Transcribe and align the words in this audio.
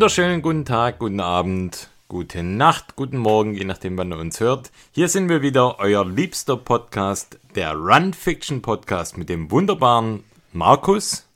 Wunderschönen 0.00 0.40
guten 0.40 0.64
Tag, 0.64 0.98
guten 0.98 1.20
Abend, 1.20 1.90
gute 2.08 2.42
Nacht, 2.42 2.96
guten 2.96 3.18
Morgen, 3.18 3.52
je 3.52 3.64
nachdem, 3.64 3.98
wann 3.98 4.10
ihr 4.10 4.16
uns 4.16 4.40
hört. 4.40 4.70
Hier 4.92 5.10
sind 5.10 5.28
wir 5.28 5.42
wieder, 5.42 5.78
euer 5.78 6.06
liebster 6.06 6.56
Podcast, 6.56 7.38
der 7.54 7.74
Run 7.74 8.14
Fiction 8.14 8.62
Podcast 8.62 9.18
mit 9.18 9.28
dem 9.28 9.50
wunderbaren 9.50 10.24
Markus 10.54 11.26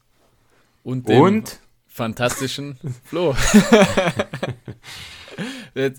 und 0.82 1.10
dem 1.10 1.20
und 1.20 1.60
fantastischen 1.88 2.78
Flo. 3.04 3.36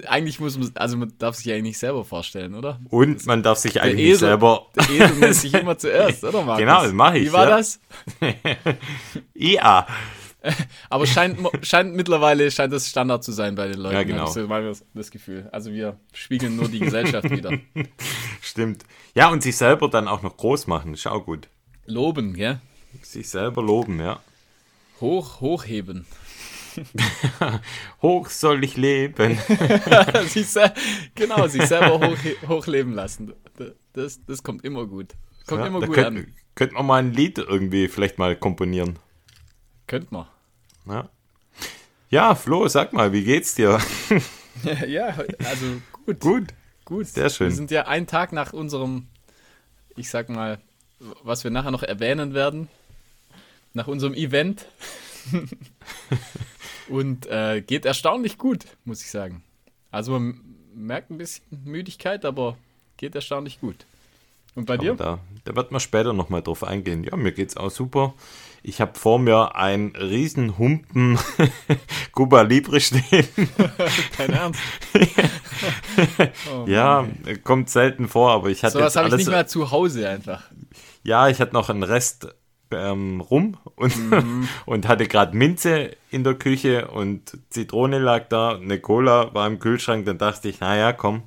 Eigentlich 0.08 0.40
muss 0.40 0.58
man, 0.58 0.72
also 0.74 0.98
man 0.98 1.13
darf 1.20 1.36
sich 1.36 1.52
eigentlich 1.52 1.62
nicht 1.62 1.77
selber 1.77 2.04
vorstellen, 2.04 2.55
oder? 2.55 2.80
und 2.90 3.27
man 3.27 3.44
darf 3.44 3.60
sich 3.60 3.80
eigentlich 3.80 3.96
nicht 3.98 4.05
Esel, 4.05 4.30
selber. 4.30 4.66
der 4.76 4.90
Esel 4.90 5.20
nennt 5.20 5.36
sich 5.36 5.54
immer 5.54 5.77
zuerst, 5.77 6.24
oder 6.24 6.41
Markus? 6.41 6.62
Genau, 6.62 6.82
das 6.82 6.94
mach 6.94 7.13
ich, 7.13 7.27
Wie 7.27 7.32
war 7.34 7.48
ja. 7.48 7.58
das? 7.58 7.80
Ja, 9.36 9.86
Aber 10.90 11.05
scheint, 11.08 11.38
scheint 11.62 11.95
mittlerweile 11.95 12.49
scheint 12.52 12.73
das 12.73 12.88
Standard 12.90 13.23
zu 13.23 13.31
sein 13.31 13.55
bei 13.55 13.67
den 13.67 13.80
Leuten. 13.80 13.95
Ja, 13.95 14.04
genau. 14.04 14.26
So 14.27 14.48
mal 14.48 14.63
das, 14.63 14.84
das 14.94 15.12
Gefühl. 15.12 15.49
Also 15.52 15.71
wir 15.71 15.98
spiegeln 16.13 16.55
nur 16.55 16.68
die 16.68 16.80
Gesellschaft 16.80 17.30
wieder. 17.30 17.52
stimmt. 18.41 18.84
Ja, 19.13 19.30
und 19.30 19.44
sich 19.44 19.58
selber 19.58 19.90
dann 19.90 20.08
auch 20.08 20.21
noch 20.21 20.38
groß 20.38 20.68
machen, 20.68 20.94
ist 20.94 21.08
auch 21.08 21.26
gut. 21.26 21.48
Loben, 21.85 22.34
gell? 22.34 22.59
Sich 23.02 23.30
selber 23.30 23.62
loben, 23.62 23.99
ja. 23.99 24.20
Hoch, 25.02 25.41
hochheben. 25.41 26.05
Hoch 28.02 28.30
soll 28.30 28.63
ich 28.63 28.76
leben. 28.76 29.37
sich 30.27 30.48
genau, 31.15 31.48
sich 31.48 31.63
selber 31.63 31.99
hoch, 32.05 32.18
hochleben 32.49 32.93
lassen. 32.93 33.34
Das, 33.93 34.20
das 34.26 34.43
kommt 34.43 34.65
immer 34.65 34.85
gut. 34.85 35.13
Kommt 35.48 35.62
Ja, 35.62 35.68
immer 35.68 35.80
gut 35.80 35.96
könnte 35.96 36.21
an. 36.21 36.34
könnt 36.55 36.74
man 36.74 36.85
mal 36.85 36.98
ein 36.98 37.13
Lied 37.13 37.37
irgendwie 37.37 37.87
vielleicht 37.87 38.18
mal 38.18 38.35
komponieren. 38.35 38.99
Könnt 39.87 40.12
man. 40.12 40.27
Ja. 40.88 41.10
ja, 42.10 42.36
Flo, 42.36 42.68
sag 42.68 42.94
mal, 42.94 43.12
wie 43.12 43.24
geht's 43.24 43.55
dir? 43.55 43.80
ja, 44.88 45.16
also 45.44 45.82
gut. 46.05 46.20
Gut. 46.20 46.54
Gut. 46.86 47.08
Sehr 47.08 47.30
schön. 47.30 47.48
Wir 47.48 47.55
sind 47.55 47.72
ja 47.72 47.88
einen 47.88 48.05
Tag 48.05 48.32
nach 48.32 48.54
unserem, 48.54 49.08
ich 49.96 50.10
sag 50.10 50.30
mal, 50.30 50.60
was 51.24 51.44
wir 51.44 51.52
nachher 51.52 51.72
noch 51.72 51.84
erwähnen 51.84 52.34
werden, 52.34 52.70
nach 53.74 53.88
unserem 53.88 54.14
Event. 54.14 54.68
Und 56.88 57.26
äh, 57.26 57.62
geht 57.62 57.86
erstaunlich 57.86 58.38
gut, 58.38 58.66
muss 58.86 59.02
ich 59.02 59.10
sagen. 59.10 59.44
Also 59.90 60.12
man 60.12 60.40
merkt 60.76 61.10
ein 61.10 61.18
bisschen 61.18 61.44
Müdigkeit, 61.64 62.24
aber 62.24 62.58
geht 62.98 63.16
erstaunlich 63.16 63.60
gut. 63.60 63.88
Und 64.53 64.66
bei 64.66 64.78
dir? 64.78 64.92
Aber 64.92 65.03
da, 65.03 65.20
da 65.46 65.56
wird 65.56 65.72
man 65.72 65.81
später 65.81 66.14
nochmal 66.14 66.44
drauf 66.44 66.64
eingehen. 66.64 67.03
Ja, 67.03 67.16
mir 67.18 67.31
geht's 67.31 67.58
auch 67.58 67.72
super. 67.72 68.14
Ich 68.68 68.81
habe 68.81 68.97
vor 68.97 69.19
mir 69.19 69.56
einen 69.56 69.96
riesen 69.96 70.58
Humpen 70.58 71.19
Cuba 72.13 72.41
Libre 72.41 72.80
stehen. 72.81 73.28
Kein 74.18 74.31
Ernst. 74.34 74.59
Oh 76.52 76.66
ja, 76.68 77.06
kommt 77.44 77.69
selten 77.69 78.08
vor, 78.08 78.31
aber 78.31 78.50
ich 78.50 78.63
hatte 78.63 78.74
Sowas 78.74 78.94
jetzt 78.94 78.97
habe 78.97 79.08
ich 79.09 79.16
nicht 79.18 79.30
mehr 79.30 79.47
zu 79.47 79.72
Hause 79.72 80.09
einfach. 80.09 80.44
Ja, 81.03 81.30
ich 81.30 81.40
hatte 81.40 81.53
noch 81.53 81.69
einen 81.69 81.84
Rest 81.84 82.28
ähm, 82.72 83.22
rum 83.22 83.58
und, 83.75 83.96
Mhm. 84.12 84.50
und 84.66 84.88
hatte 84.88 85.08
gerade 85.08 85.36
Minze 85.38 85.91
in 86.09 86.24
der 86.24 86.34
Küche 86.34 86.88
und 86.90 87.38
Zitrone 87.50 88.00
lag 88.00 88.28
da, 88.30 88.56
eine 88.58 88.80
Cola 88.80 89.34
war 89.34 89.47
im 89.47 89.59
Kühlschrank. 89.59 90.06
Dann 90.06 90.18
dachte 90.18 90.50
ich, 90.50 90.59
naja, 90.59 90.92
komm, 90.92 91.24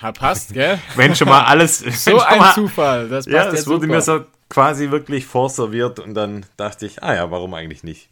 Ha, 0.00 0.12
passt, 0.12 0.52
gell? 0.54 0.78
wenn 0.96 1.16
schon 1.16 1.28
mal 1.28 1.44
alles. 1.44 1.78
So 1.78 2.20
ein 2.20 2.38
mal, 2.38 2.54
Zufall. 2.54 3.08
Das 3.08 3.24
passt 3.24 3.34
Ja, 3.34 3.46
es 3.52 3.66
wurde 3.66 3.80
super. 3.86 3.94
mir 3.94 4.00
so 4.02 4.24
quasi 4.48 4.90
wirklich 4.90 5.26
vorserviert 5.26 5.98
und 5.98 6.14
dann 6.14 6.46
dachte 6.56 6.86
ich, 6.86 7.02
ah 7.02 7.14
ja, 7.14 7.30
warum 7.30 7.54
eigentlich 7.54 7.82
nicht? 7.82 8.08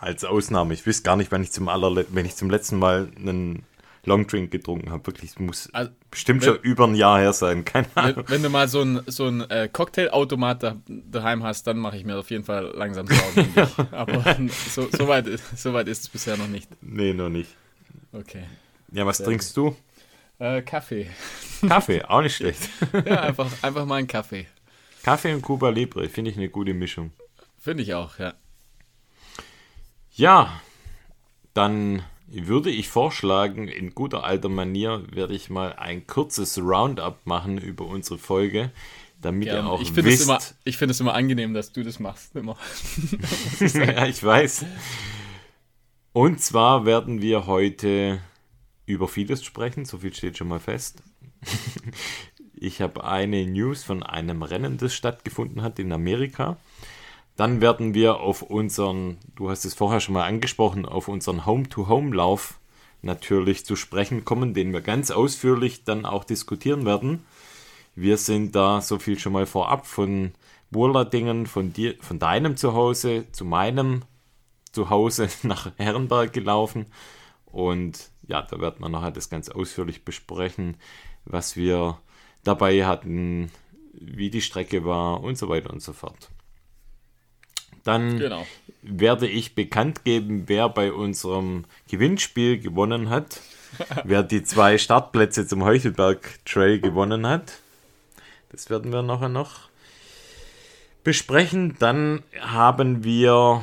Als 0.00 0.24
Ausnahme. 0.24 0.74
Ich 0.74 0.84
wüsste 0.86 1.02
gar 1.04 1.16
nicht, 1.16 1.30
wenn 1.32 1.42
ich 1.42 1.52
zum 1.52 1.66
wenn 1.66 2.26
ich 2.26 2.36
zum 2.36 2.50
letzten 2.50 2.78
Mal 2.78 3.08
einen 3.16 3.64
Longdrink 4.04 4.50
getrunken 4.50 4.90
habe. 4.90 5.06
Wirklich, 5.06 5.30
es 5.30 5.38
muss 5.38 5.68
Also, 5.72 5.90
bestimmt 6.10 6.42
wenn- 6.42 6.54
schon 6.54 6.62
über 6.62 6.86
ein 6.86 6.94
Jahr 6.94 7.18
her 7.18 7.32
sein. 7.32 7.64
Keine 7.64 7.88
Ahnung. 7.94 8.16
Wenn, 8.18 8.28
wenn 8.28 8.42
du 8.44 8.50
mal 8.50 8.68
so 8.68 8.82
ein, 8.82 9.00
so 9.06 9.26
ein 9.26 9.48
äh, 9.50 9.68
Cocktailautomat 9.72 10.62
da, 10.62 10.76
daheim 10.86 11.42
hast, 11.42 11.66
dann 11.66 11.78
mache 11.78 11.96
ich 11.96 12.04
mir 12.04 12.16
auf 12.18 12.30
jeden 12.30 12.44
Fall 12.44 12.66
langsam 12.76 13.06
Sorgen. 13.08 13.52
Aber 13.90 14.36
so, 14.70 14.88
so, 14.92 15.08
weit, 15.08 15.26
ist- 15.26 15.58
so 15.58 15.72
weit 15.72 15.88
ist 15.88 16.02
es 16.02 16.08
bisher 16.08 16.36
noch 16.36 16.46
nicht. 16.48 16.68
Nee, 16.82 17.14
noch 17.14 17.30
nicht. 17.30 17.50
Okay. 18.12 18.44
Ja, 18.92 19.06
was 19.06 19.16
Sehr 19.16 19.26
trinkst 19.26 19.56
du? 19.56 19.74
Äh, 20.38 20.60
Kaffee. 20.62 21.08
Kaffee, 21.66 22.04
auch 22.04 22.20
nicht 22.20 22.36
schlecht. 22.36 22.68
Ja, 23.06 23.22
einfach, 23.22 23.50
einfach 23.62 23.86
mal 23.86 23.96
einen 23.96 24.06
Kaffee. 24.06 24.46
Kaffee 25.06 25.32
und 25.34 25.42
Cuba 25.42 25.68
Libre, 25.68 26.08
finde 26.08 26.32
ich 26.32 26.36
eine 26.36 26.48
gute 26.48 26.74
Mischung. 26.74 27.12
Finde 27.60 27.84
ich 27.84 27.94
auch, 27.94 28.18
ja. 28.18 28.34
Ja, 30.10 30.60
dann 31.54 32.02
würde 32.26 32.70
ich 32.70 32.88
vorschlagen, 32.88 33.68
in 33.68 33.94
guter 33.94 34.24
alter 34.24 34.48
Manier 34.48 35.04
werde 35.12 35.32
ich 35.32 35.48
mal 35.48 35.74
ein 35.74 36.08
kurzes 36.08 36.58
Roundup 36.58 37.24
machen 37.24 37.56
über 37.56 37.86
unsere 37.86 38.18
Folge, 38.18 38.72
damit 39.22 39.44
Gern. 39.44 39.66
ihr 39.66 39.70
auch 39.70 39.80
Ich 39.80 39.92
finde 39.92 40.10
es 40.10 40.18
wisst. 40.18 40.28
immer, 40.28 40.40
ich 40.64 40.76
finde 40.76 40.90
es 40.90 40.98
immer 40.98 41.14
angenehm, 41.14 41.54
dass 41.54 41.70
du 41.70 41.84
das 41.84 42.00
machst. 42.00 42.34
Immer. 42.34 42.56
ja, 43.60 44.06
ich 44.06 44.24
weiß. 44.24 44.64
Und 46.14 46.40
zwar 46.40 46.84
werden 46.84 47.22
wir 47.22 47.46
heute 47.46 48.18
über 48.86 49.06
vieles 49.06 49.44
sprechen, 49.44 49.84
so 49.84 49.98
viel 49.98 50.12
steht 50.12 50.36
schon 50.36 50.48
mal 50.48 50.58
fest. 50.58 51.00
Ich 52.58 52.80
habe 52.80 53.04
eine 53.04 53.46
News 53.46 53.84
von 53.84 54.02
einem 54.02 54.42
Rennen, 54.42 54.78
das 54.78 54.94
stattgefunden 54.94 55.62
hat 55.62 55.78
in 55.78 55.92
Amerika. 55.92 56.56
Dann 57.36 57.60
werden 57.60 57.92
wir 57.92 58.20
auf 58.20 58.40
unseren, 58.40 59.18
du 59.34 59.50
hast 59.50 59.66
es 59.66 59.74
vorher 59.74 60.00
schon 60.00 60.14
mal 60.14 60.24
angesprochen, 60.24 60.86
auf 60.86 61.08
unseren 61.08 61.44
Home-to-Home-Lauf 61.44 62.58
natürlich 63.02 63.66
zu 63.66 63.76
sprechen 63.76 64.24
kommen, 64.24 64.54
den 64.54 64.72
wir 64.72 64.80
ganz 64.80 65.10
ausführlich 65.10 65.84
dann 65.84 66.06
auch 66.06 66.24
diskutieren 66.24 66.86
werden. 66.86 67.24
Wir 67.94 68.16
sind 68.16 68.54
da 68.56 68.80
so 68.80 68.98
viel 68.98 69.18
schon 69.18 69.34
mal 69.34 69.46
vorab 69.46 69.86
von 69.86 70.32
Burladingen, 70.70 71.46
von 71.46 71.74
dir, 71.74 71.94
von 72.00 72.18
deinem 72.18 72.56
Zuhause 72.56 73.30
zu 73.32 73.44
meinem 73.44 74.02
Zuhause 74.72 75.28
nach 75.42 75.72
Herrenberg 75.76 76.32
gelaufen. 76.32 76.86
Und 77.44 78.10
ja, 78.26 78.42
da 78.42 78.58
wird 78.60 78.80
man 78.80 78.92
nachher 78.92 79.12
das 79.12 79.28
ganz 79.28 79.50
ausführlich 79.50 80.04
besprechen, 80.04 80.76
was 81.26 81.56
wir 81.56 81.98
dabei 82.46 82.84
hatten, 82.86 83.50
wie 83.92 84.30
die 84.30 84.42
Strecke 84.42 84.84
war 84.84 85.22
und 85.22 85.36
so 85.38 85.48
weiter 85.48 85.70
und 85.72 85.82
so 85.82 85.92
fort. 85.92 86.30
Dann 87.84 88.18
Genau. 88.18 88.46
werde 88.82 89.28
ich 89.28 89.54
bekannt 89.54 90.04
geben, 90.04 90.44
wer 90.46 90.68
bei 90.68 90.92
unserem 90.92 91.64
Gewinnspiel 91.88 92.58
gewonnen 92.58 93.10
hat, 93.10 93.40
wer 94.04 94.22
die 94.22 94.42
zwei 94.42 94.76
Startplätze 94.78 95.46
zum 95.46 95.64
Heuchelberg 95.64 96.44
Trail 96.44 96.80
gewonnen 96.80 97.26
hat. 97.26 97.60
Das 98.50 98.70
werden 98.70 98.92
wir 98.92 99.02
nachher 99.02 99.28
noch 99.28 99.68
besprechen. 101.04 101.76
Dann 101.78 102.22
haben 102.40 103.04
wir 103.04 103.62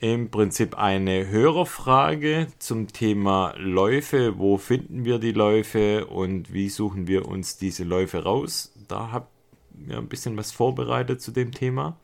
im 0.00 0.30
Prinzip 0.30 0.78
eine 0.78 1.28
Hörerfrage 1.28 2.46
zum 2.58 2.88
Thema 2.88 3.54
Läufe. 3.58 4.38
Wo 4.38 4.56
finden 4.56 5.04
wir 5.04 5.18
die 5.18 5.32
Läufe 5.32 6.06
und 6.06 6.52
wie 6.54 6.70
suchen 6.70 7.06
wir 7.06 7.28
uns 7.28 7.58
diese 7.58 7.84
Läufe 7.84 8.22
raus? 8.22 8.72
Da 8.88 9.12
habe 9.12 9.28
ich 9.86 9.94
ein 9.94 10.08
bisschen 10.08 10.36
was 10.38 10.52
vorbereitet 10.52 11.20
zu 11.20 11.32
dem 11.32 11.52
Thema. 11.52 11.98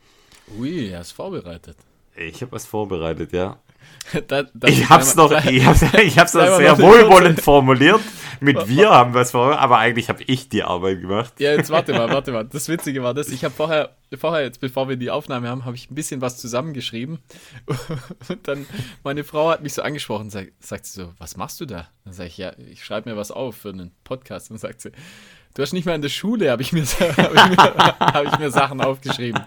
Ui, 0.59 0.89
er 0.89 1.01
ist 1.01 1.11
vorbereitet. 1.11 1.77
Ich 2.15 2.41
habe 2.41 2.51
was 2.51 2.67
vorbereitet, 2.67 3.33
ja. 3.33 3.59
Da, 4.27 4.43
da- 4.53 4.67
Ich 4.69 4.89
hab's 4.89 5.15
noch, 5.15 5.31
ich 5.45 5.65
hab's, 5.65 5.81
ich 6.01 6.17
hab's 6.17 6.33
noch 6.33 6.55
sehr 6.57 6.77
wohlwollend 6.79 7.41
formuliert. 7.41 7.99
Mit 8.39 8.67
wir 8.67 8.91
haben 8.91 9.13
wir 9.13 9.21
es 9.21 9.31
vorbereitet, 9.31 9.63
aber 9.63 9.79
eigentlich 9.79 10.07
habe 10.09 10.23
ich 10.23 10.47
die 10.47 10.63
Arbeit 10.63 11.01
gemacht. 11.01 11.33
Ja, 11.39 11.51
jetzt 11.53 11.71
warte 11.71 11.91
mal, 11.91 12.07
warte 12.13 12.31
mal. 12.31 12.45
Das 12.45 12.69
Witzige 12.69 13.03
war 13.03 13.13
das, 13.13 13.27
ich 13.29 13.43
habe 13.43 13.53
vorher, 13.53 13.95
vorher, 14.17 14.43
jetzt 14.43 14.61
bevor 14.61 14.87
wir 14.87 14.95
die 14.95 15.09
Aufnahme 15.11 15.49
haben, 15.49 15.65
habe 15.65 15.75
ich 15.75 15.89
ein 15.91 15.95
bisschen 15.95 16.21
was 16.21 16.37
zusammengeschrieben. 16.37 17.17
Und 18.29 18.47
dann, 18.47 18.65
meine 19.03 19.23
Frau 19.25 19.49
hat 19.49 19.61
mich 19.63 19.73
so 19.73 19.81
angesprochen, 19.81 20.29
sagt, 20.29 20.51
sagt 20.63 20.85
sie 20.85 21.01
so, 21.01 21.13
was 21.17 21.35
machst 21.35 21.59
du 21.59 21.65
da? 21.65 21.87
Dann 22.05 22.13
sage 22.13 22.29
ich, 22.29 22.37
ja, 22.37 22.51
ich 22.71 22.85
schreibe 22.85 23.09
mir 23.09 23.17
was 23.17 23.31
auf 23.31 23.57
für 23.57 23.69
einen 23.69 23.91
Podcast. 24.05 24.51
Und 24.51 24.55
dann 24.61 24.69
sagt 24.69 24.81
sie, 24.81 24.91
du 25.55 25.61
hast 25.61 25.73
nicht 25.73 25.85
mal 25.85 25.95
in 25.95 26.01
der 26.03 26.09
Schule, 26.09 26.51
habe 26.51 26.61
ich, 26.61 26.71
mir, 26.71 26.85
hab 26.85 27.33
ich, 27.33 27.57
mir, 27.57 27.57
hab 27.57 28.23
ich 28.25 28.39
mir 28.39 28.51
Sachen 28.51 28.79
aufgeschrieben. 28.79 29.41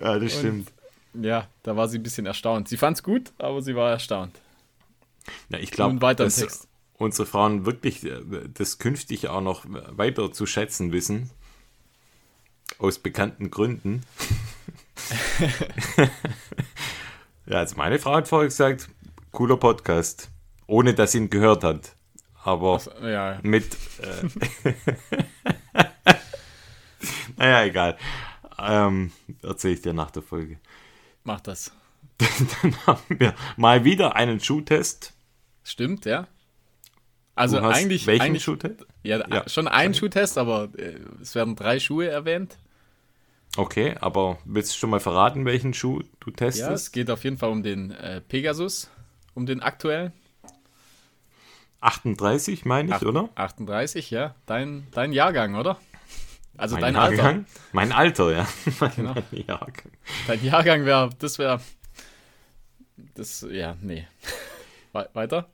Ja, 0.00 0.18
das 0.18 0.32
stimmt. 0.32 0.72
Ja, 1.14 1.48
da 1.62 1.76
war 1.76 1.88
sie 1.88 1.98
ein 1.98 2.02
bisschen 2.02 2.26
erstaunt. 2.26 2.68
Sie 2.68 2.76
fand's 2.76 3.02
gut, 3.02 3.32
aber 3.38 3.62
sie 3.62 3.76
war 3.76 3.90
erstaunt. 3.90 4.40
Ja, 5.50 5.58
ich 5.58 5.70
glaube, 5.70 5.98
dass 6.14 6.66
unsere 6.98 7.26
Frauen 7.26 7.66
wirklich 7.66 8.04
äh, 8.04 8.20
das 8.54 8.78
künftig 8.78 9.28
auch 9.28 9.40
noch 9.40 9.64
weiter 9.66 10.32
zu 10.32 10.46
schätzen 10.46 10.92
wissen. 10.92 11.30
Aus 12.78 12.98
bekannten 12.98 13.50
Gründen. 13.50 14.02
ja, 17.46 17.58
also 17.58 17.76
meine 17.76 17.98
Frau 17.98 18.14
hat 18.14 18.28
vorher 18.28 18.48
gesagt, 18.48 18.88
cooler 19.30 19.56
Podcast. 19.56 20.30
Ohne 20.66 20.94
dass 20.94 21.12
sie 21.12 21.18
ihn 21.18 21.30
gehört 21.30 21.64
hat. 21.64 21.94
Aber 22.44 22.80
Ja, 23.02 23.38
mit. 23.42 23.76
Äh, 24.00 24.72
naja, 27.36 27.64
egal. 27.64 27.98
Ähm, 28.58 29.12
erzähle 29.42 29.74
ich 29.74 29.82
dir 29.82 29.92
nach 29.92 30.10
der 30.10 30.22
Folge. 30.22 30.58
Mach 31.24 31.40
das. 31.40 31.72
dann 32.18 32.76
haben 32.86 33.18
wir 33.18 33.34
mal 33.56 33.84
wieder 33.84 34.16
einen 34.16 34.40
Schuhtest. 34.40 35.12
Stimmt, 35.64 36.04
ja. 36.04 36.26
Also 37.34 37.58
Du 37.58 37.64
hast 37.64 37.76
eigentlich, 37.78 38.06
welchen 38.06 38.22
eigentlich 38.22 38.44
Schuhtest? 38.44 38.86
ja, 39.02 39.26
Ja. 39.28 39.48
schon 39.48 39.66
ein 39.68 39.94
Schuhtest, 39.94 40.36
aber 40.38 40.68
äh, 40.76 40.98
es 41.20 41.34
werden 41.34 41.56
drei 41.56 41.80
Schuhe 41.80 42.08
erwähnt. 42.08 42.58
Okay, 43.56 43.96
aber 44.00 44.38
willst 44.44 44.72
du 44.74 44.78
schon 44.78 44.90
mal 44.90 45.00
verraten, 45.00 45.44
welchen 45.44 45.74
Schuh 45.74 46.00
du 46.20 46.30
Ja, 46.30 46.36
testest? 46.36 46.70
es 46.70 46.92
geht 46.92 47.10
auf 47.10 47.24
jeden 47.24 47.38
Fall 47.38 47.50
um 47.50 47.62
den 47.62 47.90
äh, 47.92 48.20
Pegasus, 48.20 48.90
um 49.34 49.46
den 49.46 49.60
aktuellen. 49.62 50.12
38, 51.80 52.64
meine 52.64 52.88
ich, 52.90 52.94
Acht- 52.94 53.04
oder? 53.04 53.28
38, 53.34 54.10
ja. 54.10 54.34
Dein, 54.46 54.86
dein 54.92 55.12
Jahrgang, 55.12 55.54
oder? 55.56 55.78
Also 56.56 56.74
Mein 56.76 56.82
dein 56.82 56.94
Jahrgang? 56.94 57.36
Alter. 57.36 57.44
Mein 57.72 57.92
Alter, 57.92 58.32
ja. 58.32 58.48
Mein 58.80 58.92
Genau. 58.94 59.14
Jahrgang. 59.30 59.92
Dein 60.26 60.44
Jahrgang 60.44 60.84
wäre, 60.84 61.10
das 61.18 61.38
wäre, 61.38 61.60
das, 63.14 63.46
ja, 63.50 63.76
nee. 63.80 64.06
We 64.92 65.08
weiter? 65.14 65.48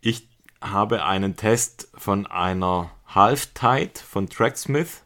Ich 0.00 0.28
habe 0.60 1.04
einen 1.04 1.36
Test 1.36 1.88
von 1.94 2.26
einer 2.26 2.90
Half-Tide 3.14 3.92
von 4.04 4.28
Tracksmith. 4.28 5.02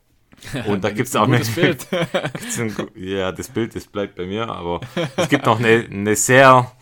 Und 0.67 0.83
da 0.83 0.91
gibt 0.91 1.09
es 1.09 1.15
auch 1.15 1.29
ein 1.29 1.47
Bild. 1.55 1.87
ein 1.93 2.75
ja, 2.97 3.31
das 3.31 3.49
Bild, 3.49 3.77
das 3.77 3.87
bleibt 3.87 4.17
bei 4.17 4.27
mir, 4.27 4.49
aber 4.49 4.81
es 5.17 5.29
gibt 5.29 5.47
noch 5.47 5.61
eine, 5.61 5.87
eine 5.89 6.17
sehr 6.17 6.73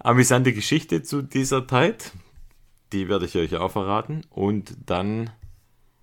amüsante 0.00 0.52
Geschichte 0.52 1.02
zu 1.02 1.22
dieser 1.22 1.66
Tide. 1.66 1.96
Die 2.92 3.08
werde 3.08 3.24
ich 3.24 3.36
euch 3.36 3.56
auch 3.56 3.70
verraten. 3.70 4.22
Und 4.28 4.76
dann 4.84 5.30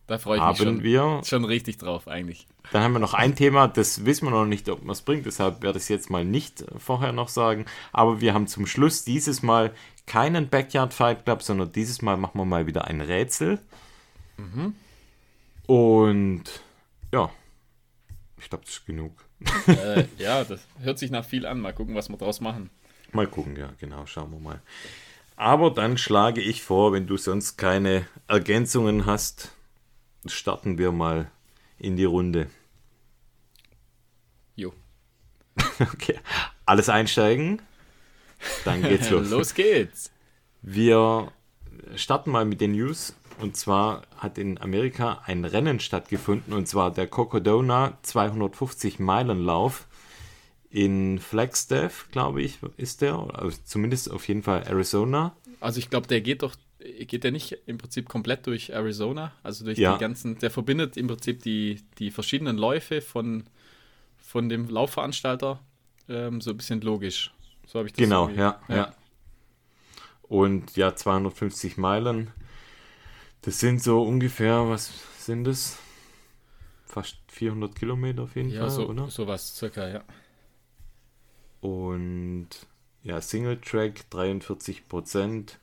Da 0.10 0.18
freue 0.18 0.38
ich 0.38 0.42
mich 0.42 0.48
haben 0.48 0.56
schon, 0.58 0.84
wir 0.84 1.22
schon 1.24 1.46
richtig 1.46 1.78
drauf, 1.78 2.08
eigentlich. 2.08 2.48
Dann 2.72 2.82
haben 2.82 2.94
wir 2.94 3.00
noch 3.00 3.14
ein 3.14 3.36
Thema, 3.36 3.68
das 3.68 4.06
wissen 4.06 4.26
wir 4.26 4.32
noch 4.32 4.46
nicht, 4.46 4.68
ob 4.68 4.82
man 4.82 4.94
es 4.94 5.04
bringt, 5.04 5.28
deshalb 5.28 5.62
werde 5.62 5.78
ich 5.78 5.84
es 5.84 5.90
jetzt 5.90 6.10
mal 6.10 6.26
nicht 6.26 6.66
vorher 6.78 7.12
noch 7.12 7.30
sagen. 7.30 7.66
Aber 7.92 8.20
wir 8.20 8.34
haben 8.34 8.48
zum 8.48 8.66
Schluss 8.66 9.04
dieses 9.04 9.44
Mal 9.44 9.72
keinen 10.08 10.50
Backyard 10.50 10.96
Fight 10.96 11.26
Club, 11.26 11.44
sondern 11.44 11.72
dieses 11.72 12.02
Mal 12.02 12.18
machen 12.18 12.40
wir 12.40 12.46
mal 12.46 12.66
wieder 12.66 12.86
ein 12.86 13.02
Rätsel. 13.02 13.60
Und 15.68 16.44
ja, 17.14 17.30
ich 18.40 18.50
glaube, 18.50 18.66
das 18.66 18.78
ist 18.78 18.86
genug. 18.88 19.14
äh, 19.68 20.06
ja, 20.18 20.44
das 20.44 20.62
hört 20.80 20.98
sich 20.98 21.12
nach 21.12 21.24
viel 21.24 21.46
an. 21.46 21.60
Mal 21.60 21.74
gucken, 21.74 21.94
was 21.94 22.10
wir 22.10 22.18
draus 22.18 22.42
machen. 22.42 22.72
Mal 23.12 23.28
gucken, 23.28 23.56
ja, 23.56 23.74
genau, 23.80 24.08
schauen 24.08 24.32
wir 24.32 24.40
mal. 24.40 24.62
Aber 25.36 25.70
dann 25.70 26.00
schlage 26.00 26.42
ich 26.42 26.64
vor, 26.64 26.94
wenn 26.94 27.06
du 27.06 27.16
sonst 27.16 27.58
keine 27.58 28.08
Ergänzungen 28.28 29.06
hast, 29.06 29.54
starten 30.25 30.77
wir 30.77 30.92
mal 30.92 31.31
in 31.77 31.95
die 31.95 32.06
Runde. 32.06 32.50
Jo. 34.56 34.74
Okay, 35.94 36.19
alles 36.66 36.89
einsteigen. 36.89 37.62
Dann 38.66 38.81
geht's 38.81 39.10
los. 39.12 39.30
Los 39.30 39.54
geht's. 39.54 40.12
Wir 40.62 41.31
starten 41.95 42.31
mal 42.31 42.45
mit 42.45 42.62
den 42.62 42.74
News. 42.74 43.16
Und 43.39 43.56
zwar 43.56 44.01
hat 44.18 44.38
in 44.38 44.60
Amerika 44.60 45.21
ein 45.25 45.45
Rennen 45.45 45.80
stattgefunden, 45.80 46.54
und 46.54 46.68
zwar 46.68 46.92
der 46.92 47.07
Cocodona 47.07 47.98
250 48.01 49.00
Meilen 49.00 49.45
Lauf 49.45 49.88
in 50.69 51.19
Flagstaff, 51.19 52.10
glaube 52.12 52.42
ich, 52.42 52.60
ist 52.75 53.01
der. 53.01 53.15
Also 53.33 53.57
zumindest 53.63 54.12
auf 54.12 54.27
jeden 54.27 54.44
Fall 54.44 54.63
Arizona. 54.68 55.36
Also 55.62 55.80
ich 55.80 55.89
glaube, 55.89 56.07
der 56.07 56.19
geht 56.19 56.44
doch, 56.44 56.56
geht 56.80 57.24
der 57.24 57.31
nicht 57.31 57.58
im 57.66 57.78
Prinzip 57.78 58.08
komplett 58.10 58.48
durch 58.48 58.70
Arizona? 58.72 59.34
Also 59.44 59.66
durch 59.66 59.78
Ja. 59.78 59.94
die 59.94 60.00
ganzen, 60.00 60.38
der 60.40 60.50
verbindet 60.52 60.98
im 60.98 61.08
Prinzip 61.08 61.42
die, 61.44 61.81
die 61.98 62.10
verschiedenen 62.12 62.58
Läufe 62.58 63.02
von, 63.02 63.44
von 64.18 64.50
dem 64.50 64.70
Laufveranstalter 64.70 65.60
ähm, 66.08 66.42
so 66.42 66.52
ein 66.52 66.58
bisschen 66.58 66.81
logisch. 66.81 67.31
So 67.68 67.80
habe 67.80 67.88
ich 67.88 67.94
das 67.94 68.04
Genau, 68.04 68.24
irgendwie- 68.28 68.40
ja, 68.42 68.60
ja. 68.70 68.96
Und 70.24 70.76
ja, 70.78 70.96
250 70.96 71.78
Meilen. 71.78 72.31
Das 73.42 73.60
sind 73.60 73.82
so 73.82 74.02
ungefähr, 74.04 74.68
was 74.70 74.92
sind 75.25 75.46
das? 75.46 75.78
Fast 76.86 77.18
400 77.28 77.75
Kilometer 77.75 78.24
auf 78.24 78.36
jeden 78.36 78.50
Ja, 78.50 78.62
Fall, 78.62 78.70
so, 78.72 78.88
oder? 78.90 79.08
sowas 79.10 79.56
circa, 79.56 79.88
ja. 79.88 80.04
Und 81.62 82.50
ja, 83.04 83.22
Single 83.22 83.60
Track 83.62 84.06
43%, 84.12 85.58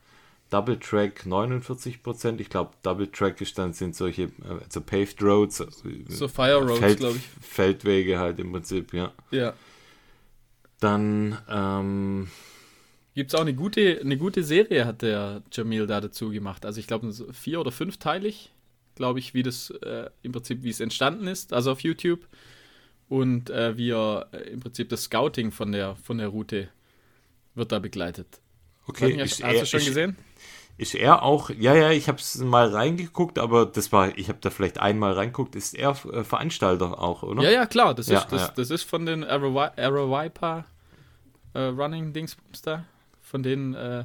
Double 0.56 0.78
Track 0.78 1.24
49%. 1.26 2.40
Ich 2.40 2.48
glaube, 2.48 2.70
Double 2.82 3.06
Track 3.08 3.42
ist 3.42 3.58
dann 3.58 3.74
sind 3.74 3.94
solche, 3.94 4.22
äh, 4.22 4.62
also 4.64 4.80
Paved 4.80 5.22
Roads, 5.22 5.60
äh, 5.60 5.66
So 6.08 6.28
Fire 6.28 6.66
Roads, 6.66 6.78
Feld, 6.78 6.98
glaube 6.98 7.18
ich. 7.18 7.46
Feldwege 7.46 8.18
halt 8.18 8.38
im 8.38 8.52
Prinzip, 8.52 8.94
ja. 8.94 9.12
Ja. 9.30 9.52
Dann, 10.80 11.36
ähm, 11.50 12.30
Gibt 13.14 13.32
es 13.32 13.34
auch 13.34 13.42
eine 13.42 13.52
gute, 13.52 14.00
eine 14.00 14.16
gute 14.16 14.42
Serie, 14.42 14.86
hat 14.86 15.02
der 15.02 15.42
Jamil 15.52 15.86
da 15.86 16.00
dazu 16.00 16.30
gemacht. 16.30 16.64
Also 16.64 16.80
ich 16.80 16.86
glaube, 16.86 17.12
vier- 17.34 17.60
oder 17.60 17.70
fünfteilig, 17.70 18.50
glaube 18.94 19.18
ich, 19.18 19.34
wie 19.34 19.42
das 19.42 19.68
äh, 19.82 20.08
im 20.22 20.32
Prinzip, 20.32 20.62
wie 20.62 20.70
es 20.70 20.80
entstanden 20.80 21.26
ist, 21.26 21.52
also 21.52 21.72
auf 21.72 21.80
YouTube. 21.80 22.26
Und 23.10 23.50
äh, 23.50 23.76
wie 23.76 23.90
er 23.90 24.28
äh, 24.32 24.52
im 24.52 24.60
Prinzip 24.60 24.88
das 24.88 25.02
Scouting 25.02 25.50
von 25.50 25.72
der, 25.72 25.96
von 25.96 26.16
der 26.16 26.28
Route 26.28 26.70
wird 27.54 27.72
da 27.72 27.78
begleitet. 27.78 28.40
okay, 28.86 29.16
er, 29.16 29.26
du 29.26 29.66
schon 29.66 29.80
ist, 29.80 29.86
gesehen? 29.86 30.16
Ist 30.78 30.94
er 30.94 31.22
auch, 31.22 31.48
ja, 31.50 31.74
ja, 31.74 31.90
ich 31.90 32.06
habe 32.08 32.18
es 32.18 32.36
mal 32.38 32.68
reingeguckt, 32.68 33.38
aber 33.38 33.64
das 33.66 33.92
war, 33.92 34.16
ich 34.18 34.28
habe 34.28 34.38
da 34.42 34.50
vielleicht 34.50 34.78
einmal 34.78 35.14
reingeguckt, 35.14 35.56
ist 35.56 35.74
er 35.74 35.90
äh, 36.12 36.22
Veranstalter 36.22 37.00
auch, 37.00 37.22
oder? 37.22 37.42
Ja, 37.42 37.50
ja, 37.50 37.64
klar. 37.66 37.94
Das, 37.94 38.08
Ja, 38.08 38.18
ist, 38.20 38.30
das, 38.32 38.42
ja. 38.48 38.52
das 38.54 38.70
ist 38.70 38.82
von 38.82 39.06
den 39.06 39.24
Arrow- 39.24 39.72
Arrowipa 39.78 40.66
äh, 41.54 41.60
Running 41.60 42.12
Dingsbums 42.12 42.60
da. 42.62 42.84
Von 43.22 43.42
denen, 43.42 43.72
äh, 43.74 44.04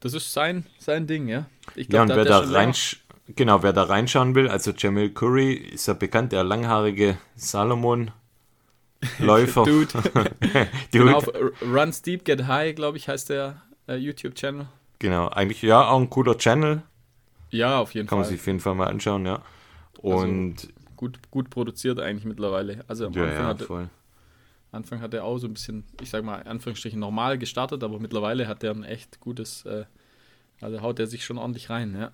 das 0.00 0.14
ist 0.14 0.32
sein, 0.32 0.66
sein 0.78 1.06
Ding, 1.06 1.28
ja. 1.28 1.46
Ich 1.76 1.88
Ja, 1.92 2.02
und 2.02 2.08
da 2.08 2.16
wer 2.16 2.24
da 2.24 2.40
rein, 2.40 2.74
genau, 3.36 3.62
wer 3.62 3.72
da 3.72 3.84
reinschauen 3.84 4.34
will, 4.34 4.48
also 4.48 4.72
Jamil 4.76 5.10
Curry 5.14 5.52
ist 5.52 5.86
ja 5.86 5.94
bekannt, 5.94 6.32
der 6.32 6.42
langhaarige 6.42 7.18
Salomon-Läufer. 7.36 9.62
Dude. 9.70 9.86
Dude. 10.02 10.32
Genau, 10.90 11.18
auf 11.18 11.30
Run 11.62 11.92
Steep, 11.92 12.24
Get 12.24 12.48
High, 12.48 12.74
glaube 12.74 12.96
ich, 12.98 13.06
heißt 13.08 13.30
der 13.30 13.62
äh, 13.88 13.94
YouTube-Channel. 13.94 14.66
Genau, 15.00 15.28
eigentlich 15.28 15.62
ja 15.62 15.88
auch 15.88 16.00
ein 16.00 16.10
cooler 16.10 16.36
Channel, 16.38 16.82
Ja, 17.50 17.78
auf 17.80 17.94
jeden 17.94 18.08
kann 18.08 18.18
man 18.18 18.24
Fall. 18.24 18.24
sich 18.24 18.40
auf 18.40 18.46
jeden 18.46 18.60
Fall 18.60 18.74
mal 18.74 18.88
anschauen, 18.88 19.26
ja. 19.26 19.42
Und 20.02 20.68
Gut, 20.96 21.18
gut 21.30 21.48
produziert 21.50 21.98
eigentlich 21.98 22.24
mittlerweile. 22.26 22.84
Also 22.88 23.06
am 23.06 23.12
ja, 23.14 23.22
Anfang, 23.24 23.38
ja, 23.44 23.46
hat, 23.46 23.62
voll. 23.62 23.88
Anfang 24.72 25.00
hat 25.00 25.14
er 25.14 25.24
auch 25.24 25.38
so 25.38 25.46
ein 25.48 25.54
bisschen, 25.54 25.84
ich 26.00 26.10
sag 26.10 26.22
mal, 26.24 26.38
in 26.40 26.46
Anführungsstrichen 26.46 27.00
normal 27.00 27.38
gestartet, 27.38 27.82
aber 27.82 27.98
mittlerweile 27.98 28.46
hat 28.48 28.62
er 28.62 28.70
ein 28.72 28.84
echt 28.84 29.18
gutes, 29.20 29.64
äh, 29.64 29.84
also 30.60 30.80
haut 30.82 30.98
er 31.00 31.06
sich 31.08 31.24
schon 31.24 31.38
ordentlich 31.38 31.70
rein, 31.70 31.96
ja. 31.98 32.10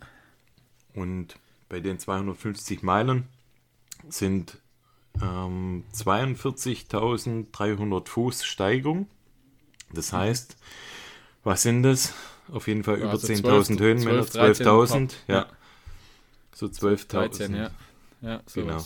Und 0.94 1.36
bei 1.68 1.80
den 1.80 1.98
250 1.98 2.82
Meilen 2.82 3.26
sind 4.08 4.58
ähm, 5.22 5.84
42.300 5.92 8.08
Fuß 8.08 8.44
Steigung. 8.44 9.08
Das 9.92 10.12
heißt, 10.12 10.56
was 11.44 11.62
sind 11.62 11.82
das? 11.84 12.12
Auf 12.52 12.68
jeden 12.68 12.84
Fall 12.84 12.94
Ja, 12.98 13.04
über 13.04 13.10
also 13.12 13.26
10.000 13.26 13.64
12, 13.76 13.80
Höhenmeter, 13.80 14.26
12, 14.26 14.60
12.000. 14.60 15.12
Ja. 15.28 15.34
ja. 15.34 15.46
So 16.54 16.66
12.000. 16.66 17.06
13, 17.08 17.54
ja. 17.54 17.70
Ja, 18.22 18.42
Genau. 18.54 18.82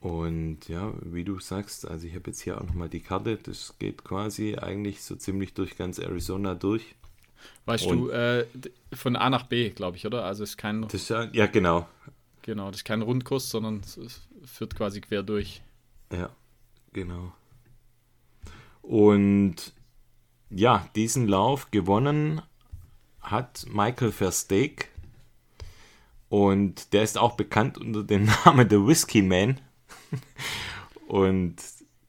Und 0.00 0.66
ja, 0.68 0.92
wie 1.02 1.22
du 1.22 1.38
sagst, 1.38 1.86
also 1.86 2.08
ich 2.08 2.14
habe 2.16 2.30
jetzt 2.30 2.40
hier 2.40 2.58
auch 2.60 2.64
nochmal 2.64 2.88
die 2.88 2.98
Karte. 3.00 3.36
Das 3.36 3.74
geht 3.78 4.02
quasi 4.02 4.56
eigentlich 4.56 5.02
so 5.04 5.14
ziemlich 5.14 5.54
durch 5.54 5.76
ganz 5.76 6.00
Arizona 6.00 6.54
durch. 6.56 6.96
Weißt 7.66 7.86
Und- 7.86 7.98
du, 8.06 8.10
äh, 8.10 8.46
von 8.92 9.14
A 9.14 9.30
nach 9.30 9.44
B, 9.44 9.70
glaube 9.70 9.96
ich, 9.96 10.04
oder? 10.06 10.24
Also 10.24 10.42
es 10.42 10.50
ist 10.50 10.56
kein, 10.56 10.88
Das 10.88 11.08
ja, 11.08 11.46
genau. 11.46 11.88
genau, 12.42 12.70
das 12.72 12.78
ist 12.80 12.84
kein 12.84 13.02
Rundkurs, 13.02 13.48
sondern 13.50 13.80
es 13.80 14.20
führt 14.44 14.74
quasi 14.74 15.00
quer 15.00 15.22
durch. 15.22 15.62
Ja, 16.12 16.30
genau. 16.92 17.32
Und 18.82 19.72
ja, 20.50 20.88
diesen 20.96 21.28
Lauf 21.28 21.70
gewonnen 21.70 22.42
hat 23.22 23.64
Michael 23.68 24.12
Versteeg. 24.12 24.88
Und 26.28 26.92
der 26.92 27.02
ist 27.02 27.18
auch 27.18 27.36
bekannt 27.36 27.78
unter 27.78 28.02
dem 28.02 28.24
Namen 28.44 28.68
The 28.68 28.86
Whiskey 28.86 29.22
Man. 29.22 29.60
Und 31.06 31.56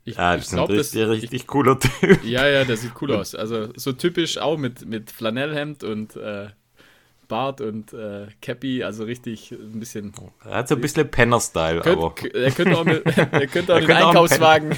Ich, 0.05 0.15
ja, 0.15 0.35
ich 0.35 0.41
das 0.41 0.47
ist 0.47 0.53
ein 0.53 0.55
glaube, 0.57 0.75
das, 0.75 0.95
richtig, 0.95 1.23
richtig 1.23 1.47
cooler 1.47 1.79
Typ. 1.79 2.23
Ja, 2.23 2.47
ja, 2.47 2.63
der 2.63 2.77
sieht 2.77 2.93
cool 3.01 3.13
aus. 3.13 3.35
Also 3.35 3.69
so 3.75 3.91
typisch 3.93 4.37
auch 4.37 4.57
mit, 4.57 4.85
mit 4.85 5.11
Flanellhemd 5.11 5.83
und 5.83 6.15
äh, 6.15 6.47
Bart 7.27 7.61
und 7.61 7.93
äh, 7.93 8.27
Cappy, 8.41 8.83
also 8.83 9.05
richtig 9.05 9.51
ein 9.51 9.79
bisschen. 9.79 10.13
Er 10.45 10.55
hat 10.57 10.67
so 10.67 10.75
ein 10.75 10.81
bisschen 10.81 11.09
Penner-Style, 11.09 11.79
aber. 11.85 12.13
Er 12.33 12.51
könnte 12.51 12.77
auch, 12.77 12.85
mit, 12.85 13.05
er 13.17 13.47
könnte 13.47 13.73
auch 13.73 13.79
den 13.79 13.87
könnte 13.87 14.03
auch 14.03 14.07
Einkaufswagen 14.07 14.75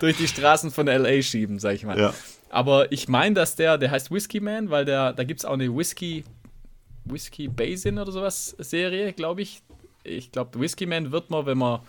durch 0.00 0.16
die 0.16 0.28
Straßen 0.28 0.70
von 0.70 0.86
LA 0.86 1.22
schieben, 1.22 1.58
sag 1.58 1.74
ich 1.74 1.84
mal. 1.84 1.98
Ja. 1.98 2.14
Aber 2.54 2.92
ich 2.92 3.08
meine, 3.08 3.34
dass 3.34 3.56
der, 3.56 3.78
der 3.78 3.90
heißt 3.90 4.12
Whiskey 4.12 4.38
Man, 4.38 4.70
weil 4.70 4.84
der, 4.84 5.12
da 5.12 5.24
gibt 5.24 5.40
es 5.40 5.44
auch 5.44 5.54
eine 5.54 5.76
Whisky, 5.76 6.22
Whisky 7.04 7.48
Basin 7.48 7.98
oder 7.98 8.12
sowas 8.12 8.54
Serie, 8.60 9.12
glaube 9.12 9.42
ich. 9.42 9.60
Ich 10.04 10.30
glaube, 10.30 10.60
Whisky 10.60 10.86
Man 10.86 11.10
wird 11.10 11.30
man, 11.30 11.46
wenn 11.46 11.58
man, 11.58 11.80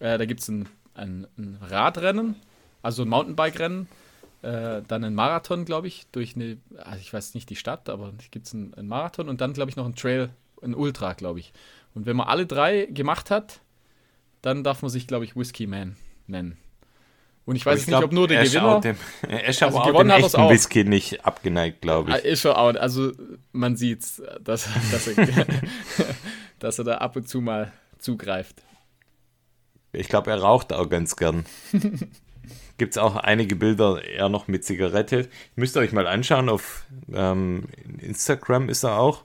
äh, 0.00 0.18
da 0.18 0.26
gibt 0.26 0.40
es 0.40 0.48
ein, 0.48 0.68
ein, 0.92 1.26
ein 1.38 1.56
Radrennen, 1.70 2.36
also 2.82 3.00
ein 3.04 3.08
Mountainbike-Rennen, 3.08 3.88
äh, 4.42 4.82
dann 4.86 5.04
einen 5.04 5.14
Marathon, 5.14 5.64
glaube 5.64 5.86
ich, 5.86 6.06
durch 6.12 6.36
eine, 6.36 6.58
also 6.76 7.00
ich 7.00 7.10
weiß 7.10 7.32
nicht 7.32 7.48
die 7.48 7.56
Stadt, 7.56 7.88
aber 7.88 8.12
gibt 8.30 8.46
es 8.46 8.52
einen, 8.52 8.74
einen, 8.74 8.88
Marathon 8.88 9.30
und 9.30 9.40
dann, 9.40 9.54
glaube 9.54 9.70
ich, 9.70 9.76
noch 9.76 9.86
einen 9.86 9.96
Trail, 9.96 10.28
ein 10.60 10.74
Ultra, 10.74 11.14
glaube 11.14 11.40
ich. 11.40 11.54
Und 11.94 12.04
wenn 12.04 12.16
man 12.16 12.26
alle 12.26 12.44
drei 12.44 12.84
gemacht 12.84 13.30
hat, 13.30 13.60
dann 14.42 14.64
darf 14.64 14.82
man 14.82 14.90
sich, 14.90 15.06
glaube 15.06 15.24
ich, 15.24 15.34
Whiskey 15.34 15.66
Man 15.66 15.96
nennen. 16.26 16.58
Und 17.46 17.56
ich 17.56 17.66
weiß 17.66 17.80
ich 17.80 17.86
nicht, 17.86 17.92
glaub, 17.92 18.04
ob 18.04 18.12
nur 18.12 18.26
der 18.26 18.44
Gewinner. 18.44 18.80
Dem, 18.80 18.96
er 19.28 19.48
ist 19.48 19.62
also 19.62 19.78
aber 19.78 19.94
auch 19.94 19.98
dem 19.98 20.10
echten 20.10 20.40
auch. 20.40 20.50
Whisky 20.50 20.84
nicht 20.84 21.24
abgeneigt, 21.24 21.82
glaube 21.82 22.10
ich. 22.10 22.16
Ah, 22.16 22.18
ist 22.18 22.40
schon 22.40 22.52
auch, 22.52 22.74
also 22.74 23.12
man 23.52 23.76
sieht 23.76 24.00
dass, 24.42 24.68
dass, 24.90 25.06
er, 25.08 25.46
dass 26.58 26.78
er 26.78 26.84
da 26.84 26.94
ab 26.98 27.16
und 27.16 27.28
zu 27.28 27.40
mal 27.40 27.72
zugreift. 27.98 28.62
Ich 29.92 30.08
glaube, 30.08 30.30
er 30.30 30.40
raucht 30.40 30.72
auch 30.72 30.88
ganz 30.88 31.16
gern. 31.16 31.44
Gibt 32.78 32.96
es 32.96 32.98
auch 32.98 33.14
einige 33.14 33.54
Bilder 33.54 34.02
eher 34.04 34.28
noch 34.28 34.48
mit 34.48 34.64
Zigarette. 34.64 35.28
Müsst 35.54 35.76
ihr 35.76 35.80
euch 35.80 35.92
mal 35.92 36.08
anschauen, 36.08 36.48
auf 36.48 36.84
ähm, 37.12 37.64
Instagram 38.00 38.68
ist 38.68 38.82
er 38.82 38.98
auch. 38.98 39.22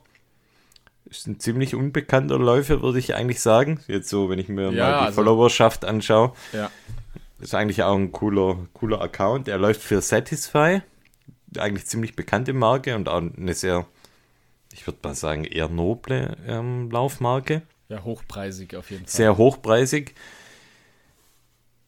Ist 1.06 1.26
ein 1.26 1.40
ziemlich 1.40 1.74
unbekannter 1.74 2.38
Läufer, 2.38 2.82
würde 2.82 3.00
ich 3.00 3.16
eigentlich 3.16 3.40
sagen. 3.40 3.80
Jetzt 3.88 4.08
so, 4.08 4.30
wenn 4.30 4.38
ich 4.38 4.48
mir 4.48 4.70
ja, 4.70 4.84
mal 4.84 4.98
die 4.98 5.06
also, 5.06 5.14
Followerschaft 5.16 5.84
anschaue. 5.84 6.32
Ja. 6.52 6.70
Ist 7.40 7.54
eigentlich 7.54 7.82
auch 7.82 7.96
ein 7.96 8.12
cooler, 8.12 8.66
cooler 8.74 9.00
Account. 9.00 9.48
Er 9.48 9.58
läuft 9.58 9.80
für 9.82 10.02
Satisfy, 10.02 10.82
eigentlich 11.56 11.86
ziemlich 11.86 12.14
bekannte 12.14 12.52
Marke 12.52 12.94
und 12.94 13.08
auch 13.08 13.22
eine 13.22 13.54
sehr, 13.54 13.86
ich 14.72 14.86
würde 14.86 14.98
mal 15.02 15.14
sagen, 15.14 15.44
eher 15.44 15.68
noble 15.68 16.36
ähm, 16.46 16.90
Laufmarke. 16.90 17.62
Ja, 17.88 18.04
hochpreisig 18.04 18.76
auf 18.76 18.90
jeden 18.90 19.06
Fall. 19.06 19.10
Sehr 19.10 19.36
hochpreisig. 19.36 20.14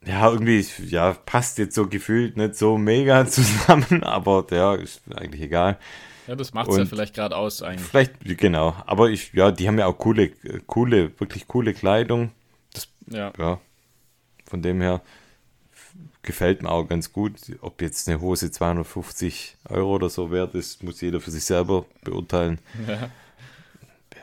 Ja, 0.05 0.31
irgendwie, 0.31 0.67
ja, 0.87 1.13
passt 1.13 1.59
jetzt 1.59 1.75
so 1.75 1.87
gefühlt 1.87 2.37
nicht 2.37 2.57
so 2.57 2.77
mega 2.77 3.27
zusammen, 3.29 4.03
aber 4.03 4.47
ja, 4.51 4.75
ist 4.75 5.03
eigentlich 5.15 5.43
egal. 5.43 5.79
Ja, 6.27 6.35
das 6.35 6.55
macht 6.55 6.71
es 6.71 6.77
ja 6.77 6.87
vielleicht 6.87 7.15
gerade 7.15 7.37
aus 7.37 7.63
eigentlich. 7.63 7.89
Vielleicht, 7.89 8.39
genau. 8.39 8.75
Aber 8.87 9.11
ich, 9.11 9.33
ja, 9.33 9.51
die 9.51 9.69
haben 9.69 9.79
ja 9.79 9.87
auch 9.87 9.99
coole, 9.99 10.31
coole, 10.67 11.19
wirklich 11.21 11.47
coole 11.47 11.75
Kleidung. 11.75 12.31
Das, 12.73 12.89
ja. 13.07 13.33
ja. 13.39 13.61
Von 14.47 14.63
dem 14.63 14.81
her 14.81 15.03
gefällt 16.23 16.63
mir 16.63 16.71
auch 16.71 16.85
ganz 16.89 17.13
gut. 17.13 17.35
Ob 17.61 17.83
jetzt 17.83 18.09
eine 18.09 18.21
Hose 18.21 18.51
250 18.51 19.57
Euro 19.69 19.95
oder 19.97 20.09
so 20.09 20.31
wert 20.31 20.55
ist, 20.55 20.83
muss 20.83 21.01
jeder 21.01 21.21
für 21.21 21.31
sich 21.31 21.45
selber 21.45 21.85
beurteilen. 22.05 22.59
Ja, 22.87 23.11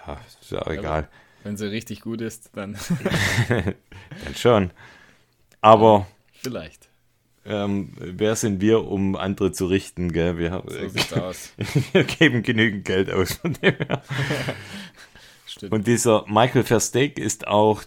ja 0.07 0.21
ist 0.27 0.51
ja, 0.51 0.65
egal. 0.67 1.09
Wenn 1.43 1.57
sie 1.57 1.69
richtig 1.69 2.01
gut 2.01 2.21
ist, 2.21 2.51
dann. 2.53 2.77
dann 3.49 4.35
schon. 4.35 4.71
Aber. 5.61 6.07
Vielleicht. 6.33 6.89
Ähm, 7.45 7.93
wer 7.97 8.35
sind 8.35 8.61
wir, 8.61 8.85
um 8.85 9.15
andere 9.15 9.51
zu 9.51 9.65
richten, 9.65 10.11
gell? 10.11 10.37
Wir, 10.37 10.63
so 10.67 10.89
sieht's 10.89 11.13
aus. 11.13 11.53
wir 11.93 12.03
geben 12.03 12.43
genügend 12.43 12.85
Geld 12.85 13.09
aus 13.11 13.33
von 13.33 13.53
dem 13.53 13.75
her. 13.75 14.01
Und 15.71 15.87
dieser 15.87 16.25
Michael 16.27 16.63
Versteeg 16.63 17.17
ist 17.17 17.47
auch 17.47 17.83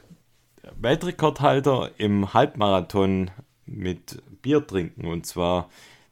Weltrekordhalter 0.76 1.92
im 1.96 2.34
Halbmarathon 2.34 3.30
mit 3.74 4.22
Bier 4.42 4.66
trinken. 4.66 5.06
Und 5.06 5.26
zwar. 5.26 5.68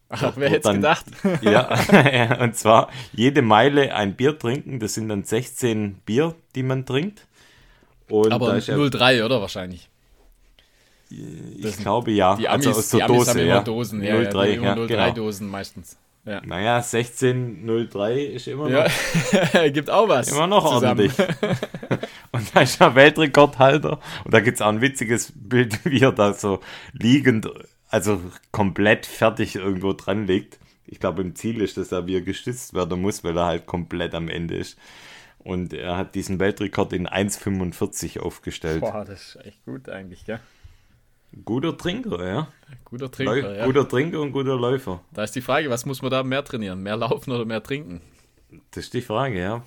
Ach, 0.08 0.32
wer 0.36 0.50
hätte 0.50 0.68
es 0.68 0.74
gedacht? 0.74 1.06
ja, 1.42 2.42
und 2.42 2.56
zwar 2.56 2.90
jede 3.12 3.42
Meile 3.42 3.94
ein 3.94 4.16
Bier 4.16 4.36
trinken. 4.36 4.80
Das 4.80 4.94
sind 4.94 5.08
dann 5.08 5.22
16 5.22 6.00
Bier, 6.04 6.34
die 6.56 6.64
man 6.64 6.84
trinkt. 6.84 7.26
Und 8.08 8.32
Aber 8.32 8.54
0,3, 8.54 9.24
oder 9.24 9.40
wahrscheinlich? 9.40 9.88
Ich 11.10 11.62
das 11.62 11.78
glaube 11.78 12.10
ja. 12.12 12.36
Die 12.36 12.48
Amis, 12.48 12.66
also 12.66 12.78
aus 12.78 12.90
der 12.90 13.06
Dose, 13.06 13.30
haben 13.30 13.46
ja. 13.46 13.60
Dosen, 13.62 14.02
ja, 14.02 14.24
03, 14.24 14.54
ja, 14.54 14.62
ja, 14.62 14.74
03 14.74 14.86
genau. 14.86 15.10
Dosen 15.12 15.48
meistens. 15.48 15.96
Ja. 16.24 16.42
Naja, 16.44 16.76
1603 16.76 18.20
ist 18.20 18.46
immer 18.46 18.68
noch. 18.68 18.86
Ja, 19.54 19.68
gibt 19.70 19.90
auch 19.90 20.08
was. 20.08 20.30
Immer 20.30 20.46
noch 20.46 20.64
zusammen. 20.70 21.00
ordentlich. 21.00 21.12
und 22.40 22.56
da 22.56 22.60
ist 22.62 22.80
er 22.80 22.94
Weltrekordhalter. 22.94 24.00
Und 24.24 24.34
da 24.34 24.40
gibt 24.40 24.56
es 24.56 24.62
auch 24.62 24.68
ein 24.68 24.80
witziges 24.80 25.32
Bild, 25.34 25.84
wie 25.84 26.00
er 26.00 26.12
da 26.12 26.32
so 26.32 26.60
liegend, 26.92 27.48
also 27.88 28.20
komplett 28.50 29.06
fertig 29.06 29.56
irgendwo 29.56 29.92
dran 29.92 30.26
liegt. 30.26 30.58
Ich 30.86 30.98
glaube, 30.98 31.22
im 31.22 31.36
Ziel 31.36 31.60
ist, 31.60 31.76
dass 31.76 31.92
er 31.92 32.06
wie 32.06 32.16
er 32.16 32.22
gestützt 32.22 32.74
werden 32.74 33.00
muss, 33.00 33.22
weil 33.22 33.36
er 33.36 33.46
halt 33.46 33.66
komplett 33.66 34.14
am 34.14 34.28
Ende 34.28 34.56
ist. 34.56 34.78
Und 35.38 35.72
er 35.72 35.96
hat 35.96 36.14
diesen 36.14 36.38
Weltrekord 36.38 36.92
in 36.92 37.08
1,45 37.08 38.20
aufgestellt. 38.20 38.80
Boah, 38.80 39.04
das 39.04 39.36
ist 39.36 39.46
echt 39.46 39.64
gut 39.64 39.88
eigentlich, 39.88 40.24
gell? 40.24 40.40
Guter 41.44 41.76
Trinker, 41.78 42.26
ja. 42.26 42.48
Guter 42.84 43.10
Trinker, 43.10 43.34
Läu 43.36 43.56
ja. 43.56 43.64
Guter 43.64 43.88
Trinker 43.88 44.20
und 44.20 44.32
guter 44.32 44.56
Läufer. 44.56 45.00
Da 45.12 45.22
ist 45.22 45.36
die 45.36 45.40
Frage, 45.40 45.70
was 45.70 45.86
muss 45.86 46.02
man 46.02 46.10
da 46.10 46.22
mehr 46.24 46.44
trainieren? 46.44 46.82
Mehr 46.82 46.96
laufen 46.96 47.30
oder 47.30 47.44
mehr 47.44 47.62
trinken? 47.62 48.00
Das 48.72 48.84
ist 48.84 48.94
die 48.94 49.00
Frage, 49.00 49.38
ja. 49.38 49.62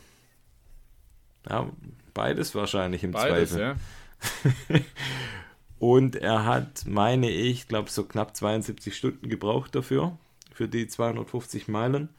Ja, 1.50 1.70
beides 2.13 2.55
wahrscheinlich 2.55 3.03
im 3.03 3.12
beides, 3.12 3.51
Zweifel. 3.51 3.75
Ja. 4.74 4.79
und 5.79 6.15
er 6.15 6.46
hat, 6.46 6.86
meine 6.86 7.29
ich, 7.29 7.67
glaube 7.67 7.89
so 7.89 8.03
knapp 8.03 8.36
72 8.36 8.96
Stunden 8.96 9.29
gebraucht 9.29 9.75
dafür, 9.75 10.17
für 10.53 10.67
die 10.67 10.88
250 10.88 11.67
Meilen. 11.67 12.10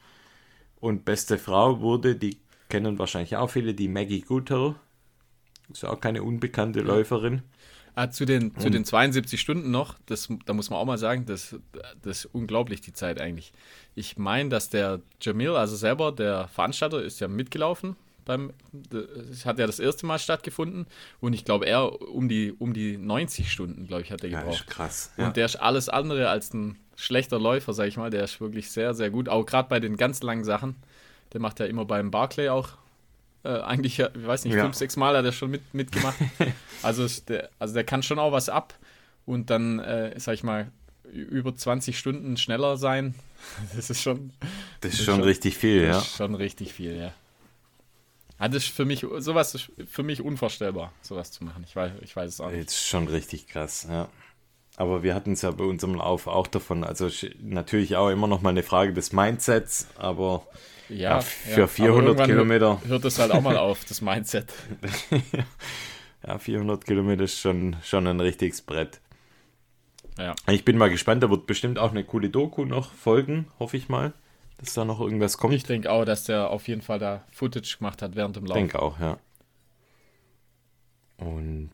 Und 0.79 1.05
beste 1.05 1.37
Frau 1.37 1.81
wurde, 1.81 2.15
die 2.15 2.37
kennen 2.69 2.99
wahrscheinlich 2.99 3.35
auch 3.37 3.49
viele, 3.49 3.73
die 3.73 3.87
Maggie 3.87 4.21
Goodall. 4.21 4.75
Ist 5.71 5.85
auch 5.85 5.99
keine 5.99 6.23
unbekannte 6.23 6.79
ja. 6.79 6.85
Läuferin. 6.85 7.41
Ah, 7.97 8.11
zu, 8.11 8.25
den, 8.25 8.53
zu 8.57 8.69
den 8.69 8.83
72 8.83 9.39
Stunden 9.39 9.71
noch, 9.71 9.95
das, 10.05 10.27
da 10.45 10.51
muss 10.51 10.69
man 10.69 10.79
auch 10.79 10.85
mal 10.85 10.97
sagen, 10.97 11.25
das, 11.25 11.55
das 12.01 12.25
ist 12.25 12.35
unglaublich, 12.35 12.81
die 12.81 12.91
Zeit 12.91 13.21
eigentlich. 13.21 13.53
Ich 13.95 14.17
meine, 14.17 14.49
dass 14.49 14.69
der 14.69 14.99
Jamil, 15.21 15.51
also 15.51 15.77
selber, 15.77 16.11
der 16.11 16.49
Veranstalter, 16.49 17.01
ist 17.01 17.21
ja 17.21 17.29
mitgelaufen. 17.29 17.95
Beim, 18.25 18.53
das 18.73 19.45
hat 19.45 19.59
ja 19.59 19.67
das 19.67 19.79
erste 19.79 20.05
Mal 20.05 20.19
stattgefunden 20.19 20.87
und 21.19 21.33
ich 21.33 21.45
glaube, 21.45 21.65
er 21.67 22.01
um 22.01 22.27
die, 22.27 22.51
um 22.51 22.73
die 22.73 22.97
90 22.97 23.51
Stunden, 23.51 23.87
glaube 23.87 24.01
ich, 24.01 24.11
hat 24.11 24.23
er 24.23 24.29
gebraucht. 24.29 24.45
Ja, 24.47 24.53
ist 24.53 24.67
krass. 24.67 25.11
Ja. 25.17 25.27
Und 25.27 25.37
der 25.37 25.45
ist 25.45 25.55
alles 25.57 25.89
andere 25.89 26.29
als 26.29 26.53
ein 26.53 26.77
schlechter 26.95 27.39
Läufer, 27.39 27.73
sag 27.73 27.87
ich 27.87 27.97
mal. 27.97 28.09
Der 28.09 28.23
ist 28.23 28.41
wirklich 28.41 28.71
sehr, 28.71 28.93
sehr 28.93 29.09
gut. 29.09 29.29
Auch 29.29 29.45
gerade 29.45 29.69
bei 29.69 29.79
den 29.79 29.95
ganz 29.95 30.23
langen 30.23 30.43
Sachen. 30.43 30.75
Der 31.33 31.41
macht 31.41 31.59
ja 31.59 31.65
immer 31.65 31.85
beim 31.85 32.11
Barclay 32.11 32.49
auch 32.49 32.69
äh, 33.45 33.59
eigentlich, 33.61 33.99
ich 33.99 34.09
weiß 34.15 34.45
nicht, 34.45 34.55
ja. 34.55 34.63
fünf, 34.63 34.75
sechs 34.75 34.97
Mal 34.97 35.15
hat 35.15 35.23
er 35.23 35.31
schon 35.31 35.51
mit, 35.51 35.73
mitgemacht. 35.73 36.15
also, 36.81 37.07
der, 37.27 37.49
also 37.59 37.75
der 37.75 37.83
kann 37.83 38.01
schon 38.01 38.17
auch 38.17 38.31
was 38.31 38.49
ab 38.49 38.73
und 39.25 39.51
dann, 39.51 39.79
äh, 39.79 40.19
sag 40.19 40.33
ich 40.33 40.43
mal, 40.43 40.71
über 41.11 41.55
20 41.55 41.97
Stunden 41.97 42.37
schneller 42.37 42.77
sein. 42.77 43.15
Das 43.75 43.91
ist 43.91 44.01
schon. 44.01 44.31
Das 44.81 44.93
ist, 44.93 45.03
schon, 45.03 45.17
schon, 45.17 45.23
richtig 45.23 45.55
viel, 45.55 45.83
ja. 45.83 45.89
Das 45.89 46.07
ist 46.07 46.15
schon 46.15 46.33
richtig 46.33 46.73
viel, 46.73 46.97
ja. 46.97 47.13
Ist 48.53 48.67
für 48.67 48.85
mich, 48.85 49.05
sowas 49.17 49.55
ist 49.55 49.71
für 49.87 50.03
mich 50.03 50.21
unvorstellbar, 50.21 50.91
sowas 51.01 51.31
zu 51.31 51.43
machen. 51.43 51.63
Ich 51.65 51.75
weiß, 51.75 51.93
ich 52.01 52.15
weiß 52.15 52.29
es 52.33 52.41
auch 52.41 52.51
nicht. 52.51 52.67
Ist 52.67 52.87
schon 52.87 53.07
richtig 53.07 53.47
krass, 53.47 53.87
ja. 53.89 54.09
Aber 54.77 55.03
wir 55.03 55.15
hatten 55.15 55.33
es 55.33 55.41
ja 55.41 55.51
bei 55.51 55.63
unserem 55.63 55.95
Lauf 55.95 56.27
auch 56.27 56.47
davon. 56.47 56.83
Also 56.83 57.09
natürlich 57.39 57.95
auch 57.95 58.09
immer 58.09 58.27
noch 58.27 58.41
mal 58.41 58.49
eine 58.49 58.63
Frage 58.63 58.91
des 58.91 59.13
Mindsets, 59.13 59.87
aber 59.97 60.45
ja, 60.89 60.97
ja 60.97 61.21
für 61.21 61.61
ja. 61.61 61.67
400 61.67 62.25
Kilometer. 62.25 62.81
Hört 62.85 63.05
das 63.05 63.19
halt 63.19 63.31
auch 63.31 63.41
mal 63.41 63.57
auf, 63.57 63.85
das 63.85 64.01
Mindset. 64.01 64.51
ja, 66.27 66.37
400 66.37 66.83
Kilometer 66.85 67.23
ist 67.23 67.39
schon, 67.39 67.77
schon 67.83 68.05
ein 68.07 68.19
richtiges 68.19 68.61
Brett. 68.61 68.99
Ja. 70.17 70.35
Ich 70.47 70.65
bin 70.65 70.77
mal 70.77 70.89
gespannt, 70.89 71.23
da 71.23 71.29
wird 71.29 71.45
bestimmt 71.45 71.79
auch 71.79 71.91
eine 71.91 72.03
coole 72.03 72.29
Doku 72.29 72.65
noch 72.65 72.93
folgen, 72.93 73.47
hoffe 73.59 73.77
ich 73.77 73.89
mal, 73.89 74.13
dass 74.57 74.73
da 74.73 74.85
noch 74.85 75.01
irgendwas 75.01 75.37
kommt. 75.37 75.53
Ich 75.53 75.63
denke 75.63 75.91
auch, 75.91 76.05
dass 76.05 76.23
der 76.23 76.49
auf 76.49 76.67
jeden 76.67 76.81
Fall 76.81 76.99
da 76.99 77.23
Footage 77.31 77.77
gemacht 77.77 78.01
hat 78.01 78.15
während 78.15 78.35
dem 78.35 78.45
Lauf. 78.45 78.57
Ich 78.57 78.61
denke 78.61 78.81
auch, 78.81 78.99
ja. 78.99 79.17
Und 81.17 81.71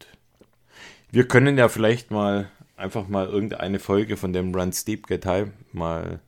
wir 1.12 1.28
können 1.28 1.58
ja 1.58 1.68
vielleicht 1.68 2.12
mal 2.12 2.50
einfach 2.76 3.08
mal 3.08 3.28
irgendeine 3.28 3.80
Folge 3.80 4.18
von 4.18 4.34
dem 4.34 4.54
Run 4.56 4.74
Steep 4.74 5.08
Get 5.08 5.26
High 5.26 5.50
mal 5.72 6.20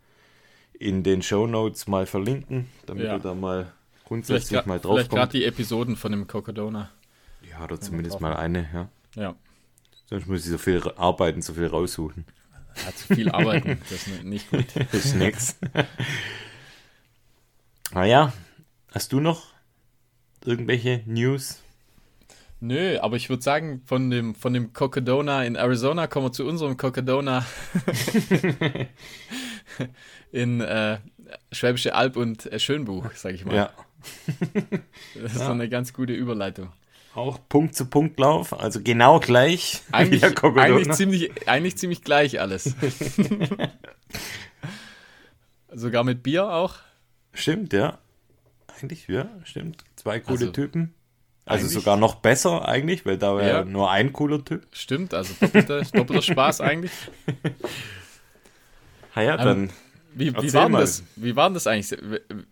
in 0.73 1.03
den 1.03 1.21
Show 1.21 1.47
Notes 1.47 1.87
mal 1.87 2.05
verlinken, 2.05 2.69
damit 2.85 3.05
ja. 3.05 3.17
du 3.17 3.23
da 3.23 3.33
mal 3.33 3.71
grundsätzlich 4.05 4.49
vielleicht 4.49 4.67
mal 4.67 4.79
drauf 4.79 4.95
Vielleicht 4.95 5.11
gerade 5.11 5.31
die 5.31 5.45
Episoden 5.45 5.95
von 5.95 6.11
dem 6.11 6.27
Cocodona. 6.27 6.89
Ja, 7.49 7.63
oder 7.63 7.79
zumindest 7.79 8.19
mal 8.21 8.35
eine, 8.35 8.67
ja. 8.73 8.89
Ja. 9.15 9.35
Sonst 10.05 10.27
muss 10.27 10.43
ich 10.43 10.51
so 10.51 10.57
viel 10.57 10.81
arbeiten, 10.97 11.41
so 11.41 11.53
viel 11.53 11.67
raussuchen. 11.67 12.25
Ja, 12.85 12.95
zu 12.95 13.15
viel 13.15 13.29
arbeiten, 13.29 13.79
das 13.89 14.07
ist 14.07 14.23
nicht 14.23 14.49
gut. 14.49 14.65
das 14.91 15.05
ist 15.05 15.15
nix. 15.15 15.57
naja, 17.93 18.33
hast 18.91 19.13
du 19.13 19.19
noch 19.19 19.53
irgendwelche 20.45 21.03
News? 21.05 21.61
Nö, 22.59 22.97
aber 22.99 23.17
ich 23.17 23.29
würde 23.29 23.43
sagen, 23.43 23.81
von 23.85 24.09
dem, 24.09 24.35
von 24.35 24.53
dem 24.53 24.71
Cocodona 24.71 25.43
in 25.43 25.55
Arizona 25.55 26.07
kommen 26.07 26.27
wir 26.27 26.31
zu 26.31 26.45
unserem 26.45 26.77
Cocodona 26.77 27.45
in 30.31 30.61
äh, 30.61 30.99
Schwäbische 31.51 31.93
Alb 31.93 32.15
und 32.15 32.51
äh, 32.51 32.59
Schönbuch, 32.59 33.11
sage 33.15 33.35
ich 33.35 33.45
mal. 33.45 33.55
Ja. 33.55 33.69
das 35.21 35.33
ist 35.33 35.41
ja. 35.41 35.51
eine 35.51 35.69
ganz 35.69 35.93
gute 35.93 36.13
Überleitung. 36.13 36.71
Auch 37.15 37.39
Punkt 37.47 37.75
zu 37.75 37.85
Punkt 37.85 38.19
Lauf, 38.19 38.59
also 38.59 38.81
genau 38.81 39.19
gleich. 39.19 39.83
Eigentlich, 39.91 40.23
eigentlich, 40.23 40.91
ziemlich, 40.93 41.47
eigentlich 41.47 41.77
ziemlich 41.77 42.01
gleich 42.01 42.39
alles. 42.39 42.73
Sogar 45.71 46.03
mit 46.03 46.23
Bier 46.23 46.49
auch. 46.49 46.79
Stimmt, 47.33 47.73
ja. 47.73 47.97
Eigentlich, 48.81 49.07
ja, 49.07 49.27
stimmt. 49.43 49.83
Zwei 49.95 50.19
coole 50.19 50.39
Also, 50.39 50.51
Typen. 50.51 50.93
Also 51.45 51.67
sogar 51.67 51.97
noch 51.97 52.15
besser 52.15 52.67
eigentlich, 52.67 53.05
weil 53.05 53.17
da 53.17 53.35
war 53.35 53.43
ja 53.43 53.47
Ja. 53.59 53.65
nur 53.65 53.91
ein 53.91 54.13
cooler 54.13 54.43
Typ. 54.45 54.65
Stimmt, 54.71 55.13
also 55.13 55.33
doppelter, 55.39 55.81
doppelter 55.93 56.21
Spaß 56.21 56.61
eigentlich. 56.61 56.91
Ha 59.15 59.21
ja, 59.21 59.33
Ähm, 59.39 59.45
dann. 59.45 59.69
Wie, 60.15 60.31
wie, 60.31 60.35
Erzähl 60.35 60.53
war 60.53 60.69
das, 60.79 61.03
wie 61.15 61.35
war 61.35 61.49
das 61.49 61.65
eigentlich? 61.65 61.99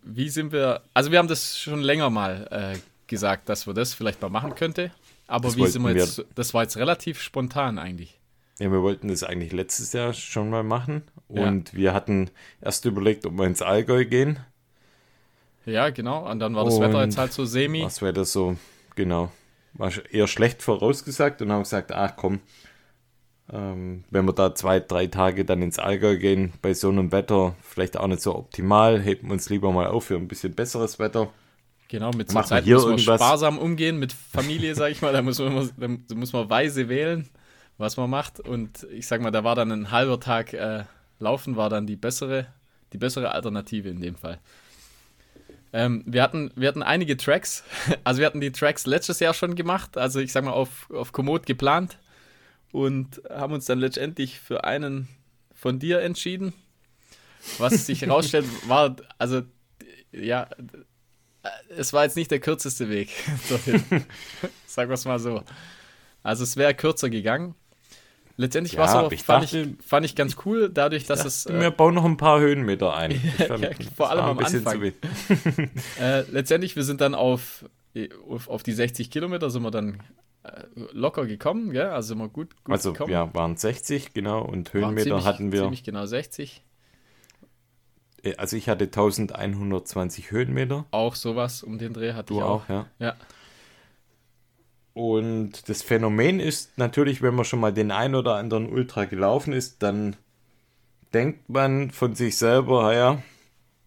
Wie 0.04 0.30
sind 0.30 0.52
wir, 0.52 0.82
also 0.96 1.12
wir 1.12 1.20
haben 1.20 1.28
das 1.28 1.60
schon 1.60 1.82
länger 1.82 2.10
mal 2.10 2.48
äh, 2.50 2.80
gesagt, 3.08 3.50
dass 3.50 3.68
wir 3.68 3.74
das 3.76 3.94
vielleicht 3.94 4.20
mal 4.22 4.30
machen 4.30 4.56
könnte, 4.56 4.90
aber 5.28 5.50
Das 5.50 5.58
wie 5.58 5.68
sind 5.68 5.82
wir 5.84 5.90
wollten 5.90 5.98
wir- 6.00 6.04
jetzt, 6.06 6.26
das 6.34 6.54
war 6.56 6.64
jetzt 6.64 6.78
relativ 6.78 7.22
spontan 7.22 7.78
eigentlich. 7.78 8.20
Ja, 8.60 8.72
wir 8.72 8.82
wollten 8.82 9.08
das 9.10 9.24
eigentlich 9.24 9.52
letztes 9.54 9.94
Jahr 9.94 10.14
schon 10.14 10.50
mal 10.50 10.64
machen. 10.64 11.04
Ja. 11.30 11.48
Und 11.48 11.74
wir 11.76 11.94
hatten 11.94 12.30
erst 12.62 12.86
überlegt, 12.86 13.26
ob 13.26 13.34
wir 13.38 13.46
ins 13.46 13.62
Allgäu 13.62 14.06
gehen. 14.06 14.40
Ja, 15.72 15.90
genau, 15.90 16.30
und 16.30 16.40
dann 16.40 16.56
war 16.56 16.66
das 16.66 16.76
Und 16.76 16.82
Wetter 16.82 17.04
jetzt 17.04 17.18
halt 17.18 17.34
so 17.34 17.46
semi. 17.46 17.82
Das 17.82 18.32
so, 18.32 18.58
genau. 18.96 19.32
War 19.74 19.92
eher 20.12 20.28
schlecht 20.28 20.62
vorausgesagt 20.62 21.42
und 21.42 21.52
haben 21.52 21.64
gesagt, 21.64 21.92
ach 21.92 22.16
komm, 22.18 22.42
ähm, 23.52 24.04
wenn 24.10 24.26
wir 24.26 24.34
da 24.34 24.56
zwei, 24.56 24.80
drei 24.80 25.08
Tage 25.08 25.44
dann 25.44 25.62
ins 25.62 25.80
Allgäu 25.80 26.18
gehen, 26.18 26.54
bei 26.62 26.74
so 26.74 26.90
einem 26.90 27.12
Wetter 27.12 27.56
vielleicht 27.62 27.98
auch 27.98 28.08
nicht 28.08 28.22
so 28.22 28.36
optimal, 28.36 29.02
heben 29.02 29.28
wir 29.28 29.34
uns 29.34 29.50
lieber 29.50 29.72
mal 29.72 29.88
auf 29.88 30.06
für 30.06 30.16
ein 30.16 30.28
bisschen 30.28 30.54
besseres 30.54 31.00
Wetter. 31.00 31.30
Genau, 31.90 32.12
mit 32.12 32.32
so 32.32 32.42
Zeit 32.42 32.64
hier 32.64 32.76
muss 32.76 32.86
man 32.86 32.94
irgendwas? 32.94 33.20
sparsam 33.20 33.58
umgehen, 33.58 34.00
mit 34.00 34.14
Familie, 34.32 34.74
sag 34.76 34.92
ich 34.92 35.02
mal, 35.02 35.12
da 35.12 35.22
muss 35.22 35.40
man, 35.40 35.52
immer, 35.52 35.98
da 36.08 36.16
muss 36.16 36.32
man 36.32 36.50
weise 36.50 36.88
wählen, 36.88 37.30
was 37.78 37.98
man 37.98 38.10
macht. 38.10 38.40
Und 38.40 38.88
ich 38.92 39.08
sag 39.08 39.22
mal, 39.22 39.32
da 39.32 39.44
war 39.44 39.56
dann 39.56 39.72
ein 39.72 39.92
halber 39.92 40.20
Tag 40.20 40.54
äh, 40.54 40.86
Laufen, 41.20 41.58
war 41.58 41.70
dann 41.70 41.86
die 41.86 41.98
bessere, 41.98 42.48
die 42.94 42.98
bessere 42.98 43.34
Alternative 43.34 43.90
in 43.90 44.02
dem 44.02 44.16
Fall. 44.16 44.40
Ähm, 45.74 46.04
wir, 46.06 46.22
hatten, 46.22 46.52
wir 46.56 46.68
hatten 46.68 46.84
einige 46.84 47.16
Tracks, 47.18 47.64
also 48.04 48.20
wir 48.20 48.26
hatten 48.26 48.42
die 48.42 48.52
Tracks 48.52 48.86
letztes 48.86 49.20
Jahr 49.20 49.34
schon 49.34 49.56
gemacht, 49.56 49.98
also 49.98 50.20
ich 50.20 50.32
sag 50.32 50.44
mal 50.44 50.52
auf, 50.52 50.90
auf 50.92 51.12
Komoot 51.12 51.46
geplant 51.46 51.98
und 52.72 53.22
haben 53.30 53.54
uns 53.54 53.66
dann 53.66 53.80
letztendlich 53.80 54.40
für 54.40 54.64
einen 54.64 55.08
von 55.54 55.80
dir 55.80 56.02
entschieden. 56.02 56.54
Was 57.58 57.86
sich 57.86 58.02
herausstellt, 58.02 58.46
war, 58.68 58.96
also 59.18 59.44
ja, 60.12 60.50
es 61.70 61.94
war 61.94 62.04
jetzt 62.04 62.18
nicht 62.18 62.32
der 62.32 62.40
kürzeste 62.40 62.90
Weg. 62.90 63.10
Sagen 64.68 64.90
wir 64.90 64.96
es 64.96 65.06
mal 65.06 65.20
so. 65.20 65.44
Also 66.24 66.44
es 66.44 66.58
wäre 66.58 66.76
kürzer 66.76 67.10
gegangen. 67.10 67.56
Letztendlich 68.42 68.74
Ja, 68.74 68.80
war 68.80 68.88
es 68.88 68.96
aber, 68.96 69.12
ich 69.12 69.24
fand, 69.24 69.44
dachte- 69.46 69.62
ich, 69.80 69.86
fand 69.86 70.06
ich 70.06 70.16
ganz 70.16 70.36
cool, 70.46 70.70
dadurch, 70.74 71.06
dass 71.06 71.24
es 71.26 71.46
wir 71.48 71.62
äh, 71.62 71.72
bauen 71.72 71.94
noch 71.94 72.06
ein 72.06 72.18
paar 72.18 72.40
Höhenmeter 72.40 72.96
ein. 72.96 73.12
Fand, 73.48 73.64
ja, 73.64 73.70
vor 73.96 74.10
allem 74.10 74.26
am 74.26 74.40
Anfang. 74.40 74.82
äh, 76.00 76.22
letztendlich, 76.32 76.76
wir 76.76 76.84
sind 76.84 77.02
dann 77.02 77.14
auf, 77.14 77.66
auf, 78.28 78.48
auf 78.48 78.64
die 78.64 78.72
60 78.72 79.12
Kilometer 79.12 79.50
sind 79.52 79.62
wir 79.62 79.70
dann 79.70 80.02
äh, 80.44 80.64
locker 80.92 81.28
gekommen, 81.28 81.72
gell? 81.72 81.86
also 81.90 82.10
sind 82.10 82.18
wir 82.18 82.30
gut, 82.30 82.56
gut 82.64 82.74
Also 82.74 82.94
gekommen. 82.94 83.12
ja, 83.14 83.32
waren 83.36 83.58
60, 83.58 84.14
genau, 84.14 84.42
und 84.42 84.74
Höhenmeter 84.74 85.04
ziemlich, 85.04 85.26
hatten 85.26 85.52
wir, 85.52 85.62
Ziemlich 85.62 85.84
genau 85.84 86.06
60. 86.08 86.64
äh, 88.24 88.36
also 88.38 88.58
ich 88.58 88.70
hatte 88.70 88.86
1120 88.86 90.32
Höhenmeter, 90.32 90.86
Auch 90.92 91.14
sowas 91.16 91.62
um 91.64 91.78
den 91.78 91.94
Dreh 91.94 92.14
hatte 92.14 92.34
du 92.34 92.38
ich 92.40 92.44
auch. 92.44 92.64
auch, 92.64 92.70
ja. 92.70 92.88
Ja. 93.00 93.16
Und 94.94 95.70
das 95.70 95.82
Phänomen 95.84 96.40
ist 96.40 96.78
natürlich, 96.78 97.22
wenn 97.22 97.36
man 97.36 97.46
schon 97.46 97.60
mal 97.62 97.72
den 97.74 97.92
ein 97.92 98.14
oder 98.16 98.36
anderen 98.36 98.70
Ultra 98.70 99.06
gelaufen 99.06 99.54
ist, 99.54 99.82
dann 99.84 100.16
denkt 101.14 101.50
man 101.50 101.92
von 101.92 102.16
sich 102.16 102.38
selber, 102.38 102.84
"Ah 102.86 102.94
ja, 102.94 103.22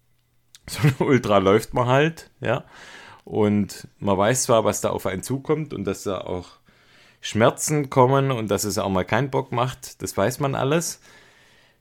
so 0.66 0.80
ein 0.88 0.94
Ultra 1.06 1.38
läuft 1.38 1.74
man 1.74 1.86
halt, 1.88 2.30
ja. 2.40 2.64
Und 3.24 3.88
man 3.98 4.18
weiß 4.18 4.44
zwar, 4.44 4.64
was 4.64 4.80
da 4.80 4.90
auf 4.90 5.06
einen 5.06 5.22
zukommt 5.22 5.72
und 5.74 5.84
dass 5.84 6.04
da 6.04 6.18
auch 6.20 6.48
Schmerzen 7.20 7.88
kommen 7.88 8.30
und 8.30 8.50
dass 8.50 8.64
es 8.64 8.76
auch 8.78 8.90
mal 8.90 9.04
keinen 9.04 9.30
Bock 9.30 9.50
macht, 9.52 10.02
das 10.02 10.14
weiß 10.16 10.40
man 10.40 10.54
alles. 10.54 11.00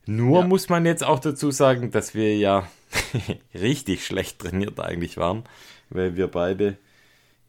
Nur 0.06 0.42
Ja. 0.42 0.48
muss 0.48 0.70
man 0.70 0.86
jetzt 0.86 1.04
auch 1.04 1.20
dazu 1.20 1.52
sagen, 1.52 1.92
dass 1.92 2.14
wir 2.14 2.38
ja 2.38 2.68
richtig 3.54 4.06
schlecht 4.06 4.40
trainiert 4.40 4.80
eigentlich 4.80 5.18
waren, 5.18 5.44
weil 5.90 6.16
wir 6.16 6.28
beide 6.28 6.78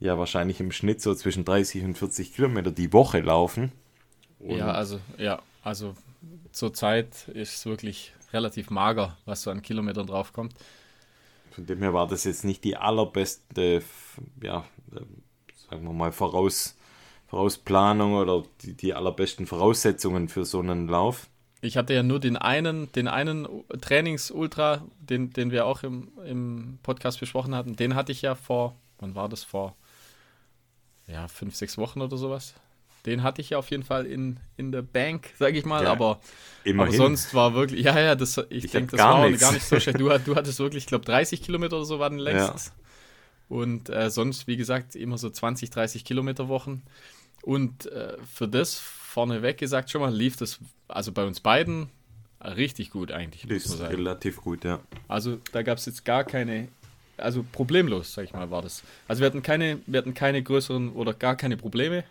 ja 0.00 0.18
wahrscheinlich 0.18 0.60
im 0.60 0.72
Schnitt 0.72 1.00
so 1.00 1.14
zwischen 1.14 1.44
30 1.44 1.84
und 1.84 1.98
40 1.98 2.34
Kilometer 2.34 2.70
die 2.70 2.92
Woche 2.92 3.20
laufen. 3.20 3.72
Und 4.38 4.58
Ja, 4.58 4.72
also, 4.72 5.00
ja, 5.18 5.40
also 5.62 5.94
zur 6.52 6.74
Zeit 6.74 7.28
ist 7.28 7.56
es 7.56 7.66
wirklich 7.66 8.12
relativ 8.32 8.70
mager, 8.70 9.16
was 9.24 9.42
so 9.42 9.50
an 9.50 9.62
Kilometern 9.62 10.06
draufkommt. 10.06 10.54
Von 11.52 11.66
dem 11.66 11.78
her 11.78 11.94
war 11.94 12.08
das 12.08 12.24
jetzt 12.24 12.44
nicht 12.44 12.64
die 12.64 12.76
allerbeste, 12.76 13.82
ja, 14.42 14.64
äh, 14.92 15.00
sagen 15.70 15.84
wir 15.84 15.92
mal, 15.92 16.12
Voraus, 16.12 16.76
Vorausplanung 17.28 18.14
oder 18.14 18.42
die, 18.62 18.74
die 18.74 18.92
allerbesten 18.92 19.46
Voraussetzungen 19.46 20.28
für 20.28 20.44
so 20.44 20.60
einen 20.60 20.88
Lauf. 20.88 21.28
Ich 21.60 21.76
hatte 21.76 21.94
ja 21.94 22.02
nur 22.02 22.20
den 22.20 22.36
einen, 22.36 22.92
den 22.92 23.08
einen 23.08 23.48
Trainings-Ultra, 23.80 24.84
den, 24.98 25.30
den 25.30 25.50
wir 25.50 25.64
auch 25.64 25.82
im, 25.82 26.08
im 26.26 26.78
Podcast 26.82 27.20
besprochen 27.20 27.54
hatten. 27.54 27.76
Den 27.76 27.94
hatte 27.94 28.12
ich 28.12 28.20
ja 28.20 28.34
vor, 28.34 28.76
wann 28.98 29.14
war 29.14 29.28
das? 29.28 29.44
Vor 29.44 29.74
ja, 31.06 31.28
fünf, 31.28 31.54
sechs 31.54 31.78
Wochen 31.78 32.00
oder 32.00 32.16
sowas. 32.16 32.54
Den 33.06 33.22
hatte 33.22 33.42
ich 33.42 33.50
ja 33.50 33.58
auf 33.58 33.70
jeden 33.70 33.82
Fall 33.82 34.06
in, 34.06 34.40
in 34.56 34.72
der 34.72 34.80
Bank, 34.80 35.30
sage 35.38 35.58
ich 35.58 35.66
mal, 35.66 35.84
Ja, 35.84 35.92
aber, 35.92 36.20
aber 36.66 36.90
sonst 36.90 37.34
war 37.34 37.52
wirklich, 37.54 37.84
ja, 37.84 37.98
ja, 38.00 38.14
das, 38.14 38.38
ich, 38.48 38.64
Ich 38.64 38.70
denke, 38.70 38.92
das 38.92 38.98
gar 38.98 39.18
war 39.20 39.26
nichts. 39.28 39.42
gar 39.42 39.52
nicht 39.52 39.66
so 39.66 39.78
schlecht. 39.78 40.00
Du, 40.00 40.08
du 40.24 40.34
hattest 40.34 40.58
wirklich, 40.58 40.84
ich 40.84 40.88
glaube, 40.88 41.04
30 41.04 41.42
Kilometer 41.42 41.76
oder 41.76 41.84
so 41.84 41.98
waren 41.98 42.18
längstes. 42.18 42.72
Und 43.50 43.90
äh, 43.90 44.10
sonst, 44.10 44.46
wie 44.46 44.56
gesagt, 44.56 44.96
immer 44.96 45.18
so 45.18 45.28
20, 45.28 45.68
30 45.68 46.04
Kilometer 46.04 46.48
Wochen. 46.48 46.82
Und 47.42 47.86
äh, 47.92 48.16
für 48.24 48.48
das 48.48 48.74
vorneweg 48.78 49.58
gesagt 49.58 49.90
schon 49.90 50.00
mal 50.00 50.12
lief 50.14 50.36
das, 50.36 50.58
also 50.88 51.12
bei 51.12 51.24
uns 51.24 51.40
beiden, 51.40 51.90
richtig 52.42 52.90
gut 52.90 53.12
eigentlich, 53.12 53.46
das 53.46 53.66
ist 53.66 53.80
relativ 53.80 54.40
gut, 54.40 54.64
ja. 54.64 54.80
Also 55.08 55.38
da 55.52 55.62
gab 55.62 55.78
es 55.78 55.86
jetzt 55.86 56.04
gar 56.04 56.24
keine, 56.24 56.68
also 57.16 57.44
problemlos, 57.52 58.14
sag 58.14 58.24
ich 58.24 58.32
mal, 58.32 58.50
war 58.50 58.62
das. 58.62 58.82
Also 59.08 59.20
wir 59.20 59.26
hatten 59.26 59.42
keine, 59.42 59.78
wir 59.86 59.98
hatten 59.98 60.14
keine 60.14 60.42
größeren 60.42 60.92
oder 60.92 61.14
gar 61.14 61.36
keine 61.36 61.56
Probleme. 61.56 62.04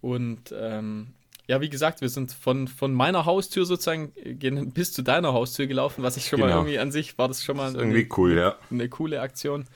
Und 0.00 0.54
ähm, 0.56 1.08
ja, 1.46 1.60
wie 1.60 1.68
gesagt, 1.68 2.00
wir 2.00 2.08
sind 2.08 2.32
von, 2.32 2.68
von 2.68 2.94
meiner 2.94 3.26
Haustür 3.26 3.64
sozusagen 3.66 4.12
äh, 4.16 4.34
gehen 4.34 4.70
bis 4.74 4.92
zu 4.92 5.02
deiner 5.02 5.32
Haustür 5.32 5.66
gelaufen, 5.66 6.02
was 6.02 6.16
ich 6.16 6.26
schon 6.26 6.40
mal 6.40 6.46
Genau. 6.46 6.58
irgendwie 6.60 6.78
an 6.78 6.92
sich, 6.92 7.18
war 7.18 7.28
das 7.28 7.42
schon 7.44 7.56
mal 7.56 7.72
Das 7.72 7.82
irgendwie 7.82 8.08
cool, 8.16 8.36
ja. 8.36 8.56
eine 8.70 8.88
coole 8.88 9.20
Aktion. 9.20 9.66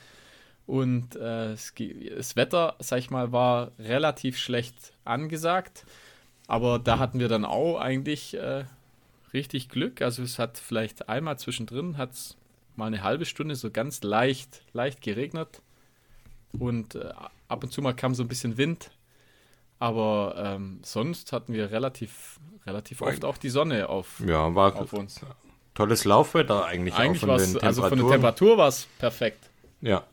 Und 0.67 1.17
äh, 1.17 1.53
es 1.53 1.75
das 2.17 2.37
Wetter, 2.37 2.77
sag 2.79 2.99
ich 2.99 3.11
mal, 3.11 3.33
war 3.33 3.73
relativ 3.79 4.39
schlecht 4.39 4.75
angesagt. 5.05 5.85
Aber 6.47 6.79
da 6.79 6.99
hatten 6.99 7.21
wir 7.21 7.29
dann 7.29 7.45
auch 7.45 7.79
eigentlich 7.79 8.35
äh, 8.35 8.65
richtig 9.33 9.69
Glück. 9.69 10.01
Also 10.01 10.23
es 10.23 10.39
hat 10.39 10.59
vielleicht 10.59 11.09
einmal 11.09 11.39
zwischendrin 11.39 11.99
hat's 11.99 12.37
mal 12.77 12.87
eine 12.87 13.03
halbe 13.03 13.25
Stunde 13.25 13.55
so 13.57 13.71
ganz 13.71 14.03
leicht, 14.03 14.63
leicht 14.73 15.01
geregnet. 15.01 15.63
Und 16.59 16.95
äh, 16.95 17.13
ab 17.49 17.65
und 17.65 17.73
zu 17.73 17.83
mal 17.83 17.95
kam 17.95 18.15
so 18.15 18.23
ein 18.23 18.29
bisschen 18.29 18.57
Wind. 18.57 18.91
Aber 19.79 20.35
ähm, 20.39 20.81
sonst 20.83 21.33
hatten 21.33 21.53
wir 21.53 21.71
relativ, 21.71 22.39
relativ 22.67 23.03
oft 23.03 23.25
auch 23.25 23.37
die 23.37 23.49
Sonne 23.51 23.89
auf, 23.89 24.21
Ja, 24.25 24.55
war 24.55 24.75
auf 24.77 24.93
uns. 24.93 25.21
tolles 25.75 26.05
Laufwetter 26.05 26.65
eigentlich, 26.65 26.95
Eigentlich 26.95 27.27
war 27.27 27.37
es, 27.37 27.57
also 27.57 27.87
von 27.89 27.99
der. 27.99 28.09
Temperatur 28.09 28.57
war 28.57 28.69
es 28.69 28.87
perfekt. 28.99 29.51
Ja. 29.81 30.05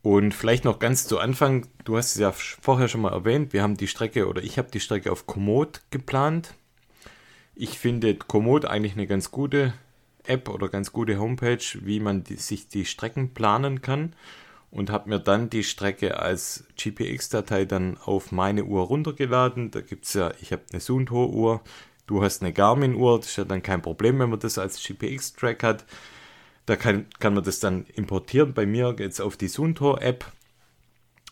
Und 0.00 0.32
vielleicht 0.34 0.64
noch 0.64 0.80
ganz 0.80 1.06
zu 1.06 1.18
Anfang, 1.20 1.66
du 1.84 1.96
hast 1.96 2.12
es 2.14 2.20
ja 2.20 2.32
vorher 2.32 2.88
schon 2.88 3.02
mal 3.02 3.12
erwähnt, 3.12 3.52
wir 3.52 3.62
haben 3.62 3.76
die 3.76 3.86
Strecke 3.86 4.26
oder 4.26 4.42
ich 4.42 4.58
habe 4.58 4.70
die 4.70 4.80
Strecke 4.80 5.12
auf 5.12 5.26
Komoot 5.26 5.82
geplant. 5.90 6.54
Ich 7.54 7.78
finde 7.78 8.16
Komoot 8.16 8.64
eigentlich 8.64 8.94
eine 8.94 9.06
ganz 9.06 9.30
gute 9.30 9.74
App 10.24 10.48
oder 10.48 10.68
ganz 10.68 10.92
gute 10.92 11.18
Homepage, 11.18 11.64
wie 11.80 12.00
man 12.00 12.24
die, 12.24 12.36
sich 12.36 12.68
die 12.68 12.84
Strecken 12.84 13.34
planen 13.34 13.82
kann 13.82 14.14
und 14.70 14.90
habe 14.90 15.10
mir 15.10 15.18
dann 15.18 15.50
die 15.50 15.64
Strecke 15.64 16.18
als 16.18 16.64
GPX-Datei 16.76 17.66
dann 17.66 17.98
auf 17.98 18.32
meine 18.32 18.64
Uhr 18.64 18.84
runtergeladen. 18.84 19.70
Da 19.70 19.82
gibt 19.82 20.06
es 20.06 20.14
ja, 20.14 20.32
ich 20.40 20.50
habe 20.50 20.62
eine 20.72 20.80
Suunto-Uhr, 20.80 21.60
du 22.06 22.22
hast 22.22 22.42
eine 22.42 22.52
Garmin-Uhr, 22.52 23.18
das 23.18 23.28
ist 23.28 23.36
ja 23.36 23.44
dann 23.44 23.62
kein 23.62 23.82
Problem, 23.82 24.18
wenn 24.18 24.30
man 24.30 24.40
das 24.40 24.58
als 24.58 24.82
GPX-Track 24.82 25.62
hat. 25.62 25.84
Da 26.64 26.76
kann, 26.76 27.06
kann 27.18 27.34
man 27.34 27.44
das 27.44 27.60
dann 27.60 27.84
importieren. 27.94 28.54
Bei 28.54 28.64
mir 28.64 28.96
es 28.98 29.20
auf 29.20 29.36
die 29.36 29.48
Suntor-App 29.48 30.24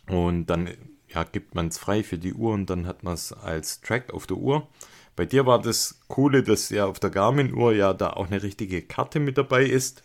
und 0.07 0.47
dann 0.47 0.69
ja, 1.09 1.25
gibt 1.25 1.55
man 1.55 1.69
es 1.69 1.79
frei 1.79 2.03
für 2.03 2.19
die 2.19 2.35
Uhr 2.35 2.53
und 2.53 2.69
dann 2.69 2.87
hat 2.87 3.05
man 3.05 3.15
es 3.15 3.33
als 3.33 3.81
Track 3.81 4.13
auf 4.13 4.27
der 4.27 4.37
Uhr. 4.37 4.69
Bei 5.21 5.27
dir 5.27 5.45
war 5.45 5.61
das 5.61 6.01
Coole, 6.09 6.43
dass 6.43 6.71
ja 6.71 6.87
auf 6.87 6.99
der 6.99 7.11
Garmin-Uhr 7.11 7.75
ja 7.75 7.93
da 7.93 8.09
auch 8.15 8.29
eine 8.29 8.43
richtige 8.43 8.81
Karte 8.81 9.21
mit 9.21 9.37
dabei 9.37 9.65
ist. 9.67 10.03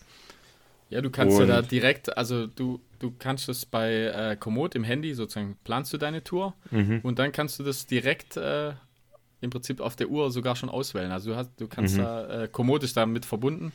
Ja, 0.89 0.99
du 0.99 1.09
kannst 1.09 1.37
ja 1.37 1.43
Und- 1.43 1.49
da 1.51 1.61
direkt, 1.61 2.17
also 2.17 2.47
du, 2.47 2.81
du 2.99 3.13
kannst 3.17 3.47
es 3.47 3.65
bei 3.65 3.93
äh, 3.93 4.35
Komoot 4.35 4.75
im 4.75 4.83
Handy 4.83 5.13
sozusagen, 5.13 5.55
planst 5.63 5.93
du 5.93 5.97
deine 5.97 6.21
Tour 6.21 6.53
Mhm. 6.69 6.99
und 7.01 7.17
dann 7.17 7.31
kannst 7.31 7.57
du 7.59 7.63
das 7.63 7.85
direkt 7.85 8.35
äh, 8.35 8.73
im 9.39 9.51
Prinzip 9.51 9.79
auf 9.79 9.95
der 9.95 10.09
Uhr 10.09 10.31
sogar 10.31 10.57
schon 10.57 10.67
auswählen. 10.69 11.13
Also 11.13 11.29
du, 11.29 11.37
hast, 11.37 11.51
du 11.61 11.69
kannst 11.69 11.95
Mhm. 11.95 11.99
da, 12.01 12.43
äh, 12.43 12.47
Komoot 12.49 12.83
ist 12.83 12.97
da 12.97 13.05
mit 13.05 13.25
verbunden 13.25 13.71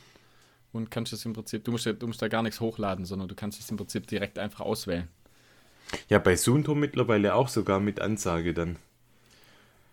und 0.73 0.91
kannst 0.91 1.11
es 1.11 1.25
im 1.25 1.33
Prinzip, 1.33 1.63
du 1.63 1.71
musst, 1.71 1.87
ja- 1.87 1.93
du 1.93 2.05
musst 2.05 2.21
da 2.21 2.27
gar 2.27 2.43
nichts 2.43 2.59
hochladen, 2.59 3.03
sondern 3.03 3.27
du 3.27 3.33
kannst 3.33 3.59
es 3.59 3.67
im 3.71 3.77
Prinzip 3.77 4.05
direkt 4.05 4.37
einfach 4.37 4.59
auswählen. 4.59 5.07
Ja, 6.07 6.19
bei 6.19 6.35
Sunto 6.35 6.75
mittlerweile 6.75 7.33
auch 7.33 7.47
sogar 7.47 7.79
mit 7.79 7.99
Ansage 7.99 8.53
dann. 8.53 8.75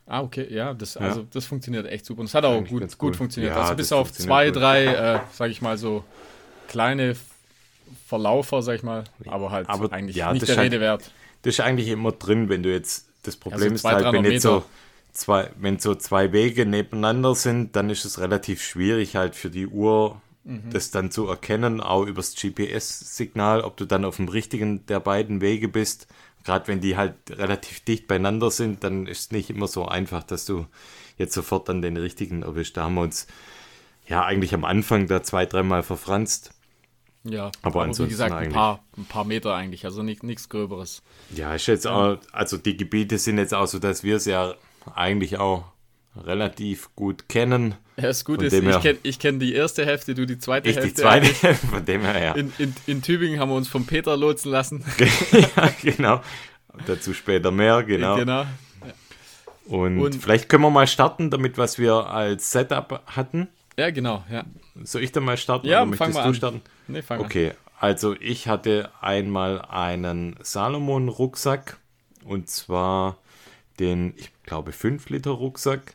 Ah, 0.08 0.22
okay, 0.22 0.46
ja, 0.50 0.72
das, 0.72 0.94
Ja. 0.94 1.02
also 1.02 1.26
das 1.30 1.44
funktioniert 1.44 1.86
echt 1.86 2.06
super. 2.06 2.20
Und 2.20 2.26
es 2.26 2.34
hat 2.34 2.44
auch 2.44 2.56
Eigentlich 2.56 2.70
gut, 2.70 2.98
gut 2.98 3.10
cool. 3.10 3.14
funktioniert. 3.14 3.54
Ja, 3.54 3.62
also 3.62 3.74
bis 3.74 3.92
auf 3.92 4.10
zwei, 4.12 4.50
drei, 4.50 4.86
äh, 4.86 5.20
sag 5.32 5.50
ich 5.50 5.60
mal, 5.60 5.76
so 5.76 6.02
kleine 6.66 7.14
Verlaufer, 8.06 8.62
sag 8.62 8.76
ich 8.76 8.82
mal, 8.82 9.04
aber 9.26 9.50
halt 9.50 9.68
Aber 9.68 9.92
eigentlich 9.92 10.16
ja, 10.16 10.32
nicht 10.32 10.48
der 10.48 10.56
Rede 10.58 10.80
wert. 10.80 11.10
Das 11.42 11.54
ist 11.54 11.60
eigentlich 11.60 11.88
immer 11.88 12.12
drin, 12.12 12.48
wenn 12.48 12.62
du 12.62 12.72
jetzt. 12.72 13.06
Das 13.22 13.36
Problem 13.36 13.60
Ja, 13.62 13.68
so 13.70 13.74
ist 13.74 13.80
200, 13.82 14.04
halt, 14.04 14.14
wenn 14.14 14.22
300 14.22 14.32
jetzt 14.32 14.42
so 14.42 14.64
zwei, 15.12 15.50
wenn 15.58 15.78
so 15.78 15.94
zwei 15.94 16.32
Wege 16.32 16.64
nebeneinander 16.64 17.34
sind, 17.34 17.74
dann 17.76 17.90
ist 17.90 18.04
es 18.04 18.18
relativ 18.20 18.62
schwierig 18.62 19.16
halt 19.16 19.34
für 19.34 19.50
die 19.50 19.66
Uhr 19.66 20.22
Mhm. 20.44 20.70
das 20.70 20.90
dann 20.90 21.10
zu 21.10 21.26
erkennen, 21.26 21.80
auch 21.80 22.04
übers 22.06 22.34
GPS-Signal, 22.34 23.62
ob 23.62 23.76
du 23.76 23.84
dann 23.84 24.04
auf 24.04 24.16
dem 24.16 24.28
richtigen 24.28 24.86
der 24.86 25.00
beiden 25.00 25.40
Wege 25.40 25.68
bist. 25.68 26.06
Gerade 26.44 26.68
wenn 26.68 26.80
die 26.80 26.96
halt 26.96 27.14
relativ 27.30 27.80
dicht 27.80 28.06
beieinander 28.08 28.50
sind, 28.50 28.82
dann 28.84 29.06
ist 29.06 29.20
es 29.20 29.30
nicht 29.32 29.50
immer 29.50 29.66
so 29.66 29.86
einfach, 29.86 30.22
dass 30.22 30.46
du 30.46 30.66
jetzt 31.18 31.34
sofort 31.34 31.68
dann 31.68 31.82
den 31.82 31.96
richtigen 31.96 32.42
erwischt. 32.42 32.76
Da 32.76 32.84
haben 32.84 32.94
wir 32.94 33.02
uns 33.02 33.26
ja 34.06 34.24
eigentlich 34.24 34.54
am 34.54 34.64
Anfang 34.64 35.06
da 35.06 35.22
zwei, 35.22 35.44
dreimal 35.44 35.82
verfranst. 35.82 36.52
Ja, 37.24 37.50
Aber 37.62 37.80
wie 37.80 37.84
ansonsten 37.84 38.08
gesagt, 38.08 38.32
ein 38.32 38.52
paar, 38.52 38.82
ein 38.96 39.04
paar 39.04 39.24
Meter 39.24 39.54
eigentlich, 39.54 39.84
also 39.84 40.02
nichts 40.02 40.48
Gröberes. 40.48 41.02
Ja, 41.34 41.54
ist 41.54 41.66
jetzt 41.66 41.86
auch, 41.86 42.18
also 42.32 42.56
die 42.56 42.76
Gebiete 42.76 43.18
sind 43.18 43.38
jetzt 43.38 43.52
auch 43.52 43.66
so, 43.66 43.78
dass 43.78 44.02
wir 44.02 44.16
es 44.16 44.24
ja 44.24 44.54
eigentlich 44.94 45.38
auch 45.38 45.64
relativ 46.16 46.88
gut 46.96 47.28
kennen. 47.28 47.74
Ja, 47.96 48.04
das 48.04 48.24
Gute 48.24 48.46
ist, 48.46 48.52
her- 48.52 48.96
ich 49.02 49.18
kenne 49.18 49.18
kenn 49.18 49.40
die 49.40 49.54
erste 49.54 49.84
Hälfte, 49.86 50.14
du 50.14 50.26
die 50.26 50.38
zweite 50.38 50.68
Ich 50.68 50.76
die 50.76 50.82
Hälfte. 50.82 51.02
zweite, 51.02 51.54
von 51.54 51.84
dem 51.84 52.02
her 52.02 52.22
ja. 52.22 52.32
In, 52.34 52.52
in, 52.58 52.74
in 52.86 53.02
Tübingen 53.02 53.40
haben 53.40 53.48
wir 53.50 53.56
uns 53.56 53.68
vom 53.68 53.86
Peter 53.86 54.16
lotsen 54.16 54.50
lassen. 54.52 54.84
ja, 55.32 55.70
genau. 55.82 56.22
Dazu 56.86 57.12
später 57.14 57.50
mehr, 57.50 57.82
genau. 57.82 58.16
genau. 58.16 58.44
Und, 59.66 60.00
Und- 60.00 60.14
vielleicht 60.16 60.48
können 60.48 60.62
wir 60.62 60.70
mal 60.70 60.86
starten, 60.86 61.30
damit 61.30 61.58
was 61.58 61.78
wir 61.78 62.08
als 62.08 62.50
Setup 62.52 63.02
hatten. 63.06 63.48
Ja, 63.76 63.90
genau, 63.90 64.24
ja. 64.30 64.44
Soll 64.82 65.02
ich 65.02 65.12
dann 65.12 65.24
mal 65.24 65.36
starten 65.36 65.66
Ja, 65.68 65.82
oder 65.82 65.96
fang 65.96 66.08
möchtest 66.08 66.14
mal 66.14 66.22
du 66.22 66.28
an. 66.28 66.34
starten? 66.34 66.60
Nee, 66.88 67.02
fang 67.02 67.18
an. 67.20 67.24
Okay, 67.26 67.52
also 67.78 68.14
ich 68.18 68.48
hatte 68.48 68.90
einmal 69.00 69.60
einen 69.62 70.36
Salomon-Rucksack 70.42 71.78
und 72.24 72.48
zwar 72.48 73.18
den, 73.78 74.14
ich 74.16 74.30
glaube, 74.44 74.72
5-Liter-Rucksack 74.72 75.94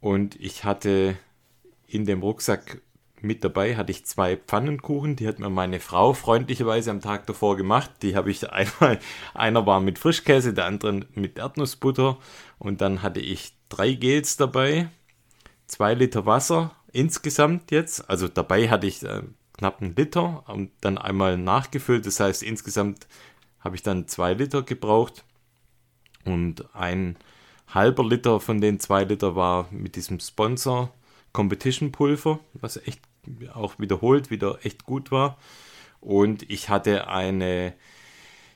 und 0.00 0.36
ich 0.40 0.64
hatte 0.64 1.16
in 1.86 2.06
dem 2.06 2.22
Rucksack 2.22 2.80
mit 3.22 3.44
dabei 3.44 3.76
hatte 3.76 3.92
ich 3.92 4.06
zwei 4.06 4.36
Pfannenkuchen, 4.36 5.16
die 5.16 5.28
hat 5.28 5.38
mir 5.38 5.50
meine 5.50 5.80
Frau 5.80 6.14
freundlicherweise 6.14 6.90
am 6.90 7.00
Tag 7.00 7.26
davor 7.26 7.56
gemacht. 7.56 7.90
Die 8.02 8.16
habe 8.16 8.30
ich 8.30 8.50
einmal, 8.50 8.98
einer 9.34 9.66
war 9.66 9.80
mit 9.80 9.98
Frischkäse, 9.98 10.54
der 10.54 10.66
andere 10.66 11.06
mit 11.14 11.38
Erdnussbutter 11.38 12.18
und 12.58 12.80
dann 12.80 13.02
hatte 13.02 13.20
ich 13.20 13.54
drei 13.68 13.92
Gels 13.92 14.36
dabei, 14.36 14.88
zwei 15.66 15.94
Liter 15.94 16.26
Wasser 16.26 16.74
insgesamt 16.92 17.70
jetzt. 17.70 18.08
Also 18.08 18.28
dabei 18.28 18.68
hatte 18.68 18.86
ich 18.86 19.02
äh, 19.02 19.22
knapp 19.56 19.80
einen 19.80 19.94
Liter 19.94 20.44
und 20.48 20.70
dann 20.80 20.98
einmal 20.98 21.36
nachgefüllt. 21.36 22.06
Das 22.06 22.20
heißt, 22.20 22.42
insgesamt 22.42 23.06
habe 23.60 23.76
ich 23.76 23.82
dann 23.82 24.08
zwei 24.08 24.34
Liter 24.34 24.62
gebraucht 24.62 25.24
und 26.24 26.74
ein 26.74 27.16
halber 27.70 28.04
Liter 28.04 28.40
von 28.40 28.60
den 28.60 28.80
zwei 28.80 29.04
Liter 29.04 29.36
war 29.36 29.68
mit 29.70 29.96
diesem 29.96 30.20
Sponsor 30.20 30.92
Competition 31.32 31.92
Pulver, 31.92 32.40
was 32.54 32.76
echt 32.76 33.00
auch 33.54 33.78
wiederholt 33.78 34.30
wieder 34.30 34.58
echt 34.62 34.84
gut 34.84 35.10
war. 35.10 35.38
Und 36.00 36.48
ich 36.50 36.68
hatte 36.68 37.08
eine 37.08 37.74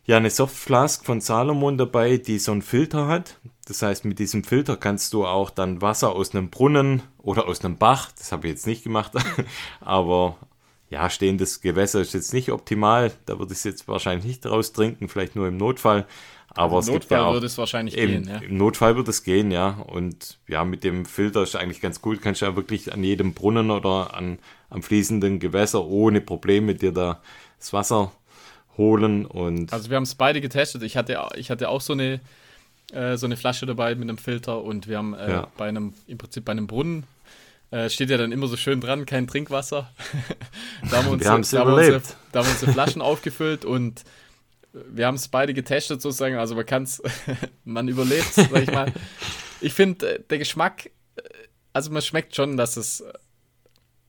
ja, 0.07 0.19
eine 0.19 0.31
Softflask 0.31 1.05
von 1.05 1.21
Salomon 1.21 1.79
dabei, 1.79 2.19
die 2.19 2.39
so 2.39 2.53
einen 2.53 2.63
Filter 2.63 3.07
hat. 3.07 3.39
Das 3.67 3.81
heißt, 3.81 4.05
mit 4.05 4.19
diesem 4.19 4.45
Filter 4.45 4.77
kannst 4.77 5.15
du 5.15 5.25
auch 5.25 5.49
dann 5.49 5.81
Wasser 5.81 6.13
aus 6.13 6.35
einem 6.35 6.51
Brunnen 6.51 7.03
oder 7.19 7.49
aus 7.49 7.65
einem 7.65 7.79
Bach, 7.79 8.13
das 8.19 8.31
habe 8.31 8.47
ich 8.47 8.53
jetzt 8.53 8.67
nicht 8.67 8.85
gemacht, 8.85 9.13
aber 9.81 10.37
ja, 10.91 11.09
stehendes 11.09 11.63
Gewässer 11.63 12.03
ist 12.03 12.13
jetzt 12.13 12.35
nicht 12.35 12.53
optimal. 12.53 13.13
Da 13.25 13.39
würde 13.39 13.53
ich 13.53 13.59
es 13.59 13.65
jetzt 13.65 13.89
wahrscheinlich 13.89 14.27
nicht 14.27 14.47
raus 14.47 14.73
trinken, 14.73 15.09
vielleicht 15.09 15.35
nur 15.35 15.49
im 15.49 15.57
Notfall. 15.57 16.07
Aber 16.55 16.79
es 16.79 16.87
Im 16.89 16.95
gibt 16.95 17.11
ja 17.11 17.17
Notfall 17.19 17.29
auch, 17.29 17.33
würde 17.35 17.47
es 17.47 17.59
wahrscheinlich 17.59 17.97
im, 17.97 18.09
gehen, 18.11 18.29
ja. 18.29 18.37
Im 18.39 18.57
Notfall 18.57 18.97
wird 18.97 19.09
es 19.09 19.23
gehen, 19.25 19.51
ja. 19.51 19.71
Und 19.71 20.39
ja, 20.47 20.65
mit 20.65 20.85
dem 20.85 21.05
Filter 21.05 21.43
ist 21.43 21.57
eigentlich 21.57 21.81
ganz 21.81 22.01
cool. 22.05 22.17
Kannst 22.19 22.43
du 22.43 22.47
ja 22.47 22.55
wirklich 22.57 22.93
an 22.93 23.03
jedem 23.03 23.35
Brunnen 23.35 23.71
oder 23.71 24.15
an, 24.15 24.39
am 24.71 24.83
fließenden 24.83 25.41
Gewässer 25.41 25.85
ohne 25.85 26.21
Probleme 26.21 26.75
dir 26.75 26.93
da 26.93 27.21
das 27.59 27.73
Wasser 27.73 28.13
holen. 28.77 29.27
Und 29.27 29.73
Also 29.73 29.91
wir 29.91 29.97
haben 29.97 30.05
es 30.05 30.15
beide 30.15 30.41
getestet. 30.41 30.83
Ich 30.83 30.97
hatte, 30.97 31.19
ich 31.37 31.51
hatte 31.51 31.69
auch 31.69 31.81
so 31.81 31.93
eine, 31.93 32.21
äh, 32.93 33.17
so 33.17 33.27
eine 33.27 33.37
Flasche 33.37 33.67
dabei 33.67 33.95
mit 33.95 34.09
einem 34.09 34.19
Filter 34.19 34.63
und 34.63 34.87
wir 34.89 34.99
haben 34.99 35.15
äh, 35.15 35.31
Ja. 35.31 35.49
bei 35.57 35.69
einem, 35.69 35.95
im 36.07 36.19
Prinzip 36.19 36.45
bei 36.45 36.53
einem 36.53 36.67
Brunnen, 36.67 37.05
äh, 37.71 37.91
steht 37.91 38.11
ja 38.11 38.17
dann 38.17 38.31
immer 38.31 38.47
so 38.47 38.57
schön 38.57 38.81
dran, 38.81 39.07
kein 39.07 39.27
Trinkwasser. 39.27 39.91
da 40.91 40.99
haben 40.99 41.07
wir, 41.07 41.13
uns, 41.13 41.23
Wir 41.25 41.59
da, 41.59 41.65
haben 41.65 41.71
wir 41.71 41.75
unsere, 41.77 42.03
da 42.31 42.39
haben 42.41 42.47
wir 42.47 42.53
unsere 42.53 42.73
Flaschen 42.73 43.03
aufgefüllt 43.03 43.65
und 43.65 44.05
wir 44.75 45.07
haben 45.07 45.15
es 45.15 45.29
beide 45.29 45.55
getestet 45.55 46.03
sozusagen. 46.03 46.37
Also 46.37 46.55
man 46.55 46.67
kann 46.67 46.83
es, 46.83 47.03
man 47.65 47.89
überlebt 47.89 48.33
sag 48.35 48.63
ich 48.63 48.71
mal. 48.73 48.93
Ich 49.61 49.73
finde, 49.73 50.17
äh, 50.17 50.23
der 50.29 50.39
Geschmack, 50.39 50.87
äh, 51.17 51.23
also 51.73 51.91
man 51.91 52.03
schmeckt 52.03 52.35
schon, 52.35 52.57
dass 52.57 52.77
es, 52.77 53.05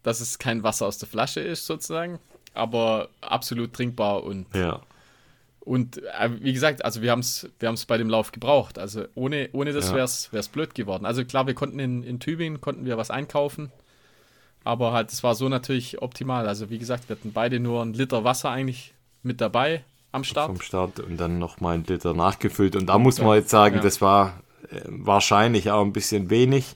dass 0.03 0.21
es 0.21 0.39
kein 0.39 0.63
Wasser 0.63 0.85
aus 0.87 0.97
der 0.97 1.07
Flasche 1.07 1.39
ist 1.39 1.65
sozusagen, 1.65 2.19
aber 2.53 3.09
absolut 3.21 3.73
trinkbar 3.73 4.23
und 4.23 4.47
ja, 4.53 4.81
und 5.61 5.97
äh, 6.03 6.29
wie 6.41 6.53
gesagt, 6.53 6.85
also 6.85 7.01
wir 7.01 7.09
haben 7.09 7.21
es 7.21 7.49
wir 7.59 7.67
haben's 7.69 7.85
bei 7.85 7.97
dem 7.97 8.07
Lauf 8.09 8.31
gebraucht. 8.31 8.77
Also 8.77 9.05
ohne, 9.15 9.49
ohne 9.51 9.73
das 9.73 9.89
Ja. 9.89 9.95
wäre 9.95 10.03
es 10.05 10.47
blöd 10.49 10.75
geworden. 10.75 11.05
Also 11.07 11.25
klar, 11.25 11.47
wir 11.47 11.55
konnten 11.55 11.79
in, 11.79 12.03
in 12.03 12.19
Tübingen 12.19 12.61
konnten 12.61 12.85
wir 12.85 12.97
was 12.97 13.09
einkaufen. 13.09 13.71
Aber 14.63 14.93
halt, 14.93 15.11
es 15.11 15.23
war 15.23 15.33
so 15.33 15.49
natürlich 15.49 16.01
optimal. 16.03 16.47
Also 16.47 16.69
wie 16.69 16.77
gesagt, 16.77 17.09
wir 17.09 17.15
hatten 17.15 17.33
beide 17.33 17.59
nur 17.59 17.81
einen 17.81 17.95
Liter 17.95 18.23
Wasser 18.23 18.51
eigentlich 18.51 18.93
mit 19.23 19.41
dabei 19.41 19.83
am 20.15 20.23
Start. 20.23 20.47
vom 20.47 20.61
Start 20.61 20.99
und 20.99 21.17
dann 21.17 21.37
nochmal 21.39 21.75
ein 21.75 21.83
Liter 21.83 22.13
nachgefüllt. 22.13 22.75
Und 22.75 22.87
da 22.87 22.97
muss 22.97 23.19
man 23.21 23.37
jetzt 23.37 23.49
sagen, 23.49 23.75
Ja. 23.75 23.81
das 23.81 24.01
war 24.01 24.41
äh, 24.71 24.81
wahrscheinlich 24.87 25.69
auch 25.71 25.83
ein 25.83 25.93
bisschen 25.93 26.29
wenig. 26.29 26.75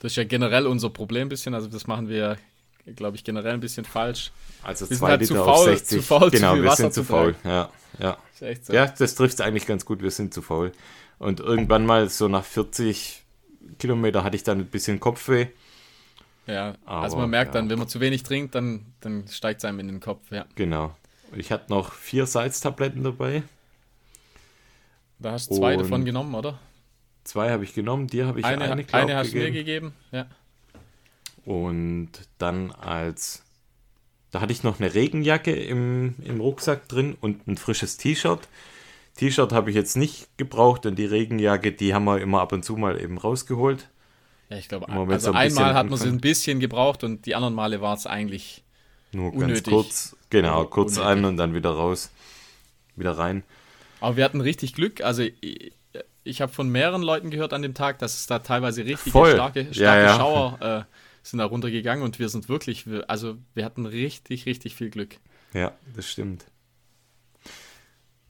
Das 0.00 0.12
ist 0.12 0.16
ja 0.16 0.24
generell 0.24 0.66
unser 0.66 0.90
Problem 0.90 1.26
ein 1.26 1.28
bisschen. 1.30 1.54
Also 1.54 1.68
das 1.68 1.86
machen 1.86 2.08
wir, 2.08 2.36
glaube 2.96 3.16
ich, 3.16 3.24
generell 3.24 3.54
ein 3.54 3.60
bisschen 3.60 3.84
falsch. 3.84 4.30
Also 4.62 4.88
Wir 4.90 4.96
zwei 4.98 5.10
halt 5.10 5.20
Liter 5.22 5.34
zu 5.36 5.42
auf 5.42 5.58
faul- 5.60 5.64
60. 5.70 5.98
zu 6.00 6.02
faul, 6.06 6.30
zu 6.30 6.36
genau, 6.36 6.52
viel 6.54 6.62
wir 6.62 6.70
Wasser 6.70 6.82
sind 6.82 6.94
zu 6.94 7.00
zu 7.02 7.06
faul. 7.06 7.34
Ja, 7.44 7.70
ja. 7.98 8.18
So. 8.62 8.72
Ja, 8.74 8.86
das 8.86 9.14
trifft 9.14 9.34
es 9.34 9.40
eigentlich 9.40 9.66
ganz 9.66 9.84
gut. 9.86 10.02
Wir 10.02 10.10
sind 10.10 10.34
zu 10.34 10.42
faul. 10.42 10.72
Und 11.18 11.40
irgendwann 11.40 11.86
mal 11.86 12.08
so 12.10 12.28
nach 12.28 12.44
40 12.44 13.24
Kilometer 13.78 14.22
hatte 14.22 14.36
ich 14.36 14.42
dann 14.44 14.58
ein 14.58 14.66
bisschen 14.66 15.00
Kopfweh. 15.00 15.46
Ja, 16.46 16.74
also 16.84 17.16
Aber, 17.16 17.22
man 17.22 17.30
merkt 17.30 17.54
ja. 17.54 17.60
dann, 17.60 17.70
wenn 17.70 17.78
man 17.78 17.88
zu 17.88 17.98
wenig 18.00 18.22
trinkt, 18.22 18.54
dann, 18.54 18.86
dann 19.00 19.26
steigt 19.28 19.60
es 19.60 19.64
einem 19.64 19.80
in 19.80 19.88
den 19.88 20.00
Kopf. 20.00 20.30
Ja. 20.30 20.44
Genau. 20.54 20.94
Ich 21.34 21.50
hatte 21.50 21.70
noch 21.72 21.92
vier 21.92 22.26
Salztabletten 22.26 23.02
dabei. 23.02 23.42
Da 25.18 25.32
hast 25.32 25.50
du 25.50 25.56
zwei 25.56 25.74
Und 25.76 25.84
davon 25.84 26.04
genommen, 26.04 26.34
oder? 26.34 26.58
Zwei 27.24 27.50
habe 27.50 27.64
ich 27.64 27.74
genommen, 27.74 28.06
dir 28.06 28.26
habe 28.26 28.38
ich 28.38 28.44
eine, 28.44 28.56
Eine, 28.56 28.64
eine, 28.64 28.72
eine, 28.72 28.84
glaub, 28.84 29.10
hast 29.10 29.32
du 29.32 29.38
mir 29.38 29.50
gegeben. 29.50 29.92
gegeben. 29.92 29.94
Ja. 30.12 30.26
Und 31.44 32.10
dann 32.38 32.72
als. 32.72 33.42
Da 34.30 34.40
hatte 34.40 34.52
ich 34.52 34.62
noch 34.62 34.80
eine 34.80 34.92
Regenjacke 34.92 35.52
im, 35.52 36.14
im 36.22 36.40
Rucksack 36.40 36.88
drin 36.88 37.16
und 37.20 37.46
ein 37.46 37.56
frisches 37.56 37.96
T-Shirt. 37.96 38.48
T-Shirt 39.16 39.52
habe 39.52 39.70
ich 39.70 39.76
jetzt 39.76 39.96
nicht 39.96 40.28
gebraucht 40.36 40.84
und 40.84 40.96
die 40.96 41.06
Regenjacke, 41.06 41.72
die 41.72 41.94
haben 41.94 42.04
wir 42.04 42.20
immer 42.20 42.42
ab 42.42 42.52
und 42.52 42.64
zu 42.64 42.76
mal 42.76 43.00
eben 43.00 43.16
rausgeholt. 43.16 43.88
Ja, 44.50 44.58
ich 44.58 44.68
glaube, 44.68 44.88
also 44.88 45.18
so 45.18 45.30
ein 45.30 45.36
einmal 45.36 45.74
hat 45.74 45.88
man 45.88 45.98
sie 45.98 46.08
ein 46.08 46.20
bisschen 46.20 46.60
gebraucht 46.60 47.02
und 47.02 47.24
die 47.26 47.34
anderen 47.34 47.54
Male 47.54 47.80
war 47.80 47.94
es 47.94 48.06
eigentlich. 48.06 48.62
Nur 49.12 49.32
Unnötig. 49.32 49.64
ganz 49.64 49.74
kurz. 49.74 50.15
Genau, 50.30 50.64
kurz 50.66 50.98
an 50.98 51.24
und 51.24 51.36
dann 51.36 51.54
wieder 51.54 51.70
raus. 51.70 52.10
Wieder 52.96 53.16
rein. 53.16 53.42
Aber 54.00 54.16
wir 54.16 54.24
hatten 54.24 54.40
richtig 54.40 54.74
Glück. 54.74 55.00
Also 55.00 55.22
ich, 55.40 55.72
ich 56.24 56.40
habe 56.40 56.52
von 56.52 56.68
mehreren 56.68 57.02
Leuten 57.02 57.30
gehört 57.30 57.52
an 57.52 57.62
dem 57.62 57.74
Tag, 57.74 57.98
dass 58.00 58.14
es 58.18 58.26
da 58.26 58.38
teilweise 58.40 58.84
richtig 58.84 59.10
starke, 59.12 59.34
starke 59.36 59.72
Ja, 59.80 59.98
ja. 60.00 60.16
Schauer 60.16 60.58
äh, 60.88 60.94
sind 61.22 61.38
da 61.38 61.44
runtergegangen 61.44 62.04
und 62.04 62.18
wir 62.18 62.28
sind 62.28 62.48
wirklich, 62.48 62.86
wir- 62.86 63.08
also 63.08 63.36
wir 63.54 63.64
hatten 63.64 63.86
richtig, 63.86 64.46
richtig 64.46 64.74
viel 64.74 64.90
Glück. 64.90 65.16
Ja, 65.54 65.72
das 65.94 66.08
stimmt. 66.10 66.46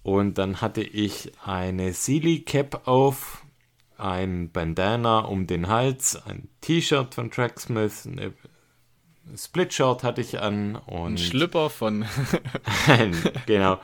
Und 0.03 0.39
dann 0.39 0.61
hatte 0.61 0.83
ich 0.83 1.33
eine 1.45 1.93
Sealy 1.93 2.41
Cap 2.43 2.87
auf, 2.87 3.45
ein 3.99 4.51
Bandana 4.53 5.21
um 5.21 5.47
den 5.47 5.69
Hals, 5.69 6.17
ein 6.27 6.49
T-Shirt 6.61 7.15
von 7.15 7.31
Tracksmith, 7.31 8.07
eine 8.07 8.33
Splitshirt 9.35 10.03
hatte 10.03 10.21
ich 10.21 10.41
an 10.41 10.77
Ein 10.77 10.83
und 10.95 11.21
Schlüpper 11.21 11.71
von, 11.71 12.05
genau. 13.47 13.81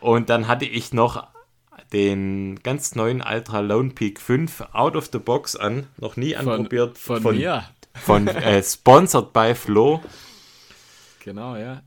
Und 0.00 0.30
dann 0.30 0.48
hatte 0.48 0.64
ich 0.64 0.92
noch 0.92 1.26
den 1.92 2.60
ganz 2.62 2.94
neuen 2.94 3.22
Ultra 3.22 3.60
Lone 3.60 3.90
Peak 3.90 4.20
5 4.20 4.62
out 4.72 4.96
of 4.96 5.10
the 5.12 5.18
box 5.18 5.56
an. 5.56 5.86
Noch 5.98 6.16
nie 6.16 6.36
anprobiert. 6.36 6.98
Von, 6.98 7.22
von 7.22 7.36
mir. 7.36 7.64
Von 7.94 8.26
äh, 8.26 8.62
sponsored 8.62 9.32
by 9.32 9.54
Flo. 9.54 10.00
Genau, 11.24 11.56
ja. 11.56 11.82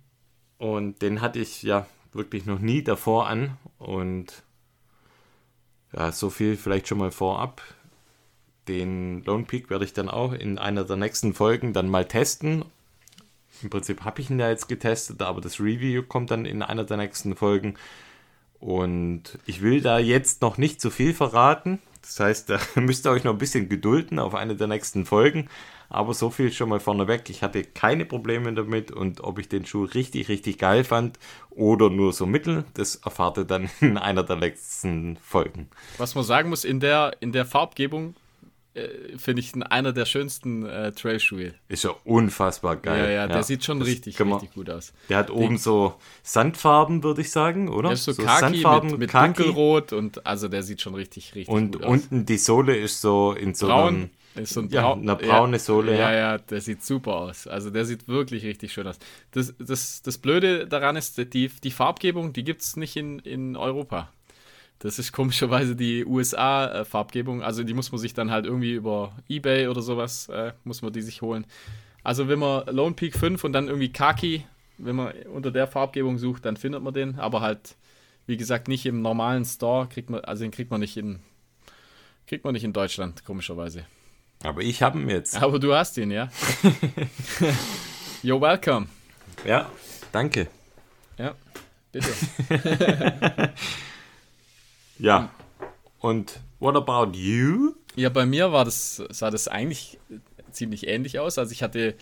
Und 0.57 1.01
den 1.01 1.21
hatte 1.21 1.39
ich 1.39 1.63
ja 1.63 1.87
wirklich 2.13 2.45
noch 2.45 2.59
nie 2.59 2.83
davor 2.83 3.27
an. 3.27 3.57
Und 3.77 4.43
ja, 5.93 6.11
so 6.11 6.29
viel 6.29 6.57
vielleicht 6.57 6.87
schon 6.87 6.99
mal 6.99 7.11
vorab. 7.11 7.61
Den 8.67 9.23
Lone 9.23 9.43
Peak 9.43 9.69
werde 9.69 9.85
ich 9.85 9.93
dann 9.93 10.09
auch 10.09 10.33
in 10.33 10.57
einer 10.57 10.83
der 10.83 10.95
nächsten 10.95 11.33
Folgen 11.33 11.73
dann 11.73 11.89
mal 11.89 12.05
testen. 12.05 12.65
Im 13.61 13.69
Prinzip 13.69 14.03
habe 14.03 14.21
ich 14.21 14.29
ihn 14.29 14.39
ja 14.39 14.49
jetzt 14.49 14.67
getestet, 14.67 15.21
aber 15.21 15.41
das 15.41 15.59
Review 15.59 16.03
kommt 16.03 16.31
dann 16.31 16.45
in 16.45 16.61
einer 16.61 16.83
der 16.83 16.97
nächsten 16.97 17.35
Folgen. 17.35 17.75
Und 18.59 19.37
ich 19.45 19.61
will 19.61 19.81
da 19.81 19.99
jetzt 19.99 20.41
noch 20.41 20.57
nicht 20.57 20.81
zu 20.81 20.89
viel 20.89 21.13
verraten. 21.13 21.79
Das 22.01 22.19
heißt, 22.19 22.49
da 22.51 22.59
müsst 22.75 23.05
ihr 23.05 23.11
euch 23.11 23.23
noch 23.23 23.33
ein 23.33 23.37
bisschen 23.37 23.69
gedulden 23.69 24.19
auf 24.19 24.35
eine 24.35 24.55
der 24.55 24.67
nächsten 24.67 25.05
Folgen. 25.05 25.49
Aber 25.87 26.15
so 26.15 26.31
viel 26.31 26.51
schon 26.51 26.69
mal 26.69 26.79
vorneweg. 26.79 27.29
Ich 27.29 27.43
hatte 27.43 27.63
keine 27.63 28.05
Probleme 28.05 28.51
damit 28.53 28.91
und 28.91 29.21
ob 29.21 29.37
ich 29.37 29.49
den 29.49 29.65
Schuh 29.65 29.85
richtig, 29.85 30.29
richtig 30.29 30.57
geil 30.57 30.83
fand 30.83 31.19
oder 31.51 31.91
nur 31.91 32.11
so 32.11 32.25
mittel, 32.25 32.65
das 32.73 32.95
erfahrt 32.95 33.37
ihr 33.37 33.45
dann 33.45 33.69
in 33.81 33.97
einer 33.97 34.23
der 34.23 34.37
nächsten 34.37 35.17
Folgen. 35.17 35.69
Was 35.97 36.15
man 36.15 36.23
sagen 36.23 36.49
muss, 36.49 36.65
in 36.65 36.79
der, 36.79 37.17
in 37.19 37.31
der 37.31 37.45
Farbgebung 37.45 38.15
äh, 38.75 39.17
finde 39.17 39.41
ich 39.41 39.53
einer 39.71 39.93
der 39.93 40.05
schönsten 40.05 40.65
äh, 40.65 40.91
Trailschuhe. 40.91 41.53
Ist 41.69 41.83
ja 41.83 41.95
unfassbar 42.03 42.75
geil. 42.75 43.05
Ja, 43.05 43.09
ja, 43.09 43.27
der 43.27 43.43
sieht 43.43 43.63
schon 43.63 43.81
richtig, 43.81 44.19
richtig 44.19 44.53
gut 44.53 44.69
aus. 44.69 44.93
Der 45.09 45.17
hat 45.17 45.31
oben 45.31 45.57
so 45.57 45.95
Sandfarben, 46.23 47.01
würde 47.03 47.21
ich 47.21 47.31
sagen, 47.31 47.69
oder? 47.69 47.89
Der 47.89 47.93
ist 47.93 48.03
so, 48.03 48.11
so 48.11 48.23
Kaki 48.23 48.39
Sandfarben 48.41 48.91
mit, 48.91 48.99
mit 48.99 49.09
Kaki. 49.11 49.43
dunkelrot 49.43 49.93
und 49.93 50.25
also 50.25 50.47
der 50.47 50.63
sieht 50.63 50.81
schon 50.81 50.93
richtig, 50.93 51.35
richtig 51.35 51.53
und 51.53 51.71
gut 51.71 51.83
aus. 51.83 51.87
Und 51.87 51.93
unten 51.93 52.25
die 52.25 52.37
Sohle 52.37 52.75
ist 52.75 53.01
so 53.01 53.31
in 53.31 53.53
so 53.53 53.67
Braun. 53.67 53.95
Einem, 53.95 54.09
ist 54.35 54.53
so 54.53 54.61
ein 54.61 54.69
ja, 54.69 54.91
eine 54.91 55.15
braune 55.15 55.53
ja, 55.53 55.59
Sohle. 55.59 55.97
Ja, 55.97 56.11
ja, 56.11 56.37
der 56.37 56.59
sieht 56.59 56.83
super 56.83 57.15
aus. 57.15 57.47
Also 57.47 57.69
der 57.69 57.85
sieht 57.85 58.07
wirklich 58.09 58.43
richtig 58.43 58.73
schön 58.73 58.87
aus. 58.87 58.99
Das, 59.31 59.53
das, 59.57 60.01
das 60.01 60.17
Blöde 60.17 60.67
daran 60.67 60.97
ist, 60.97 61.17
die, 61.33 61.47
die 61.47 61.71
Farbgebung, 61.71 62.33
die 62.33 62.43
gibt 62.43 62.61
es 62.61 62.75
nicht 62.75 62.97
in, 62.97 63.19
in 63.19 63.55
Europa. 63.55 64.11
Das 64.79 64.99
ist 64.99 65.11
komischerweise 65.13 65.75
die 65.75 66.05
USA-Farbgebung. 66.05 67.41
Also 67.41 67.63
die 67.63 67.73
muss 67.73 67.91
man 67.91 67.99
sich 67.99 68.13
dann 68.13 68.31
halt 68.31 68.45
irgendwie 68.45 68.73
über 68.73 69.13
Ebay 69.27 69.67
oder 69.67 69.81
sowas, 69.81 70.29
äh, 70.29 70.53
muss 70.63 70.81
man 70.81 70.91
die 70.93 71.01
sich 71.01 71.21
holen. 71.21 71.45
Also 72.03 72.27
wenn 72.27 72.39
man 72.39 72.65
Lone 72.67 72.93
Peak 72.95 73.17
5 73.17 73.43
und 73.43 73.53
dann 73.53 73.67
irgendwie 73.67 73.91
Kaki, 73.91 74.45
wenn 74.77 74.95
man 74.95 75.13
unter 75.33 75.51
der 75.51 75.67
Farbgebung 75.67 76.17
sucht, 76.17 76.45
dann 76.45 76.57
findet 76.57 76.83
man 76.83 76.93
den. 76.93 77.17
Aber 77.17 77.41
halt, 77.41 77.75
wie 78.27 78.37
gesagt, 78.37 78.67
nicht 78.67 78.85
im 78.85 79.01
normalen 79.01 79.45
Store, 79.45 79.87
kriegt 79.87 80.09
man, 80.09 80.19
also 80.21 80.43
den 80.43 80.51
kriegt 80.51 80.71
man 80.71 80.81
nicht 80.81 80.97
in, 80.97 81.19
kriegt 82.27 82.43
man 82.43 82.53
nicht 82.53 82.63
in 82.63 82.73
Deutschland, 82.73 83.25
komischerweise. 83.25 83.85
Aber 84.43 84.61
ich 84.61 84.83
habe 84.83 84.99
ihn 84.99 85.09
jetzt. 85.09 85.41
Aber 85.41 85.57
du 85.57 85.73
hast 85.73 85.97
ihn, 85.97 86.11
ja. 86.11 86.29
You're 88.23 88.41
welcome. 88.41 88.87
Ja, 89.45 89.69
danke. 90.11 90.47
Ja, 91.17 91.33
bitte. 91.91 92.09
Ja. 94.99 95.29
Und 95.99 96.39
what 96.59 96.75
about 96.75 97.17
you? 97.17 97.73
Ja, 97.95 98.09
bei 98.09 98.25
mir 98.25 98.51
war 98.51 98.65
das, 98.65 99.01
sah 99.09 99.31
das 99.31 99.47
eigentlich 99.47 99.97
ziemlich 100.51 100.87
ähnlich 100.87 101.19
aus. 101.19 101.37
Also 101.37 101.51
ich 101.51 101.63
hatte 101.63 101.95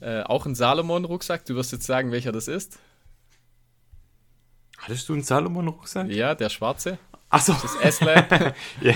äh, 0.00 0.22
auch 0.22 0.46
einen 0.46 0.54
Salomon-Rucksack. 0.54 1.44
Du 1.44 1.54
wirst 1.54 1.72
jetzt 1.72 1.86
sagen, 1.86 2.12
welcher 2.12 2.32
das 2.32 2.48
ist. 2.48 2.78
Hattest 4.78 5.08
du 5.08 5.14
einen 5.14 5.22
Salomon-Rucksack? 5.22 6.08
Ja, 6.08 6.34
der 6.34 6.48
schwarze. 6.48 6.98
Achso. 7.30 7.54
Das 7.60 7.74
S-Lab. 7.76 8.54
ja, 8.80 8.94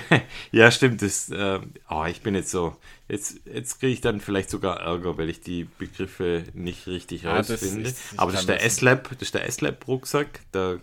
ja, 0.52 0.70
stimmt. 0.70 1.02
Das, 1.02 1.28
äh, 1.28 1.60
oh, 1.90 2.04
ich 2.06 2.22
bin 2.22 2.34
jetzt 2.34 2.50
so. 2.50 2.76
Jetzt, 3.08 3.40
jetzt 3.44 3.78
kriege 3.78 3.92
ich 3.92 4.00
dann 4.00 4.20
vielleicht 4.20 4.48
sogar 4.48 4.80
Ärger, 4.80 5.18
weil 5.18 5.28
ich 5.28 5.40
die 5.40 5.64
Begriffe 5.64 6.44
nicht 6.54 6.86
richtig 6.86 7.24
ja, 7.24 7.36
rausfinde. 7.36 7.82
Das 7.82 7.92
ist, 7.92 8.18
Aber 8.18 8.32
das 8.32 8.42
ist 8.42 8.48
der 8.48 8.64
S-Lab, 8.64 9.10
das 9.10 9.22
ist 9.22 9.34
der 9.34 9.46
S-Lab-Rucksack, 9.46 10.40
der, 10.52 10.80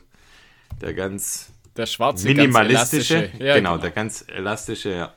der 0.79 0.93
ganz 0.93 1.51
der 1.75 1.85
schwarze, 1.85 2.27
minimalistische. 2.27 3.31
Ja, 3.39 3.55
genau, 3.55 3.73
genau, 3.73 3.77
der 3.77 3.91
ganz 3.91 4.25
elastische, 4.27 4.91
ja. 4.91 5.13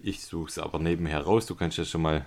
Ich 0.00 0.22
suche 0.22 0.50
es 0.50 0.58
aber 0.58 0.78
nebenher 0.78 1.20
raus. 1.20 1.46
Du 1.46 1.54
kannst 1.54 1.78
ja 1.78 1.84
schon 1.84 2.02
mal 2.02 2.26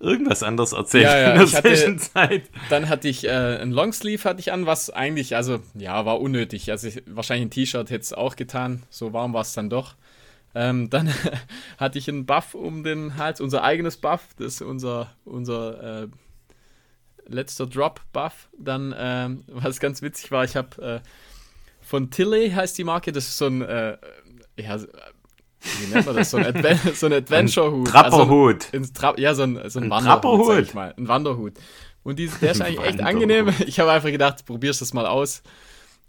irgendwas 0.00 0.42
anderes 0.42 0.72
erzählen 0.72 1.04
ja, 1.04 1.18
ja. 1.18 1.30
in 1.30 1.34
der 1.34 1.44
ich 1.44 1.54
Zwischenzeit. 1.54 2.42
dann 2.70 2.88
hatte 2.88 3.08
ich 3.08 3.24
äh, 3.26 3.58
ein 3.60 3.70
Longsleeve 3.70 4.24
hatte 4.24 4.40
ich 4.40 4.52
an, 4.52 4.66
was 4.66 4.90
eigentlich, 4.90 5.36
also 5.36 5.60
ja, 5.74 6.04
war 6.06 6.20
unnötig. 6.20 6.70
Also 6.70 6.88
ich, 6.88 7.02
wahrscheinlich 7.06 7.46
ein 7.46 7.50
T-Shirt 7.50 7.90
hätte 7.90 8.02
es 8.02 8.12
auch 8.12 8.36
getan. 8.36 8.82
So 8.88 9.12
warm 9.12 9.34
war 9.34 9.42
es 9.42 9.52
dann 9.52 9.68
doch. 9.70 9.94
Ähm, 10.54 10.90
dann 10.90 11.12
hatte 11.78 11.98
ich 11.98 12.08
einen 12.08 12.26
Buff 12.26 12.54
um 12.54 12.82
den 12.82 13.16
Hals, 13.16 13.40
unser 13.40 13.62
eigenes 13.62 13.98
Buff, 13.98 14.28
das 14.38 14.54
ist 14.54 14.62
unser, 14.62 15.14
unser 15.24 16.02
äh, 16.04 16.08
letzter 17.26 17.66
Drop-Buff. 17.66 18.48
Dann, 18.58 18.94
ähm, 18.96 19.44
was 19.46 19.78
ganz 19.80 20.00
witzig 20.02 20.30
war, 20.32 20.44
ich 20.44 20.56
habe 20.56 21.02
äh, 21.04 21.08
von 21.90 22.08
Tilley 22.08 22.50
heißt 22.50 22.78
die 22.78 22.84
Marke. 22.84 23.10
Das 23.10 23.24
ist 23.26 23.36
so 23.36 23.46
ein, 23.46 23.62
äh, 23.62 23.98
ja, 24.56 24.78
wie 24.78 25.86
nennt 25.92 26.06
man 26.06 26.14
das? 26.14 26.30
So 26.30 26.36
ein, 26.36 26.46
Adven 26.46 26.78
so 26.94 27.06
ein 27.06 27.12
Adventure-Hut. 27.12 27.88
Trapperhut. 27.88 28.72
Also 28.72 28.92
Tra 28.94 29.14
ja, 29.16 29.34
so 29.34 29.42
ein, 29.42 29.60
so 29.68 29.80
ein, 29.80 29.86
ein 29.86 29.90
Wanderhut, 29.90 30.66
sag 30.66 30.74
mal. 30.76 30.94
Ein 30.96 31.08
Wanderhut. 31.08 31.54
Und 32.04 32.20
die, 32.20 32.28
der 32.28 32.52
ist 32.52 32.60
eigentlich 32.60 32.86
echt 32.86 33.00
angenehm. 33.00 33.52
Ich 33.66 33.80
habe 33.80 33.90
einfach 33.90 34.10
gedacht, 34.10 34.46
probierst 34.46 34.80
das 34.80 34.94
mal 34.94 35.04
aus. 35.04 35.42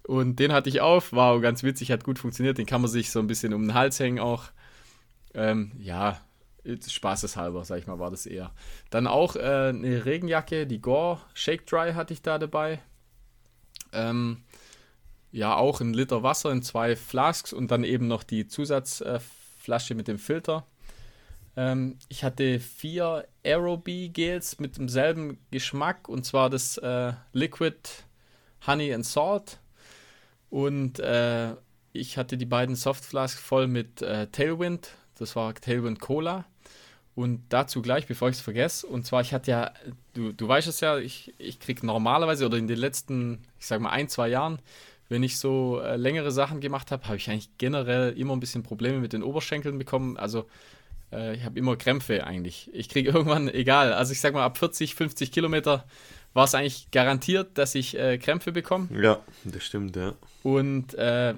Und 0.05 0.37
den 0.37 0.53
hatte 0.53 0.69
ich 0.69 0.81
auf, 0.81 1.13
war 1.13 1.35
wow, 1.35 1.41
ganz 1.41 1.63
witzig, 1.63 1.91
hat 1.91 2.03
gut 2.03 2.19
funktioniert. 2.19 2.59
Den 2.59 2.67
kann 2.67 2.81
man 2.81 2.89
sich 2.89 3.09
so 3.09 3.19
ein 3.19 3.25
bisschen 3.25 3.51
um 3.51 3.63
den 3.63 3.73
Hals 3.73 3.99
hängen 3.99 4.19
auch. 4.19 4.45
Ähm, 5.33 5.71
ja, 5.79 6.21
spaßeshalber, 6.63 7.65
sag 7.65 7.79
ich 7.79 7.87
mal, 7.87 7.97
war 7.97 8.11
das 8.11 8.27
eher. 8.27 8.51
Dann 8.91 9.07
auch 9.07 9.35
äh, 9.35 9.69
eine 9.69 10.05
Regenjacke, 10.05 10.67
die 10.67 10.79
Gore 10.79 11.21
Shake 11.33 11.65
Dry 11.65 11.93
hatte 11.93 12.13
ich 12.13 12.21
da 12.21 12.37
dabei. 12.37 12.79
Ähm, 13.93 14.43
ja 15.31 15.55
auch 15.55 15.81
ein 15.81 15.93
Liter 15.93 16.23
Wasser 16.23 16.51
in 16.51 16.61
zwei 16.61 16.95
Flasks 16.95 17.53
und 17.53 17.71
dann 17.71 17.83
eben 17.83 18.07
noch 18.07 18.23
die 18.23 18.47
Zusatzflasche 18.47 19.95
mit 19.95 20.07
dem 20.07 20.19
Filter. 20.19 20.65
Ähm, 21.55 21.97
ich 22.09 22.23
hatte 22.23 22.59
vier 22.59 23.27
Aerobee 23.43 24.09
Gels 24.09 24.59
mit 24.59 24.77
demselben 24.77 25.37
Geschmack 25.51 26.07
und 26.07 26.25
zwar 26.25 26.49
das 26.49 26.77
äh, 26.77 27.13
Liquid 27.33 27.77
Honey 28.65 28.93
and 28.93 29.05
Salt 29.05 29.59
und 30.49 30.99
äh, 30.99 31.55
ich 31.93 32.17
hatte 32.17 32.37
die 32.37 32.45
beiden 32.45 32.75
Soft 32.75 33.03
Flasks 33.03 33.41
voll 33.41 33.67
mit 33.67 34.01
äh, 34.01 34.27
Tailwind, 34.27 34.91
das 35.17 35.35
war 35.35 35.53
Tailwind 35.53 35.99
Cola. 35.99 36.45
Und 37.13 37.43
dazu 37.49 37.81
gleich, 37.81 38.07
bevor 38.07 38.29
ich 38.29 38.37
es 38.37 38.41
vergesse, 38.41 38.87
und 38.87 39.05
zwar, 39.05 39.19
ich 39.19 39.33
hatte 39.33 39.51
ja, 39.51 39.73
du, 40.13 40.31
du 40.31 40.47
weißt 40.47 40.67
es 40.69 40.79
ja, 40.79 40.97
ich, 40.97 41.33
ich 41.37 41.59
kriege 41.59 41.85
normalerweise 41.85 42.45
oder 42.45 42.57
in 42.57 42.67
den 42.67 42.77
letzten, 42.77 43.43
ich 43.59 43.67
sag 43.67 43.81
mal, 43.81 43.89
ein, 43.89 44.07
zwei 44.07 44.29
Jahren 44.29 44.59
wenn 45.11 45.23
ich 45.23 45.37
so 45.37 45.81
äh, 45.81 45.97
längere 45.97 46.31
Sachen 46.31 46.61
gemacht 46.61 46.89
habe, 46.89 47.03
habe 47.03 47.17
ich 47.17 47.29
eigentlich 47.29 47.49
generell 47.57 48.17
immer 48.17 48.33
ein 48.33 48.39
bisschen 48.39 48.63
Probleme 48.63 48.99
mit 48.99 49.11
den 49.11 49.23
Oberschenkeln 49.23 49.77
bekommen. 49.77 50.15
Also 50.15 50.47
äh, 51.11 51.35
ich 51.35 51.43
habe 51.43 51.59
immer 51.59 51.75
Krämpfe 51.75 52.25
eigentlich. 52.25 52.69
Ich 52.71 52.87
kriege 52.87 53.09
irgendwann, 53.13 53.49
egal, 53.49 53.91
also 53.91 54.13
ich 54.13 54.21
sag 54.21 54.33
mal 54.33 54.45
ab 54.45 54.57
40, 54.57 54.95
50 54.95 55.33
Kilometer 55.33 55.85
war 56.33 56.45
es 56.45 56.55
eigentlich 56.55 56.91
garantiert, 56.91 57.57
dass 57.57 57.75
ich 57.75 57.99
äh, 57.99 58.19
Krämpfe 58.19 58.53
bekomme. 58.53 58.87
Ja, 59.01 59.19
das 59.43 59.65
stimmt, 59.65 59.97
ja. 59.97 60.13
Und, 60.43 60.93
äh, 60.93 61.33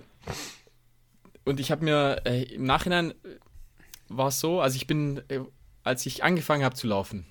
und 1.44 1.60
ich 1.60 1.72
habe 1.72 1.84
mir 1.84 2.22
äh, 2.26 2.44
im 2.54 2.66
Nachhinein 2.66 3.10
äh, 3.10 3.16
war 4.08 4.28
es 4.28 4.40
so, 4.40 4.62
also 4.62 4.76
ich 4.76 4.86
bin, 4.86 5.24
als 5.84 6.06
ich 6.06 6.24
angefangen 6.24 6.64
habe 6.64 6.76
zu 6.76 6.86
laufen, 6.86 7.26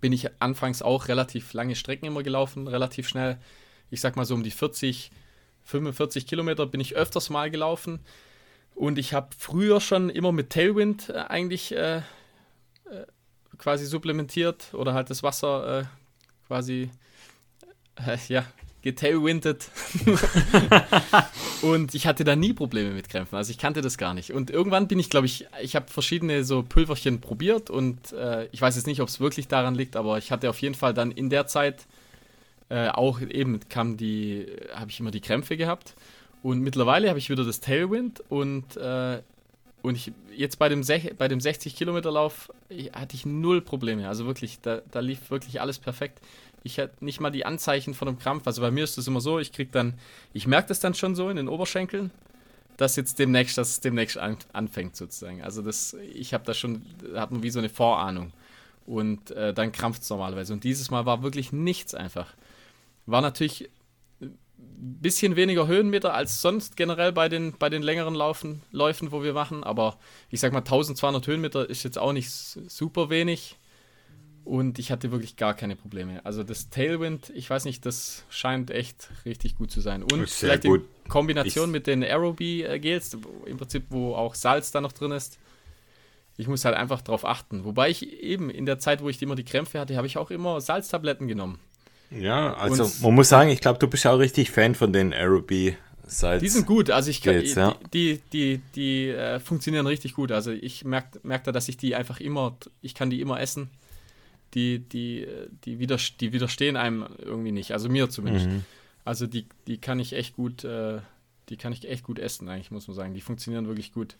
bin 0.00 0.14
ich 0.14 0.40
anfangs 0.40 0.80
auch 0.80 1.08
relativ 1.08 1.52
lange 1.52 1.76
Strecken 1.76 2.06
immer 2.06 2.22
gelaufen, 2.22 2.66
relativ 2.66 3.06
schnell. 3.06 3.36
Ich 3.90 4.00
sag 4.00 4.16
mal 4.16 4.24
so 4.24 4.34
um 4.34 4.42
die 4.42 4.50
40, 4.50 5.10
45 5.64 6.26
Kilometer 6.26 6.66
bin 6.66 6.80
ich 6.80 6.96
öfters 6.96 7.30
mal 7.30 7.50
gelaufen. 7.50 8.00
Und 8.74 8.98
ich 8.98 9.12
habe 9.12 9.28
früher 9.36 9.80
schon 9.80 10.10
immer 10.10 10.32
mit 10.32 10.50
Tailwind 10.50 11.10
äh, 11.10 11.18
eigentlich 11.28 11.72
äh, 11.72 11.98
äh, 11.98 12.02
quasi 13.58 13.84
supplementiert 13.84 14.72
oder 14.72 14.94
halt 14.94 15.10
das 15.10 15.22
Wasser 15.22 15.80
äh, 15.80 15.84
quasi 16.46 16.90
äh, 18.06 18.16
ja, 18.28 18.44
getailwindet. 18.82 19.68
und 21.62 21.94
ich 21.94 22.06
hatte 22.06 22.24
da 22.24 22.36
nie 22.36 22.52
Probleme 22.52 22.90
mit 22.90 23.08
Krämpfen. 23.08 23.36
Also 23.36 23.50
ich 23.50 23.58
kannte 23.58 23.82
das 23.82 23.98
gar 23.98 24.14
nicht. 24.14 24.32
Und 24.32 24.50
irgendwann 24.50 24.88
bin 24.88 24.98
ich, 24.98 25.10
glaube 25.10 25.26
ich, 25.26 25.46
ich 25.62 25.76
habe 25.76 25.88
verschiedene 25.88 26.44
so 26.44 26.62
Pulverchen 26.62 27.20
probiert 27.20 27.70
und 27.70 28.12
äh, 28.12 28.46
ich 28.52 28.62
weiß 28.62 28.76
jetzt 28.76 28.86
nicht, 28.86 29.00
ob 29.00 29.08
es 29.08 29.20
wirklich 29.20 29.48
daran 29.48 29.74
liegt, 29.74 29.96
aber 29.96 30.18
ich 30.18 30.32
hatte 30.32 30.48
auf 30.48 30.60
jeden 30.60 30.74
Fall 30.74 30.94
dann 30.94 31.10
in 31.10 31.28
der 31.30 31.46
Zeit 31.46 31.86
äh, 32.70 32.88
auch 32.88 33.20
eben 33.20 33.60
kam 33.68 33.96
die, 33.96 34.46
habe 34.74 34.90
ich 34.90 35.00
immer 35.00 35.10
die 35.10 35.20
Krämpfe 35.20 35.56
gehabt. 35.56 35.94
Und 36.42 36.60
mittlerweile 36.60 37.08
habe 37.08 37.18
ich 37.18 37.28
wieder 37.28 37.44
das 37.44 37.60
Tailwind 37.60 38.22
und, 38.30 38.76
äh, 38.78 39.20
und 39.82 39.94
ich, 39.94 40.12
jetzt 40.34 40.58
bei 40.58 40.68
dem, 40.68 40.82
bei 41.18 41.28
dem 41.28 41.40
60 41.40 41.76
Kilometer 41.76 42.10
Lauf 42.10 42.50
hatte 42.94 43.16
ich 43.16 43.26
null 43.26 43.60
Probleme. 43.60 44.08
Also 44.08 44.24
wirklich, 44.24 44.60
da, 44.60 44.80
da 44.90 45.00
lief 45.00 45.30
wirklich 45.30 45.60
alles 45.60 45.78
perfekt. 45.78 46.20
Ich 46.62 46.78
hatte 46.78 47.04
nicht 47.04 47.20
mal 47.20 47.30
die 47.30 47.44
Anzeichen 47.44 47.92
von 47.92 48.08
einem 48.08 48.18
Krampf. 48.18 48.46
Also 48.46 48.62
bei 48.62 48.70
mir 48.70 48.84
ist 48.84 48.96
das 48.96 49.06
immer 49.06 49.20
so, 49.20 49.38
ich 49.38 49.52
krieg 49.52 49.72
dann, 49.72 49.94
ich 50.32 50.46
merke 50.46 50.68
das 50.68 50.80
dann 50.80 50.94
schon 50.94 51.14
so 51.14 51.28
in 51.28 51.36
den 51.36 51.48
Oberschenkeln. 51.48 52.10
dass 52.76 52.96
jetzt 52.96 53.18
demnächst, 53.18 53.58
dass 53.58 53.70
es 53.70 53.80
demnächst 53.80 54.16
an, 54.16 54.38
anfängt 54.54 54.96
sozusagen. 54.96 55.42
Also 55.42 55.60
das, 55.60 55.94
ich 56.14 56.32
habe 56.32 56.44
da 56.46 56.54
schon, 56.54 56.82
hat 57.14 57.30
man 57.30 57.42
wie 57.42 57.50
so 57.50 57.58
eine 57.58 57.68
Vorahnung. 57.68 58.32
Und 58.86 59.32
äh, 59.32 59.52
dann 59.52 59.72
krampft 59.72 60.02
es 60.02 60.08
normalerweise. 60.10 60.54
Und 60.54 60.64
dieses 60.64 60.90
Mal 60.90 61.04
war 61.04 61.22
wirklich 61.22 61.52
nichts 61.52 61.94
einfach. 61.94 62.34
War 63.10 63.20
natürlich 63.20 63.68
ein 64.20 64.38
bisschen 65.00 65.36
weniger 65.36 65.66
Höhenmeter 65.66 66.14
als 66.14 66.40
sonst 66.40 66.76
generell 66.76 67.12
bei 67.12 67.28
den, 67.28 67.54
bei 67.58 67.68
den 67.68 67.82
längeren 67.82 68.14
Laufen, 68.14 68.62
Läufen, 68.70 69.12
wo 69.12 69.22
wir 69.22 69.32
machen. 69.32 69.64
Aber 69.64 69.98
ich 70.30 70.40
sag 70.40 70.52
mal, 70.52 70.60
1200 70.60 71.26
Höhenmeter 71.26 71.68
ist 71.68 71.82
jetzt 71.82 71.98
auch 71.98 72.12
nicht 72.12 72.30
super 72.30 73.10
wenig. 73.10 73.56
Und 74.44 74.78
ich 74.78 74.90
hatte 74.90 75.10
wirklich 75.12 75.36
gar 75.36 75.54
keine 75.54 75.76
Probleme. 75.76 76.24
Also 76.24 76.42
das 76.42 76.70
Tailwind, 76.70 77.30
ich 77.34 77.48
weiß 77.48 77.66
nicht, 77.66 77.84
das 77.84 78.24
scheint 78.30 78.70
echt 78.70 79.10
richtig 79.24 79.56
gut 79.56 79.70
zu 79.70 79.80
sein. 79.80 80.02
Und 80.02 80.28
vielleicht 80.28 80.64
gut. 80.64 80.86
in 81.04 81.10
Kombination 81.10 81.68
ich 81.68 81.72
mit 81.72 81.86
den 81.86 82.02
Aerobie-Gels, 82.02 83.18
im 83.44 83.58
Prinzip, 83.58 83.84
wo 83.90 84.14
auch 84.14 84.34
Salz 84.34 84.70
da 84.72 84.80
noch 84.80 84.92
drin 84.92 85.12
ist. 85.12 85.38
Ich 86.36 86.48
muss 86.48 86.64
halt 86.64 86.74
einfach 86.74 87.02
darauf 87.02 87.26
achten. 87.26 87.64
Wobei 87.64 87.90
ich 87.90 88.22
eben 88.22 88.48
in 88.48 88.64
der 88.64 88.78
Zeit, 88.78 89.02
wo 89.02 89.10
ich 89.10 89.20
immer 89.20 89.34
die 89.34 89.44
Krämpfe 89.44 89.78
hatte, 89.78 89.96
habe 89.96 90.06
ich 90.06 90.16
auch 90.16 90.30
immer 90.30 90.60
Salztabletten 90.60 91.28
genommen. 91.28 91.58
Ja, 92.10 92.54
also 92.54 92.84
Und 92.84 93.02
man 93.02 93.14
muss 93.14 93.28
sagen, 93.28 93.50
ich 93.50 93.60
glaube, 93.60 93.78
du 93.78 93.86
bist 93.86 94.06
auch 94.06 94.18
richtig 94.18 94.50
Fan 94.50 94.74
von 94.74 94.92
den 94.92 95.12
Aerobie 95.12 95.76
Salz. 96.06 96.42
Die 96.42 96.48
sind 96.48 96.66
gut, 96.66 96.90
also 96.90 97.08
ich 97.08 97.22
kann, 97.22 97.34
Gels, 97.34 97.54
ja. 97.54 97.76
die, 97.92 98.20
die, 98.32 98.58
die, 98.58 98.60
die 98.74 99.08
äh, 99.10 99.38
funktionieren 99.38 99.86
richtig 99.86 100.14
gut. 100.14 100.32
Also 100.32 100.50
ich 100.50 100.84
merke 100.84 101.20
merk 101.22 101.44
da, 101.44 101.52
dass 101.52 101.68
ich 101.68 101.76
die 101.76 101.94
einfach 101.94 102.18
immer, 102.18 102.56
ich 102.82 102.94
kann 102.94 103.10
die 103.10 103.20
immer 103.20 103.40
essen 103.40 103.70
die, 104.54 104.80
die, 104.80 105.26
die, 105.64 105.78
widers 105.78 106.16
die 106.18 106.32
widerstehen 106.32 106.76
einem 106.76 107.06
irgendwie 107.18 107.52
nicht. 107.52 107.72
Also 107.72 107.88
mir 107.88 108.08
zumindest. 108.10 108.46
Mhm. 108.46 108.64
Also 109.04 109.26
die, 109.26 109.46
die 109.66 109.78
kann 109.78 110.00
ich 110.00 110.12
echt 110.12 110.36
gut, 110.36 110.64
äh, 110.64 111.00
die 111.48 111.56
kann 111.56 111.72
ich 111.72 111.88
echt 111.88 112.04
gut 112.04 112.18
essen, 112.18 112.48
eigentlich, 112.48 112.70
muss 112.70 112.88
man 112.88 112.96
sagen. 112.96 113.14
Die 113.14 113.20
funktionieren 113.20 113.66
wirklich 113.66 113.92
gut. 113.92 114.16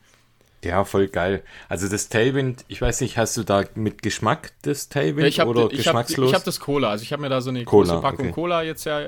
Ja, 0.65 0.85
voll 0.85 1.09
geil. 1.09 1.43
Also 1.69 1.89
das 1.89 2.09
Tailwind, 2.11 2.65
ich 2.69 2.83
weiß 2.83 3.01
nicht, 3.01 3.17
hast 3.17 3.37
du 3.37 3.45
da 3.45 3.65
mit 3.75 4.03
Geschmack 4.03 4.53
das 4.63 4.89
Tailwind 4.91 5.27
ich 5.27 5.41
hab, 5.41 5.49
oder 5.49 5.71
ich 5.71 5.79
geschmackslos? 5.79 6.27
Hab, 6.27 6.29
ich 6.29 6.35
habe 6.35 6.45
das 6.45 6.61
Cola. 6.61 6.91
Also 6.91 7.03
ich 7.03 7.13
habe 7.13 7.23
mir 7.23 7.31
da 7.31 7.41
so 7.41 7.51
eine 7.51 7.65
Cola, 7.65 7.93
große 7.95 8.03
Packung 8.03 8.27
okay. 8.27 8.35
Cola 8.35 8.63
jetzt 8.63 8.85
ja, 8.85 9.01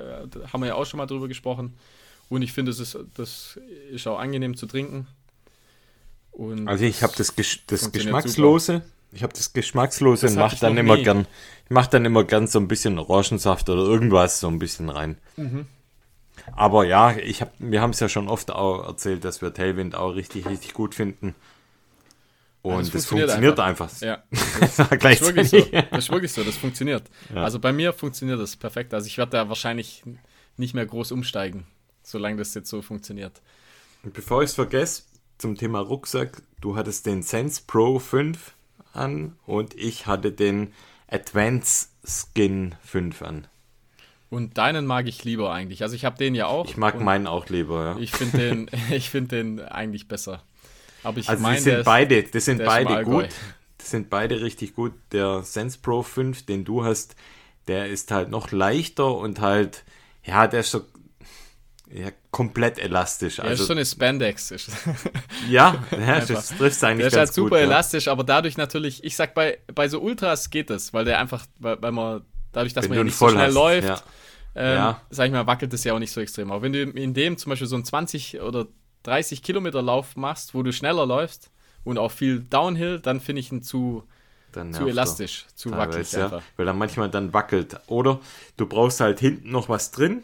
haben 0.52 0.60
wir 0.60 0.68
ja 0.68 0.74
auch 0.74 0.86
schon 0.86 0.98
mal 0.98 1.06
drüber 1.06 1.28
gesprochen. 1.28 1.74
Und 2.30 2.40
ich 2.40 2.52
finde, 2.52 2.70
das 2.70 2.80
ist, 2.80 2.98
das 3.14 3.60
ist 3.90 4.06
auch 4.06 4.18
angenehm 4.18 4.56
zu 4.56 4.66
trinken. 4.66 5.06
Und 6.30 6.66
also 6.66 6.84
ich 6.84 7.02
habe 7.02 7.12
das, 7.16 7.34
das 7.66 7.92
Geschmackslose. 7.92 8.72
Super. 8.74 8.86
Ich 9.12 9.22
habe 9.22 9.34
das 9.34 9.52
Geschmackslose 9.52 10.28
und 10.28 10.36
mache 10.36 10.56
dann 10.58 10.78
immer 10.78 10.96
nie. 10.96 11.02
gern, 11.02 11.26
ich 11.66 11.70
mache 11.70 11.90
dann 11.90 12.06
immer 12.06 12.24
gern 12.24 12.46
so 12.46 12.58
ein 12.58 12.68
bisschen 12.68 12.98
Orangensaft 12.98 13.68
oder 13.68 13.82
irgendwas 13.82 14.40
so 14.40 14.48
ein 14.48 14.58
bisschen 14.58 14.88
rein. 14.88 15.18
Mhm. 15.36 15.66
Aber 16.54 16.84
ja, 16.84 17.16
ich 17.16 17.40
hab, 17.40 17.52
wir 17.58 17.80
haben 17.80 17.90
es 17.90 18.00
ja 18.00 18.08
schon 18.08 18.28
oft 18.28 18.50
auch 18.50 18.86
erzählt, 18.86 19.24
dass 19.24 19.42
wir 19.42 19.54
Tailwind 19.54 19.94
auch 19.94 20.14
richtig, 20.14 20.46
richtig 20.46 20.74
gut 20.74 20.94
finden. 20.94 21.34
Und 22.62 22.72
ja, 22.72 22.78
das, 22.78 22.90
funktioniert, 22.90 23.30
funktioniert 23.30 23.60
einfach. 23.60 23.90
einfach. 23.90 24.00
Ja. 24.02 24.22
Das, 24.60 24.76
das, 25.00 25.20
ist 25.20 25.22
wirklich 25.22 25.48
so. 25.50 25.58
das 25.90 25.98
ist 25.98 26.10
wirklich 26.10 26.32
so, 26.32 26.44
das 26.44 26.56
funktioniert. 26.56 27.02
Ja. 27.34 27.42
Also 27.42 27.58
bei 27.58 27.72
mir 27.72 27.92
funktioniert 27.92 28.40
das 28.40 28.56
perfekt. 28.56 28.94
Also 28.94 29.06
ich 29.06 29.18
werde 29.18 29.32
da 29.32 29.48
wahrscheinlich 29.48 30.04
nicht 30.56 30.74
mehr 30.74 30.86
groß 30.86 31.12
umsteigen, 31.12 31.66
solange 32.02 32.36
das 32.36 32.54
jetzt 32.54 32.68
so 32.68 32.82
funktioniert. 32.82 33.42
Und 34.04 34.14
bevor 34.14 34.42
ich 34.42 34.50
es 34.50 34.54
vergesse, 34.54 35.02
zum 35.38 35.56
Thema 35.56 35.80
Rucksack, 35.80 36.42
du 36.60 36.76
hattest 36.76 37.06
den 37.06 37.22
Sense 37.22 37.62
Pro 37.66 37.98
5 37.98 38.54
an 38.92 39.36
und 39.44 39.74
ich 39.74 40.06
hatte 40.06 40.30
den 40.30 40.72
Advance 41.08 41.88
Skin 42.04 42.76
5 42.84 43.22
an. 43.22 43.48
Und 44.32 44.56
deinen 44.56 44.86
mag 44.86 45.08
ich 45.08 45.24
lieber 45.24 45.52
eigentlich. 45.52 45.82
Also 45.82 45.94
ich 45.94 46.06
habe 46.06 46.16
den 46.16 46.34
ja 46.34 46.46
auch. 46.46 46.64
Ich 46.64 46.78
mag 46.78 46.98
meinen 46.98 47.26
auch 47.26 47.50
lieber, 47.50 47.84
ja. 47.84 47.96
Ich 47.98 48.12
finde 48.12 48.38
den, 48.38 48.68
find 49.02 49.30
den 49.30 49.60
eigentlich 49.60 50.08
besser. 50.08 50.42
Aber 51.02 51.18
ich 51.18 51.28
also 51.28 51.42
meine, 51.42 51.56
die 51.56 51.62
sind 51.62 51.84
beide, 51.84 52.22
das 52.22 52.46
sind 52.46 52.64
beide 52.64 53.04
gut. 53.04 53.28
Das 53.76 53.90
sind 53.90 54.08
beide 54.08 54.40
richtig 54.40 54.74
gut. 54.74 54.94
Der 55.12 55.42
Sense 55.42 55.78
Pro 55.82 56.02
5, 56.02 56.46
den 56.46 56.64
du 56.64 56.82
hast, 56.82 57.14
der 57.68 57.88
ist 57.88 58.10
halt 58.10 58.30
noch 58.30 58.52
leichter 58.52 59.14
und 59.18 59.42
halt, 59.42 59.84
ja, 60.24 60.46
der 60.46 60.60
ist 60.60 60.70
so 60.70 60.80
ja, 61.92 62.08
komplett 62.30 62.78
elastisch. 62.78 63.36
Ja, 63.36 63.44
also, 63.44 63.64
ist 63.64 63.66
so 63.66 63.74
eine 63.74 63.84
Spandex. 63.84 64.54
ja, 65.50 65.84
ja 65.90 66.20
das 66.26 66.56
trifft 66.56 66.82
eigentlich 66.82 67.00
Der 67.00 67.06
ist 67.08 67.16
halt 67.18 67.34
super 67.34 67.50
gut, 67.50 67.58
elastisch, 67.58 68.06
ja. 68.06 68.12
aber 68.12 68.24
dadurch 68.24 68.56
natürlich, 68.56 69.04
ich 69.04 69.14
sag, 69.14 69.34
bei, 69.34 69.58
bei 69.74 69.88
so 69.88 70.00
Ultras 70.00 70.48
geht 70.48 70.70
das, 70.70 70.94
weil 70.94 71.04
der 71.04 71.18
einfach, 71.18 71.44
weil, 71.58 71.82
weil 71.82 71.92
man, 71.92 72.24
dadurch, 72.52 72.72
dass 72.74 72.84
wenn 72.84 72.90
man 72.90 72.98
ja 72.98 73.04
nicht 73.04 73.16
so 73.16 73.28
schnell 73.28 73.46
hast, 73.46 73.54
läuft, 73.54 73.88
ja. 73.88 74.02
Ähm, 74.54 74.76
ja. 74.76 75.00
sag 75.10 75.26
ich 75.26 75.32
mal, 75.32 75.46
wackelt 75.46 75.72
das 75.72 75.84
ja 75.84 75.94
auch 75.94 75.98
nicht 75.98 76.12
so 76.12 76.20
extrem. 76.20 76.50
Aber 76.50 76.62
wenn 76.62 76.72
du 76.72 76.82
in 76.82 77.14
dem 77.14 77.38
zum 77.38 77.50
Beispiel 77.50 77.66
so 77.66 77.76
einen 77.76 77.84
20 77.84 78.40
oder 78.40 78.66
30 79.04 79.42
Kilometer 79.42 79.82
Lauf 79.82 80.16
machst, 80.16 80.54
wo 80.54 80.62
du 80.62 80.72
schneller 80.72 81.06
läufst 81.06 81.50
und 81.84 81.98
auch 81.98 82.10
viel 82.10 82.40
Downhill, 82.40 83.00
dann 83.00 83.20
finde 83.20 83.40
ich 83.40 83.50
ihn 83.50 83.62
zu, 83.62 84.04
zu 84.52 84.86
elastisch, 84.86 85.46
zu 85.54 85.70
wackelig 85.70 86.12
ja, 86.12 86.42
Weil 86.56 86.66
er 86.66 86.74
manchmal 86.74 87.10
dann 87.10 87.32
wackelt. 87.32 87.80
Oder 87.86 88.20
du 88.56 88.66
brauchst 88.66 89.00
halt 89.00 89.20
hinten 89.20 89.50
noch 89.50 89.68
was 89.68 89.90
drin, 89.90 90.22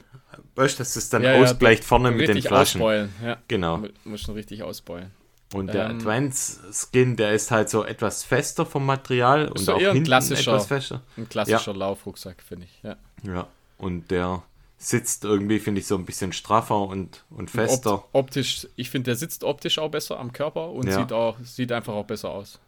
weißt 0.55 0.79
dass 0.79 0.97
es 0.97 1.09
dann 1.09 1.23
ja, 1.23 1.35
ausgleicht 1.35 1.85
vorne 1.85 2.11
mit 2.11 2.29
den 2.29 2.43
Flaschen. 2.43 2.81
Ausbeulen, 2.81 3.13
ja. 3.25 3.39
Genau. 3.49 3.83
Muss 4.05 4.21
schon 4.21 4.35
richtig 4.35 4.63
ausbeulen. 4.63 5.11
Und 5.55 5.69
der 5.69 5.87
ähm, 5.89 5.97
Advance 5.97 6.61
Skin, 6.73 7.17
der 7.17 7.33
ist 7.33 7.51
halt 7.51 7.71
so 7.71 7.85
etwas 7.85 8.23
fester 8.23 8.67
vom 8.67 8.85
Material 8.85 9.49
und 9.49 9.69
auch 9.69 9.81
eher 9.81 9.93
ein 9.93 10.05
klassischer, 10.05 10.53
etwas 10.53 10.67
fester. 10.67 11.03
Ein 11.17 11.29
klassischer 11.29 11.73
ja. 11.73 11.79
Laufrucksack, 11.79 12.43
finde 12.43 12.67
ich, 12.67 12.83
ja. 12.83 12.97
Ja, 13.23 13.47
und 13.79 14.11
der 14.11 14.43
sitzt 14.77 15.25
irgendwie, 15.25 15.59
finde 15.59 15.81
ich, 15.81 15.87
so 15.87 15.97
ein 15.97 16.05
bisschen 16.05 16.33
straffer 16.33 16.81
und, 16.83 17.25
und 17.31 17.51
fester. 17.51 17.95
Opt 17.95 18.15
optisch, 18.15 18.69
ich 18.77 18.91
finde, 18.91 19.07
der 19.07 19.17
sitzt 19.17 19.43
optisch 19.43 19.79
auch 19.79 19.91
besser 19.91 20.21
am 20.21 20.33
Körper 20.33 20.71
und 20.71 20.87
ja. 20.87 21.01
sieht, 21.01 21.13
auch, 21.13 21.37
sieht 21.43 21.73
einfach 21.73 21.95
auch 21.95 22.07
besser 22.07 22.31
aus. 22.31 22.61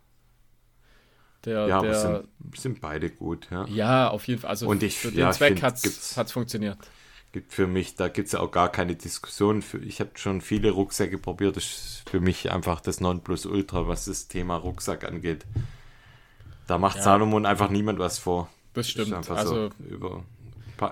Der, 1.45 1.67
ja, 1.69 1.81
der, 1.81 1.95
sind, 1.95 2.29
sind, 2.57 2.81
beide 2.81 3.11
gut, 3.11 3.49
ja. 3.51 3.67
Ja, 3.69 4.09
auf 4.09 4.27
jeden 4.27 4.41
Fall. 4.41 4.51
Also 4.51 4.69
und 4.69 4.83
ich, 4.83 4.99
für 4.99 5.11
den 5.11 5.21
ja, 5.21 5.31
Zweck 5.31 5.63
hat 5.63 5.85
es 5.85 6.33
funktioniert 6.33 6.79
gibt 7.33 7.53
für 7.53 7.67
mich, 7.67 7.95
da 7.95 8.09
gibt 8.09 8.27
es 8.27 8.33
ja 8.33 8.41
auch 8.41 8.51
gar 8.51 8.71
keine 8.71 8.97
Diskussion. 8.97 9.63
Ich 9.83 10.01
habe 10.01 10.11
schon 10.15 10.41
viele 10.41 10.71
Rucksäcke 10.71 11.19
probiert. 11.19 11.57
Das 11.57 11.65
ist 11.65 12.11
für 12.11 12.21
mich 12.21 12.51
einfach 12.51 12.81
das 12.81 13.01
Nonplusultra, 13.01 13.87
was 13.87 14.07
das 14.07 14.29
Thema 14.29 14.57
Rucksack 14.57 15.05
angeht. 15.05 15.47
Da 16.67 16.79
macht 16.79 16.97
ja. 16.97 17.03
Salomon 17.03 17.47
einfach 17.47 17.71
niemand 17.71 17.99
was 17.99 18.19
vor. 18.19 18.49
Das 18.75 18.89
stimmt. 18.89 19.13
Das 19.13 19.31
also 19.31 19.71
so 19.71 19.85
über, 19.85 20.25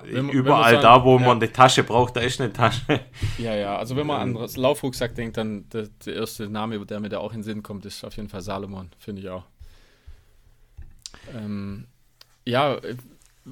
wenn, 0.04 0.28
überall 0.28 0.74
wenn 0.74 0.82
da, 0.82 1.04
wo 1.04 1.18
ja. 1.18 1.26
man 1.26 1.38
eine 1.38 1.52
Tasche 1.52 1.82
braucht, 1.82 2.16
da 2.16 2.20
ist 2.20 2.40
eine 2.40 2.52
Tasche. 2.52 3.00
Ja, 3.38 3.54
ja. 3.54 3.76
Also 3.76 3.96
wenn 3.96 4.06
man 4.06 4.20
an 4.20 4.34
das 4.34 4.56
Laufrucksack 4.56 5.14
denkt, 5.14 5.36
dann 5.36 5.68
der, 5.70 5.88
der 6.04 6.14
erste 6.14 6.48
Name, 6.48 6.84
der 6.84 7.00
mir 7.00 7.08
da 7.08 7.18
auch 7.18 7.32
in 7.32 7.38
den 7.38 7.44
Sinn 7.44 7.62
kommt, 7.62 7.84
ist 7.86 8.04
auf 8.04 8.16
jeden 8.16 8.28
Fall 8.28 8.42
Salomon, 8.42 8.90
finde 8.98 9.22
ich 9.22 9.28
auch. 9.28 9.44
Ähm, 11.34 11.86
ja, 12.44 12.78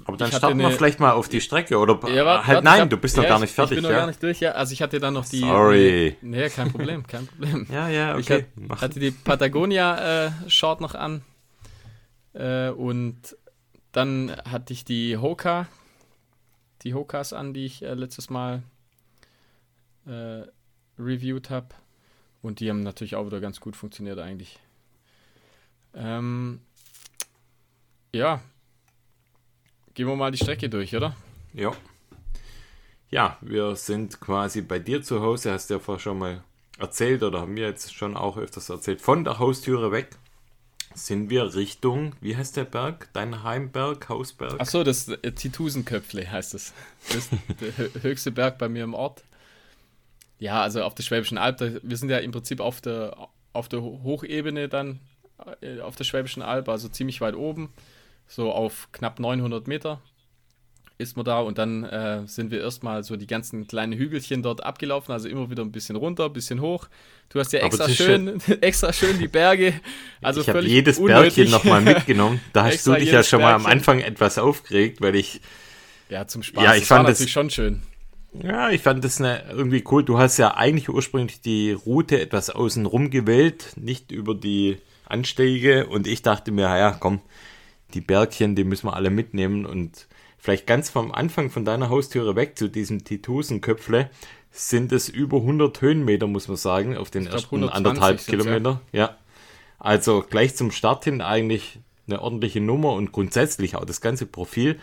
aber 0.04 0.16
dann 0.16 0.32
starten 0.32 0.58
wir 0.58 0.70
vielleicht 0.70 1.00
mal 1.00 1.12
auf 1.12 1.28
die 1.28 1.40
Strecke 1.40 1.78
oder 1.78 1.94
ja, 2.08 2.24
warte, 2.24 2.46
halt 2.46 2.56
warte, 2.56 2.64
nein, 2.64 2.80
hab, 2.82 2.90
du 2.90 2.96
bist 2.96 3.16
noch 3.16 3.24
ja, 3.24 3.30
gar 3.30 3.40
nicht 3.40 3.54
fertig. 3.54 3.78
Ich 3.78 3.82
bin 3.82 3.84
noch 3.84 3.90
ja? 3.90 4.00
gar 4.00 4.06
nicht 4.06 4.22
durch, 4.22 4.40
ja. 4.40 4.52
Also 4.52 4.72
ich 4.72 4.82
hatte 4.82 5.00
dann 5.00 5.14
noch 5.14 5.26
die. 5.26 5.40
Sorry. 5.40 6.16
Nee, 6.20 6.42
nee 6.42 6.48
kein 6.48 6.70
Problem, 6.70 7.06
kein 7.06 7.26
Problem. 7.26 7.66
ja, 7.72 7.88
ja, 7.88 8.16
okay. 8.16 8.46
Ich 8.56 8.70
hat, 8.70 8.82
hatte 8.82 9.00
die 9.00 9.10
Patagonia 9.10 10.26
äh, 10.26 10.30
Short 10.48 10.80
noch 10.80 10.94
an 10.94 11.22
äh, 12.34 12.70
und 12.70 13.36
dann 13.92 14.36
hatte 14.44 14.72
ich 14.72 14.84
die 14.84 15.16
Hoka, 15.16 15.66
die 16.82 16.94
Hokas 16.94 17.32
an, 17.32 17.54
die 17.54 17.64
ich 17.64 17.82
äh, 17.82 17.94
letztes 17.94 18.30
Mal 18.30 18.62
äh, 20.06 20.42
reviewed 20.98 21.50
habe 21.50 21.68
und 22.42 22.60
die 22.60 22.70
haben 22.70 22.82
natürlich 22.82 23.16
auch 23.16 23.26
wieder 23.26 23.40
ganz 23.40 23.60
gut 23.60 23.76
funktioniert 23.76 24.18
eigentlich. 24.18 24.58
Ähm, 25.94 26.60
ja, 28.14 28.40
Gehen 29.96 30.08
wir 30.08 30.14
mal 30.14 30.30
die 30.30 30.36
Strecke 30.36 30.68
durch, 30.68 30.94
oder? 30.94 31.16
Ja. 31.54 31.72
Ja, 33.08 33.38
wir 33.40 33.76
sind 33.76 34.20
quasi 34.20 34.60
bei 34.60 34.78
dir 34.78 35.02
zu 35.02 35.22
Hause, 35.22 35.52
hast 35.52 35.70
du 35.70 35.74
ja 35.74 35.80
vorher 35.80 36.00
schon 36.00 36.18
mal 36.18 36.44
erzählt 36.78 37.22
oder 37.22 37.40
haben 37.40 37.56
wir 37.56 37.66
jetzt 37.66 37.94
schon 37.94 38.14
auch 38.14 38.36
öfters 38.36 38.68
erzählt. 38.68 39.00
Von 39.00 39.24
der 39.24 39.38
Haustüre 39.38 39.92
weg 39.92 40.10
sind 40.94 41.30
wir 41.30 41.54
Richtung, 41.54 42.14
wie 42.20 42.36
heißt 42.36 42.58
der 42.58 42.66
Berg? 42.66 43.08
Dein 43.14 43.42
Heimberg, 43.42 44.06
Hausberg? 44.10 44.60
Achso, 44.60 44.84
das 44.84 45.08
äh, 45.08 45.32
Titusenköpfle 45.32 46.30
heißt 46.30 46.52
es. 46.52 46.74
Das. 47.08 47.16
ist 47.16 47.30
der 47.62 48.02
höchste 48.02 48.32
Berg 48.32 48.58
bei 48.58 48.68
mir 48.68 48.84
im 48.84 48.92
Ort. 48.92 49.24
Ja, 50.38 50.60
also 50.60 50.82
auf 50.82 50.94
der 50.94 51.04
Schwäbischen 51.04 51.38
Alb, 51.38 51.56
da, 51.56 51.70
wir 51.82 51.96
sind 51.96 52.10
ja 52.10 52.18
im 52.18 52.32
Prinzip 52.32 52.60
auf 52.60 52.82
der, 52.82 53.16
auf 53.54 53.70
der 53.70 53.80
Hochebene 53.80 54.68
dann, 54.68 55.00
äh, 55.62 55.80
auf 55.80 55.96
der 55.96 56.04
Schwäbischen 56.04 56.42
Alb, 56.42 56.68
also 56.68 56.90
ziemlich 56.90 57.22
weit 57.22 57.34
oben 57.34 57.72
so 58.28 58.52
auf 58.52 58.88
knapp 58.92 59.20
900 59.20 59.66
Meter 59.68 60.00
ist 60.98 61.16
man 61.16 61.26
da 61.26 61.40
und 61.40 61.58
dann 61.58 61.84
äh, 61.84 62.22
sind 62.26 62.50
wir 62.50 62.60
erstmal 62.60 63.04
so 63.04 63.16
die 63.16 63.26
ganzen 63.26 63.66
kleinen 63.66 63.92
Hügelchen 63.92 64.42
dort 64.42 64.64
abgelaufen, 64.64 65.12
also 65.12 65.28
immer 65.28 65.50
wieder 65.50 65.62
ein 65.62 65.72
bisschen 65.72 65.96
runter, 65.96 66.26
ein 66.26 66.32
bisschen 66.32 66.60
hoch. 66.60 66.88
Du 67.28 67.38
hast 67.38 67.52
ja 67.52 67.60
extra 67.60 67.88
schön, 67.88 68.40
extra 68.62 68.92
schön 68.92 69.18
die 69.18 69.28
Berge. 69.28 69.74
Also 70.22 70.40
ich 70.40 70.48
habe 70.48 70.62
jedes 70.62 70.98
unnötig. 70.98 71.34
Bergchen 71.34 71.50
nochmal 71.50 71.82
mitgenommen. 71.82 72.40
Da 72.52 72.64
hast 72.64 72.86
du 72.86 72.94
dich 72.94 73.10
ja 73.10 73.22
schon 73.22 73.42
mal 73.42 73.52
am 73.52 73.66
Anfang 73.66 74.00
etwas 74.00 74.38
aufgeregt, 74.38 75.00
weil 75.00 75.16
ich. 75.16 75.40
Ja, 76.08 76.26
zum 76.26 76.42
Spaß. 76.42 76.64
Ja, 76.64 76.74
ich 76.74 76.80
das 76.80 76.88
fand 76.88 77.08
natürlich 77.08 77.32
schon 77.32 77.50
schön. 77.50 77.82
Ja, 78.42 78.70
ich 78.70 78.82
fand 78.82 79.04
das 79.04 79.20
eine, 79.20 79.44
irgendwie 79.50 79.82
cool. 79.90 80.04
Du 80.04 80.18
hast 80.18 80.36
ja 80.38 80.56
eigentlich 80.56 80.88
ursprünglich 80.88 81.40
die 81.40 81.72
Route 81.72 82.20
etwas 82.20 82.50
außen 82.50 82.86
rum 82.86 83.10
gewählt, 83.10 83.72
nicht 83.76 84.12
über 84.12 84.34
die 84.34 84.78
Anstiege. 85.04 85.86
Und 85.86 86.06
ich 86.06 86.22
dachte 86.22 86.52
mir, 86.52 86.62
ja, 86.62 86.92
komm, 86.92 87.20
die 87.94 88.00
Bergchen, 88.00 88.54
die 88.54 88.64
müssen 88.64 88.86
wir 88.86 88.94
alle 88.94 89.10
mitnehmen. 89.10 89.66
Und 89.66 90.06
vielleicht 90.38 90.66
ganz 90.66 90.90
vom 90.90 91.12
Anfang 91.12 91.50
von 91.50 91.64
deiner 91.64 91.88
Haustüre 91.88 92.36
weg 92.36 92.58
zu 92.58 92.68
diesem 92.68 93.04
Titusenköpfle 93.04 94.10
sind 94.50 94.92
es 94.92 95.08
über 95.08 95.38
100 95.38 95.80
Höhenmeter, 95.80 96.26
muss 96.26 96.48
man 96.48 96.56
sagen, 96.56 96.96
auf 96.96 97.10
den 97.10 97.24
Ich 97.24 97.28
glaub, 97.28 97.40
ersten 97.40 97.56
120 97.56 97.76
anderthalb 97.76 98.26
Kilometer. 98.26 98.80
Ja. 98.92 99.16
Also 99.78 100.24
gleich 100.28 100.56
zum 100.56 100.70
Start 100.70 101.04
hin 101.04 101.20
eigentlich 101.20 101.80
eine 102.06 102.22
ordentliche 102.22 102.60
Nummer 102.60 102.92
und 102.92 103.12
grundsätzlich 103.12 103.76
auch 103.76 103.84
das 103.84 104.00
ganze 104.00 104.26
Profil. 104.26 104.78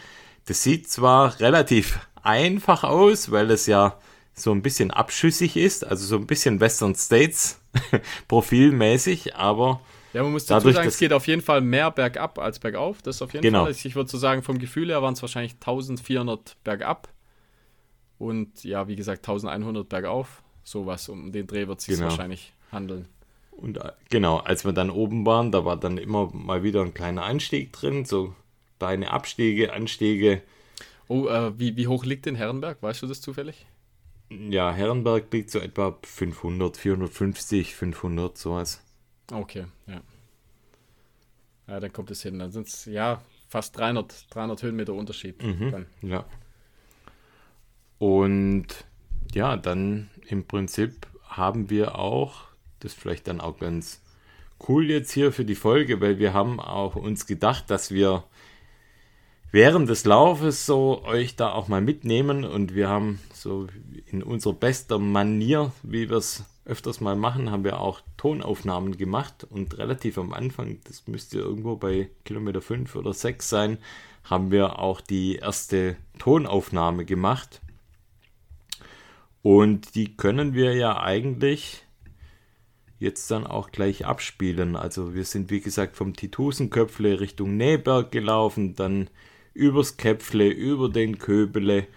Das 0.45 0.61
sieht 0.61 0.89
zwar 0.89 1.39
relativ 1.39 1.99
einfach 2.21 2.83
aus, 2.83 3.31
weil 3.31 3.49
es 3.51 3.65
ja 3.65 3.97
so 4.33 4.51
ein 4.51 4.61
bisschen 4.61 4.91
abschüssig 4.91 5.57
ist, 5.57 5.85
also 5.85 6.05
so 6.05 6.15
ein 6.17 6.27
bisschen 6.27 6.59
Western 6.59 6.95
States 6.95 7.59
profilmäßig, 8.27 9.35
aber 9.35 9.81
Ja, 10.13 10.21
man 10.23 10.31
muss 10.31 10.45
dazu 10.45 10.59
Dadurch, 10.59 10.75
sagen, 10.75 10.87
es 10.87 10.97
geht 10.97 11.11
auf 11.13 11.25
jeden 11.27 11.41
Fall 11.41 11.61
mehr 11.61 11.89
bergab 11.91 12.37
als 12.39 12.59
bergauf. 12.59 13.01
Das 13.01 13.21
auf 13.21 13.33
jeden 13.33 13.41
Genau. 13.43 13.63
Fall. 13.63 13.71
Ich 13.71 13.95
würde 13.95 14.09
so 14.09 14.17
sagen, 14.17 14.43
vom 14.43 14.59
Gefühl 14.59 14.89
her 14.89 15.01
waren 15.01 15.13
es 15.13 15.21
wahrscheinlich 15.21 15.53
1400 15.53 16.57
bergab. 16.63 17.09
Und 18.19 18.63
ja, 18.63 18.87
wie 18.87 18.95
gesagt, 18.95 19.27
1100 19.27 19.89
bergauf. 19.89 20.43
Sowas, 20.63 21.09
um 21.09 21.31
den 21.31 21.47
Dreh 21.47 21.67
wird 21.67 21.79
es 21.79 21.85
sich 21.85 21.95
Genau. 21.95 22.09
wahrscheinlich 22.09 22.53
handeln. 22.71 23.07
Und 23.51 23.77
äh, 23.77 23.91
genau, 24.09 24.37
als 24.37 24.65
wir 24.65 24.71
dann 24.73 24.89
oben 24.89 25.25
waren, 25.25 25.51
da 25.51 25.65
war 25.65 25.77
dann 25.77 25.97
immer 25.97 26.29
mal 26.33 26.63
wieder 26.63 26.81
ein 26.81 26.93
kleiner 26.93 27.23
Anstieg 27.23 27.73
drin, 27.73 28.05
so 28.05 28.33
kleine 28.79 29.11
Abstiege, 29.11 29.73
Anstiege. 29.73 30.41
Oh, 31.07 31.27
äh, 31.27 31.57
wie, 31.59 31.75
wie 31.75 31.87
hoch 31.87 32.05
liegt 32.05 32.25
denn 32.25 32.35
Herrenberg? 32.35 32.81
Weißt 32.81 33.01
du 33.01 33.07
das 33.07 33.19
zufällig? 33.21 33.65
Ja, 34.29 34.71
Herrenberg 34.71 35.31
liegt 35.31 35.51
so 35.51 35.59
etwa 35.59 35.97
500, 36.03 36.77
450, 36.77 37.75
500, 37.75 38.37
sowas. 38.37 38.81
Okay, 39.31 39.65
ja. 39.87 40.01
Ja, 41.67 41.79
dann 41.79 41.93
kommt 41.93 42.11
es 42.11 42.21
hin. 42.21 42.39
Dann 42.39 42.51
sind 42.51 42.67
es 42.67 42.85
ja 42.85 43.21
fast 43.47 43.77
300, 43.77 44.33
300 44.33 44.63
Höhenmeter 44.63 44.93
Unterschied. 44.93 45.41
Dann. 45.71 45.85
Ja. 46.01 46.25
Und 47.99 48.67
ja, 49.33 49.55
dann 49.55 50.09
im 50.27 50.45
Prinzip 50.45 51.07
haben 51.23 51.69
wir 51.69 51.97
auch, 51.97 52.45
das 52.79 52.93
ist 52.93 52.99
vielleicht 52.99 53.27
dann 53.27 53.39
auch 53.39 53.59
ganz 53.59 54.01
cool 54.67 54.89
jetzt 54.89 55.11
hier 55.11 55.31
für 55.31 55.45
die 55.45 55.55
Folge, 55.55 56.01
weil 56.01 56.19
wir 56.19 56.33
haben 56.33 56.59
auch 56.59 56.95
uns 56.95 57.25
gedacht, 57.25 57.69
dass 57.69 57.91
wir 57.91 58.23
während 59.51 59.89
des 59.89 60.05
Laufes 60.05 60.65
so 60.65 61.03
euch 61.05 61.35
da 61.35 61.51
auch 61.51 61.67
mal 61.67 61.81
mitnehmen 61.81 62.43
und 62.43 62.75
wir 62.75 62.89
haben 62.89 63.19
so 63.33 63.67
in 64.07 64.23
unserer 64.23 64.53
bester 64.53 64.99
Manier, 64.99 65.71
wie 65.83 66.09
wir 66.09 66.17
es 66.17 66.43
öfters 66.65 67.01
mal 67.01 67.15
machen, 67.15 67.51
haben 67.51 67.63
wir 67.63 67.79
auch 67.79 68.01
Tonaufnahmen 68.17 68.97
gemacht 68.97 69.45
und 69.49 69.77
relativ 69.77 70.17
am 70.17 70.33
Anfang, 70.33 70.79
das 70.85 71.07
müsste 71.07 71.39
irgendwo 71.39 71.75
bei 71.75 72.09
Kilometer 72.23 72.61
5 72.61 72.95
oder 72.95 73.13
6 73.13 73.47
sein, 73.49 73.77
haben 74.23 74.51
wir 74.51 74.79
auch 74.79 75.01
die 75.01 75.35
erste 75.35 75.97
Tonaufnahme 76.19 77.05
gemacht. 77.05 77.61
Und 79.41 79.95
die 79.95 80.15
können 80.15 80.53
wir 80.53 80.73
ja 80.73 81.01
eigentlich 81.01 81.83
jetzt 82.97 83.29
dann 83.29 83.45
auch 83.45 83.71
gleich 83.71 84.05
abspielen. 84.05 84.77
Also 84.77 85.13
wir 85.13 85.25
sind 85.25 85.51
wie 85.51 85.59
gesagt 85.59 85.97
vom 85.97 86.15
Titusenköpfle 86.15 87.19
Richtung 87.19 87.57
Nähberg 87.57 88.11
gelaufen, 88.11 88.75
dann 88.75 89.09
übers 89.53 89.97
Käpfle, 89.97 90.47
über 90.47 90.87
den 90.87 91.17
Köbele, 91.17 91.87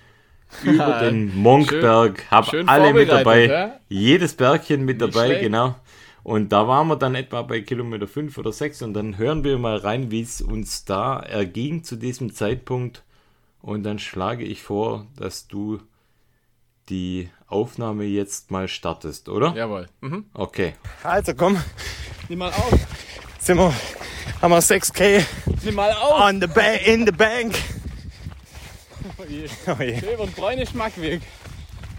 über 0.63 1.01
den 1.01 1.35
Monkberg, 1.37 2.25
habe 2.31 2.65
alle 2.67 2.93
mit 2.93 3.09
dabei, 3.11 3.47
ja? 3.47 3.81
jedes 3.89 4.35
Bergchen 4.35 4.85
mit 4.85 5.01
Nicht 5.01 5.15
dabei, 5.15 5.27
schlecht. 5.27 5.43
genau. 5.43 5.75
Und 6.23 6.51
da 6.51 6.67
waren 6.67 6.89
wir 6.89 6.97
dann 6.97 7.15
etwa 7.15 7.43
bei 7.43 7.61
Kilometer 7.61 8.09
5 8.09 8.37
oder 8.39 8.53
6 8.53 8.83
und 8.83 8.95
dann 8.95 9.17
hören 9.17 9.45
wir 9.45 9.59
mal 9.59 9.77
rein, 9.77 10.11
wie 10.11 10.23
es 10.23 10.41
uns 10.41 10.85
da 10.85 11.21
erging 11.21 11.85
zu 11.85 11.97
diesem 11.97 12.35
Zeitpunkt. 12.35 13.05
Und 13.61 13.85
dann 13.85 13.99
schlage 13.99 14.45
ich 14.45 14.63
vor, 14.63 15.07
dass 15.17 15.47
du 15.49 15.81
die 16.89 17.29
Aufnahme 17.49 18.05
jetzt 18.05 18.51
mal 18.51 18.67
startest, 18.69 19.29
oder? 19.29 19.55
Jawohl. 19.57 19.87
Mhm. 20.01 20.27
Okay. 20.35 20.75
Also 21.03 21.35
komm, 21.35 21.59
Nimm 22.29 22.41
mal 22.41 22.49
auf. 22.51 22.73
sind 23.39 23.59
wir, 23.59 23.73
haben 24.43 24.51
wir 24.53 24.61
6K 24.63 25.25
Nimm 25.65 25.75
mal 25.77 25.93
auf. 25.93 26.21
on 26.29 26.41
the 26.41 26.47
ba 26.49 26.61
in 26.85 27.05
the 27.07 27.13
bank. 27.13 27.55
Oh 29.19 29.25
je. 29.29 29.49
Oh 29.67 29.83
je. 29.83 29.99
Über 30.15 30.27
den 30.27 30.33
Bräune-Schmackweg. 30.33 31.23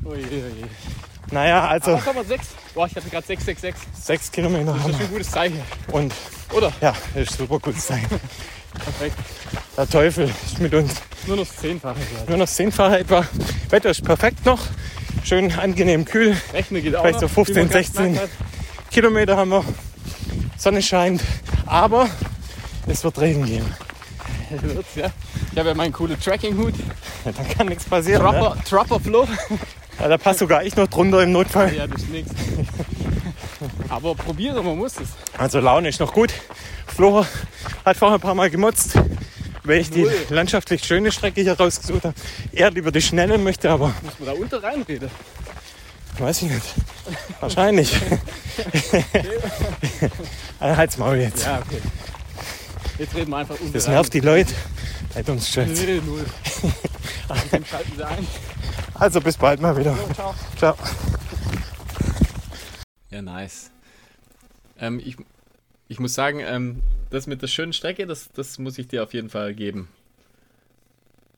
Oh 0.05 0.13
je, 0.13 0.23
oh 0.23 0.27
je. 0.57 0.65
Naja, 1.31 1.67
also 1.67 1.93
Was 1.93 2.05
haben 2.05 2.15
wir? 2.15 2.23
Sechs? 2.23 2.47
Boah, 2.73 2.87
ich 2.87 2.95
hatte 2.95 3.09
gerade 3.09 3.25
666. 3.27 3.75
6 4.01 4.31
Kilometer 4.31 4.73
Das 4.73 4.87
ist 4.93 4.99
ein 5.01 5.09
gutes 5.09 5.31
Zeichen. 5.31 5.61
Und 5.91 6.13
Oder? 6.53 6.71
ja, 6.81 6.93
das 7.13 7.23
ist 7.29 7.37
super 7.37 7.59
gut 7.59 7.79
sein. 7.81 8.05
Perfekt. 8.73 9.15
Der 9.75 9.89
Teufel 9.89 10.31
ist 10.45 10.59
mit 10.59 10.73
uns. 10.73 10.93
Nur 11.25 11.37
noch 11.37 11.45
das 11.47 11.57
Zehnfache. 11.57 11.99
gerade. 11.99 12.29
Nur 12.29 12.37
noch 12.37 12.47
10 12.47 12.71
Fahrer 12.71 12.99
etwa. 12.99 13.25
Wetter 13.69 13.89
ist 13.89 14.03
perfekt 14.03 14.45
noch. 14.45 14.59
Schön 15.25 15.51
angenehm 15.51 16.05
kühl. 16.05 16.37
Rechnen 16.53 16.81
geht 16.81 16.95
auch 16.95 17.01
Vielleicht 17.01 17.21
noch, 17.21 17.29
so 17.29 17.35
15, 17.43 17.55
wie 17.55 17.59
man 17.59 17.69
gerade 17.69 17.83
16. 17.83 18.13
gesagt 18.13 18.31
Kilometer 18.91 19.35
haben 19.37 19.49
wir. 19.49 19.65
Sonne 20.57 20.81
scheint. 20.81 21.21
Aber 21.65 22.07
es 22.87 23.03
wird 23.03 23.19
Regen 23.19 23.45
geben. 23.45 23.73
Wird's, 24.61 24.95
ja. 24.95 25.07
Ich 25.51 25.57
habe 25.57 25.69
ja 25.69 25.75
meinen 25.75 25.93
coolen 25.93 26.19
Tracking-Hut. 26.19 26.73
Ja, 27.25 27.31
dann 27.31 27.49
kann 27.49 27.67
nichts 27.67 27.85
passieren. 27.85 28.23
Ne? 28.23 28.31
Trapper, 28.31 28.63
Trapper 28.63 28.99
Flo. 28.99 29.27
Ja, 29.99 30.07
da 30.07 30.17
passt 30.17 30.39
sogar 30.39 30.63
ich 30.63 30.75
noch 30.75 30.87
drunter 30.87 31.23
im 31.23 31.31
Notfall. 31.31 31.73
Ja, 31.73 31.87
das 31.87 32.01
ist 32.03 32.09
nix. 32.09 32.29
Aber 33.89 34.15
probieren, 34.15 34.63
man 34.65 34.77
muss 34.77 34.93
es. 34.97 35.09
Also 35.37 35.59
Laune 35.59 35.89
ist 35.89 35.99
noch 35.99 36.13
gut. 36.13 36.31
Flo 36.85 37.25
hat 37.85 37.97
vorher 37.97 38.17
ein 38.17 38.21
paar 38.21 38.35
Mal 38.35 38.49
gemotzt, 38.49 38.93
weil 39.63 39.79
ich 39.79 39.89
die 39.89 40.03
Null. 40.03 40.13
landschaftlich 40.29 40.83
schöne 40.83 41.11
Strecke 41.11 41.41
hier 41.41 41.53
rausgesucht 41.57 42.03
habe. 42.05 42.15
Er 42.53 42.71
lieber 42.71 42.91
die 42.91 43.01
schnelle 43.01 43.37
möchte, 43.37 43.69
aber 43.69 43.87
Muss 44.03 44.19
man 44.19 44.27
da 44.27 44.33
unter 44.33 44.63
reinreden? 44.63 45.09
weiß 46.19 46.41
ich 46.43 46.49
nicht. 46.49 46.73
Wahrscheinlich. 47.39 47.95
also 50.59 50.77
halt's 50.77 50.97
Maul 50.97 51.17
jetzt. 51.17 51.45
Ja, 51.45 51.59
okay. 51.65 51.81
Jetzt 52.97 53.15
reden 53.15 53.31
wir 53.31 53.37
einfach 53.37 53.59
unter 53.59 53.73
Das 53.73 53.87
nervt 53.87 54.13
die 54.13 54.19
Leute. 54.21 54.53
Halt 55.13 55.29
uns 55.29 55.49
schön. 55.49 55.71
Nee, 55.71 56.01
null. 56.05 56.25
Dann 57.51 57.65
schalten 57.65 57.91
sie 57.95 58.05
ein. 58.07 58.27
Also 58.95 59.21
bis 59.21 59.37
bald 59.37 59.61
mal 59.61 59.77
wieder. 59.77 59.95
Ciao. 60.13 60.35
Ciao. 60.57 60.75
Ja, 63.11 63.21
nice. 63.21 63.71
Ähm, 64.79 64.99
ich, 65.03 65.17
ich 65.87 65.99
muss 65.99 66.13
sagen, 66.13 66.39
ähm, 66.39 66.81
das 67.09 67.27
mit 67.27 67.41
der 67.41 67.47
schönen 67.47 67.73
Strecke, 67.73 68.05
das, 68.07 68.29
das 68.33 68.57
muss 68.59 68.77
ich 68.77 68.87
dir 68.87 69.03
auf 69.03 69.13
jeden 69.13 69.29
Fall 69.29 69.53
geben. 69.53 69.87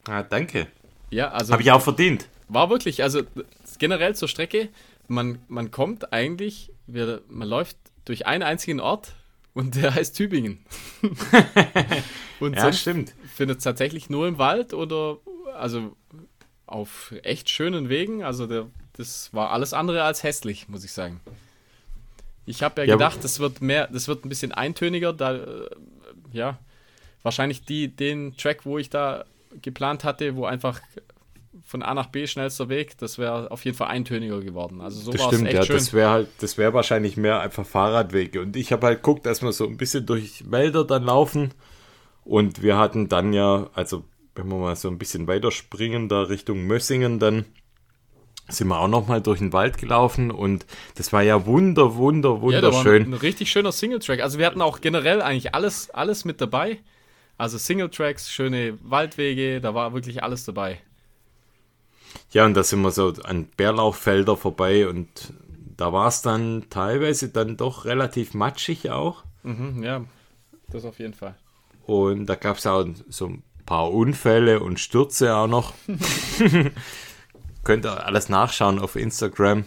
Ah, 0.08 0.24
danke. 0.24 0.68
Ja, 1.10 1.32
also 1.32 1.54
Habe 1.54 1.62
ich 1.62 1.72
auch 1.72 1.82
verdient. 1.82 2.28
war 2.48 2.70
wirklich, 2.70 3.04
also 3.04 3.22
generell 3.78 4.16
zur 4.16 4.28
Strecke, 4.28 4.70
man, 5.08 5.40
man 5.48 5.72
kommt 5.72 6.14
eigentlich, 6.14 6.72
wir, 6.88 7.22
man 7.30 7.48
läuft 7.48 7.78
durch 8.06 8.26
einen 8.26 8.44
einzigen 8.44 8.80
Ort 8.80 9.14
und 9.54 9.76
der 9.76 9.94
heißt 9.96 10.16
Tübingen. 10.16 10.60
und 12.40 12.56
Ja, 12.56 12.72
stimmt. 12.74 13.14
findet 13.34 13.60
es 13.60 13.64
tatsächlich 13.64 14.10
nur 14.10 14.28
im 14.28 14.38
Wald 14.38 14.74
oder 14.74 15.18
also 15.56 15.96
auf 16.66 17.14
echt 17.24 17.50
schönen 17.50 17.90
Wegen. 17.90 18.24
Also 18.24 18.48
der, 18.48 18.68
das 18.94 19.34
war 19.34 19.52
alles 19.52 19.74
andere 19.74 20.04
als 20.04 20.24
hässlich, 20.24 20.70
muss 20.70 20.84
ich 20.84 20.92
sagen. 20.92 21.20
Ich 22.46 22.64
habe 22.64 22.82
ja, 22.82 22.88
Ja, 22.88 22.96
gedacht, 22.96 23.24
das 23.24 23.40
wird 23.40 23.62
mehr, 23.62 23.88
das 23.88 24.08
wird 24.08 24.26
ein 24.26 24.30
bisschen 24.30 24.52
eintöniger, 24.52 25.14
da 25.14 25.36
äh, 25.36 25.70
ja 26.32 26.58
wahrscheinlich 27.22 27.64
die 27.64 27.90
den 27.90 28.36
Track, 28.38 28.66
wo 28.66 28.78
ich 28.78 28.90
da 28.90 29.26
geplant 29.62 30.04
hatte, 30.04 30.36
wo 30.36 30.46
einfach 30.46 30.80
von 31.66 31.84
A 31.84 31.94
nach 31.94 32.08
B 32.08 32.28
schnellster 32.28 32.70
Weg, 32.70 32.98
das 32.98 33.18
wäre 33.18 33.52
auf 33.52 33.66
jeden 33.66 33.78
Fall 33.78 33.88
eintöniger 33.88 34.42
geworden. 34.42 34.82
Also 34.82 35.00
so 35.00 35.12
Das 35.12 35.22
war 35.22 35.34
es 35.34 35.42
echt 35.42 35.54
ja. 35.54 35.64
schön. 35.64 35.76
Das 35.76 35.94
wäre 35.94 36.10
halt, 36.10 36.30
das 36.40 36.58
wäre 36.58 36.74
wahrscheinlich 36.74 37.18
mehr 37.18 37.40
einfach 37.40 37.66
Fahrradwege. 37.66 38.42
Und 38.42 38.56
ich 38.56 38.72
habe 38.72 38.88
halt 38.88 39.02
dass 39.24 39.42
wir 39.42 39.52
so 39.52 39.66
ein 39.68 39.78
bisschen 39.78 40.06
durch 40.06 40.50
Wälder 40.50 40.84
dann 40.84 41.04
laufen. 41.04 41.54
Und 42.24 42.62
wir 42.62 42.78
hatten 42.78 43.10
dann 43.10 43.34
ja, 43.34 43.70
also 43.74 44.04
wenn 44.36 44.48
wir 44.48 44.58
mal 44.58 44.76
so 44.76 44.88
ein 44.90 44.98
bisschen 44.98 45.28
weiterspringen, 45.28 46.10
da 46.10 46.22
Richtung 46.24 46.66
Mössingen, 46.68 47.20
dann 47.20 47.46
sind 48.48 48.68
wir 48.68 48.80
auch 48.80 48.88
nochmal 48.88 49.22
durch 49.22 49.40
den 49.40 49.54
Wald 49.54 49.78
gelaufen 49.78 50.32
und 50.32 50.66
das 50.96 51.14
war 51.14 51.22
ja 51.22 51.46
wunder, 51.46 51.96
wunder, 51.96 52.30
Ja, 52.30 52.62
da 52.62 52.72
war 52.72 52.80
ein, 52.82 52.86
wunderschön. 52.86 53.04
ein 53.04 53.14
richtig 53.14 53.52
schöner 53.52 53.72
Single-Track. 53.72 54.22
Also 54.22 54.40
wir 54.40 54.46
hatten 54.46 54.62
auch 54.62 54.82
generell 54.82 55.22
eigentlich 55.22 55.54
alles, 55.54 55.90
alles 55.92 56.26
mit 56.26 56.42
dabei. 56.42 56.80
Also 57.38 57.58
Single-Tracks, 57.58 58.32
schöne 58.32 58.78
Waldwege, 58.82 59.62
da 59.62 59.74
war 59.74 59.94
wirklich 59.94 60.24
alles 60.24 60.46
dabei. 60.46 60.80
Ja, 62.32 62.46
und 62.46 62.54
da 62.54 62.64
sind 62.64 62.82
wir 62.82 62.92
so 62.92 63.14
an 63.24 63.48
Bärlauchfelder 63.58 64.38
vorbei 64.38 64.88
und 64.88 65.34
da 65.78 65.94
war 65.94 66.08
es 66.08 66.22
dann 66.22 66.66
teilweise 66.70 67.30
dann 67.30 67.58
doch 67.58 67.86
relativ 67.86 68.34
matschig 68.34 68.90
auch. 68.92 69.24
Mhm, 69.44 69.84
ja, 69.84 70.04
das 70.70 70.86
auf 70.86 71.00
jeden 71.00 71.14
Fall. 71.14 71.36
Und 71.86 72.28
da 72.28 72.36
gab 72.36 72.58
es 72.58 72.68
auch 72.68 72.86
so 73.10 73.28
ein 73.28 73.44
paar 73.66 73.92
Unfälle 73.92 74.60
und 74.60 74.80
Stürze 74.80 75.36
auch 75.36 75.48
noch. 75.48 75.74
könnt 77.64 77.86
ihr 77.86 78.06
alles 78.06 78.30
nachschauen 78.30 78.80
auf 78.80 78.96
Instagram. 78.96 79.66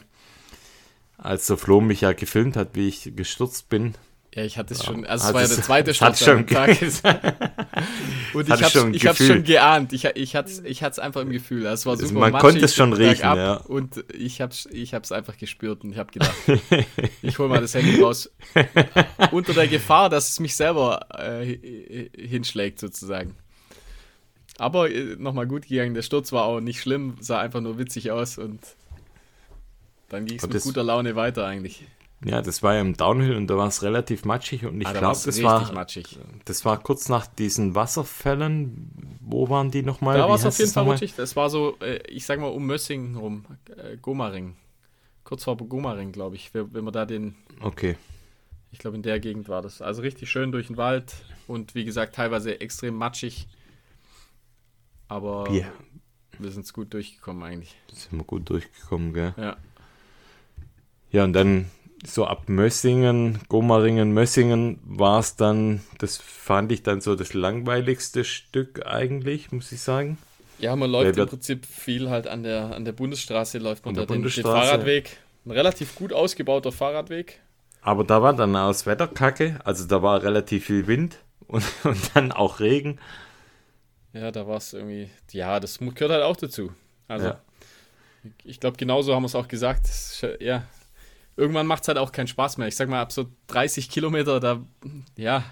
Als 1.19 1.47
der 1.47 1.57
Flo 1.57 1.81
mich 1.81 2.01
ja 2.01 2.13
gefilmt 2.13 2.57
hat, 2.57 2.71
wie 2.75 2.89
ich 2.89 3.13
gestürzt 3.15 3.69
bin. 3.69 3.95
Ja, 4.35 4.45
ich 4.45 4.57
hatte 4.57 4.73
es 4.73 4.83
schon, 4.83 5.05
also 5.05 5.29
es 5.29 5.35
war 5.35 5.41
ja 5.43 5.47
es- 5.47 5.55
der 5.57 5.65
zweite 5.65 5.91
es 5.93 5.97
schon 5.99 6.39
dem 6.39 6.47
Tag. 6.47 6.71
Und 8.35 8.49
ich 8.49 8.55
es 8.55 8.63
hab's, 8.63 8.73
schon 8.73 8.95
ich 8.95 9.07
hab's 9.07 9.19
schon 9.27 9.45
geahnt. 9.45 9.93
Ich, 9.93 10.05
ich 10.07 10.35
hatte 10.35 10.51
es 10.51 10.61
ich 10.61 10.83
hat's 10.83 10.99
einfach 10.99 11.21
im 11.21 11.29
Gefühl. 11.29 11.67
Es 11.67 11.85
war 11.85 11.93
Also 11.95 12.07
super 12.07 12.21
man 12.31 12.41
konnte 12.41 12.65
es 12.65 12.75
schon 12.75 12.95
riechen, 12.95 13.21
ja. 13.25 13.57
Und 13.57 14.03
ich 14.15 14.41
hab's, 14.41 14.67
ich 14.73 14.95
hab's 14.95 15.13
einfach 15.13 15.37
gespürt 15.37 15.85
und 15.85 15.93
ich 15.93 15.99
habe 15.99 16.11
gedacht, 16.13 16.35
ich 17.23 17.39
hol 17.39 17.49
mal 17.49 17.61
das 17.61 17.75
Handy 17.75 18.01
raus. 18.01 18.31
Unter 19.33 19.53
der 19.53 19.69
Gefahr, 19.69 20.09
dass 20.09 20.31
es 20.31 20.41
mich 20.41 20.57
selber 20.57 21.07
äh, 21.15 21.45
hi- 21.45 22.11
hi- 22.17 22.27
hinschlägt, 22.29 22.79
sozusagen. 22.81 23.37
Aber 24.57 24.91
äh, 24.91 25.17
nochmal 25.19 25.47
gut 25.47 25.69
gegangen. 25.69 25.93
Der 25.93 26.03
Sturz 26.03 26.33
war 26.33 26.45
auch 26.45 26.61
nicht 26.61 26.81
schlimm, 26.81 27.17
sah 27.21 27.39
einfach 27.39 27.61
nur 27.61 27.77
witzig 27.79 28.11
aus 28.13 28.39
und 28.39 28.61
dann 30.09 30.25
ging 30.25 30.39
es 30.39 30.43
mit 30.45 30.53
guter 30.63 30.83
Laune 30.85 31.17
weiter 31.17 31.47
eigentlich. 31.47 31.85
Ja, 32.25 32.41
das 32.41 32.63
war 32.63 32.75
ja 32.75 32.81
im 32.81 32.97
Downhill 32.97 33.35
und 33.35 33.49
da 33.49 33.57
war 33.57 33.67
es 33.67 33.83
relativ 33.83 34.25
matschig 34.25 34.65
und 34.65 34.81
ich 34.81 34.87
Ah, 34.87 34.93
glaube, 34.93 35.19
das 35.25 35.43
war, 35.43 35.73
matschig. 35.73 36.19
das 36.45 36.65
war 36.65 36.79
kurz 36.81 37.09
nach 37.09 37.27
diesen 37.27 37.75
Wasserfällen. 37.75 39.19
Wo 39.21 39.49
waren 39.49 39.71
die 39.73 39.83
nochmal? 39.83 40.19
Da 40.19 40.29
war 40.29 40.37
es 40.37 40.45
auf 40.47 40.57
jeden 40.59 40.71
Fall 40.71 40.83
nochmal? 40.85 40.97
rutschig. 40.97 41.15
Das 41.17 41.35
war 41.35 41.51
so, 41.51 41.77
äh, 41.81 41.99
ich 42.09 42.25
sag 42.25 42.39
mal, 42.39 42.47
um 42.49 42.65
Mössing 42.67 43.17
rum. 43.17 43.45
Äh, 43.77 43.97
Gomaring. 43.97 44.55
Kurz 45.25 45.45
vor 45.45 45.57
Gomaring, 45.57 46.13
glaube 46.13 46.37
ich. 46.37 46.53
Wenn 46.55 46.85
man 46.85 46.93
da 46.93 47.07
den, 47.07 47.35
Okay. 47.61 47.97
ich 48.71 48.79
glaube, 48.79 48.97
in 48.97 49.03
der 49.03 49.19
Gegend 49.19 49.49
war 49.49 49.63
das. 49.63 49.83
Also 49.83 50.03
richtig 50.03 50.31
schön 50.31 50.53
durch 50.53 50.69
den 50.69 50.77
Wald 50.77 51.15
und 51.49 51.75
wie 51.75 51.85
gesagt, 51.85 52.15
teilweise 52.15 52.61
extrem 52.61 52.95
matschig. 52.95 53.49
Aber 55.09 55.51
Ja, 55.51 55.67
wir 56.39 56.51
sind 56.51 56.65
es 56.65 56.73
gut 56.73 56.93
durchgekommen 56.95 57.43
eigentlich. 57.43 57.77
sind 57.93 58.19
wir 58.19 58.25
gut 58.25 58.49
durchgekommen, 58.49 59.13
gell? 59.13 59.35
Ja. 59.37 59.57
Ja, 61.11 61.25
und 61.25 61.33
dann 61.35 61.71
so 62.05 62.27
ab 62.27 62.49
Mössingen, 62.49 63.39
Gomaringen, 63.49 64.13
Mössingen 64.13 64.79
war 64.85 65.21
es 65.21 65.37
dann, 65.37 65.83
das 65.99 66.17
fand 66.19 66.73
ich 66.73 66.83
dann 66.83 67.01
so 67.01 67.15
das 67.15 67.35
langweiligste 67.35 68.25
Stück 68.25 68.85
eigentlich, 68.87 69.53
muss 69.53 69.71
ich 69.73 69.81
sagen. 69.81 70.19
Ja, 70.59 70.77
man 70.77 70.91
läuft 70.91 71.17
im 71.17 71.27
Prinzip 71.27 71.67
viel 71.67 72.11
halt 72.11 72.27
an 72.27 72.43
der, 72.43 72.75
an 72.75 72.85
der 72.85 72.93
Bundesstraße, 72.93 73.59
läuft 73.59 73.85
man 73.85 73.97
An 73.97 74.07
da 74.07 74.15
den, 74.15 74.23
den. 74.23 74.31
Fahrradweg. 74.31 75.17
Ein 75.45 75.51
relativ 75.53 75.95
gut 75.97 76.13
ausgebauter 76.13 76.71
Fahrradweg. 76.73 77.41
Aber 77.83 78.05
da 78.05 78.23
war 78.23 78.33
dann 78.33 78.55
auch 78.55 78.69
das 78.69 78.87
Wetter 78.87 79.09
kacke, 79.09 79.59
also 79.65 79.87
da 79.87 80.03
war 80.03 80.23
relativ 80.23 80.67
viel 80.67 80.87
Wind 80.87 81.19
und, 81.49 81.65
und 81.85 81.99
dann 82.15 82.33
auch 82.33 82.61
Regen. 82.61 82.99
Ja, 84.13 84.31
da 84.31 84.47
war 84.47 84.59
es 84.59 84.73
irgendwie, 84.73 85.11
ja, 85.33 85.59
das 85.59 85.79
gehört 85.79 86.13
halt 86.13 86.23
auch 86.23 86.37
dazu. 86.37 86.73
Also, 87.09 87.29
Ja. 87.29 87.41
ich 88.45 88.61
glaube, 88.61 88.77
genauso 88.77 89.15
haben 89.15 89.23
wir 89.23 89.27
es 89.27 89.35
auch 89.35 89.49
gesagt. 89.49 89.89
Ja, 90.41 90.65
irgendwann 91.37 91.67
macht 91.67 91.83
es 91.83 91.89
halt 91.89 91.99
auch 91.99 92.13
keinen 92.13 92.27
Spaß 92.29 92.59
mehr. 92.59 92.69
Ich 92.69 92.77
sag 92.77 92.89
mal, 92.89 93.01
ab 93.01 93.13
so 93.13 93.27
30 93.49 93.91
Kilometer, 93.91 94.41
da, 94.41 94.61
ja, 95.17 95.45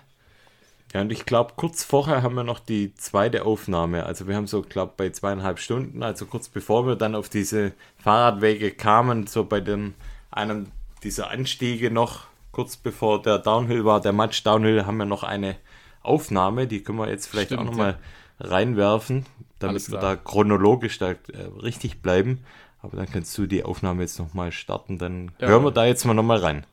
Ja, 0.93 1.03
und 1.03 1.13
ich 1.13 1.25
glaube, 1.25 1.53
kurz 1.57 1.85
vorher 1.85 2.23
haben 2.23 2.35
wir 2.35 2.45
noch 2.45 2.59
die 2.59 2.95
zweite 2.95 3.45
Aufnahme. 3.45 4.05
Also 4.07 4.27
wir 4.27 4.35
haben 4.35 4.47
so, 4.49 4.63
glaube 4.63 4.95
bei 4.97 5.11
zweieinhalb 5.11 5.59
Stunden, 5.59 6.03
also 6.03 6.27
kurz 6.27 6.49
bevor 6.49 6.87
wir 6.87 6.97
dann 6.97 7.15
auf 7.15 7.29
diese 7.29 7.73
Fahrradwege 7.99 8.73
kamen, 8.73 9.27
so 9.27 9.45
bei 9.45 9.61
dem 9.61 9.95
einem 10.31 10.67
dieser 11.03 11.31
Anstiege 11.31 11.91
noch, 11.91 12.25
kurz 12.53 12.77
bevor 12.77 13.23
der 13.23 13.39
Downhill 13.39 13.85
war, 13.85 14.01
der 14.01 14.13
Match 14.13 14.43
Downhill, 14.43 14.85
haben 14.85 14.97
wir 14.97 15.07
noch 15.07 15.23
eine 15.23 15.57
Aufnahme, 16.03 16.67
die 16.67 16.83
können 16.83 16.99
wir 16.99 17.09
jetzt 17.09 17.27
vielleicht 17.27 17.49
Stimmt, 17.49 17.63
auch 17.63 17.67
nochmal 17.67 17.99
reinwerfen, 18.41 19.27
damit 19.59 19.91
wir 19.91 19.99
da 19.99 20.17
chronologisch 20.17 20.99
da 20.99 21.11
äh, 21.11 21.17
richtig 21.63 22.03
bleiben. 22.03 22.45
Aber 22.83 22.97
dann 22.97 23.11
kannst 23.11 23.37
du 23.37 23.47
die 23.47 23.63
Aufnahme 23.65 24.03
jetzt 24.03 24.19
nochmal 24.19 24.53
starten, 24.53 24.99
dann 24.99 25.33
Ja. 25.39 25.49
hören 25.49 25.65
wir 25.65 25.71
da 25.71 25.85
jetzt 25.85 26.05
mal 26.05 26.15
nochmal 26.15 26.39
rein. 26.39 26.67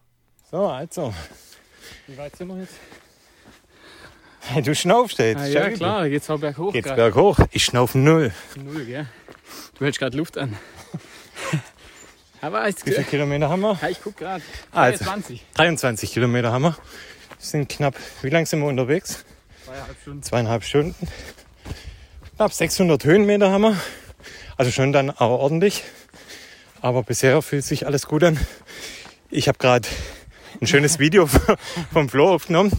So, 0.52 0.68
also. 0.68 1.14
Wie 2.08 2.18
weit 2.18 2.36
sind 2.36 2.48
wir 2.48 2.58
jetzt? 2.60 2.76
Hey, 4.42 4.62
du 4.62 4.74
schnaufst 4.74 5.20
jetzt. 5.20 5.40
Ah, 5.42 5.46
Schau, 5.46 5.60
ja 5.60 5.70
klar, 5.72 6.02
da 6.04 6.10
geht's 6.10 6.30
auch 6.30 6.40
berghoch. 6.40 6.72
Geht's 6.72 6.88
grad. 6.88 6.96
berghoch? 6.96 7.40
Ich 7.52 7.66
schnaufe 7.66 7.98
null. 7.98 8.32
Null, 8.56 8.86
gell? 8.86 9.06
Du 9.78 9.84
hältst 9.84 10.00
gerade 10.00 10.16
Luft 10.16 10.38
an. 10.38 10.56
Aber 12.42 12.70
ich, 12.70 12.76
Wie 12.86 12.92
viele 12.92 13.04
Kilometer 13.04 13.50
haben 13.50 13.62
wir? 13.62 13.78
ja, 13.82 13.90
ich 13.90 14.00
guck 14.02 14.16
gerade. 14.16 14.44
Also. 14.72 15.04
20. 15.04 15.44
23 15.56 16.12
Kilometer 16.14 16.52
haben 16.54 16.62
wir. 16.64 16.78
Sind 17.40 17.68
knapp, 17.68 17.96
wie 18.22 18.30
lang 18.30 18.46
sind 18.46 18.62
wir 18.62 18.68
unterwegs? 18.68 19.26
Zweieinhalb 19.66 19.98
Stunden. 20.02 20.24
Zweieinhalb 20.24 20.64
Stunden. 20.64 21.08
Knapp 22.38 22.54
600 22.54 23.04
Höhenmeter 23.04 23.52
haben 23.52 23.64
wir. 23.64 23.78
Also 24.56 24.72
schon 24.72 24.94
dann 24.94 25.10
auch 25.12 25.40
ordentlich. 25.40 25.84
Aber 26.82 27.04
bisher 27.04 27.42
fühlt 27.42 27.66
sich 27.66 27.86
alles 27.88 28.06
gut 28.06 28.24
an. 28.24 28.40
Ich 29.30 29.48
habe 29.48 29.58
gerade 29.58 29.88
ein 30.62 30.68
schönes 30.68 31.00
Video 31.00 31.28
vom 31.92 32.10
Flo 32.10 32.34
aufgenommen. 32.34 32.72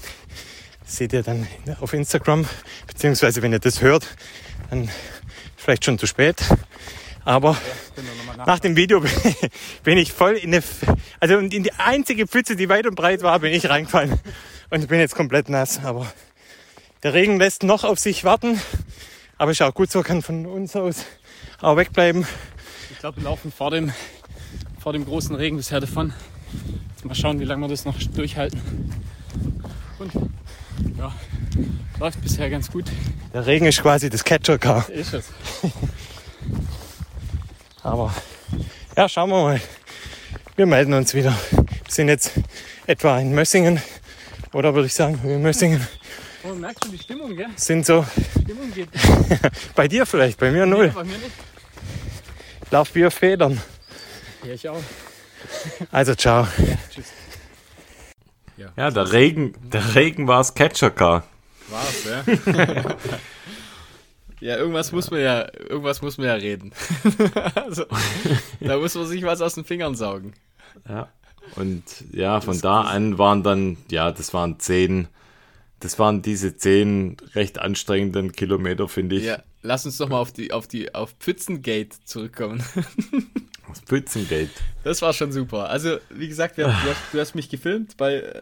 Das 0.84 0.96
seht 0.96 1.12
ihr 1.12 1.22
dann 1.22 1.46
auf 1.80 1.92
Instagram. 1.92 2.46
Beziehungsweise 2.86 3.42
wenn 3.42 3.52
ihr 3.52 3.58
das 3.58 3.82
hört, 3.82 4.06
dann 4.70 4.88
vielleicht 5.56 5.84
schon 5.84 5.98
zu 5.98 6.06
spät. 6.06 6.36
Aber 7.24 7.56
nach 8.46 8.60
dem 8.60 8.76
Video 8.76 9.02
bin 9.82 9.98
ich 9.98 10.12
voll 10.12 10.34
in 10.34 10.54
eine, 10.54 10.64
also 11.20 11.38
in 11.38 11.50
die 11.50 11.72
einzige 11.72 12.26
Pfütze, 12.26 12.56
die 12.56 12.68
weit 12.68 12.86
und 12.86 12.94
breit 12.94 13.22
war, 13.22 13.38
bin 13.40 13.52
ich 13.52 13.68
reingefallen. 13.68 14.18
Und 14.70 14.88
bin 14.88 15.00
jetzt 15.00 15.14
komplett 15.14 15.48
nass. 15.48 15.80
Aber 15.84 16.10
der 17.02 17.14
Regen 17.14 17.38
lässt 17.38 17.64
noch 17.64 17.84
auf 17.84 17.98
sich 17.98 18.24
warten. 18.24 18.60
Aber 19.36 19.50
ist 19.50 19.60
auch 19.60 19.74
gut 19.74 19.90
so, 19.90 20.02
kann 20.02 20.22
von 20.22 20.46
uns 20.46 20.76
aus 20.76 21.04
auch 21.60 21.76
wegbleiben. 21.76 22.26
Ich 22.98 23.00
glaube, 23.00 23.18
wir 23.18 23.24
laufen 23.30 23.52
vor 23.52 23.70
dem, 23.70 23.92
vor 24.80 24.92
dem 24.92 25.04
großen 25.04 25.36
Regen 25.36 25.56
bisher 25.56 25.78
davon. 25.78 26.12
Jetzt 26.90 27.04
mal 27.04 27.14
schauen, 27.14 27.38
wie 27.38 27.44
lange 27.44 27.62
wir 27.62 27.68
das 27.68 27.84
noch 27.84 27.96
durchhalten. 27.96 28.60
Und 30.00 30.12
ja, 30.98 31.14
läuft 32.00 32.20
bisher 32.20 32.50
ganz 32.50 32.68
gut. 32.68 32.86
Der 33.32 33.46
Regen 33.46 33.66
ist 33.66 33.82
quasi 33.82 34.10
das 34.10 34.24
Catcher-Car. 34.24 34.90
Ist 34.90 35.14
es. 35.14 35.26
Aber 37.84 38.12
ja, 38.96 39.08
schauen 39.08 39.30
wir 39.30 39.42
mal. 39.44 39.60
Wir 40.56 40.66
melden 40.66 40.92
uns 40.92 41.14
wieder. 41.14 41.38
Wir 41.52 41.66
sind 41.88 42.08
jetzt 42.08 42.32
etwa 42.88 43.20
in 43.20 43.32
Mössingen. 43.32 43.80
Oder 44.52 44.74
würde 44.74 44.86
ich 44.86 44.94
sagen, 44.94 45.20
in 45.22 45.40
Mössingen 45.40 45.86
Oh, 46.42 46.52
merkst 46.52 46.84
du 46.84 46.88
die 46.88 46.98
Stimmung, 46.98 47.36
gell? 47.36 47.46
sind 47.54 47.86
so 47.86 48.04
Die 48.34 48.42
Stimmung 48.42 48.72
geht 48.72 48.88
bei 49.76 49.86
dir 49.86 50.04
vielleicht, 50.04 50.40
bei 50.40 50.50
mir 50.50 50.66
null. 50.66 50.88
bei 50.88 51.04
mir 51.04 51.18
nicht. 51.18 51.30
Ich 52.68 52.72
laufe 52.72 52.94
wie 52.96 53.06
auf 53.06 53.14
Federn. 53.14 53.58
Ja, 54.44 54.52
ich 54.52 54.68
auch. 54.68 54.82
Also 55.90 56.14
ciao. 56.14 56.46
Tschüss. 56.90 57.06
Ja, 58.76 58.90
der 58.90 59.10
Regen, 59.10 59.54
der 59.72 59.94
Regen 59.94 60.28
war 60.28 60.36
das 60.36 60.52
Catcher-Car. 60.52 61.24
War's, 61.70 62.04
ja. 62.04 62.24
ja, 64.40 64.56
irgendwas 64.58 64.92
muss 64.92 65.10
man 65.10 65.20
ja, 65.20 65.48
irgendwas 65.54 66.02
muss 66.02 66.18
man 66.18 66.26
ja 66.26 66.34
reden. 66.34 66.74
also, 67.54 67.86
da 68.60 68.76
muss 68.76 68.94
man 68.94 69.06
sich 69.06 69.22
was 69.22 69.40
aus 69.40 69.54
den 69.54 69.64
Fingern 69.64 69.94
saugen. 69.94 70.34
Ja. 70.86 71.08
Und 71.56 71.84
ja, 72.12 72.42
von 72.42 72.60
da 72.60 72.82
an 72.82 73.16
waren 73.16 73.42
dann, 73.42 73.78
ja, 73.90 74.12
das 74.12 74.34
waren 74.34 74.60
zehn, 74.60 75.08
das 75.80 75.98
waren 75.98 76.20
diese 76.20 76.58
zehn 76.58 77.16
recht 77.34 77.58
anstrengenden 77.58 78.32
Kilometer, 78.32 78.88
finde 78.88 79.16
ich. 79.16 79.24
Ja, 79.24 79.38
lass 79.62 79.86
uns 79.86 79.96
doch 79.98 80.08
mal 80.08 80.18
auf 80.18 80.32
die, 80.32 80.52
auf 80.52 80.66
die, 80.66 80.94
auf 80.94 81.14
Pfützengate 81.18 81.96
zurückkommen. 82.04 82.62
Das 83.68 83.80
Pfützengate. 83.80 84.48
Das 84.82 85.02
war 85.02 85.12
schon 85.12 85.30
super. 85.30 85.68
Also, 85.68 85.98
wie 86.08 86.26
gesagt, 86.28 86.56
wir, 86.56 86.64
du, 86.68 86.72
hast, 86.72 86.96
du 87.12 87.20
hast 87.20 87.34
mich 87.34 87.50
gefilmt 87.50 87.96
bei, 87.98 88.14
äh, 88.14 88.40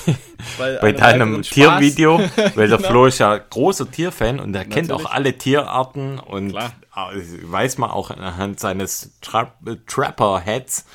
bei, 0.58 0.76
Bei 0.76 0.88
einem 1.02 1.32
deinem. 1.32 1.42
Tiervideo, 1.42 2.18
weil 2.54 2.68
der 2.68 2.78
Genau. 2.78 2.88
Flo 2.88 3.06
ist 3.06 3.18
ja 3.18 3.36
großer 3.36 3.90
Tierfan 3.90 4.38
und 4.38 4.54
er 4.54 4.64
kennt 4.64 4.92
auch 4.92 5.06
alle 5.06 5.36
Tierarten 5.36 6.18
und 6.20 6.50
Klar. 6.50 6.72
äh, 6.94 7.20
weiß 7.42 7.78
man 7.78 7.90
auch 7.90 8.10
anhand 8.10 8.60
seines 8.60 9.10
Tra 9.20 9.52
äh, 9.66 9.74
Trapper-Hats, 9.86 10.86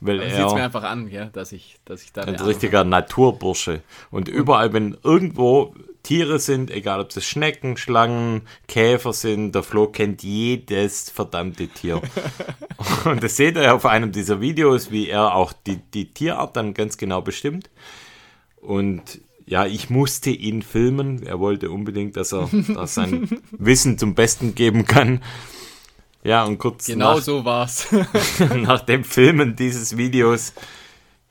weil 0.00 0.18
Man 0.18 0.30
sieht 0.30 0.38
es 0.38 0.52
mir 0.52 0.60
er 0.60 0.64
einfach 0.66 0.84
an, 0.84 1.08
ja, 1.08 1.24
dass 1.24 1.50
ich, 1.50 1.78
dass 1.84 2.02
ich 2.02 2.12
da 2.12 2.22
ein 2.22 2.36
Ahnung 2.36 2.46
richtiger 2.46 2.84
Naturbursche. 2.84 3.82
Und 4.12 4.28
überall, 4.28 4.72
wenn 4.72 4.96
irgendwo 5.02 5.74
Tiere 6.04 6.38
sind, 6.38 6.70
egal 6.70 7.00
ob 7.00 7.08
das 7.08 7.24
Schnecken, 7.24 7.76
Schlangen, 7.76 8.42
Käfer 8.68 9.12
sind, 9.12 9.54
der 9.54 9.64
Flo 9.64 9.88
kennt 9.88 10.22
jedes 10.22 11.10
verdammte 11.10 11.66
Tier. 11.66 12.00
Und 13.04 13.24
das 13.24 13.36
seht 13.36 13.56
ihr 13.56 13.74
auf 13.74 13.86
einem 13.86 14.12
dieser 14.12 14.40
Videos, 14.40 14.92
wie 14.92 15.08
er 15.08 15.34
auch 15.34 15.52
die, 15.52 15.78
die 15.78 16.12
Tierart 16.12 16.56
dann 16.56 16.74
ganz 16.74 16.98
genau 16.98 17.22
bestimmt. 17.22 17.70
Und 18.60 19.20
ja, 19.46 19.66
ich 19.66 19.90
musste 19.90 20.30
ihn 20.30 20.62
filmen. 20.62 21.22
Er 21.24 21.40
wollte 21.40 21.70
unbedingt, 21.70 22.16
dass 22.16 22.32
er 22.32 22.48
da 22.68 22.86
sein 22.86 23.42
Wissen 23.50 23.98
zum 23.98 24.14
Besten 24.14 24.54
geben 24.54 24.86
kann. 24.86 25.22
Ja, 26.22 26.44
und 26.44 26.58
kurz 26.58 26.86
Genau 26.86 27.16
nach, 27.16 27.22
so 27.22 27.44
war's. 27.44 27.88
nach 28.56 28.80
dem 28.80 29.04
Filmen 29.04 29.56
dieses 29.56 29.96
Videos, 29.96 30.54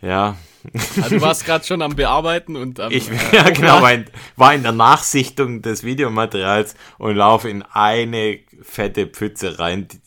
Ja. 0.04 0.38
Also 0.98 1.18
du 1.18 1.22
warst 1.22 1.46
gerade 1.46 1.66
schon 1.66 1.82
am 1.82 1.96
Bearbeiten 1.96 2.56
und 2.56 2.80
am. 2.80 2.92
Ich 2.92 3.10
äh, 3.34 3.36
ja, 3.36 3.50
genau, 3.50 3.82
war 3.82 3.94
in, 3.94 4.06
war 4.38 4.54
in 4.54 4.64
der 4.64 4.72
Nachsichtung 4.72 5.62
des 5.62 5.84
Videomaterials 5.84 6.76
und 6.98 7.16
laufe 7.16 7.50
in 7.50 7.64
eine 7.64 8.40
fette 8.62 9.08
Pfütze 9.08 9.60
rein, 9.60 9.88
die, 9.90 10.00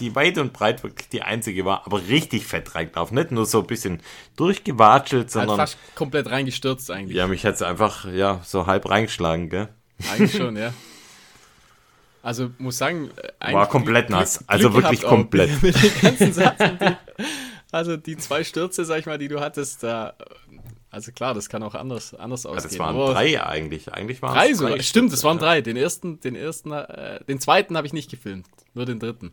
die 0.00 0.14
weit 0.14 0.36
und 0.36 0.52
breit 0.52 0.82
wirklich 0.82 1.08
die 1.08 1.22
einzige 1.22 1.64
war, 1.64 1.86
aber 1.86 2.06
richtig 2.08 2.46
fett 2.46 2.74
reingelaufen. 2.74 3.16
Nicht 3.16 3.30
nur 3.30 3.46
so 3.46 3.60
ein 3.60 3.66
bisschen 3.66 4.00
durchgewatschelt, 4.36 5.22
halt 5.24 5.30
sondern 5.30 5.56
fast 5.56 5.78
komplett 5.94 6.30
reingestürzt 6.30 6.90
eigentlich. 6.90 7.16
ja, 7.16 7.26
mich 7.26 7.46
hat 7.46 7.54
es 7.54 7.62
einfach 7.62 8.06
ja, 8.12 8.40
so 8.44 8.66
halb 8.66 8.88
reingeschlagen, 8.88 9.48
gell? 9.48 9.68
Eigentlich 10.12 10.36
schon, 10.36 10.56
ja. 10.58 10.74
Also 12.22 12.50
muss 12.58 12.78
sagen, 12.78 13.10
äh, 13.16 13.28
eigentlich 13.40 13.54
War 13.54 13.68
komplett 13.68 14.06
Glück- 14.08 14.20
nass. 14.20 14.44
Also 14.46 14.74
wirklich 14.74 15.02
komplett. 15.02 15.62
Mit, 15.62 15.74
den 15.74 16.00
ganzen 16.00 16.32
Sachen, 16.32 16.78
also 17.72 17.96
die 17.96 18.16
zwei 18.18 18.44
Stürze, 18.44 18.84
sag 18.84 19.00
ich 19.00 19.06
mal, 19.06 19.18
die 19.18 19.28
du 19.28 19.40
hattest, 19.40 19.82
da, 19.82 20.14
also 20.90 21.10
klar, 21.10 21.32
das 21.32 21.48
kann 21.48 21.62
auch 21.62 21.74
anders, 21.74 22.14
anders 22.14 22.44
Ja, 22.44 22.50
ausgehen. 22.50 22.68
das 22.68 22.78
waren 22.78 22.94
aber 22.94 23.14
drei 23.14 23.42
eigentlich. 23.44 23.92
Eigentlich 23.92 24.20
waren 24.20 24.34
drei 24.34 24.50
es 24.50 24.58
sogar. 24.58 24.76
drei 24.76 24.82
Stimmt, 24.82 25.12
es 25.12 25.24
waren 25.24 25.38
ja. 25.38 25.44
drei. 25.44 25.60
Den 25.62 25.76
ersten, 25.76 26.20
den 26.20 26.36
ersten, 26.36 26.70
äh, 26.70 27.24
den 27.24 27.40
zweiten 27.40 27.76
habe 27.76 27.86
ich 27.86 27.94
nicht 27.94 28.10
gefilmt, 28.10 28.46
nur 28.74 28.84
den 28.84 29.00
dritten. 29.00 29.32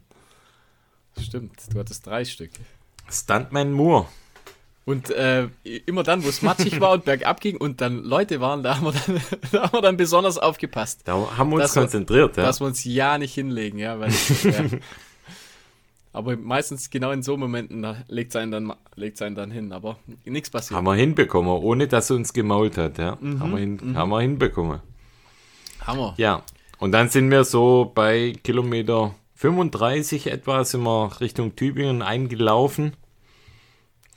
Stimmt, 1.19 1.51
du 1.73 1.79
hattest 1.79 2.07
drei 2.07 2.23
Stück. 2.23 2.51
Stuntman 3.11 3.73
Moore. 3.73 4.07
Und 4.85 5.11
äh, 5.11 5.49
immer 5.85 6.03
dann, 6.03 6.23
wo 6.23 6.29
es 6.29 6.41
matschig 6.41 6.79
war 6.79 6.93
und 6.93 7.05
bergab 7.05 7.41
ging 7.41 7.57
und 7.57 7.81
dann 7.81 8.03
Leute 8.03 8.39
waren, 8.41 8.63
da 8.63 8.77
haben 8.77 8.85
wir 8.85 8.93
dann, 8.93 9.21
da 9.51 9.63
haben 9.63 9.73
wir 9.73 9.81
dann 9.81 9.97
besonders 9.97 10.37
aufgepasst. 10.37 11.01
Da 11.05 11.37
haben 11.37 11.51
wir 11.51 11.61
uns 11.61 11.73
konzentriert, 11.73 12.37
ja. 12.37 12.43
dass 12.43 12.61
wir 12.61 12.65
uns 12.65 12.83
ja 12.85 13.17
nicht 13.17 13.33
hinlegen, 13.33 13.77
ja, 13.77 13.99
weil 13.99 14.11
ja. 14.43 14.63
aber 16.11 16.35
meistens 16.37 16.89
genau 16.89 17.11
in 17.11 17.21
so 17.21 17.37
Momenten 17.37 17.85
legt 18.07 18.31
es 18.31 18.35
einen 18.35 18.51
dann 18.51 18.73
einen 18.99 19.35
dann 19.35 19.51
hin, 19.51 19.71
aber 19.71 19.97
nichts 20.25 20.49
passiert. 20.49 20.77
Haben 20.77 20.85
wir 20.85 20.95
hinbekommen, 20.95 21.51
ohne 21.51 21.87
dass 21.87 22.09
er 22.09 22.15
uns 22.15 22.33
gemault 22.33 22.77
hat, 22.77 22.97
ja. 22.97 23.17
Mhm, 23.19 23.39
haben, 23.39 23.51
wir 23.51 23.59
hin, 23.59 23.95
haben 23.95 24.09
wir 24.09 24.21
hinbekommen. 24.21 24.81
Hammer. 25.85 26.13
Ja. 26.17 26.43
Und 26.79 26.93
dann 26.93 27.09
sind 27.09 27.29
wir 27.29 27.43
so 27.43 27.91
bei 27.93 28.33
Kilometer 28.43 29.13
35 29.35 30.27
etwa, 30.27 30.63
sind 30.65 30.83
wir 30.83 31.11
Richtung 31.21 31.55
Tübingen 31.55 32.01
eingelaufen. 32.01 32.93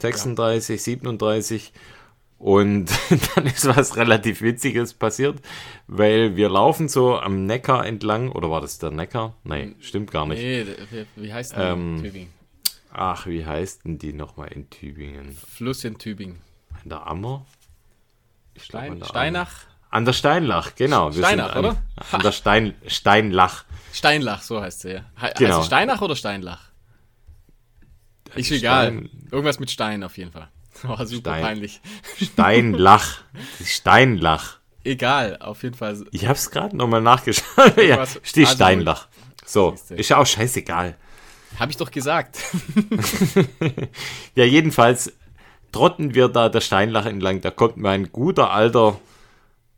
36, 0.00 0.82
37. 0.82 1.72
Und 2.42 2.90
dann 3.36 3.46
ist 3.46 3.66
was 3.68 3.96
relativ 3.96 4.42
Witziges 4.42 4.94
passiert, 4.94 5.40
weil 5.86 6.34
wir 6.34 6.48
laufen 6.48 6.88
so 6.88 7.16
am 7.16 7.46
Neckar 7.46 7.86
entlang, 7.86 8.32
oder 8.32 8.50
war 8.50 8.60
das 8.60 8.78
der 8.80 8.90
Neckar? 8.90 9.34
Nein, 9.44 9.76
stimmt 9.78 10.10
gar 10.10 10.26
nicht. 10.26 10.42
Nee, 10.42 10.66
wie, 11.14 11.32
heißt 11.32 11.52
denn 11.54 11.60
Ähm, 11.62 12.02
Tübingen? 12.02 12.32
Ach, 12.92 13.26
wie 13.28 13.46
heißt 13.46 13.84
denn 13.84 13.98
die 13.98 14.12
nochmal 14.12 14.48
in 14.48 14.68
Tübingen? 14.70 15.36
Fluss 15.36 15.84
in 15.84 15.98
Tübingen. 15.98 16.40
An 16.82 16.88
der 16.88 17.06
Ammer? 17.06 17.46
Ich 18.54 18.66
glaub, 18.66 18.82
an 18.82 18.88
Stein, 18.88 18.98
der 18.98 19.06
Steinach? 19.06 19.52
An 19.90 20.04
der 20.04 20.12
Steinlach, 20.12 20.74
genau. 20.74 21.14
Wir 21.14 21.22
Steinach, 21.24 21.52
an, 21.54 21.58
oder? 21.64 21.76
An 22.10 22.20
der 22.22 22.32
Stein, 22.32 22.74
Steinlach. 22.88 23.64
Steinlach, 23.92 24.42
so 24.42 24.60
heißt 24.60 24.80
sie 24.80 24.94
ja. 24.94 25.04
He 25.20 25.28
Genau. 25.38 25.58
Heißt 25.58 25.66
Steinach 25.66 26.00
oder 26.02 26.16
Steinlach? 26.16 26.72
Ist 28.34 28.50
egal. 28.50 28.86
Stein- 28.88 29.10
Irgendwas 29.30 29.60
mit 29.60 29.70
Stein 29.70 30.02
auf 30.02 30.18
jeden 30.18 30.32
Fall. 30.32 30.48
War 30.88 31.06
super 31.06 31.30
Stein. 31.30 31.42
peinlich. 31.42 31.80
Steinlach. 32.20 33.18
Steinlach. 33.64 34.58
Egal, 34.84 35.38
auf 35.40 35.62
jeden 35.62 35.76
Fall. 35.76 36.04
Ich 36.10 36.26
hab's 36.26 36.50
gerade 36.50 36.76
nochmal 36.76 37.00
nachgeschaut. 37.02 37.76
ja, 37.76 37.98
also- 37.98 38.20
Steinlach. 38.24 39.08
So, 39.44 39.74
ist 39.90 40.08
ja 40.10 40.16
auch 40.18 40.26
scheißegal. 40.26 40.96
Habe 41.58 41.70
ich 41.70 41.76
doch 41.76 41.90
gesagt. 41.90 42.38
Ja, 44.34 44.44
jedenfalls 44.44 45.12
trotten 45.72 46.14
wir 46.14 46.28
da 46.28 46.48
der 46.48 46.60
Steinlach 46.60 47.06
entlang. 47.06 47.40
Da 47.40 47.50
kommt 47.50 47.76
mein 47.76 48.10
guter 48.12 48.50
alter 48.50 48.98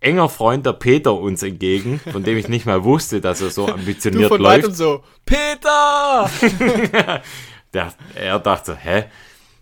enger 0.00 0.28
Freund 0.28 0.66
der 0.66 0.74
Peter 0.74 1.14
uns 1.14 1.42
entgegen, 1.42 1.98
von 2.12 2.22
dem 2.22 2.36
ich 2.36 2.48
nicht 2.48 2.66
mal 2.66 2.84
wusste, 2.84 3.20
dass 3.20 3.40
er 3.40 3.50
so 3.50 3.66
Du 3.66 3.72
ambitioniert 3.72 4.28
von 4.28 4.40
läuft. 4.40 4.62
weitem 4.64 4.74
so, 4.74 5.02
Peter! 5.24 6.30
Der, 7.72 7.92
er 8.14 8.38
dachte, 8.38 8.76
hä? 8.76 9.04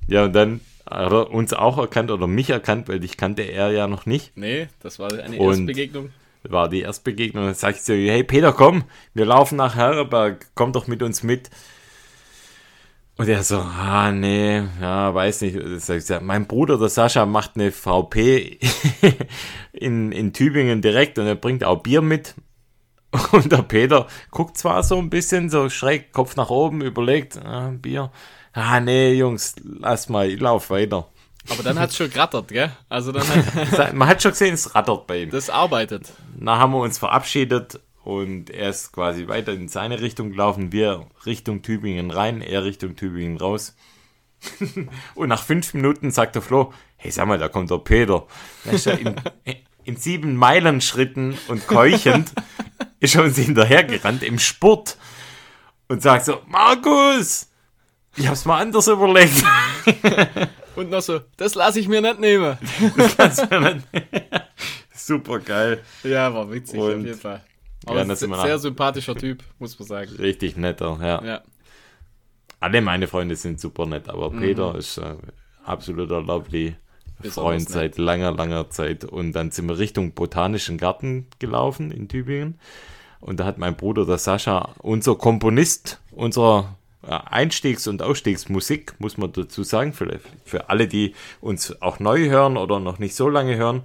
Ja, 0.07 0.25
und 0.25 0.33
dann 0.35 0.61
hat 0.95 1.13
er 1.13 1.31
uns 1.31 1.53
auch 1.53 1.79
erkannt 1.79 2.11
oder 2.11 2.27
mich 2.27 2.51
erkannt, 2.51 2.89
weil 2.89 3.03
ich 3.05 3.17
kannte 3.17 3.43
er 3.43 3.71
ja 3.71 3.87
noch 3.87 4.07
nicht. 4.07 4.37
nee, 4.37 4.69
das 4.81 4.99
war 4.99 5.13
eine 5.13 5.37
Und- 5.39 5.49
Erstbegegnung. 5.69 6.11
war 6.45 6.69
die 6.69 6.81
Erstbegegnung. 6.83 7.45
Dann 7.45 7.55
sag 7.55 7.77
ich 7.77 7.83
so, 7.83 7.93
hey 7.93 8.25
Peter, 8.25 8.53
komm, 8.53 8.85
wir 9.15 9.25
laufen 9.27 9.57
nach 9.57 9.75
Herreberg, 9.77 10.47
komm 10.55 10.73
doch 10.73 10.87
mit 10.87 11.03
uns 11.03 11.23
mit. 11.23 11.51
Und 13.19 13.29
er 13.29 13.43
so, 13.43 13.59
ah, 13.59 14.11
nee, 14.11 14.63
ja, 14.81 15.15
weiß 15.15 15.43
nicht. 15.43 16.23
Mein 16.23 16.47
Bruder, 16.47 16.79
der 16.79 16.89
Sascha, 16.89 17.27
macht 17.27 17.53
eine 17.55 17.71
VP 17.71 18.59
in, 19.73 20.13
in 20.13 20.33
Tübingen 20.33 20.81
direkt 20.81 21.19
und 21.19 21.27
er 21.27 21.35
bringt 21.35 21.63
auch 21.63 21.83
Bier 21.83 22.01
mit. 22.03 22.35
Und 23.33 23.53
der 23.53 23.59
Peter 23.63 24.07
guckt 24.31 24.57
zwar 24.57 24.83
so 24.83 24.97
ein 24.97 25.11
bisschen 25.11 25.51
so 25.51 25.69
schräg, 25.69 26.13
Kopf 26.13 26.35
nach 26.37 26.49
oben, 26.49 26.81
überlegt, 26.81 27.37
ah, 27.45 27.71
Bier. 27.77 28.11
Ah, 28.53 28.81
nee, 28.81 29.15
Jungs, 29.15 29.55
lass 29.63 30.09
mal, 30.09 30.29
ich 30.31 30.41
lauf 30.41 30.71
weiter. 30.71 31.09
Aber 31.49 31.63
dann 31.63 31.79
hat 31.79 31.91
es 31.91 31.97
schon 31.97 32.11
grattert, 32.11 32.49
gell? 32.49 32.71
Also 32.89 33.13
dann 33.13 33.27
hat 33.55 33.95
Man 33.95 34.09
hat 34.09 34.23
schon 34.23 34.33
gesehen, 34.33 34.55
es 34.55 34.75
rattert 34.75 35.07
bei 35.07 35.23
ihm. 35.23 35.31
das 35.31 35.51
arbeitet. 35.51 36.13
Dann 36.39 36.59
haben 36.59 36.73
wir 36.73 36.81
uns 36.81 36.99
verabschiedet 36.99 37.81
und 38.05 38.51
er 38.51 38.71
ist 38.71 38.93
quasi 38.93 39.29
weiter 39.29 39.53
in 39.53 39.69
seine 39.69 40.01
Richtung 40.01 40.31
gelaufen, 40.31 40.73
wir 40.73 41.07
Richtung 41.25 41.63
Tübingen 41.63 42.11
rein, 42.11 42.43
er 42.43 42.65
Richtung 42.65 42.97
Tübingen 42.97 43.39
raus. 43.39 43.75
und 45.15 45.29
nach 45.29 45.43
fünf 45.43 45.73
Minuten 45.75 46.11
sagt 46.11 46.35
der 46.35 46.43
Flo, 46.43 46.73
hey, 46.97 47.11
sag 47.11 47.27
mal, 47.27 47.39
da 47.39 47.49
kommt 47.49 47.71
der 47.71 47.79
Peter. 47.79 48.27
Ist 48.71 48.87
er 48.87 48.99
in, 48.99 49.15
in 49.85 49.97
sieben 49.97 50.37
Meilen 50.37 50.81
Schritten 50.81 51.39
und 51.49 51.67
keuchend 51.67 52.33
ist 53.01 53.15
er 53.15 53.25
uns 53.25 53.37
hinterhergerannt 53.37 54.23
im 54.23 54.39
Sport 54.39 54.97
und 55.89 56.03
sagt 56.03 56.25
so, 56.25 56.41
Markus, 56.47 57.49
ich 58.17 58.27
hab's 58.29 58.45
mal 58.45 58.61
anders 58.61 58.89
überlegt. 58.89 59.43
Und 60.77 60.91
noch 60.91 61.03
so, 61.03 61.21
das 61.37 61.55
lasse 61.55 61.81
ich 61.81 61.89
mir 61.89 62.01
nicht 62.01 62.19
nehmen. 62.21 62.57
Super 64.95 65.39
geil. 65.41 65.81
Ja, 66.05 66.33
war 66.33 66.51
witzig 66.51 66.81
auf 66.81 66.95
Und- 66.95 67.05
jeden 67.05 67.19
Fall. 67.19 67.43
Ja, 67.85 67.91
Aber 67.91 68.05
das 68.05 68.21
sind 68.21 68.31
wir 68.31 68.41
sehr 68.41 68.55
nach- 68.55 68.61
sympathischer 68.63 69.17
Typ, 69.17 69.43
muss 69.59 69.77
man 69.79 69.89
sagen. 69.89 70.13
Richtig 70.17 70.57
netter, 70.57 70.99
ja. 71.03 71.23
Ja. 71.25 71.41
Alle 72.61 72.81
meine 72.81 73.09
Freunde 73.09 73.35
sind 73.35 73.59
super 73.61 73.87
nett, 73.87 74.09
aber 74.09 74.31
Peter 74.31 74.77
ist 74.77 74.99
äh, 74.99 75.17
absoluter 75.65 76.21
lovely 76.23 76.77
Freund 77.25 77.69
seit 77.69 77.99
langer, 77.99 78.31
langer 78.33 78.71
Zeit. 78.71 79.05
Und 79.05 79.33
dann 79.33 79.51
sind 79.51 79.67
wir 79.69 79.79
Richtung 79.79 80.13
Botanischen 80.13 80.79
Garten 80.79 81.27
gelaufen 81.41 81.91
in 81.91 82.09
Tübingen. 82.09 82.61
Und 83.19 83.41
da 83.41 83.45
hat 83.47 83.59
mein 83.59 83.77
Bruder, 83.77 84.07
der 84.07 84.19
Sascha, 84.19 84.75
unser 84.79 85.17
Komponist, 85.17 86.01
unserer 86.13 86.61
äh, 86.61 86.82
Einstiegs- 87.03 87.89
und 87.89 88.03
Ausstiegsmusik, 88.03 88.95
muss 88.99 89.17
man 89.17 89.33
dazu 89.33 89.65
sagen, 89.65 89.93
für, 89.93 90.21
für 90.45 90.69
alle, 90.71 90.87
die 90.87 91.15
uns 91.41 91.81
auch 91.83 91.99
neu 91.99 92.29
hören 92.29 92.57
oder 92.57 92.79
noch 92.79 92.99
nicht 92.99 93.15
so 93.15 93.29
lange 93.29 93.57
hören. 93.57 93.83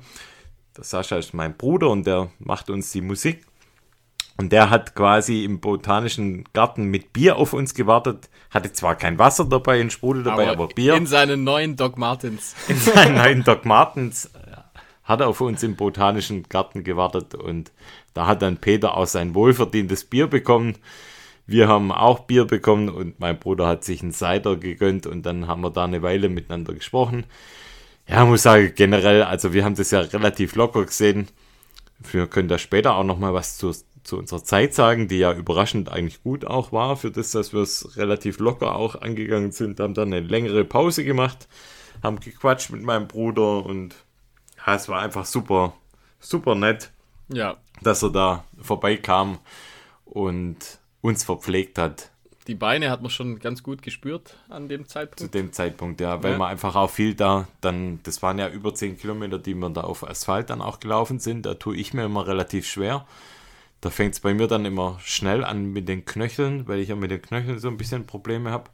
Der 0.75 0.83
Sascha 0.83 1.17
ist 1.17 1.33
mein 1.33 1.57
Bruder 1.57 1.89
und 1.89 2.05
der 2.05 2.29
macht 2.39 2.69
uns 2.69 2.91
die 2.91 3.01
Musik. 3.01 3.45
Und 4.39 4.51
der 4.51 4.69
hat 4.69 4.93
quasi 4.93 5.43
im 5.43 5.59
botanischen 5.59 6.43
Garten 6.53 6.85
mit 6.85 7.11
Bier 7.11 7.37
auf 7.37 7.53
uns 7.53 7.73
gewartet. 7.73 8.29
Hatte 8.51 8.71
zwar 8.71 8.95
kein 8.95 9.17
Wasser 9.17 9.45
dabei, 9.45 9.81
ein 9.81 9.89
Sprudel 9.89 10.21
dabei, 10.21 10.49
aber, 10.49 10.67
Bier. 10.67 10.93
In 10.93 11.07
seinen 11.07 11.43
neuen 11.43 11.75
Doc 11.75 11.97
Martens. 11.97 12.55
In 12.67 12.77
seinen 12.77 13.15
neuen 13.15 13.43
Doc 13.43 13.65
Martens 13.65 14.25
äh, 14.25 14.57
hat 15.03 15.21
er 15.21 15.27
auf 15.27 15.41
uns 15.41 15.63
im 15.63 15.75
botanischen 15.75 16.43
Garten 16.43 16.83
gewartet. 16.83 17.33
Und 17.33 17.71
da 18.13 18.27
hat 18.27 18.43
dann 18.43 18.57
Peter 18.57 18.95
auch 18.95 19.07
sein 19.07 19.33
wohlverdientes 19.33 20.03
Bier 20.03 20.27
bekommen. 20.27 20.75
Wir 21.47 21.69
haben 21.69 21.93
auch 21.93 22.19
Bier 22.19 22.43
bekommen 22.43 22.89
und 22.89 23.21
mein 23.21 23.39
Bruder 23.39 23.67
hat 23.67 23.85
sich 23.85 24.03
einen 24.03 24.11
Cider 24.11 24.57
gegönnt 24.57 25.07
und 25.07 25.25
dann 25.25 25.47
haben 25.47 25.61
wir 25.61 25.69
da 25.71 25.85
eine 25.85 26.01
Weile 26.01 26.27
miteinander 26.27 26.73
gesprochen. 26.73 27.25
Ja, 28.05 28.25
muss 28.25 28.43
sagen, 28.43 28.73
generell, 28.75 29.23
also 29.23 29.53
wir 29.53 29.63
haben 29.63 29.75
das 29.75 29.91
ja 29.91 30.01
relativ 30.01 30.55
locker 30.55 30.85
gesehen. 30.85 31.29
Wir 31.99 32.27
können 32.27 32.49
da 32.49 32.57
später 32.57 32.95
auch 32.95 33.05
noch 33.05 33.17
mal 33.17 33.33
was 33.33 33.57
zu, 33.57 33.73
zu 34.03 34.17
unserer 34.17 34.43
Zeit 34.43 34.73
sagen, 34.73 35.07
die 35.07 35.19
ja 35.19 35.33
überraschend 35.33 35.89
eigentlich 35.89 36.21
gut 36.21 36.45
auch 36.45 36.73
war, 36.73 36.97
für 36.97 37.11
das, 37.11 37.31
dass 37.31 37.53
wir 37.53 37.61
es 37.61 37.95
relativ 37.97 38.39
locker 38.39 38.75
auch 38.75 39.01
angegangen 39.01 39.51
sind, 39.53 39.79
haben 39.79 39.93
dann 39.93 40.13
eine 40.13 40.25
längere 40.25 40.65
Pause 40.65 41.05
gemacht, 41.05 41.47
haben 42.03 42.19
gequatscht 42.19 42.71
mit 42.71 42.83
meinem 42.83 43.07
Bruder 43.07 43.65
und 43.65 43.95
ja, 44.65 44.75
es 44.75 44.89
war 44.89 45.01
einfach 45.01 45.25
super, 45.25 45.73
super 46.19 46.55
nett, 46.55 46.91
Ja, 47.29 47.55
dass 47.81 48.03
er 48.03 48.09
da 48.09 48.43
vorbeikam 48.61 49.39
und 50.05 50.79
uns 51.01 51.23
verpflegt 51.23 51.77
hat 51.77 52.11
die 52.47 52.55
Beine 52.55 52.89
hat 52.89 53.01
man 53.01 53.11
schon 53.11 53.39
ganz 53.39 53.61
gut 53.61 53.81
gespürt 53.81 54.37
an 54.47 54.69
dem 54.69 54.83
zu 54.85 54.93
Zeitpunkt. 54.93 55.33
dem 55.33 55.51
Zeitpunkt, 55.51 55.99
ja, 56.01 56.23
weil 56.23 56.31
Ja. 56.31 56.37
man 56.37 56.49
einfach 56.49 56.75
auch 56.75 56.89
viel 56.89 57.13
da, 57.13 57.47
dann, 57.59 57.99
das 58.03 58.21
waren 58.23 58.39
ja 58.39 58.47
über 58.49 58.73
10 58.73 58.97
Kilometer, 58.97 59.37
die 59.37 59.53
wir 59.53 59.69
da 59.69 59.81
auf 59.81 60.07
Asphalt 60.07 60.49
dann 60.49 60.61
auch 60.61 60.79
gelaufen 60.79 61.19
sind, 61.19 61.45
da 61.45 61.55
tue 61.55 61.75
ich 61.75 61.93
mir 61.93 62.05
immer 62.05 62.25
relativ 62.25 62.65
schwer. 62.65 63.05
Da 63.81 63.89
fängt 63.89 64.13
es 64.13 64.21
bei 64.21 64.33
mir 64.33 64.47
dann 64.47 64.63
immer 64.65 64.97
schnell 65.03 65.43
an 65.43 65.71
mit 65.73 65.87
den 65.87 66.05
Knöcheln, 66.05 66.67
weil 66.67 66.79
ich 66.79 66.89
ja 66.89 66.95
mit 66.95 67.11
den 67.11 67.21
Knöcheln 67.21 67.59
so 67.59 67.67
ein 67.67 67.77
bisschen 67.77 68.07
Probleme 68.07 68.49
habe. 68.49 68.69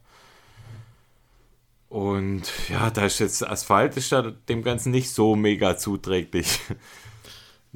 Und 1.89 2.43
ja, 2.69 2.89
da 2.89 3.05
ist 3.05 3.19
jetzt 3.19 3.45
Asphalt 3.45 3.97
ist 3.97 4.11
da 4.11 4.21
dem 4.49 4.63
Ganzen 4.63 4.91
nicht 4.91 5.09
so 5.11 5.35
mega 5.35 5.77
zuträglich. 5.77 6.59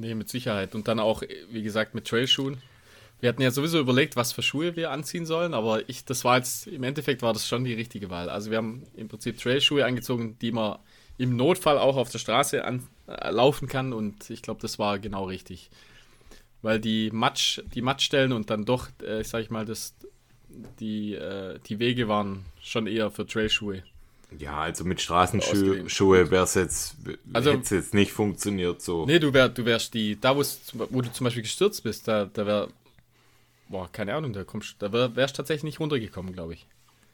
Nee, 0.00 0.14
mit 0.14 0.28
Sicherheit. 0.28 0.76
Und 0.76 0.86
dann 0.86 1.00
auch, 1.00 1.22
wie 1.50 1.62
gesagt, 1.62 1.94
mit 1.94 2.06
Trailschuhen. 2.06 2.62
Wir 3.20 3.30
hatten 3.30 3.42
ja 3.42 3.50
sowieso 3.50 3.80
überlegt, 3.80 4.14
was 4.16 4.32
für 4.32 4.42
Schuhe 4.42 4.76
wir 4.76 4.90
anziehen 4.92 5.26
sollen, 5.26 5.52
aber 5.54 5.88
ich, 5.88 6.04
das 6.04 6.24
war 6.24 6.36
jetzt, 6.36 6.68
im 6.68 6.84
Endeffekt 6.84 7.20
war 7.22 7.32
das 7.32 7.48
schon 7.48 7.64
die 7.64 7.74
richtige 7.74 8.10
Wahl. 8.10 8.30
Also 8.30 8.50
wir 8.50 8.58
haben 8.58 8.84
im 8.96 9.08
Prinzip 9.08 9.38
Trailschuhe 9.40 9.84
angezogen, 9.84 10.36
die 10.40 10.52
man 10.52 10.78
im 11.16 11.34
Notfall 11.36 11.78
auch 11.78 11.96
auf 11.96 12.10
der 12.10 12.20
Straße 12.20 12.64
an, 12.64 12.86
äh, 13.08 13.30
laufen 13.30 13.66
kann 13.66 13.92
und 13.92 14.30
ich 14.30 14.40
glaube, 14.42 14.60
das 14.60 14.78
war 14.78 15.00
genau 15.00 15.24
richtig. 15.24 15.68
Weil 16.62 16.78
die 16.78 17.10
Matsch, 17.10 17.60
die 17.74 17.82
Matschstellen 17.82 18.32
und 18.32 18.50
dann 18.50 18.64
doch, 18.64 18.88
äh, 19.02 19.24
sag 19.24 19.42
ich 19.42 19.50
mal, 19.50 19.64
das, 19.64 19.94
die, 20.78 21.14
äh, 21.14 21.58
die 21.66 21.80
Wege 21.80 22.06
waren 22.08 22.44
schon 22.62 22.86
eher 22.86 23.10
für 23.10 23.26
Trailschuhe. 23.26 23.82
Ja, 24.38 24.58
also 24.58 24.84
mit 24.84 25.00
Straßenschuhe 25.00 26.30
wäre 26.30 26.44
es 26.44 26.54
jetzt, 26.54 26.96
Also- 27.32 27.52
jetzt 27.52 27.94
nicht 27.94 28.12
funktioniert 28.12 28.82
so. 28.82 29.06
Nee, 29.06 29.18
du, 29.18 29.32
wär, 29.32 29.48
du 29.48 29.64
wärst 29.64 29.94
die, 29.94 30.20
da 30.20 30.36
wo 30.36 31.00
du 31.00 31.10
zum 31.12 31.24
Beispiel 31.24 31.42
gestürzt 31.42 31.82
bist, 31.82 32.06
da, 32.06 32.26
da 32.26 32.44
wär, 32.46 32.68
boah, 33.68 33.90
keine 33.90 34.14
Ahnung, 34.14 34.32
da 34.32 34.44
kommst, 34.44 34.76
da 34.80 34.92
wär, 34.92 35.14
wärst 35.16 35.36
tatsächlich 35.36 35.64
nicht 35.64 35.80
runtergekommen, 35.80 36.32
glaube 36.32 36.54
ich. 36.54 36.66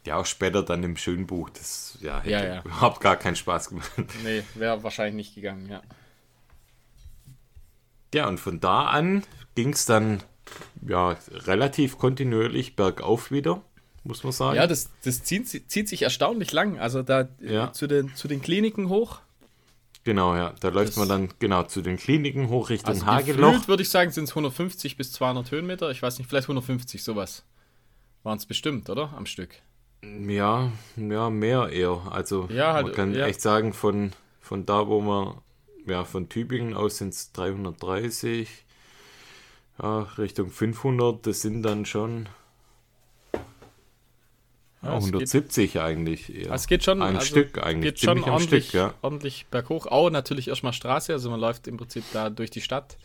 Ja, 0.07 0.17
auch 0.17 0.27
später 0.27 0.63
dann 0.63 0.83
im 0.83 0.97
Schönbuch, 0.97 1.49
das 1.51 1.97
ja, 2.03 2.19
hätte 2.21 2.31
Ja, 2.31 2.45
ja. 2.45 2.61
überhaupt 2.63 3.01
gar 3.01 3.17
keinen 3.17 3.37
Spaß 3.37 3.71
gemacht. 3.71 3.91
Nee, 4.23 4.43
wäre 4.55 4.83
wahrscheinlich 4.83 5.15
nicht 5.15 5.35
gegangen, 5.35 5.69
ja. 5.69 5.81
Ja, 8.15 8.29
und 8.29 8.39
von 8.39 8.61
da 8.61 8.85
an 8.87 9.25
ging 9.55 9.73
es 9.73 9.87
dann 9.87 10.23
ja 10.87 11.17
relativ 11.31 11.99
kontinuierlich 11.99 12.77
bergauf 12.77 13.31
wieder, 13.31 13.63
muss 14.05 14.23
man 14.23 14.33
sagen. 14.33 14.57
Ja, 14.57 14.67
das, 14.67 14.91
das 15.03 15.25
zieht, 15.25 15.49
zieht 15.49 15.89
sich 15.89 16.03
erstaunlich 16.03 16.53
lang. 16.53 16.79
Also 16.79 17.03
da 17.03 17.23
äh, 17.43 17.55
Ja. 17.55 17.73
zu, 17.73 17.87
den, 17.87 18.15
zu 18.15 18.29
den 18.29 18.41
Kliniken 18.43 18.89
hoch. 18.89 19.21
Genau, 20.05 20.35
ja. 20.37 20.55
Da 20.61 20.69
läuft 20.69 20.91
Das- 20.91 20.97
man 20.97 21.09
dann 21.09 21.29
genau 21.39 21.63
zu 21.65 21.83
den 21.83 21.97
Kliniken 21.97 22.49
hoch 22.49 22.71
Richtung 22.71 22.91
Also 22.95 23.07
Hageloch. 23.07 23.67
würde 23.69 23.83
ich 23.83 23.91
sagen, 23.91 24.11
sind 24.11 24.25
es 24.25 24.35
150 24.35 24.97
bis 24.97 25.13
200 25.13 25.51
Höhenmeter. 25.51 25.91
Ich 25.91 26.03
weiß 26.03 26.19
nicht, 26.19 26.29
vielleicht 26.29 26.49
150, 26.49 27.03
sowas. 27.03 27.45
Waren 28.23 28.39
es 28.39 28.47
bestimmt, 28.47 28.89
oder? 28.91 29.13
Am 29.17 29.27
Stück. 29.27 29.57
Ja, 30.03 30.71
ja, 30.97 31.31
mehr 31.31 31.71
eher. 31.71 32.03
Also 32.11 32.47
Ja, 32.51 32.75
halt, 32.75 32.87
man 32.87 32.95
kann 32.95 33.15
ja. 33.15 33.27
echt 33.27 33.41
sagen, 33.41 33.73
von, 33.73 34.13
von 34.41 34.67
da, 34.67 34.87
wo 34.87 35.01
man, 35.01 35.39
ja, 35.87 36.05
von 36.05 36.29
Tübingen 36.29 36.75
aus 36.75 36.99
sind 36.99 37.15
es 37.15 37.33
330, 37.33 38.49
ja, 39.83 40.01
Richtung 40.19 40.51
500, 40.51 41.27
das 41.27 41.41
sind 41.43 41.63
dann 41.63 41.85
schon 41.87 42.29
ja, 44.85 44.91
Ja, 44.93 44.99
es 44.99 45.05
geht- 45.05 45.15
170 45.15 45.81
eigentlich 45.81 46.35
eher. 46.35 46.53
Es 46.53 46.67
geht 46.67 46.85
schon, 46.85 47.03
Ein 47.03 47.17
also 47.17 47.27
Stück 47.27 47.63
eigentlich, 47.65 47.95
geht 47.95 48.01
schon 48.01 48.23
ordentlich, 48.25 48.69
Stück, 48.69 48.75
ja. 48.81 48.95
ordentlich 49.03 49.47
berghoch. 49.51 49.87
Auch 49.87 50.11
natürlich 50.11 50.49
erstmal 50.49 50.73
Straße, 50.73 51.13
also 51.13 51.31
man 51.31 51.41
läuft 51.41 51.67
im 51.67 51.77
Prinzip 51.77 52.05
da 52.13 52.31
durch 52.31 52.51
die 52.51 52.61
Stadt. 52.61 52.97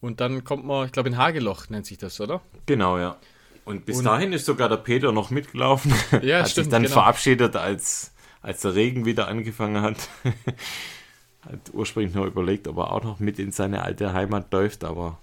Und 0.00 0.20
dann 0.20 0.44
kommt 0.44 0.64
man, 0.64 0.86
ich 0.86 0.92
glaube, 0.92 1.08
in 1.08 1.16
Hageloch 1.16 1.68
nennt 1.70 1.86
sich 1.86 1.98
das, 1.98 2.20
oder? 2.20 2.40
Genau, 2.66 2.98
ja. 2.98 3.16
Und 3.64 3.86
bis 3.86 3.98
Und- 3.98 4.04
dahin 4.04 4.32
ist 4.32 4.44
sogar 4.44 4.68
der 4.68 4.76
Peter 4.76 5.12
noch 5.12 5.30
mitgelaufen. 5.30 5.92
Ja, 6.22 6.38
hat 6.40 6.50
stimmt, 6.50 6.64
sich 6.66 6.70
dann 6.70 6.82
genau. 6.82 6.92
verabschiedet, 6.94 7.56
als, 7.56 8.12
als 8.42 8.60
der 8.60 8.74
Regen 8.74 9.06
wieder 9.06 9.28
angefangen 9.28 9.80
hat. 9.82 9.96
hat 11.42 11.72
ursprünglich 11.72 12.14
noch 12.14 12.26
überlegt, 12.26 12.68
ob 12.68 12.78
er 12.78 12.92
auch 12.92 13.02
noch 13.04 13.20
mit 13.20 13.38
in 13.38 13.52
seine 13.52 13.82
alte 13.82 14.12
Heimat 14.12 14.52
läuft, 14.52 14.84
aber 14.84 15.18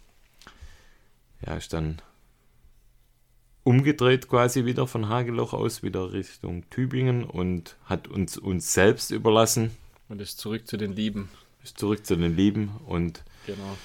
ja, 1.46 1.56
ist 1.56 1.74
dann 1.74 2.00
umgedreht 3.64 4.28
quasi 4.28 4.66
wieder 4.66 4.88
von 4.88 5.10
Hageloch 5.10 5.54
aus, 5.54 5.84
wieder 5.84 6.14
Richtung 6.14 6.70
Tübingen 6.70 7.24
und 7.24 7.76
hat 7.86 8.08
uns 8.08 8.38
uns 8.38 8.74
selbst 8.74 9.12
überlassen. 9.12 9.72
Und 10.10 10.22
ist 10.22 10.40
zurück 10.40 10.68
zu 10.68 10.78
den 10.78 10.94
Lieben. 10.96 11.30
Ist 11.64 11.78
zurück 11.78 12.06
zu 12.06 12.16
den 12.16 12.36
Lieben 12.36 12.72
und 12.88 13.24
Genau. 13.46 13.78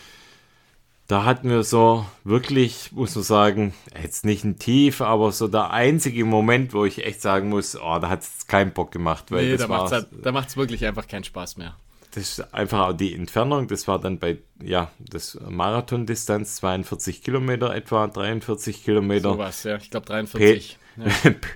da 1.09 1.24
hatten 1.24 1.49
wir 1.51 1.62
so 1.62 2.07
wirklich, 2.24 2.91
muss 2.93 3.14
man 3.14 3.24
sagen, 3.24 3.74
jetzt 4.03 4.24
nicht 4.24 4.45
ein 4.45 4.59
Tief, 4.59 5.01
aber 5.01 5.31
so 5.33 5.47
der 5.49 5.70
einzige 5.70 6.24
Moment, 6.24 6.72
wo 6.74 6.85
ich 6.85 7.05
echt 7.05 7.20
sagen 7.22 7.49
muss, 7.51 7.77
oh, 7.77 7.99
da 7.99 8.09
hat 8.09 8.22
es 8.22 8.47
keinen 8.47 8.72
Bock 8.72 8.93
gemacht, 8.93 9.31
weil 9.31 9.45
Nee, 9.45 9.53
das 9.53 9.62
da 9.62 9.68
war, 9.68 9.79
macht's 9.81 9.93
halt, 9.93 10.57
wirklich 10.57 10.85
einfach 10.87 11.07
keinen 11.07 11.24
Spaß 11.24 11.59
mehr. 11.59 11.77
Das 12.17 12.39
ist 12.39 12.55
einfach 12.55 12.89
auch 12.89 12.93
die 12.95 13.14
Entfernung, 13.14 13.69
das 13.69 13.87
war 13.87 14.01
dann 14.01 14.19
bei, 14.19 14.39
ja, 14.62 14.91
das 14.99 15.39
Marathondistanz, 15.47 16.57
42 16.57 17.23
Kilometer 17.23 17.75
etwa, 17.75 18.07
43 18.07 18.83
Kilometer. 18.83 19.35
Sowas, 19.35 19.62
ja. 19.64 19.77
Ich 19.77 19.91
glaube 19.91 20.07
43. 20.07 20.79
Ja, 20.97 21.05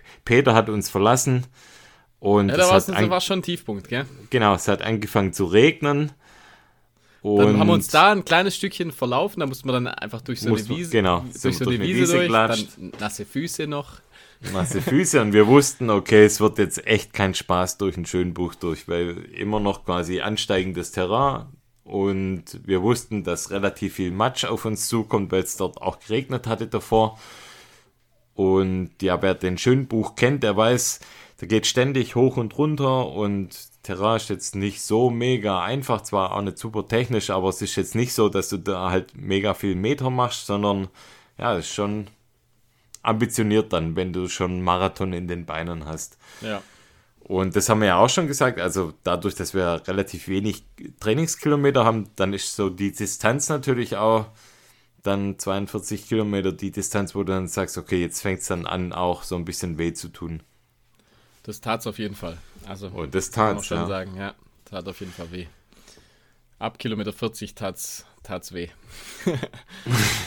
Peter 0.27 0.53
hat 0.53 0.69
uns 0.69 0.91
verlassen 0.91 1.47
und 2.19 2.51
ja 2.51 2.57
es 2.57 2.61
da 2.61 2.71
war's, 2.71 2.89
hat 2.89 3.09
war 3.09 3.23
schon 3.23 3.39
ein 3.39 3.43
Tiefpunkt, 3.43 3.89
gell? 3.89 4.05
genau, 4.29 4.55
es 4.55 4.69
hat 4.69 4.83
angefangen 4.83 5.33
zu 5.33 5.47
regnen. 5.47 6.13
Dann 7.23 7.33
Und 7.33 7.59
haben 7.59 7.67
wir 7.67 7.75
uns 7.75 7.89
da 7.89 8.13
ein 8.13 8.27
kleines 8.27 8.55
Stückchen 8.55 8.93
verlaufen, 8.93 9.41
da 9.41 9.47
mussten 9.47 9.67
wir 9.67 9.73
dann 9.73 9.87
einfach 9.89 10.21
durch 10.21 10.43
so 10.43 10.55
eine 10.55 10.69
Wiese, 10.69 10.91
genau, 10.91 11.25
durch 11.43 11.57
so 11.57 11.65
eine 11.65 11.79
durch 11.79 11.89
Wiese 11.89 12.21
Wiese 12.21 12.29
durch, 12.29 12.69
dann 12.79 12.93
nasse 13.01 13.25
Füße 13.25 13.67
noch. 13.67 14.01
Nasse 14.53 14.81
Füße. 14.83 15.21
Und 15.21 15.33
wir 15.33 15.47
wussten, 15.47 15.91
okay, 15.91 16.25
es 16.25 16.41
wird 16.41 16.59
jetzt 16.59 16.87
echt 16.87 17.13
kein 17.13 17.35
Spaß 17.35 17.79
durch 17.79 17.97
ein 17.97 18.07
Schönbuch 18.07 18.55
durch, 18.55 18.89
weil 18.89 19.25
immer 19.35 19.61
noch 19.61 19.85
quasi 19.85 20.21
ansteigendes 20.21 20.93
Terrain. 20.93 21.47
Und 21.85 22.61
wir 22.65 22.83
wussten, 22.83 23.25
dass 23.25 23.51
relativ 23.51 23.95
viel 23.95 24.11
Matsch 24.11 24.45
auf 24.45 24.65
uns 24.65 24.89
zukommt, 24.89 25.33
weil 25.33 25.43
es 25.43 25.57
dort 25.57 25.81
auch 25.83 25.99
geregnet 25.99 26.47
hatte 26.47 26.67
davor. 26.67 27.19
Und 28.35 28.91
ja, 29.03 29.21
wer 29.23 29.35
den 29.35 29.59
Schönbuch 29.59 30.15
kennt, 30.15 30.43
der 30.43 30.57
weiß, 30.57 31.01
da 31.39 31.47
geht 31.47 31.67
ständig 31.67 32.15
hoch 32.15 32.37
und 32.37 32.57
runter 32.57 33.09
und 33.09 33.71
Terrain 33.83 34.17
ist 34.17 34.29
jetzt 34.29 34.55
nicht 34.55 34.83
so 34.83 35.11
mega 35.11 35.63
einfach, 35.63 36.03
zwar 36.03 36.35
auch 36.35 36.43
nicht 36.43 36.59
super 36.59 36.87
technisch, 36.87 37.31
aber 37.31 37.49
es 37.49 37.63
ist 37.63 37.77
jetzt 37.77 37.95
nicht 37.95 38.13
so, 38.13 38.29
dass 38.29 38.51
du 38.51 38.59
da 38.59 38.91
halt 38.91 39.17
mega 39.17 39.55
viel 39.55 39.75
Meter 39.75 40.11
machst, 40.11 40.47
sondern 40.47 40.89
ja, 41.39 41.55
ist 41.55 41.73
schon 41.73 42.09
ambitioniert 43.03 43.73
dann, 43.73 43.97
wenn 43.97 44.13
du 44.13 44.29
schon 44.29 44.51
einen 44.53 44.63
Marathon 44.63 45.13
in 45.13 45.29
den 45.29 45.47
Beinen 45.47 45.87
hast. 45.87 46.19
Ja. 46.41 46.63
Und 47.21 47.55
das 47.55 47.69
haben 47.69 47.81
wir 47.81 47.89
ja 47.89 47.99
auch 47.99 48.09
schon 48.11 48.27
gesagt, 48.27 48.59
also 48.59 48.93
dadurch, 49.05 49.35
dass 49.35 49.55
wir 49.55 49.83
relativ 49.87 50.27
wenig 50.29 50.65
Trainingskilometer 50.99 51.85
haben, 51.85 52.11
dann 52.17 52.33
ist 52.33 52.57
so 52.57 52.71
die 52.71 52.93
Distanz 52.93 53.49
natürlich 53.49 53.97
auch 53.97 54.27
dann 55.03 55.39
42 55.39 56.09
Kilometer 56.09 56.53
die 56.53 56.71
Distanz, 56.71 57.15
wo 57.15 57.23
du 57.23 57.33
dann 57.33 57.49
sagst, 57.49 57.79
okay, 57.79 58.01
jetzt 58.01 58.21
fängt 58.21 58.41
es 58.41 58.49
dann 58.49 58.67
an, 58.67 58.93
auch 58.93 59.23
so 59.23 59.37
ein 59.37 59.45
bisschen 59.45 59.79
weh 59.79 59.93
zu 59.93 60.09
tun. 60.09 60.43
Das 61.43 61.61
tat's 61.61 61.87
auf 61.87 61.99
jeden 61.99 62.15
Fall. 62.15 62.37
Also 62.67 62.89
Und 62.89 63.15
das 63.15 63.33
kann 63.33 63.47
man 63.47 63.55
tat's, 63.57 63.67
schon 63.67 63.79
ja. 63.79 63.87
sagen, 63.87 64.17
ja. 64.17 64.35
Tat 64.65 64.87
auf 64.89 65.01
jeden 65.01 65.13
Fall 65.13 65.31
weh. 65.33 65.47
Ab 66.59 66.79
Kilometer 66.79 67.13
40 67.13 67.55
tat's, 67.55 68.05
tat's 68.23 68.53
weh. 68.53 68.69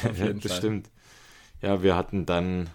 auf 0.04 0.18
jeden 0.18 0.40
das 0.40 0.52
Fall. 0.54 0.58
stimmt. 0.60 0.90
Ja, 1.64 1.82
wir 1.82 1.96
hatten 1.96 2.26
dann. 2.28 2.70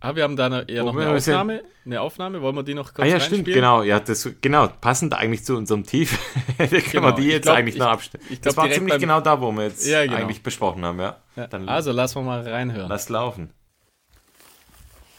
Ah, 0.00 0.14
wir 0.14 0.22
haben 0.22 0.36
da 0.36 0.46
eine, 0.46 0.68
eher 0.68 0.84
noch 0.84 0.96
eine 0.96 1.10
Aufnahme. 1.10 1.64
Eine 1.84 2.00
Aufnahme, 2.02 2.40
wollen 2.40 2.54
wir 2.54 2.62
die 2.62 2.74
noch 2.74 2.94
kurz 2.94 3.00
Ah 3.04 3.10
ja, 3.10 3.18
stimmt, 3.18 3.46
genau. 3.46 3.82
Ja, 3.82 3.98
das 3.98 4.28
genau, 4.40 4.68
passend 4.68 5.12
eigentlich 5.14 5.44
zu 5.44 5.56
unserem 5.56 5.82
Tief. 5.84 6.18
da 6.58 6.66
können 6.68 6.82
Genau, 6.92 7.02
wir 7.06 7.12
die 7.14 7.26
ich 7.26 7.32
jetzt 7.32 7.42
glaub, 7.44 7.56
eigentlich 7.56 7.74
ich- 7.74 7.80
noch 7.80 7.88
abstellen. 7.88 8.22
ich 8.30 8.40
glaub, 8.40 8.54
das 8.54 8.56
war 8.56 8.70
ziemlich 8.70 8.92
beim- 8.92 9.00
genau 9.00 9.20
da, 9.20 9.40
wo 9.40 9.50
wir 9.50 9.64
jetzt 9.64 9.84
Ja, 9.86 10.04
genau. 10.04 10.16
eigentlich 10.18 10.42
besprochen 10.44 10.84
haben, 10.84 11.00
ja. 11.00 11.16
Ja. 11.34 11.46
Dann 11.48 11.68
Also 11.68 11.90
lassen 11.90 12.16
wir 12.20 12.22
mal 12.22 12.48
reinhören. 12.48 12.88
lass 12.88 13.08
laufen. 13.08 13.50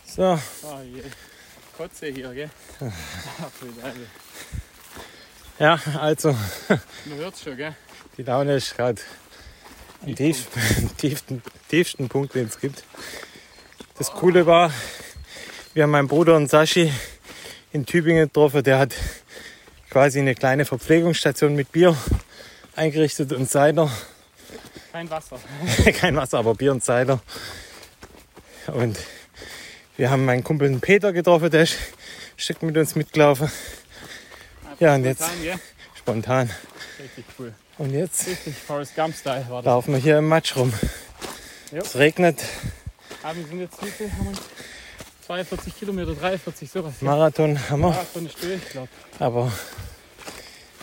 So, 0.06 0.40
Oh 0.64 0.80
je. 0.86 1.04
Kotze 1.78 2.08
hier, 2.08 2.34
gell? 2.34 2.50
ja, 5.60 5.80
also 6.00 6.32
Man 7.06 7.18
hört's 7.18 7.44
schon, 7.44 7.58
gell? 7.58 7.76
die 8.18 8.24
Laune 8.24 8.56
ist 8.56 8.76
gerade 8.78 9.02
tief, 10.16 10.48
tiefsten, 10.98 11.42
tiefsten 11.70 12.10
Punkt, 12.10 12.36
den 12.36 12.48
es 12.48 12.60
gibt. 12.60 12.84
Das 13.98 14.12
Coole 14.12 14.46
war, 14.46 14.74
wir 15.74 15.84
haben 15.84 15.92
meinen 15.92 16.08
Bruder 16.08 16.36
und 16.36 16.50
Sashi 16.50 16.92
in 17.72 17.86
Tübingen 17.86 18.28
getroffen. 18.28 18.64
Der 18.64 18.80
hat 18.80 18.96
quasi 19.90 20.20
eine 20.20 20.36
kleine 20.36 20.66
Verpflegungsstation 20.66 21.56
mit 21.56 21.72
Bier 21.72 21.96
eingerichtet 22.76 23.34
und 23.34 23.50
Cider. 23.50 23.92
Kein 24.92 25.10
Wasser. 25.10 25.40
Kein 25.94 26.16
Wasser, 26.16 26.40
aber 26.40 26.56
Bier 26.56 26.72
und 26.72 26.84
Cider. 26.84 27.22
Und 28.68 28.98
wir 29.98 30.10
haben 30.10 30.26
meinen 30.26 30.44
Kumpel 30.44 30.70
den 30.70 30.80
Peter 30.80 31.12
getroffen, 31.12 31.50
der 31.50 31.64
ist 31.64 31.74
ein 31.74 32.40
Stück 32.40 32.64
mit 32.64 32.78
uns 32.78 32.96
mitgelaufen. 32.96 33.52
Ja, 34.80 34.96
und 34.96 35.04
jetzt 35.04 35.24
Gell? 35.42 35.60
spontan. 35.96 36.50
Richtig 37.00 37.26
cool. 37.38 37.54
Und 37.80 37.92
jetzt 37.94 38.28
Richtig 38.28 38.56
Forrest 38.56 38.96
Gump-Style 38.96 39.46
war 39.50 39.62
das. 39.62 39.66
laufen 39.66 39.94
wir 39.94 40.00
hier 40.00 40.18
im 40.20 40.28
Matsch 40.28 40.56
rum. 40.56 40.72
Jo. 41.72 41.80
Es 41.80 41.96
regnet, 41.96 42.40
Ah, 43.24 43.32
wir 43.36 43.46
sind 43.46 43.60
jetzt 43.60 43.82
wie 43.84 43.90
viel 43.90 44.12
haben 44.12 44.26
wir? 44.32 44.40
42 45.26 45.78
Kilometer, 45.78 46.14
43, 46.16 46.70
sowas. 46.72 46.94
Ja. 47.02 47.08
Marathon 47.08 47.58
haben 47.70 47.82
wir, 47.82 47.90
Marathon 47.90 48.26
ist 48.26 48.42
durch, 48.44 48.56
ich 48.64 48.70
glaube. 48.70 48.90
aber 49.20 49.52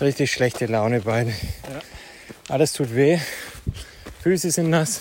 richtig 0.00 0.30
schlechte 0.32 0.66
Laune 0.66 1.00
beide. 1.00 1.30
Ja. 1.30 1.80
Alles 2.48 2.72
tut 2.72 2.94
weh, 2.94 3.18
Füße 4.22 4.50
sind 4.50 4.70
nass 4.70 5.00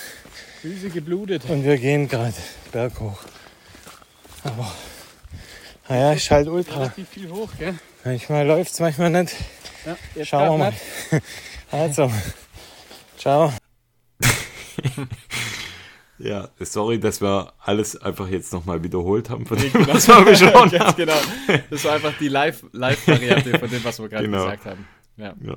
Füße 0.62 0.89
geblutet. 0.89 1.43
und 1.50 1.64
wir 1.64 1.78
gehen 1.78 2.08
gerade 2.08 2.34
berghoch. 2.72 3.20
Aber 4.43 4.72
Naja, 5.89 6.14
ist 6.14 6.30
halt 6.32 6.48
ultra. 6.48 6.76
Relativ 6.78 7.08
viel 7.10 7.30
hoch, 7.30 7.50
gell? 7.60 7.76
Manchmal 8.04 8.46
läuft 8.48 8.72
es, 8.74 8.80
manchmal 8.80 9.10
nicht. 9.12 9.34
Ja, 9.86 9.96
jetzt 10.16 10.28
Schauen 10.30 10.60
wir 10.60 10.66
grad 10.72 10.74
mal. 11.12 11.22
Also, 11.72 12.11
ciao. 13.18 13.51
Ja, 16.18 16.47
sorry, 16.61 16.97
dass 16.97 17.20
wir 17.20 17.51
alles 17.59 17.97
einfach 18.01 18.30
jetzt 18.30 18.53
nochmal 18.53 18.82
wiederholt 18.84 19.30
haben 19.30 19.45
von 19.45 19.57
dem, 19.57 19.72
Genau. 19.74 19.93
was 19.95 20.07
wir 20.07 20.24
besprochen 20.24 20.72
haben. 20.80 20.95
genau. 20.95 21.13
Das 21.70 21.84
war 21.84 21.91
einfach 21.93 22.13
die 22.18 22.30
Live- 22.30 22.63
Live-Variante 22.72 23.59
von 23.59 23.70
dem, 23.70 23.84
was 23.84 23.99
wir 23.99 24.07
gerade 24.07 24.24
Genau. 24.24 24.45
gesagt 24.45 24.66
haben. 24.66 24.88
Ja. 25.18 25.34
Ja. 25.43 25.55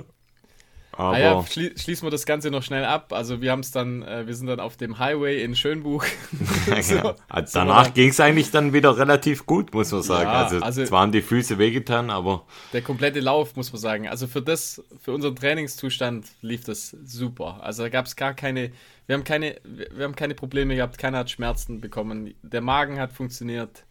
Ah 0.99 1.11
Aber 1.11 1.19
ja, 1.19 1.45
schli 1.45 1.71
schließen 1.77 2.05
wir 2.05 2.11
das 2.11 2.25
Ganze 2.25 2.51
noch 2.51 2.61
schnell 2.61 2.83
ab. 2.83 3.13
Also 3.13 3.39
wir 3.41 3.51
haben 3.53 3.61
es 3.61 3.71
dann, 3.71 4.03
äh, 4.03 4.27
wir 4.27 4.35
sind 4.35 4.47
dann 4.47 4.59
auf 4.59 4.75
dem 4.75 4.99
Highway 4.99 5.41
in 5.41 5.55
Schönbuch. 5.55 6.03
So. 6.81 6.95
genau. 6.95 7.15
Also 7.29 7.59
danach 7.59 7.93
ging 7.93 8.09
es 8.09 8.19
eigentlich 8.19 8.51
dann 8.51 8.73
wieder 8.73 8.97
relativ 8.97 9.45
gut, 9.45 9.73
muss 9.73 9.93
man 9.93 10.01
sagen. 10.01 10.29
Ja, 10.29 10.43
also, 10.43 10.59
also- 10.59 10.83
zwar 10.83 11.01
haben 11.01 11.13
die 11.13 11.21
Füße 11.21 11.57
wehgetan, 11.57 12.09
aber 12.09 12.45
Der 12.73 12.81
komplette 12.81 13.21
Lauf, 13.21 13.55
muss 13.55 13.71
man 13.71 13.79
sagen. 13.79 14.09
Also 14.09 14.27
für 14.27 14.41
das, 14.41 14.83
für 14.99 15.13
unseren 15.13 15.37
Trainingszustand 15.37 16.27
lief 16.41 16.65
das 16.65 16.89
super. 17.05 17.63
Also 17.63 17.83
da 17.83 17.89
gab 17.89 18.05
es 18.05 18.17
gar 18.17 18.33
keine, 18.33 18.71
wir 19.07 19.15
haben 19.15 19.23
keine, 19.23 19.55
wir 19.63 20.03
haben 20.03 20.15
keine 20.17 20.35
Probleme 20.35 20.75
gehabt, 20.75 20.97
keiner 20.97 21.19
hat 21.19 21.29
Schmerzen 21.29 21.79
bekommen. 21.79 22.33
Der 22.41 22.61
Magen 22.61 22.99
hat 22.99 23.13
funktioniert. 23.13 23.85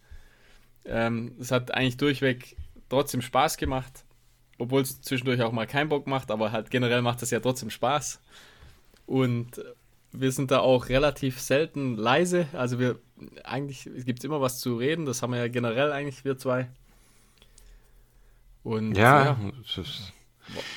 Ähm, 0.85 1.35
es 1.39 1.51
hat 1.51 1.73
eigentlich 1.73 1.97
durchweg 1.97 2.55
trotzdem 2.87 3.23
Spaß 3.23 3.57
gemacht. 3.57 4.03
Obwohl 4.59 4.81
es 4.81 5.01
zwischendurch 5.01 5.41
auch 5.41 5.51
mal 5.51 5.65
keinen 5.65 5.89
Bock 5.89 6.05
macht, 6.05 6.29
aber 6.29 6.51
halt 6.51 6.69
generell 6.69 7.01
macht 7.01 7.23
es 7.23 7.31
ja 7.31 7.39
trotzdem 7.39 7.71
Spaß. 7.71 8.21
Und 9.07 9.59
wir 10.11 10.31
sind 10.31 10.51
da 10.51 10.59
auch 10.59 10.89
relativ 10.89 11.39
selten 11.39 11.95
leise. 11.95 12.47
Also 12.53 12.77
wir, 12.77 12.99
eigentlich 13.43 13.89
gibt 14.05 14.19
es 14.19 14.25
immer 14.25 14.41
was 14.41 14.59
zu 14.59 14.77
reden. 14.77 15.05
Das 15.05 15.21
haben 15.21 15.33
wir 15.33 15.39
ja 15.39 15.47
generell 15.47 15.91
eigentlich, 15.91 16.25
wir 16.25 16.37
zwei. 16.37 16.69
Und 18.63 18.95
ja, 18.95 19.37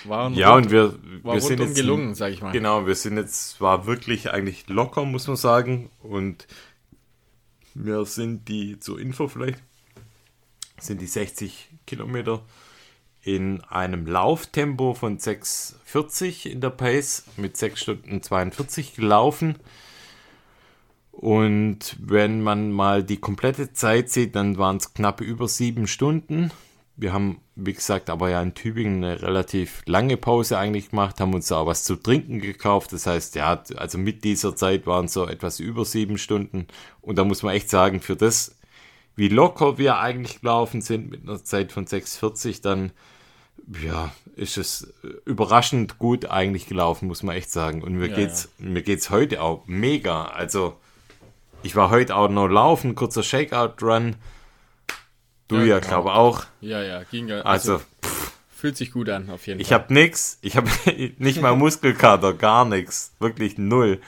waren 0.05 0.35
ja, 0.35 0.55
und 0.55 0.71
wir, 0.71 0.95
war 1.23 1.35
wir 1.35 1.41
sind 1.41 1.61
jetzt 1.61 1.75
gelungen, 1.75 2.15
sag 2.15 2.33
ich 2.33 2.43
mal. 2.43 2.53
Genau, 2.53 2.87
wir 2.87 2.95
sind 2.95 3.17
jetzt 3.17 3.61
war 3.61 3.87
wirklich 3.87 4.31
eigentlich 4.31 4.69
locker, 4.69 5.05
muss 5.05 5.27
man 5.27 5.37
sagen. 5.37 5.91
Und 6.03 6.47
wir 7.75 8.05
sind 8.05 8.49
die, 8.49 8.79
zur 8.79 9.01
Info 9.01 9.29
vielleicht, 9.29 9.63
sind 10.79 11.01
die 11.01 11.07
60 11.07 11.71
Kilometer 11.87 12.43
in 13.23 13.61
einem 13.63 14.07
Lauftempo 14.07 14.95
von 14.95 15.19
6,40 15.19 16.47
in 16.47 16.61
der 16.61 16.71
Pace 16.71 17.25
mit 17.37 17.57
6 17.57 17.81
Stunden 17.81 18.23
42 18.23 18.95
gelaufen. 18.95 19.57
Und 21.13 21.97
wenn 22.01 22.43
man 22.43 22.73
mal 22.73 23.05
die 23.05 23.19
komplette 23.19 23.73
Zeit 23.73 24.11
sieht, 24.11 24.35
dann 24.35 24.59
waren 24.59 24.79
es 24.79 24.93
knapp 24.93 25.21
über 25.21 25.47
sieben 25.47 25.87
Stunden. 25.87 26.51
Wir 26.97 27.13
haben, 27.13 27.41
wie 27.55 27.73
gesagt, 27.73 28.11
aber 28.11 28.31
ja 28.31 28.43
in 28.43 28.55
Tübingen 28.55 29.05
eine 29.05 29.23
relativ 29.23 29.83
lange 29.87 30.17
Pause 30.17 30.59
eigentlich 30.59 30.91
gemacht, 30.91 31.21
haben 31.21 31.35
uns 31.35 31.47
da 31.47 31.65
was 31.65 31.85
zu 31.85 31.97
trinken 31.97 32.41
gekauft. 32.41 32.93
Das 32.93 33.07
heißt, 33.07 33.37
ja, 33.37 33.63
also 33.77 33.99
mit 33.99 34.25
dieser 34.25 34.57
Zeit 34.57 34.87
waren 34.87 35.05
es 35.05 35.13
so 35.13 35.29
etwas 35.29 35.61
über 35.61 35.85
sieben 35.85 36.19
Stunden. 36.19 36.67
Und 37.01 37.19
da 37.19 37.25
muss 37.25 37.43
man 37.43 37.55
echt 37.55 37.71
sagen, 37.71 38.01
für 38.01 38.17
das, 38.17 38.57
wie 39.15 39.29
locker 39.29 39.79
wir 39.79 39.99
eigentlich 39.99 40.41
gelaufen 40.41 40.81
sind 40.81 41.11
mit 41.11 41.23
einer 41.23 41.45
Zeit 41.45 41.73
von 41.73 41.87
6,40, 41.87 42.63
dann 42.63 42.91
ja, 43.83 44.13
ist 44.37 44.57
es 44.59 44.93
äh, 45.05 45.09
überraschend 45.25 45.99
gut 45.99 46.27
eigentlich 46.27 46.67
gelaufen, 46.67 47.09
muss 47.09 47.23
man 47.23 47.37
echt 47.37 47.51
sagen. 47.51 47.83
Und 47.83 47.95
mir 47.95 48.09
Ja, 48.09 48.17
geht's, 48.17 48.49
mir 48.59 48.83
geht's 48.83 49.11
heute 49.11 49.43
auch 49.43 49.63
mega. 49.67 50.25
Also, 50.27 50.77
ich 51.63 51.77
war 51.77 51.91
heute 51.91 52.17
auch 52.17 52.29
noch 52.29 52.49
laufen, 52.49 52.95
kurzer 52.95 53.23
Shakeout-Run. 53.23 54.17
Du 55.49 55.57
Ja, 55.57 55.65
ja, 55.65 55.79
genau. 55.79 55.89
glaube 55.89 56.15
auch. 56.15 56.45
Ja, 56.61 56.83
ja, 56.83 57.03
ging 57.05 57.29
ja. 57.29 57.43
Also, 57.43 57.75
Also, 57.75 57.85
fühlt 58.51 58.77
sich 58.77 58.93
gut 58.93 59.09
an, 59.09 59.29
auf 59.31 59.47
jeden 59.47 59.61
ich 59.61 59.69
Fall. 59.69 59.81
habe 59.81 59.93
nix. 59.95 60.39
Ich 60.43 60.57
habe 60.57 60.71
nicht 61.19 61.41
mal 61.41 61.55
Muskelkater, 61.57 62.33
gar 62.35 62.65
nichts. 62.65 63.13
Wirklich 63.19 63.59
null. 63.59 64.01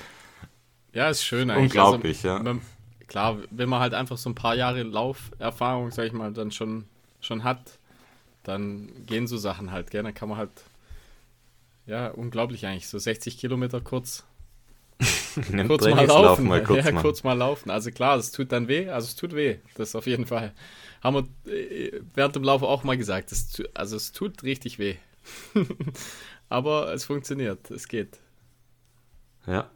Ja, 0.93 1.09
ist 1.09 1.25
schön 1.25 1.51
eigentlich. 1.51 1.65
Unglaublich, 1.73 2.19
also, 2.25 2.29
ja. 2.29 2.43
Man, 2.43 2.61
klar, 3.09 3.39
wenn 3.51 3.69
man 3.69 3.81
halt 3.81 3.95
einfach 3.95 4.17
so 4.17 4.31
ein 4.31 4.35
paar 4.35 4.55
Jahre 4.55 4.83
Lauferfahrung, 4.83 5.91
sag 5.91 6.07
ich 6.07 6.13
mal, 6.13 6.33
dann 6.33 6.51
schon, 6.53 6.85
schon 7.21 7.43
hat, 7.45 7.79
dann 8.45 9.05
gehen 9.07 9.27
so 9.27 9.37
Sachen 9.37 9.73
halt, 9.73 9.91
gell? 9.91 10.03
Dann 10.03 10.15
kann 10.15 10.29
man 10.29 10.39
halt, 10.39 10.51
ja, 11.87 12.09
unglaublich 12.09 12.67
eigentlich, 12.67 12.89
so 12.89 12.99
60 12.99 13.39
Kilometer 13.39 13.81
kurz, 13.81 14.25
kurz 15.67 15.85
mal 15.85 16.07
laufen. 16.07 16.47
mal 16.47 16.63
kurz 16.63 16.85
ja, 16.85 16.93
machen. 16.93 17.03
kurz 17.03 17.25
mal 17.25 17.33
laufen. 17.37 17.71
Also 17.71 17.91
klar, 17.91 18.17
es 18.17 18.31
tut 18.31 18.53
dann 18.53 18.69
weh, 18.69 18.89
also 18.89 19.07
es 19.07 19.17
tut 19.17 19.35
weh, 19.35 19.59
das 19.75 19.95
auf 19.97 20.07
jeden 20.07 20.27
Fall. 20.27 20.53
Haben 21.03 21.29
wir 21.45 21.53
äh, 21.53 22.01
während 22.15 22.37
dem 22.37 22.45
Lauf 22.45 22.63
auch 22.63 22.85
mal 22.85 22.97
gesagt, 22.97 23.33
es, 23.33 23.49
tu- 23.51 23.69
also 23.75 23.97
es 23.97 24.13
tut 24.13 24.43
richtig 24.45 24.79
weh. 24.79 24.97
Aber 26.49 26.93
es 26.95 27.05
funktioniert, 27.05 27.71
es 27.71 27.89
geht. 27.89 28.19
Ja. 29.47 29.71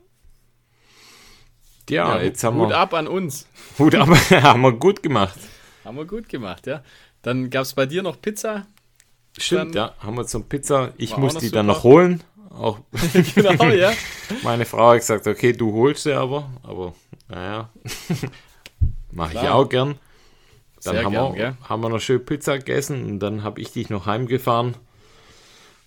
Ja, 1.91 2.21
jetzt 2.21 2.45
haben 2.45 2.59
Hut 2.59 2.69
wir 2.69 2.79
ab 2.79 2.93
an 2.95 3.09
uns. 3.09 3.47
Hut 3.79 3.95
ab, 3.95 4.09
haben 4.31 4.61
wir 4.61 4.73
gut 4.73 5.03
gemacht. 5.03 5.39
Haben 5.85 5.97
wir 5.97 6.05
gut 6.05 6.29
gemacht, 6.29 6.67
ja. 6.67 6.83
Dann 7.23 7.51
gab 7.51 7.63
es 7.63 7.75
bei 7.75 7.87
dir 7.87 8.03
noch 8.03 8.21
Pizza. 8.21 8.67
Stimmt, 9.37 9.75
Dann- 9.75 9.89
ja, 9.91 9.95
haben 10.05 10.17
wir 10.17 10.27
zum 10.27 10.45
Pizza. 10.49 10.93
Ich 10.97 11.17
muss 11.17 11.35
die 11.37 11.51
dann 11.51 11.67
super. 11.67 11.77
noch 11.79 11.85
holen. 11.85 12.23
Auch 12.51 12.79
genau, 13.35 13.65
ja. 13.67 13.93
meine 14.43 14.65
Frau 14.65 14.91
hat 14.91 14.99
gesagt, 14.99 15.27
okay, 15.27 15.53
du 15.53 15.73
holst 15.73 16.03
sie 16.05 16.13
aber. 16.13 16.49
Aber 16.63 16.95
naja, 17.29 17.71
mache 19.13 19.35
ich 19.35 19.49
auch 19.49 19.69
gern. 19.69 19.97
Dann 20.85 20.95
Sehr 20.95 21.05
haben, 21.05 21.13
gern, 21.13 21.33
wir, 21.35 21.37
gell? 21.37 21.57
haben 21.69 21.83
wir 21.83 21.89
noch 21.89 22.01
schön 22.01 22.25
Pizza 22.25 22.59
gegessen 22.59 23.05
und 23.05 23.19
dann 23.19 23.43
habe 23.43 23.61
ich 23.61 23.73
dich 23.73 23.91
noch 23.91 24.07
heimgefahren 24.07 24.77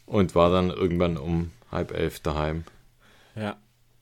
und 0.05 0.35
war 0.35 0.49
dann 0.51 0.69
irgendwann 0.69 1.17
um 1.17 1.51
halb 1.71 1.91
elf 1.91 2.19
daheim. 2.19 2.65
Ja. 3.35 3.55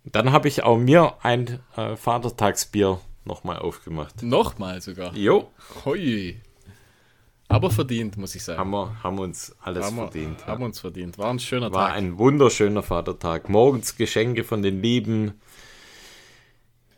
Dann 0.04 0.32
habe 0.32 0.48
ich 0.48 0.64
auch 0.64 0.78
mir 0.78 1.14
ein 1.22 1.60
äh, 1.78 1.96
Vatertagsbier 1.96 3.00
nochmal 3.26 3.60
aufgemacht. 3.60 4.24
Nochmal 4.24 4.82
sogar. 4.82 5.16
Jo, 5.16 5.52
Hui. 5.86 6.42
Aber 7.52 7.72
verdient, 7.72 8.16
muss 8.16 8.36
ich 8.36 8.44
sagen. 8.44 8.60
haben 8.60 8.70
wir, 8.72 9.04
haben 9.04 9.18
uns 9.20 9.56
alles 9.62 9.84
Haben 9.86 9.96
wir- 9.98 10.04
verdient. 10.04 10.46
Haben 10.48 10.64
uns 10.64 10.80
verdient. 10.80 11.18
War 11.18 11.32
ein 11.32 11.40
schöner 11.40 11.74
War 11.74 11.88
Tag. 11.90 11.98
ein 11.98 12.18
wunderschöner 12.20 12.84
Vatertag. 12.84 13.50
Morgens 13.50 13.96
Geschenke 13.98 14.44
von 14.44 14.62
den 14.62 14.82
Lieben. 14.82 15.34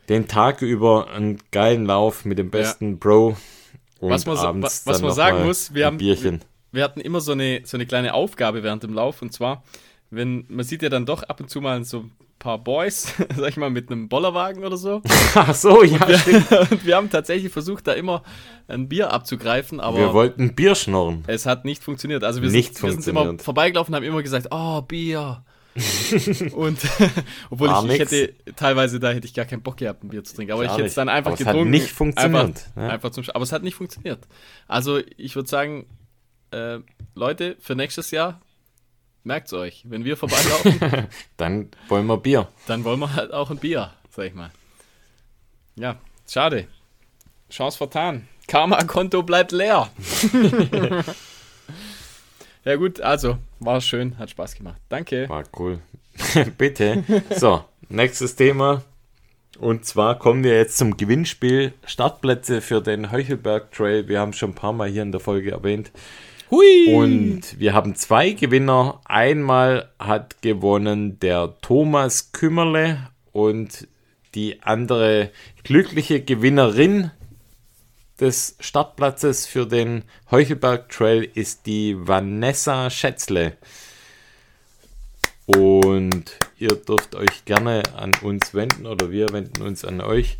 Den 0.09 0.27
Tag 0.27 0.61
über 0.61 1.09
einen 1.09 1.39
geilen 1.51 1.85
Lauf 1.85 2.25
mit 2.25 2.37
dem 2.37 2.51
besten 2.51 2.99
Bro. 2.99 3.37
Und 3.99 4.09
Was 4.09 4.25
man 4.25 4.37
abends 4.37 4.65
was 4.85 4.95
dann 4.95 5.01
man 5.01 5.09
noch 5.09 5.15
sagen 5.15 5.37
mal 5.39 5.45
muss, 5.45 5.73
wir 5.73 5.85
ein 5.85 5.93
haben- 5.93 5.97
Bierchen. 5.97 6.41
Wir 6.73 6.83
hatten 6.83 6.99
immer 7.01 7.21
so 7.21 7.31
eine, 7.31 7.61
so 7.63 7.77
eine 7.77 7.85
kleine 7.85 8.13
Aufgabe 8.13 8.61
während 8.63 8.83
dem 8.83 8.93
Lauf. 8.93 9.21
Und 9.21 9.31
zwar, 9.31 9.63
wenn 10.09 10.45
man 10.49 10.65
sieht 10.65 10.81
ja 10.83 10.89
dann 10.89 11.05
doch 11.05 11.23
ab 11.23 11.39
und 11.39 11.49
zu 11.49 11.61
mal 11.61 11.83
so 11.85 12.05
paar 12.41 12.57
Boys, 12.57 13.13
sag 13.37 13.49
ich 13.49 13.57
mal, 13.57 13.69
mit 13.69 13.89
einem 13.91 14.09
Bollerwagen 14.09 14.63
oder 14.65 14.75
so. 14.77 15.01
Ach 15.35 15.55
so, 15.55 15.83
ja, 15.83 16.17
stimmt. 16.19 16.51
Und 16.71 16.85
wir 16.85 16.95
haben 16.97 17.09
tatsächlich 17.09 17.51
versucht, 17.53 17.87
da 17.87 17.93
immer 17.93 18.23
ein 18.67 18.89
Bier 18.89 19.13
abzugreifen, 19.13 19.79
aber 19.79 19.97
Wir 19.97 20.13
wollten 20.13 20.53
Bier 20.55 20.75
schnorren. 20.75 21.23
es 21.27 21.45
hat 21.45 21.63
nicht 21.65 21.83
funktioniert. 21.83 22.23
Also 22.23 22.41
wir 22.41 22.49
Nicht 22.49 22.75
sind, 22.77 22.83
wir 22.89 22.91
sind 23.01 23.07
immer 23.07 23.37
vorbeigelaufen 23.39 23.93
und 23.93 23.95
haben 23.97 24.03
immer 24.05 24.21
gesagt, 24.23 24.47
oh, 24.51 24.81
Bier. 24.81 25.43
und 26.53 26.77
obwohl 27.49 27.69
War 27.69 27.85
ich, 27.85 27.91
ich 27.93 27.99
hätte 27.99 28.33
teilweise 28.57 28.99
da 28.99 29.11
hätte 29.11 29.25
ich 29.25 29.33
gar 29.33 29.45
keinen 29.45 29.61
Bock 29.61 29.77
gehabt, 29.77 30.03
ein 30.03 30.09
Bier 30.09 30.21
zu 30.23 30.35
trinken. 30.35 30.51
Aber 30.51 30.63
Ich 30.65 30.69
ich 30.71 30.75
hätte 30.77 30.87
es 30.87 30.95
dann 30.95 31.07
einfach 31.07 31.31
Aber 31.31 31.39
es 31.39 31.45
hat 31.45 31.53
getrunken. 31.53 31.71
nicht 31.71 31.91
funktioniert, 31.91 32.43
Einfach, 32.45 32.75
ja. 32.75 32.87
einfach 32.89 33.09
zum 33.11 33.23
Sch- 33.23 33.31
aber 33.33 33.43
es 33.43 33.53
hat 33.53 33.63
nicht 33.63 33.75
funktioniert. 33.75 34.19
Also 34.67 34.99
ich 35.15 35.35
würde 35.37 35.47
sagen, 35.47 35.85
äh, 36.51 36.79
Leute, 37.15 37.55
für 37.59 37.75
nächstes 37.75 38.11
Jahr 38.11 38.41
merkt's 39.23 39.53
euch, 39.53 39.83
wenn 39.87 40.03
wir 40.03 40.17
vorbeilaufen, 40.17 41.07
Dann 41.37 41.69
wollen 41.87 42.05
wir 42.07 42.17
Bier. 42.17 42.47
dann 42.67 42.83
wollen 42.83 42.99
wir 42.99 43.13
halt 43.15 43.33
auch 43.33 43.49
ein 43.51 43.57
Bier, 43.57 43.91
sag 44.09 44.25
ich 44.25 44.33
mal. 44.33 44.51
Ja, 45.75 45.97
schade. 46.27 46.67
Chance 47.49 47.77
vertan. 47.77 48.27
Karma-Konto 48.47 49.23
bleibt 49.23 49.51
leer. 49.51 49.89
ja 52.65 52.75
gut, 52.75 52.99
also 53.01 53.37
war 53.59 53.81
schön, 53.81 54.17
hat 54.17 54.29
Spaß 54.29 54.55
gemacht. 54.55 54.81
Danke. 54.89 55.27
War 55.29 55.43
cool. 55.57 55.79
Bitte. 56.57 57.03
So, 57.37 57.63
nächstes 57.89 58.35
Thema. 58.35 58.83
Und 59.59 59.85
zwar 59.85 60.17
kommen 60.17 60.43
wir 60.43 60.57
jetzt 60.57 60.77
zum 60.77 60.97
Gewinnspiel 60.97 61.73
Startplätze 61.85 62.61
für 62.61 62.81
den 62.81 63.11
Heuchelberg 63.11 63.71
Trail. 63.71 64.07
Wir 64.07 64.19
haben 64.19 64.33
schon 64.33 64.51
ein 64.51 64.55
paar 64.55 64.73
Mal 64.73 64.89
hier 64.89 65.03
in 65.03 65.11
der 65.11 65.21
Folge 65.21 65.51
erwähnt. 65.51 65.91
Hui! 66.51 66.93
Und 66.93 67.59
wir 67.59 67.73
haben 67.73 67.95
zwei 67.95 68.31
Gewinner. 68.31 68.99
Einmal 69.05 69.89
hat 69.97 70.41
gewonnen 70.41 71.17
der 71.21 71.55
Thomas 71.61 72.33
Kümmerle 72.33 73.07
und 73.31 73.87
die 74.35 74.61
andere 74.61 75.31
glückliche 75.63 76.21
Gewinnerin 76.21 77.11
des 78.19 78.57
Startplatzes 78.59 79.47
für 79.47 79.65
den 79.65 80.03
Heuchelberg 80.29 80.89
Trail 80.89 81.23
ist 81.33 81.65
die 81.67 81.95
Vanessa 81.97 82.89
Schätzle. 82.89 83.55
Und 85.45 86.37
ihr 86.57 86.75
dürft 86.75 87.15
euch 87.15 87.45
gerne 87.45 87.81
an 87.95 88.11
uns 88.23 88.53
wenden 88.53 88.87
oder 88.87 89.09
wir 89.09 89.31
wenden 89.31 89.61
uns 89.61 89.85
an 89.85 90.01
euch. 90.01 90.37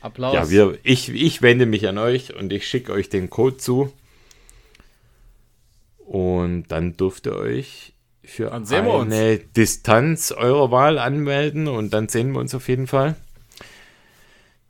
Applaus. 0.00 0.34
Ja, 0.34 0.50
wir, 0.50 0.78
ich, 0.82 1.08
ich 1.08 1.40
wende 1.40 1.66
mich 1.66 1.86
an 1.86 1.98
euch 1.98 2.34
und 2.34 2.52
ich 2.52 2.66
schicke 2.66 2.92
euch 2.92 3.08
den 3.08 3.30
Code 3.30 3.58
zu. 3.58 3.92
Und 6.06 6.64
dann 6.68 6.96
dürft 6.96 7.26
ihr 7.26 7.36
euch 7.36 7.94
für 8.24 8.52
eine 8.52 9.38
Distanz 9.38 10.32
eurer 10.32 10.70
Wahl 10.70 10.98
anmelden 10.98 11.68
und 11.68 11.92
dann 11.92 12.08
sehen 12.08 12.32
wir 12.32 12.40
uns 12.40 12.54
auf 12.54 12.68
jeden 12.68 12.86
Fall. 12.86 13.16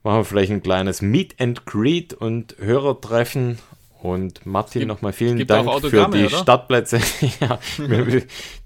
Machen 0.02 0.18
wir 0.20 0.24
vielleicht 0.24 0.50
ein 0.52 0.62
kleines 0.62 1.00
Meet 1.02 1.40
and 1.40 1.64
Greet 1.66 2.14
und 2.14 2.56
Hörertreffen. 2.58 3.58
Und 4.02 4.44
Martin, 4.46 4.88
nochmal 4.88 5.12
vielen 5.12 5.46
Dank 5.46 5.70
für 5.80 6.08
die 6.08 6.24
oder? 6.26 6.30
Startplätze. 6.30 6.98
ja, 7.40 7.58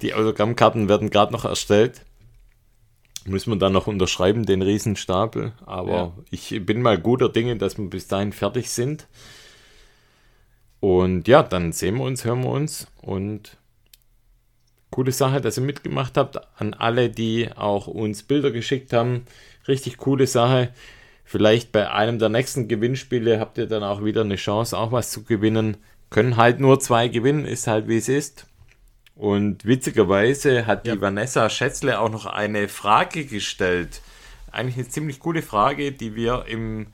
die 0.01 0.15
Autogrammkarten 0.15 0.89
werden 0.89 1.11
gerade 1.11 1.33
noch 1.33 1.45
erstellt. 1.45 2.01
Müssen 3.27 3.51
wir 3.51 3.59
dann 3.59 3.73
noch 3.73 3.87
unterschreiben, 3.87 4.47
den 4.47 4.63
Riesenstapel. 4.63 5.53
Aber 5.67 5.91
Ja. 5.91 6.13
ich 6.31 6.65
bin 6.65 6.81
mal 6.81 6.97
guter 6.97 7.29
Dinge, 7.29 7.57
dass 7.57 7.77
wir 7.77 7.85
bis 7.91 8.07
dahin 8.09 8.33
fertig 8.33 8.71
sind. 8.71 9.09
Und 10.81 11.27
ja, 11.29 11.43
dann 11.43 11.73
sehen 11.73 11.97
wir 11.97 12.05
uns, 12.05 12.25
hören 12.25 12.43
wir 12.43 12.51
uns. 12.51 12.87
Und 13.03 13.57
coole 14.91 15.13
Sache, 15.13 15.41
dass 15.41 15.57
ihr 15.59 15.65
mitgemacht 15.65 16.17
habt. 16.17 16.39
An 16.61 16.75
alle, 16.75 17.11
die 17.11 17.51
auch 17.55 17.87
uns 17.87 18.23
Bilder 18.23 18.51
geschickt 18.51 18.93
haben. 18.93 19.25
Richtig 19.69 19.97
coole 19.97 20.27
Sache. 20.27 20.73
Vielleicht 21.25 21.73
bei 21.73 21.91
einem 21.91 22.19
der 22.19 22.29
nächsten 22.29 22.69
Gewinnspiele 22.69 23.41
habt 23.41 23.59
ihr 23.59 23.67
dann 23.67 23.83
auch 23.83 24.05
wieder 24.05 24.21
eine 24.21 24.37
Chance, 24.37 24.79
auch 24.79 24.93
was 24.93 25.11
zu 25.11 25.25
gewinnen. 25.25 25.77
Können 26.09 26.37
halt 26.37 26.61
nur 26.61 26.79
zwei 26.79 27.09
gewinnen, 27.09 27.45
ist 27.47 27.67
halt 27.67 27.89
wie 27.89 27.97
es 27.97 28.09
ist. 28.09 28.47
Und 29.17 29.65
witzigerweise 29.65 30.67
hat 30.67 30.87
Ja. 30.87 30.95
die 30.95 31.01
Vanessa 31.01 31.51
Schätzle 31.51 31.99
auch 31.99 32.11
noch 32.11 32.27
eine 32.27 32.69
Frage 32.69 33.25
gestellt. 33.25 34.03
Eigentlich 34.53 34.77
eine 34.77 34.89
ziemlich 34.89 35.19
coole 35.19 35.43
Frage, 35.43 35.91
die 35.91 36.15
wir 36.15 36.45
im 36.47 36.89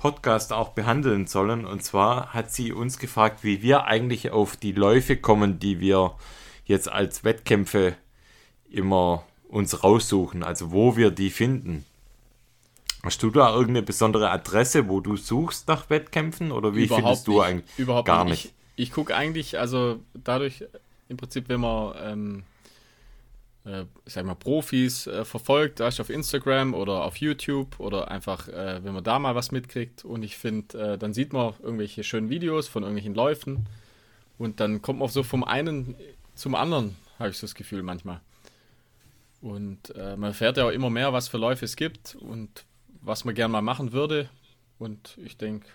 Podcast 0.00 0.54
auch 0.54 0.70
behandeln 0.70 1.26
sollen. 1.26 1.66
Und 1.66 1.84
zwar 1.84 2.32
hat 2.32 2.50
sie 2.50 2.72
uns 2.72 2.98
gefragt, 2.98 3.44
wie 3.44 3.60
wir 3.60 3.84
eigentlich 3.84 4.30
auf 4.30 4.56
die 4.56 4.72
Läufe 4.72 5.18
kommen, 5.18 5.58
die 5.58 5.78
wir 5.78 6.14
jetzt 6.64 6.90
als 6.90 7.22
Wettkämpfe 7.22 7.96
immer 8.70 9.24
uns 9.46 9.84
raussuchen, 9.84 10.42
also 10.42 10.72
wo 10.72 10.96
wir 10.96 11.10
die 11.10 11.28
finden. 11.28 11.84
Hast 13.02 13.22
du 13.22 13.28
da 13.28 13.50
irgendeine 13.50 13.82
besondere 13.82 14.30
Adresse, 14.30 14.88
wo 14.88 15.00
du 15.00 15.18
suchst 15.18 15.68
nach 15.68 15.90
Wettkämpfen 15.90 16.50
oder 16.50 16.74
wie 16.74 16.88
findest 16.88 17.26
du 17.26 17.32
nicht. 17.32 17.42
eigentlich 17.42 17.78
Überhaupt 17.78 18.06
gar 18.06 18.24
nicht. 18.24 18.44
nicht? 18.44 18.54
Ich, 18.76 18.88
ich 18.88 18.92
gucke 18.92 19.14
eigentlich, 19.14 19.58
also 19.58 20.00
dadurch, 20.14 20.64
im 21.10 21.18
Prinzip, 21.18 21.50
wenn 21.50 21.60
man, 21.60 21.94
ähm, 22.00 22.42
äh, 23.64 23.82
ich 24.04 24.12
sag 24.14 24.24
mal, 24.24 24.34
Profis 24.34 25.06
äh, 25.06 25.24
verfolgt, 25.24 25.80
weißt, 25.80 26.00
auf 26.00 26.10
Instagram 26.10 26.74
oder 26.74 27.04
auf 27.04 27.16
YouTube 27.16 27.78
oder 27.80 28.10
einfach, 28.10 28.48
äh, 28.48 28.82
wenn 28.84 28.94
man 28.94 29.04
da 29.04 29.18
mal 29.18 29.34
was 29.34 29.50
mitkriegt 29.52 30.04
und 30.04 30.22
ich 30.22 30.36
finde, 30.36 30.92
äh, 30.92 30.98
dann 30.98 31.12
sieht 31.12 31.32
man 31.32 31.54
irgendwelche 31.62 32.04
schönen 32.04 32.30
Videos 32.30 32.68
von 32.68 32.82
irgendwelchen 32.82 33.14
Läufen 33.14 33.66
und 34.38 34.60
dann 34.60 34.82
kommt 34.82 34.98
man 34.98 35.08
so 35.08 35.22
vom 35.22 35.44
einen 35.44 35.94
zum 36.34 36.54
anderen, 36.54 36.96
habe 37.18 37.30
ich 37.30 37.36
so 37.38 37.46
das 37.46 37.54
Gefühl 37.54 37.82
manchmal. 37.82 38.20
Und 39.42 39.94
äh, 39.96 40.16
man 40.16 40.30
erfährt 40.30 40.56
ja 40.58 40.66
auch 40.66 40.70
immer 40.70 40.90
mehr, 40.90 41.12
was 41.12 41.28
für 41.28 41.38
Läufe 41.38 41.64
es 41.64 41.76
gibt 41.76 42.14
und 42.14 42.64
was 43.02 43.24
man 43.24 43.34
gern 43.34 43.50
mal 43.50 43.62
machen 43.62 43.92
würde. 43.92 44.28
Und 44.78 45.16
ich 45.24 45.36
denke, 45.38 45.66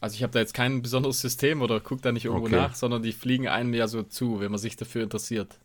also 0.00 0.14
ich 0.16 0.22
habe 0.22 0.32
da 0.32 0.40
jetzt 0.40 0.54
kein 0.54 0.82
besonderes 0.82 1.20
System 1.20 1.62
oder 1.62 1.80
gucke 1.80 2.02
da 2.02 2.12
nicht 2.12 2.24
irgendwo 2.24 2.46
Okay. 2.46 2.56
nach, 2.56 2.74
sondern 2.74 3.02
die 3.02 3.12
fliegen 3.12 3.48
einem 3.48 3.72
ja 3.74 3.86
so 3.88 4.02
zu, 4.02 4.40
wenn 4.40 4.50
man 4.50 4.58
sich 4.58 4.76
dafür 4.76 5.02
interessiert. 5.04 5.58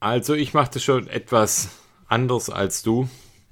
Also 0.00 0.34
ich 0.34 0.54
mache 0.54 0.70
das 0.74 0.82
schon 0.82 1.08
etwas 1.08 1.68
anders 2.08 2.50
als 2.50 2.82
du. 2.82 3.08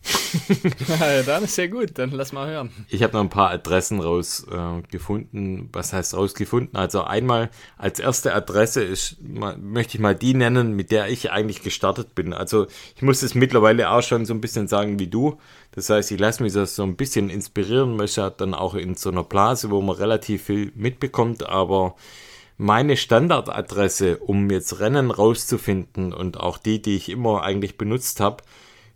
Ja, 0.88 1.22
dann 1.22 1.44
ist 1.44 1.56
ja 1.56 1.66
gut, 1.66 1.98
dann 1.98 2.10
lass 2.10 2.32
mal 2.32 2.48
hören. 2.48 2.70
Ich 2.88 3.02
habe 3.02 3.14
noch 3.14 3.20
ein 3.20 3.30
paar 3.30 3.50
Adressen 3.50 4.00
rausgefunden. 4.00 5.58
Äh. 5.58 5.68
Was 5.72 5.92
heißt 5.92 6.14
rausgefunden? 6.14 6.76
Also 6.76 7.02
einmal 7.02 7.50
als 7.76 7.98
erste 7.98 8.34
Adresse 8.34 8.82
ist, 8.82 9.16
mal, 9.20 9.56
möchte 9.56 9.96
ich 9.96 10.00
mal 10.00 10.14
die 10.14 10.34
nennen, 10.34 10.72
mit 10.72 10.90
der 10.90 11.08
ich 11.08 11.32
eigentlich 11.32 11.62
gestartet 11.62 12.14
bin. 12.14 12.32
Also 12.32 12.66
ich 12.94 13.02
muss 13.02 13.22
es 13.22 13.34
mittlerweile 13.34 13.90
auch 13.90 14.02
schon 14.02 14.26
so 14.26 14.34
ein 14.34 14.40
bisschen 14.40 14.68
sagen 14.68 14.98
wie 14.98 15.08
du. 15.08 15.38
Das 15.72 15.90
heißt, 15.90 16.10
ich 16.12 16.20
lasse 16.20 16.42
mich 16.42 16.52
das 16.52 16.76
so 16.76 16.82
ein 16.82 16.96
bisschen 16.96 17.30
inspirieren. 17.30 18.00
Ja 18.06 18.30
dann 18.30 18.54
auch 18.54 18.74
in 18.74 18.94
so 18.94 19.10
einer 19.10 19.24
Blase, 19.24 19.70
wo 19.70 19.82
man 19.82 19.96
relativ 19.96 20.44
viel 20.44 20.72
mitbekommt, 20.74 21.48
aber 21.48 21.96
meine 22.56 22.96
Standardadresse, 22.96 24.18
um 24.18 24.48
jetzt 24.50 24.78
Rennen 24.80 25.10
rauszufinden 25.10 26.12
und 26.12 26.38
auch 26.38 26.58
die, 26.58 26.80
die 26.80 26.94
ich 26.96 27.08
immer 27.08 27.42
eigentlich 27.42 27.78
benutzt 27.78 28.20
habe, 28.20 28.44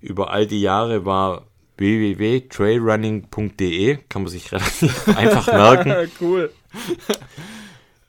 über 0.00 0.30
all 0.30 0.46
die 0.46 0.62
Jahre 0.62 1.04
war 1.04 1.46
www.trailrunning.de, 1.76 3.98
kann 4.08 4.22
man 4.22 4.30
sich 4.30 4.52
relativ 4.52 5.08
einfach 5.08 5.46
merken. 5.46 6.10
cool. 6.20 6.52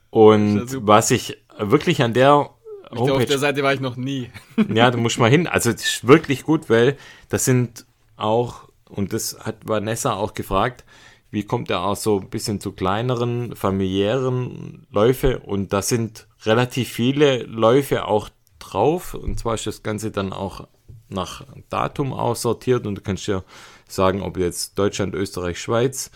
Und 0.10 0.72
ja 0.72 0.80
was 0.82 1.12
ich 1.12 1.38
wirklich 1.58 2.02
an 2.02 2.14
der 2.14 2.50
Ich 2.84 2.90
glaube, 2.90 3.04
auf 3.04 3.10
Homepage 3.10 3.28
der 3.28 3.40
Seite 3.40 3.64
war 3.64 3.74
ich 3.74 3.80
noch 3.80 3.96
nie. 3.96 4.30
ja, 4.74 4.92
du 4.92 4.98
musst 4.98 5.20
mal 5.20 5.30
hin. 5.30 5.48
Also 5.48 5.72
das 5.72 5.84
ist 5.84 6.06
wirklich 6.08 6.44
gut, 6.44 6.70
weil 6.70 6.98
das 7.30 7.46
sind 7.46 7.86
auch, 8.18 8.68
und 8.90 9.14
das 9.14 9.38
hat 9.40 9.60
Vanessa 9.64 10.14
auch 10.14 10.34
gefragt, 10.34 10.84
wie 11.32 11.44
kommt 11.44 11.70
er 11.70 11.84
auch 11.86 11.96
so 11.96 12.20
ein 12.20 12.30
bisschen 12.30 12.60
zu 12.60 12.74
kleineren, 12.74 13.56
familiären 13.56 14.86
Läufe? 14.92 15.40
Und 15.40 15.72
da 15.72 15.82
sind 15.82 16.28
relativ 16.44 16.90
viele 16.90 17.44
Läufe 17.44 18.06
auch 18.06 18.30
drauf. 18.60 19.14
Und 19.14 19.40
zwar 19.40 19.56
ist 19.56 19.66
das 19.66 19.82
Ganze 19.82 20.12
dann 20.12 20.34
auch 20.34 20.68
nach 21.08 21.46
Datum 21.70 22.12
aussortiert. 22.12 22.86
Und 22.86 22.96
du 22.96 23.02
kannst 23.02 23.28
ja 23.28 23.44
sagen, 23.88 24.22
ob 24.22 24.38
jetzt 24.38 24.78
Deutschland, 24.78 25.16
Österreich, 25.16 25.60
Schweiz, 25.60 26.12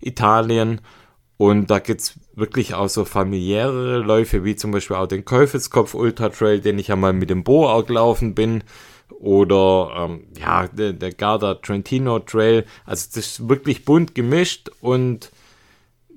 Italien. 0.00 0.80
Und 1.36 1.70
da 1.70 1.78
gibt 1.78 2.00
es 2.00 2.18
wirklich 2.34 2.72
auch 2.72 2.88
so 2.88 3.04
familiäre 3.04 3.98
Läufe, 3.98 4.44
wie 4.44 4.56
zum 4.56 4.70
Beispiel 4.70 4.96
auch 4.96 5.06
den 5.06 5.26
Käufelskopf 5.26 5.94
Ultra 5.94 6.30
Trail, 6.30 6.60
den 6.60 6.78
ich 6.78 6.88
ja 6.88 6.96
mal 6.96 7.12
mit 7.12 7.28
dem 7.28 7.44
Bo 7.44 7.68
auch 7.68 7.84
gelaufen 7.84 8.34
bin. 8.34 8.64
Oder 9.24 9.90
ähm, 9.96 10.26
ja, 10.38 10.68
der, 10.68 10.92
der 10.92 11.10
Garda 11.10 11.54
Trentino 11.54 12.18
Trail. 12.18 12.66
Also 12.84 13.06
das 13.14 13.16
ist 13.16 13.48
wirklich 13.48 13.86
bunt 13.86 14.14
gemischt 14.14 14.68
und 14.82 15.32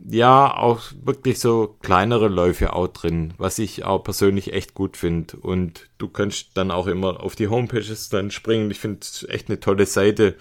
ja, 0.10 0.54
auch 0.54 0.82
wirklich 1.04 1.40
so 1.40 1.78
kleinere 1.82 2.28
Läufe 2.28 2.74
auch 2.74 2.90
drin, 2.90 3.34
was 3.38 3.60
ich 3.60 3.86
auch 3.86 4.04
persönlich 4.04 4.52
echt 4.52 4.74
gut 4.74 4.98
finde. 4.98 5.38
Und 5.38 5.90
du 6.00 6.10
kannst 6.10 6.58
dann 6.58 6.70
auch 6.70 6.86
immer 6.88 7.24
auf 7.24 7.38
die 7.38 7.48
Homepages 7.48 8.10
dann 8.10 8.30
springen. 8.30 8.72
Ich 8.72 8.80
finde 8.80 9.00
es 9.00 9.26
echt 9.30 9.48
eine 9.48 9.62
tolle 9.62 9.86
Seite, 9.86 10.36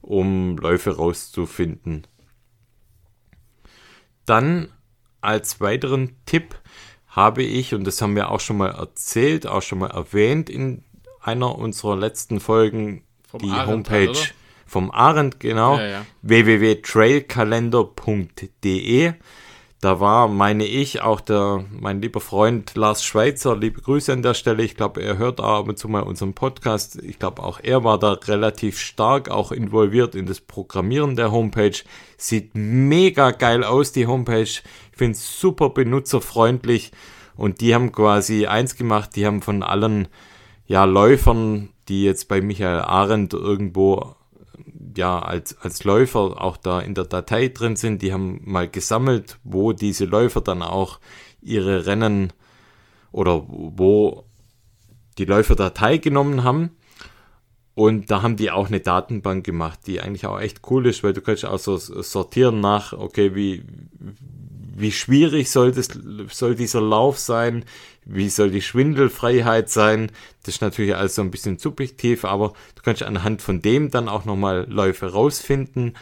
um 0.00 0.56
Läufe 0.58 0.94
rauszufinden. 0.94 2.06
Dann 4.26 4.68
als 5.20 5.60
weiteren 5.60 6.14
Tipp 6.24 6.54
habe 7.08 7.42
ich, 7.42 7.74
und 7.74 7.84
das 7.84 8.00
haben 8.00 8.14
wir 8.14 8.30
auch 8.30 8.40
schon 8.40 8.58
mal 8.58 8.70
erzählt, 8.70 9.48
auch 9.48 9.62
schon 9.62 9.80
mal 9.80 9.90
erwähnt 9.90 10.48
in 10.48 10.84
einer 11.22 11.56
unserer 11.58 11.96
letzten 11.96 12.40
Folgen, 12.40 13.02
Vom 13.28 13.40
die 13.40 13.50
Arendt 13.50 13.88
Homepage 13.88 13.94
halt, 13.96 14.10
oder? 14.10 14.20
vom 14.66 14.90
Arendt, 14.90 15.40
genau, 15.40 15.78
Ja, 15.78 15.86
ja. 15.86 16.06
www.trailkalender.de. 16.22 19.12
Da 19.80 19.98
war, 19.98 20.28
meine 20.28 20.64
ich, 20.64 21.00
auch 21.02 21.20
der, 21.20 21.64
mein 21.72 22.00
lieber 22.00 22.20
Freund 22.20 22.76
Lars 22.76 23.02
Schweitzer, 23.02 23.56
liebe 23.56 23.80
Grüße 23.80 24.12
an 24.12 24.22
der 24.22 24.34
Stelle. 24.34 24.62
Ich 24.62 24.76
glaube, 24.76 25.02
er 25.02 25.18
hört 25.18 25.40
ab 25.40 25.66
und 25.68 25.76
zu 25.76 25.88
mal 25.88 26.04
unseren 26.04 26.34
Podcast. 26.34 27.02
Ich 27.02 27.18
glaube, 27.18 27.42
auch 27.42 27.58
er 27.60 27.82
war 27.82 27.98
da 27.98 28.12
relativ 28.12 28.78
stark 28.78 29.28
auch 29.28 29.50
involviert 29.50 30.14
in 30.14 30.26
das 30.26 30.40
Programmieren 30.40 31.16
der 31.16 31.32
Homepage. 31.32 31.76
Sieht 32.16 32.52
mega 32.54 33.32
geil 33.32 33.64
aus, 33.64 33.90
die 33.90 34.06
Homepage. 34.06 34.42
Ich 34.42 34.62
finde 34.92 35.18
es 35.18 35.40
super 35.40 35.70
benutzerfreundlich. 35.70 36.92
Und 37.36 37.60
die 37.60 37.74
haben 37.74 37.90
quasi 37.90 38.46
eins 38.46 38.76
gemacht, 38.76 39.16
die 39.16 39.26
haben 39.26 39.42
von 39.42 39.64
allen 39.64 40.06
ja, 40.66 40.84
Läufern, 40.84 41.70
die 41.88 42.04
jetzt 42.04 42.28
bei 42.28 42.40
Michael 42.40 42.80
Arendt 42.80 43.34
irgendwo 43.34 44.14
ja, 44.96 45.18
als, 45.18 45.56
als 45.58 45.84
Läufer 45.84 46.40
auch 46.40 46.56
da 46.56 46.80
in 46.80 46.94
der 46.94 47.04
Datei 47.04 47.48
drin 47.48 47.76
sind, 47.76 48.02
die 48.02 48.12
haben 48.12 48.40
mal 48.44 48.68
gesammelt, 48.68 49.38
wo 49.44 49.72
diese 49.72 50.04
Läufer 50.04 50.40
dann 50.40 50.62
auch 50.62 51.00
ihre 51.40 51.86
Rennen 51.86 52.32
oder 53.10 53.44
wo 53.48 54.24
die 55.18 55.24
Läufer 55.24 55.56
da 55.56 55.70
teilgenommen 55.70 56.44
haben. 56.44 56.70
Und 57.74 58.10
da 58.10 58.20
haben 58.20 58.36
die 58.36 58.50
auch 58.50 58.68
eine 58.68 58.80
Datenbank 58.80 59.44
gemacht, 59.44 59.80
die 59.86 60.00
eigentlich 60.00 60.26
auch 60.26 60.38
echt 60.38 60.60
cool 60.70 60.86
ist, 60.86 61.02
weil 61.02 61.14
du 61.14 61.22
kannst 61.22 61.44
auch 61.46 61.58
so 61.58 61.78
sortieren 61.78 62.60
nach, 62.60 62.92
okay, 62.92 63.34
wie, 63.34 63.64
wie 64.74 64.92
schwierig 64.92 65.50
soll, 65.50 65.72
das, 65.72 65.88
soll 66.28 66.54
dieser 66.54 66.82
Lauf 66.82 67.18
sein, 67.18 67.64
wie 68.04 68.28
soll 68.28 68.50
die 68.50 68.62
Schwindelfreiheit 68.62 69.70
sein. 69.70 70.10
Das 70.42 70.56
ist 70.56 70.60
natürlich 70.60 70.96
alles 70.96 71.14
so 71.14 71.22
ein 71.22 71.30
bisschen 71.30 71.58
subjektiv, 71.58 72.24
aber 72.24 72.52
du 72.74 72.82
kannst 72.82 73.02
anhand 73.02 73.42
von 73.42 73.62
dem 73.62 73.90
dann 73.90 74.08
auch 74.08 74.24
nochmal 74.24 74.66
Läufe 74.68 75.12
rausfinden. 75.12 75.96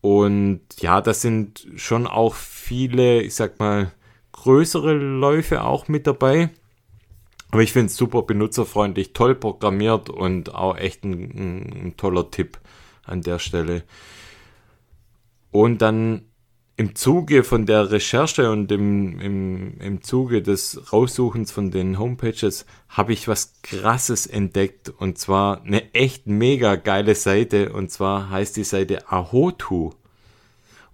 Und 0.00 0.60
ja, 0.78 1.00
das 1.00 1.20
sind 1.20 1.66
schon 1.76 2.06
auch 2.06 2.34
viele, 2.34 3.22
ich 3.22 3.34
sag 3.34 3.58
mal, 3.58 3.92
größere 4.32 4.94
Läufe 4.94 5.64
auch 5.64 5.88
mit 5.88 6.06
dabei. 6.06 6.50
Aber 7.50 7.62
ich 7.62 7.72
finde 7.72 7.86
es 7.86 7.96
super 7.96 8.22
benutzerfreundlich, 8.22 9.12
toll 9.12 9.34
programmiert 9.34 10.08
und 10.08 10.54
auch 10.54 10.76
echt 10.76 11.04
ein, 11.04 11.12
ein, 11.12 11.86
ein 11.86 11.96
toller 11.96 12.30
Tipp 12.30 12.58
an 13.04 13.22
der 13.22 13.40
Stelle. 13.40 13.82
Und 15.50 15.82
dann 15.82 16.29
im 16.80 16.94
Zuge 16.94 17.44
von 17.44 17.66
der 17.66 17.90
Recherche 17.90 18.50
und 18.50 18.72
im, 18.72 19.20
im, 19.20 19.78
im 19.80 20.02
Zuge 20.02 20.40
des 20.40 20.94
Raussuchens 20.94 21.52
von 21.52 21.70
den 21.70 21.98
Homepages 21.98 22.64
habe 22.88 23.12
ich 23.12 23.28
was 23.28 23.52
Krasses 23.62 24.26
entdeckt 24.26 24.88
und 24.88 25.18
zwar 25.18 25.60
eine 25.60 25.92
echt 25.92 26.26
mega 26.26 26.76
geile 26.76 27.14
Seite 27.14 27.74
und 27.74 27.90
zwar 27.90 28.30
heißt 28.30 28.56
die 28.56 28.64
Seite 28.64 29.12
Ahotu. 29.12 29.90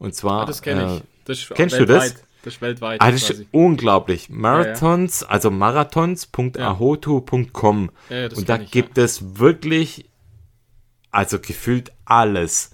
Und 0.00 0.16
zwar. 0.16 0.42
Ah, 0.42 0.46
das 0.46 0.60
kenne 0.60 0.96
ich. 0.96 1.02
Das 1.24 1.48
kennst 1.54 1.78
du 1.78 1.86
das? 1.86 2.16
Das 2.42 2.54
ist 2.54 2.62
weltweit. 2.62 3.00
Ah, 3.00 3.12
das 3.12 3.30
ist 3.30 3.46
unglaublich. 3.52 4.28
Marathons, 4.28 5.20
ja, 5.20 5.28
ja. 5.28 5.32
also 5.34 5.52
marathons.ahotu.com. 5.52 7.90
Ja, 8.10 8.26
und 8.34 8.48
da 8.48 8.58
ich, 8.58 8.72
gibt 8.72 8.98
es 8.98 9.38
wirklich, 9.38 10.06
also 11.12 11.38
gefühlt 11.38 11.92
alles. 12.06 12.72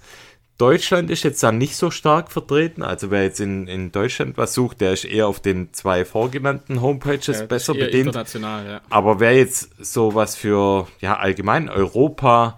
Deutschland 0.57 1.09
ist 1.09 1.23
jetzt 1.23 1.41
da 1.41 1.51
nicht 1.51 1.75
so 1.75 1.89
stark 1.89 2.31
vertreten. 2.31 2.83
Also 2.83 3.09
wer 3.09 3.23
jetzt 3.23 3.39
in, 3.39 3.67
in 3.67 3.91
Deutschland 3.91 4.37
was 4.37 4.53
sucht, 4.53 4.81
der 4.81 4.93
ist 4.93 5.03
eher 5.03 5.27
auf 5.27 5.39
den 5.39 5.73
zwei 5.73 6.05
vorgenannten 6.05 6.81
Homepages 6.81 7.39
ja, 7.39 7.45
besser 7.45 7.73
bedient. 7.73 8.07
International, 8.07 8.65
ja. 8.65 8.81
Aber 8.89 9.19
wer 9.19 9.35
jetzt 9.35 9.83
sowas 9.83 10.35
für 10.35 10.87
ja 10.99 11.17
allgemein 11.17 11.69
Europa, 11.69 12.57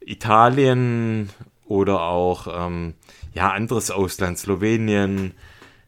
Italien 0.00 1.30
oder 1.64 2.02
auch 2.02 2.48
ähm, 2.50 2.94
ja 3.32 3.52
anderes 3.52 3.92
Ausland, 3.92 4.38
Slowenien, 4.38 5.34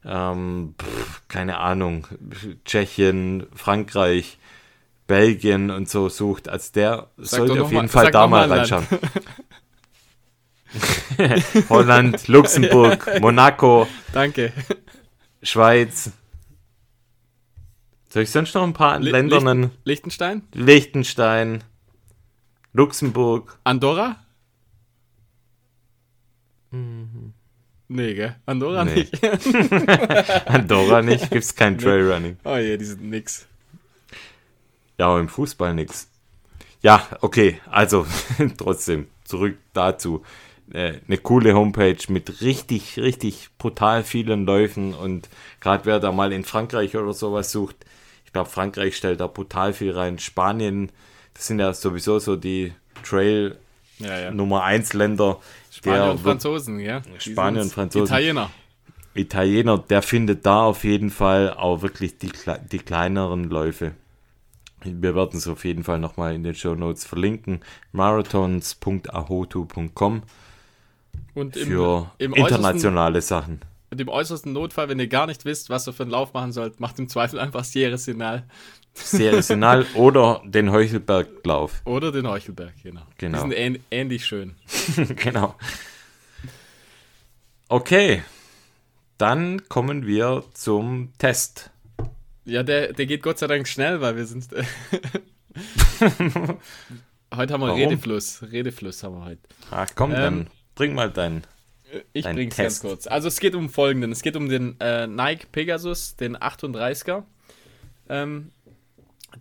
ähm, 0.05 0.75
pff, 0.81 1.23
keine 1.27 1.59
Ahnung, 1.59 2.07
Tschechien, 2.65 3.47
Frankreich, 3.53 4.39
Belgien 5.09 5.71
und 5.71 5.89
so 5.89 6.09
sucht, 6.09 6.49
als 6.49 6.71
der 6.71 7.09
sag 7.17 7.39
sollte 7.39 7.63
auf 7.63 7.73
jeden 7.73 7.87
mal, 7.87 7.89
Fall 7.89 8.11
da 8.13 8.27
mal 8.29 8.51
reinschauen. 8.51 8.87
Holland, 11.69 12.29
Luxemburg, 12.29 13.09
Monaco. 13.21 13.89
Danke. 14.12 14.53
Schweiz. 15.43 16.12
Soll 18.11 18.23
ich 18.23 18.31
sonst 18.31 18.55
noch 18.55 18.62
ein 18.62 18.73
paar 18.73 18.97
L 18.97 19.09
Länder 19.09 19.41
nennen? 19.41 19.71
Liechtenstein? 19.85 20.43
Liechtenstein. 20.55 21.62
Luxemburg. 22.73 23.59
Andorra? 23.64 24.16
Mhm. 26.71 27.33
Nee, 27.89 28.14
gell? 28.14 28.37
Andorra 28.45 28.85
nee. 28.85 28.95
nicht. 28.95 29.25
Andorra 30.47 31.03
nicht, 31.03 31.31
gibt's 31.31 31.55
kein 31.55 31.75
nee. 31.75 31.83
Trailrunning. 31.83 32.37
Oh 32.45 32.57
je, 32.57 32.77
die 32.77 32.85
sind 32.85 33.03
nix. 33.03 33.47
Ja, 34.99 35.07
aber 35.09 35.21
im 35.21 35.29
Fußball 35.29 35.75
nix. 35.75 36.09
Ja, 36.83 37.07
okay, 37.23 37.61
also 37.71 38.07
trotzdem, 38.57 39.09
zurück 39.25 39.57
dazu. 39.73 40.23
Äh, 40.73 40.95
eine 41.07 41.19
coole 41.19 41.55
Homepage 41.55 41.97
mit 42.09 42.43
richtig, 42.43 42.99
richtig 42.99 43.49
brutal 43.59 44.05
vielen 44.05 44.45
Läufen 44.45 44.95
und 44.95 45.29
gerade 45.61 45.87
wer 45.87 45.99
da 45.99 46.12
mal 46.12 46.33
in 46.33 46.45
Frankreich 46.45 46.97
oder 46.97 47.14
sowas 47.14 47.53
sucht, 47.53 47.77
ich 48.27 48.33
glaube, 48.33 48.51
Frankreich 48.51 48.97
stellt 48.97 49.21
da 49.21 49.27
brutal 49.27 49.73
viel 49.73 49.93
rein. 49.93 50.19
Spanien, 50.19 50.93
das 51.33 51.47
sind 51.47 51.61
ja 51.61 51.73
sowieso 51.73 52.19
so 52.19 52.37
die 52.37 52.75
Trail 53.03 53.57
ja, 53.99 54.19
ja. 54.19 54.31
Nummer 54.31 54.64
1 54.64 54.93
Länder. 54.93 55.41
Spanier 55.71 56.11
und 56.11 56.21
Franzosen, 56.21 56.81
ja. 56.81 57.01
Spanier 57.19 57.62
und 57.62 57.73
Franzosen. 57.73 58.05
Italiener. 58.07 58.51
Italiener, 59.14 59.79
der 59.79 60.03
findet 60.03 60.45
da 60.45 60.64
auf 60.64 60.85
jeden 60.85 61.09
Fall 61.11 61.55
auch 61.55 61.81
wirklich 61.83 62.19
die, 62.19 62.31
die 62.71 62.79
kleineren 62.79 63.45
Läufe. 63.45 63.93
Wir 64.85 65.14
werden 65.14 65.39
es 65.39 65.49
auf 65.49 65.64
jeden 65.64 65.83
Fall 65.83 65.99
nochmal 65.99 66.35
in 66.35 66.45
den 66.45 66.55
Show 66.55 66.75
Notes 66.75 67.07
verlinken. 67.07 67.61
marathons.ahotu.com 67.93 70.23
und 71.39 71.57
im, 71.57 71.68
für 71.68 72.11
im 72.18 72.34
internationale 72.34 73.22
Sachen. 73.22 73.61
Und 73.91 74.01
im 74.01 74.09
äußersten 74.09 74.53
Notfall, 74.53 74.89
wenn 74.89 74.99
ihr 74.99 75.09
gar 75.09 75.26
nicht 75.26 75.45
wisst, 75.45 75.70
was 75.70 75.86
ihr 75.89 75.93
für 75.95 76.03
einen 76.03 76.12
Lauf 76.12 76.34
machen 76.34 76.53
sollt, 76.53 76.78
macht 76.78 76.99
im 76.99 77.09
Zweifel 77.09 77.41
einfach 77.41 77.64
Sierra 77.64 77.97
Sinal. 77.97 78.45
Sierra 78.93 79.41
Sinal 79.41 79.86
oder 79.95 80.43
den 80.45 80.70
Heuchelberglauf. 80.70 81.80
Oder 81.84 82.12
den 82.12 82.28
Heuchelberg, 82.28 82.74
genau. 82.82 83.03
genau. 83.16 83.45
Die 83.45 83.55
sind 83.55 83.80
ähnlich 83.91 84.26
schön. 84.26 84.57
genau. 85.16 85.55
Okay, 87.68 88.22
dann 89.16 89.68
kommen 89.68 90.07
wir 90.07 90.45
zum 90.53 91.12
Test. 91.18 91.70
Ja, 92.45 92.62
der, 92.62 92.93
der 92.93 93.07
geht 93.07 93.22
Gott 93.22 93.39
sei 93.39 93.47
Dank 93.47 93.68
schnell, 93.68 94.01
weil 94.01 94.16
wir 94.16 94.26
sind. 94.26 94.49
heute 97.34 97.53
haben 97.53 97.61
wir 97.61 97.68
Warum? 97.68 97.78
Redefluss. 97.78 98.43
Redefluss 98.43 99.03
haben 99.03 99.16
wir 99.16 99.24
heute. 99.24 99.43
Ach 99.70 99.89
komm, 99.95 100.12
ähm, 100.12 100.16
dann 100.16 100.47
bring 100.79 100.95
mal 100.95 101.11
deinen. 101.11 101.43
Ich 102.12 102.24
dein 102.24 102.37
bring's 102.37 102.57
Test. 102.57 102.83
ganz 102.83 102.91
kurz. 102.91 103.07
Also 103.07 103.29
es 103.29 103.41
geht 103.41 103.55
um 103.55 103.68
folgenden. 103.68 104.12
Es 104.12 104.22
geht 104.22 104.37
um 104.37 104.49
den 104.49 104.76
äh, 104.81 105.07
Nike 105.07 105.47
Pegasus, 105.51 106.16
den 106.16 106.37
38er. 106.37 107.24
Ähm, 108.09 108.53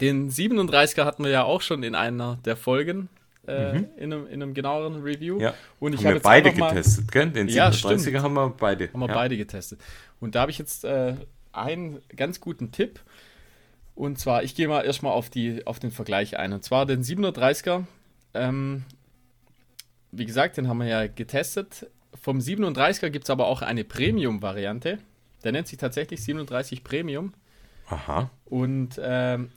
den 0.02 0.32
37er 0.32 1.06
hatten 1.06 1.24
wir 1.24 1.32
ja 1.32 1.44
auch 1.44 1.62
schon 1.62 1.84
in 1.84 1.94
einer 1.94 2.40
der 2.44 2.58
Folgen. 2.58 3.10
Äh, 3.48 3.74
mhm. 3.74 3.88
in, 3.96 4.14
einem, 4.14 4.28
in, 4.28 4.34
einem, 4.34 4.54
genaueren 4.54 5.02
Review. 5.04 5.40
Ja. 5.40 5.54
Und 5.80 5.94
ich 5.94 6.00
haben 6.00 6.08
hab 6.08 6.14
wir 6.16 6.22
beide 6.22 6.52
getestet, 6.52 7.10
gell? 7.12 7.30
Den 7.30 7.48
37er 7.48 8.10
ja, 8.10 8.22
haben 8.22 8.34
wir 8.34 8.50
beide. 8.50 8.92
Haben 8.92 9.00
wir 9.00 9.08
ja. 9.08 9.14
beide 9.14 9.38
getestet. 9.38 9.80
Und 10.20 10.36
da 10.36 10.42
habe 10.42 10.52
ich 10.52 10.58
jetzt 10.58 10.84
äh, 10.84 11.14
einen 11.54 12.02
ganz 12.14 12.42
guten 12.42 12.74
Tipp. 12.74 13.00
Und 13.96 14.20
zwar, 14.20 14.44
ich 14.44 14.54
gehe 14.54 14.68
mal 14.68 14.84
erstmal 14.84 15.14
auf, 15.14 15.30
auf 15.66 15.80
den 15.80 15.92
Vergleich 15.92 16.38
ein. 16.38 16.52
Und 16.52 16.64
zwar 16.66 16.86
den 16.86 17.04
37er. 17.04 17.86
Ähm, 18.34 18.84
wie 20.12 20.26
gesagt, 20.26 20.58
den 20.58 20.68
haben 20.68 20.80
wir 20.80 20.88
ja 20.88 21.08
getestet. 21.08 21.88
Vom 22.20 22.40
37er 22.40 23.10
gibt 23.10 23.26
es 23.26 23.30
aber 23.30 23.48
auch 23.48 23.62
eine 23.62 23.84
Premium-Variante. 23.84 25.00
Der 25.44 25.52
nennt 25.52 25.68
sich 25.68 25.78
tatsächlich 25.78 26.24
37 26.24 26.84
Premium. 26.84 27.34
Aha. 27.90 28.30
Und 28.46 29.00
ähm, 29.02 29.52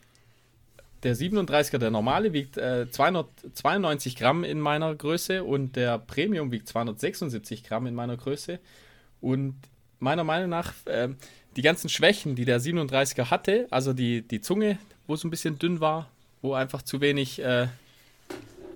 der 1.02 1.16
37er, 1.16 1.78
der 1.78 1.90
normale, 1.90 2.32
wiegt 2.32 2.58
äh, 2.58 2.90
292 2.90 4.16
Gramm 4.16 4.44
in 4.44 4.60
meiner 4.60 4.94
Größe 4.94 5.42
und 5.42 5.76
der 5.76 5.98
Premium 5.98 6.52
wiegt 6.52 6.68
276 6.68 7.64
Gramm 7.64 7.86
in 7.86 7.94
meiner 7.94 8.16
Größe. 8.16 8.60
Und 9.20 9.54
meiner 9.98 10.24
Meinung 10.24 10.50
nach, 10.50 10.74
äh, 10.86 11.08
die 11.56 11.62
ganzen 11.62 11.88
Schwächen, 11.88 12.36
die 12.36 12.44
der 12.44 12.60
37er 12.60 13.30
hatte, 13.30 13.66
also 13.70 13.92
die, 13.92 14.22
die 14.22 14.40
Zunge, 14.40 14.78
wo 15.06 15.14
es 15.14 15.24
ein 15.24 15.30
bisschen 15.30 15.58
dünn 15.58 15.80
war, 15.80 16.10
wo 16.42 16.54
einfach 16.54 16.82
zu 16.82 17.00
wenig 17.00 17.42
äh, 17.42 17.68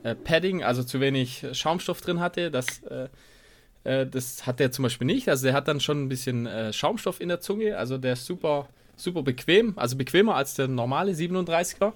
äh 0.04 0.14
Padding, 0.14 0.62
also 0.62 0.84
zu 0.84 1.00
wenig 1.00 1.44
Schaumstoff 1.52 2.00
drin 2.00 2.20
hatte, 2.20 2.52
das, 2.52 2.82
äh, 2.84 3.08
äh, 3.82 4.06
das 4.06 4.46
hat 4.46 4.60
der 4.60 4.70
zum 4.70 4.84
Beispiel 4.84 5.06
nicht. 5.06 5.28
Also 5.28 5.44
der 5.46 5.54
hat 5.54 5.66
dann 5.66 5.80
schon 5.80 6.04
ein 6.04 6.08
bisschen 6.08 6.48
Schaumstoff 6.72 7.20
in 7.20 7.28
der 7.28 7.40
Zunge, 7.40 7.76
also 7.76 7.98
der 7.98 8.12
ist 8.12 8.24
super 8.24 8.68
super 8.96 9.22
bequem, 9.22 9.74
also 9.76 9.96
bequemer 9.96 10.34
als 10.34 10.54
der 10.54 10.68
normale 10.68 11.12
37er. 11.12 11.92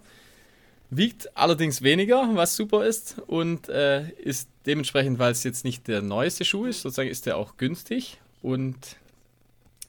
Wiegt 0.90 1.36
allerdings 1.36 1.82
weniger, 1.82 2.30
was 2.34 2.56
super 2.56 2.86
ist 2.86 3.20
und 3.26 3.68
äh, 3.68 4.10
ist 4.12 4.48
dementsprechend, 4.64 5.18
weil 5.18 5.32
es 5.32 5.44
jetzt 5.44 5.64
nicht 5.64 5.86
der 5.86 6.00
neueste 6.00 6.44
Schuh 6.44 6.64
ist, 6.64 6.80
sozusagen 6.80 7.10
ist 7.10 7.26
der 7.26 7.36
auch 7.36 7.58
günstig 7.58 8.18
und 8.40 8.96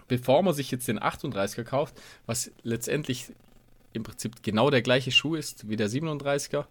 bevor 0.09 0.43
man 0.43 0.53
sich 0.53 0.71
jetzt 0.71 0.87
den 0.89 0.99
38er 0.99 1.63
kauft, 1.63 1.95
was 2.25 2.51
letztendlich 2.63 3.27
im 3.93 4.03
Prinzip 4.03 4.43
genau 4.43 4.69
der 4.69 4.81
gleiche 4.81 5.11
Schuh 5.11 5.35
ist 5.35 5.69
wie 5.69 5.77
der 5.77 5.89
37er, 5.89 6.65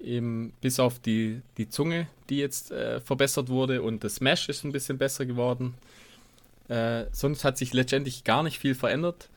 eben 0.00 0.52
bis 0.60 0.80
auf 0.80 0.98
die, 0.98 1.42
die 1.56 1.68
Zunge, 1.68 2.06
die 2.28 2.38
jetzt 2.38 2.70
äh, 2.70 3.00
verbessert 3.00 3.48
wurde 3.48 3.82
und 3.82 4.04
das 4.04 4.20
Mesh 4.20 4.48
ist 4.48 4.64
ein 4.64 4.72
bisschen 4.72 4.98
besser 4.98 5.26
geworden. 5.26 5.74
Äh, 6.68 7.06
sonst 7.12 7.44
hat 7.44 7.58
sich 7.58 7.72
letztendlich 7.72 8.24
gar 8.24 8.42
nicht 8.42 8.58
viel 8.58 8.74
verändert. 8.74 9.28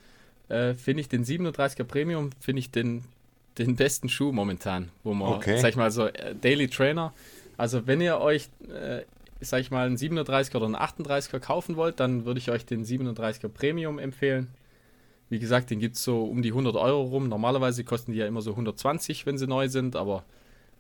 Äh, 0.49 0.76
finde 0.76 1.02
ich 1.02 1.10
den 1.10 1.26
37er 1.26 1.84
Premium, 1.84 2.30
finde 2.40 2.60
ich 2.60 2.72
den 2.72 3.03
den 3.57 3.76
besten 3.76 4.10
Schuh 4.10 4.31
momentan, 4.31 4.90
wo 5.03 5.14
man, 5.14 5.34
okay. 5.34 5.57
sag 5.60 5.69
ich 5.69 5.76
mal, 5.76 5.91
so 5.91 6.07
äh, 6.07 6.35
Daily 6.35 6.68
Trainer. 6.68 7.14
Also 7.57 7.85
wenn 7.85 8.02
ihr 8.02 8.19
euch, 8.19 8.49
äh, 8.69 9.02
sag 9.41 9.61
ich 9.61 9.72
mal, 9.72 9.85
einen 9.85 9.98
37er 9.98 10.56
oder 10.57 10.65
einen 10.65 10.76
38er 10.76 11.40
kaufen 11.40 11.76
wollt, 11.76 11.99
dann 11.99 12.26
würde 12.26 12.40
ich 12.40 12.49
euch 12.49 12.65
den 12.65 12.85
37er 12.85 13.49
Premium 13.49 13.99
empfehlen. 13.99 14.49
Wie 15.30 15.40
gesagt, 15.40 15.69
den 15.69 15.80
gibt 15.80 15.95
es 15.95 16.03
so 16.03 16.23
um 16.23 16.41
die 16.41 16.49
100 16.49 16.76
Euro 16.76 17.03
rum. 17.03 17.30
Normalerweise 17.30 17.84
kosten 17.84 18.11
die 18.11 18.19
ja 18.19 18.27
immer 18.27 18.41
so 18.41 18.52
120, 18.52 19.26
wenn 19.26 19.38
sie 19.38 19.48
neu 19.48 19.68
sind, 19.68 19.95
aber 19.95 20.23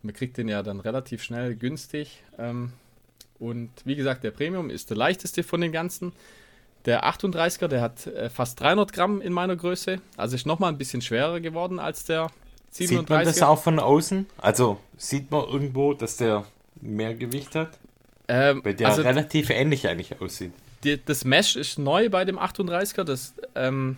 man 0.03 0.13
kriegt 0.13 0.37
den 0.37 0.47
ja 0.47 0.61
dann 0.63 0.79
relativ 0.79 1.23
schnell 1.23 1.55
günstig. 1.55 2.21
Ähm, 2.37 2.73
und 3.39 3.71
wie 3.85 3.95
gesagt, 3.95 4.23
der 4.23 4.31
Premium 4.31 4.69
ist 4.69 4.89
der 4.89 4.97
leichteste 4.97 5.43
von 5.43 5.61
den 5.61 5.71
ganzen. 5.71 6.13
Der 6.85 7.05
38er, 7.05 7.67
der 7.67 7.81
hat 7.81 8.07
äh, 8.07 8.29
fast 8.29 8.59
300 8.59 8.91
Gramm 8.91 9.21
in 9.21 9.31
meiner 9.31 9.55
Größe, 9.55 10.01
also 10.17 10.35
ist 10.35 10.45
nochmal 10.45 10.71
ein 10.71 10.77
bisschen 10.77 11.01
schwerer 11.01 11.39
geworden 11.39 11.79
als 11.79 12.03
der 12.03 12.29
37. 12.71 12.87
Sieht 12.99 13.09
man 13.09 13.25
das 13.25 13.41
auch 13.41 13.61
von 13.61 13.79
außen? 13.79 14.25
Also 14.37 14.79
sieht 14.97 15.31
man 15.31 15.45
irgendwo, 15.47 15.93
dass 15.93 16.17
der 16.17 16.45
mehr 16.81 17.15
Gewicht 17.15 17.55
hat? 17.55 17.79
Ähm, 18.27 18.61
Weil 18.63 18.73
der 18.73 18.89
also 18.89 19.01
relativ 19.01 19.49
ähnlich 19.49 19.87
eigentlich 19.87 20.19
aussieht. 20.19 20.51
Die, 20.83 21.03
das 21.03 21.23
Mesh 21.23 21.55
ist 21.55 21.79
neu 21.79 22.09
bei 22.09 22.25
dem 22.25 22.37
38er. 22.37 23.03
Das, 23.03 23.33
ähm, 23.55 23.97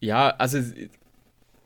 ja, 0.00 0.30
also 0.30 0.58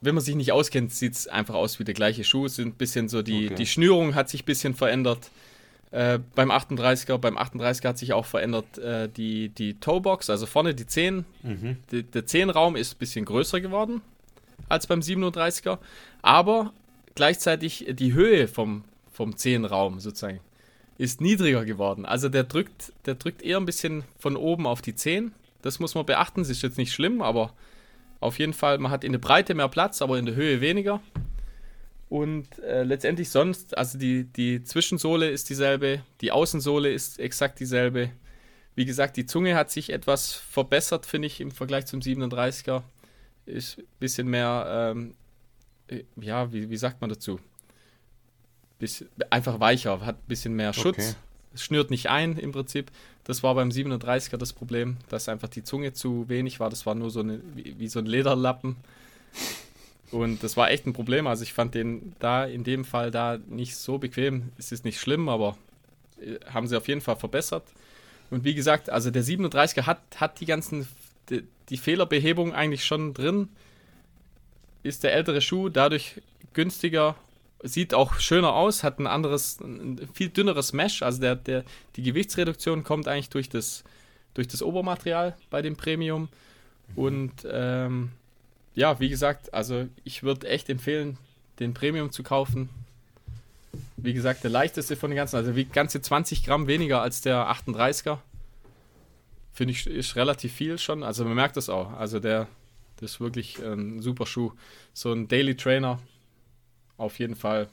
wenn 0.05 0.15
man 0.15 0.23
sich 0.23 0.35
nicht 0.35 0.53
auskennt, 0.53 0.93
sieht 0.93 1.15
es 1.15 1.27
einfach 1.27 1.55
aus 1.55 1.79
wie 1.79 1.85
der 1.85 1.95
gleiche 1.95 2.25
Schuh. 2.25 2.49
Sind 2.49 2.79
bisschen 2.79 3.09
so, 3.09 3.23
die, 3.23 3.47
okay. 3.47 3.55
die 3.55 3.67
Schnürung 3.67 4.15
hat 4.15 4.29
sich 4.29 4.43
ein 4.43 4.47
bisschen 4.47 4.75
verändert. 4.75 5.31
Äh, 5.91 6.19
beim 6.35 6.51
38er, 6.51 7.19
beim 7.19 7.39
38er 7.39 7.89
hat 7.89 7.99
sich 7.99 8.13
auch 8.13 8.25
verändert 8.25 8.79
äh, 8.79 9.09
die, 9.09 9.51
die 9.51 9.75
Toebox, 9.75 10.29
also 10.29 10.47
vorne 10.47 10.75
die 10.75 10.87
10. 10.87 11.25
Mhm. 11.43 11.77
Die, 11.93 12.03
der 12.03 12.27
10-Raum 12.27 12.75
ist 12.75 12.95
ein 12.95 12.99
bisschen 12.99 13.25
größer 13.25 13.61
geworden 13.61 14.03
als 14.69 14.87
beim 14.87 15.01
37er, 15.01 15.79
aber 16.23 16.73
gleichzeitig 17.15 17.87
die 17.91 18.13
Höhe 18.15 18.49
vom, 18.49 18.85
vom 19.13 19.33
10-Raum 19.33 20.01
sozusagen 20.01 20.41
ist 20.97 21.21
niedriger 21.21 21.65
geworden. 21.65 22.05
Also 22.05 22.29
der 22.29 22.45
drückt, 22.45 22.93
der 23.07 23.17
drückt 23.17 23.43
eher 23.43 23.57
ein 23.57 23.67
bisschen 23.67 24.05
von 24.19 24.37
oben 24.37 24.67
auf 24.67 24.81
die 24.81 24.95
10. 24.95 25.33
Das 25.63 25.81
muss 25.81 25.95
man 25.95 26.07
beachten, 26.07 26.43
das 26.43 26.51
ist 26.51 26.63
jetzt 26.63 26.79
nicht 26.79 26.93
schlimm, 26.93 27.21
aber 27.21 27.53
auf 28.25 28.39
jeden 28.39 28.55
Fall, 28.55 28.79
man 28.79 28.91
hat 28.91 29.05
in 29.05 29.13
der 29.13 29.19
Breite 29.19 29.55
mehr 29.55 29.69
Platz, 29.69 30.01
aber 30.01 30.19
in 30.19 30.27
der 30.27 30.35
Höhe 30.35 30.61
weniger. 30.61 31.01
Und 32.09 32.59
äh, 32.61 32.83
letztendlich 32.83 33.31
sonst, 33.31 33.77
also 33.77 33.99
die, 33.99 34.25
die 34.25 34.63
Zwischensohle 34.63 35.29
ist 35.29 35.51
dieselbe, 35.51 36.03
die 36.21 36.33
Außensohle 36.33 36.91
ist 36.91 37.19
exakt 37.19 37.61
dieselbe. 37.61 38.11
Wie 38.75 38.85
gesagt, 38.85 39.17
die 39.17 39.27
Zunge 39.27 39.57
hat 39.57 39.71
sich 39.71 39.91
etwas 39.91 40.33
verbessert, 40.33 41.07
finde 41.07 41.27
ich, 41.27 41.41
im 41.41 41.51
Vergleich 41.51 41.87
zum 41.87 42.01
37er. 42.01 42.83
Ist 43.47 43.79
ein 43.79 43.85
bisschen 44.01 44.29
mehr, 44.29 44.93
ähm, 44.95 45.15
äh, 45.89 46.05
ja, 46.21 46.53
wie, 46.53 46.71
wie 46.71 46.77
sagt 46.77 47.01
man 47.01 47.11
dazu? 47.11 47.39
Biss, 48.79 49.05
einfach 49.31 49.61
weicher, 49.61 50.01
hat 50.01 50.17
ein 50.17 50.29
bisschen 50.29 50.55
mehr 50.55 50.73
Schutz. 50.73 50.99
Okay. 50.99 51.15
Es 51.55 51.63
schnürt 51.63 51.91
nicht 51.91 52.09
ein 52.11 52.37
im 52.37 52.53
Prinzip. 52.53 52.91
Das 53.25 53.43
war 53.43 53.55
beim 53.55 53.71
37er 53.71 54.37
das 54.37 54.53
Problem, 54.53 54.97
dass 55.09 55.29
einfach 55.29 55.49
die 55.49 55.65
Zunge 55.65 55.93
zu 55.93 56.29
wenig 56.29 56.61
war. 56.61 56.69
Das 56.69 56.85
war 56.85 56.95
nur 56.95 57.11
so 57.11 57.21
eine, 57.21 57.41
wie, 57.55 57.79
wie 57.79 57.89
so 57.89 57.99
ein 57.99 58.07
Lederlappen. 58.07 58.77
Und 60.11 60.43
das 60.43 60.57
war 60.57 60.71
echt 60.71 60.87
ein 60.87 60.93
Problem. 60.93 61.27
Also 61.27 61.43
ich 61.43 61.53
fand 61.53 61.75
den 61.75 62.15
da 62.19 62.45
in 62.45 62.65
dem 62.65 62.85
Fall 62.85 63.11
da 63.11 63.39
nicht 63.49 63.77
so 63.77 63.99
bequem. 63.99 64.51
Es 64.59 64.73
ist 64.73 64.85
nicht 64.85 65.01
schlimm, 65.01 65.29
aber 65.29 65.57
äh, 66.21 66.39
haben 66.53 66.67
sie 66.67 66.77
auf 66.77 66.89
jeden 66.89 67.01
Fall 67.01 67.17
verbessert. 67.17 67.65
Und 68.31 68.45
wie 68.45 68.55
gesagt, 68.55 68.91
also 68.91 69.11
der 69.11 69.25
37er 69.25 69.87
hat, 69.87 70.01
hat 70.17 70.41
die 70.41 70.47
ganzen, 70.47 70.87
die, 71.31 71.45
die 71.69 71.77
Fehlerbehebung 71.77 72.55
eigentlich 72.55 72.85
schon 72.85 73.15
drin. 73.15 73.49
Ist 74.83 75.03
der 75.03 75.15
ältere 75.15 75.41
Schuh 75.41 75.69
dadurch 75.71 76.21
günstiger, 76.53 77.17
sieht 77.65 77.95
auch 77.95 78.21
schöner 78.21 78.55
aus, 78.55 78.85
hat 78.85 78.99
ein 78.99 79.07
anderes, 79.07 79.59
ein 79.61 80.09
viel 80.13 80.29
dünneres 80.29 80.73
Mesh. 80.73 81.03
Also 81.03 81.21
der, 81.21 81.35
der, 81.35 81.65
die 81.97 82.03
Gewichtsreduktion 82.03 82.85
kommt 82.85 83.09
eigentlich 83.09 83.31
durch 83.31 83.49
das, 83.49 83.85
durch 84.35 84.47
das 84.49 84.63
Obermaterial 84.63 85.35
bei 85.51 85.63
dem 85.63 85.77
Premium. 85.77 86.29
Und 86.95 87.33
ähm, 87.51 88.13
ja, 88.75 89.01
wie 89.01 89.09
gesagt, 89.09 89.55
also 89.55 89.87
ich 90.05 90.23
würde 90.23 90.49
echt 90.49 90.69
empfehlen, 90.69 91.17
den 91.59 91.73
Premium 91.73 92.13
zu 92.13 92.23
kaufen. 92.23 92.69
Wie 93.97 94.13
gesagt, 94.13 94.45
der 94.45 94.51
leichteste 94.51 94.95
von 94.95 95.11
den 95.11 95.17
ganzen, 95.17 95.37
also 95.37 95.57
wie 95.57 95.65
ganze 95.65 96.03
20 96.03 96.45
Gramm 96.45 96.67
weniger 96.67 97.01
als 97.01 97.23
der 97.23 97.51
38er. 97.51 98.19
Finde 99.55 99.73
ich, 99.73 99.87
ist 99.87 100.17
relativ 100.17 100.53
viel 100.53 100.79
schon. 100.79 101.03
Also 101.03 101.25
man 101.25 101.35
merkt 101.35 101.57
das 101.57 101.69
auch. 101.71 101.93
Also 101.95 102.21
der, 102.21 102.47
das 103.01 103.13
ist 103.13 103.21
wirklich 103.21 103.59
ein 103.65 104.03
super 104.03 104.27
Schuh. 104.27 104.53
So 104.93 105.13
ein 105.13 105.29
Daily 105.29 105.57
Trainer, 105.57 106.01
auf 106.97 107.19
jeden 107.19 107.37
Fall 107.37 107.69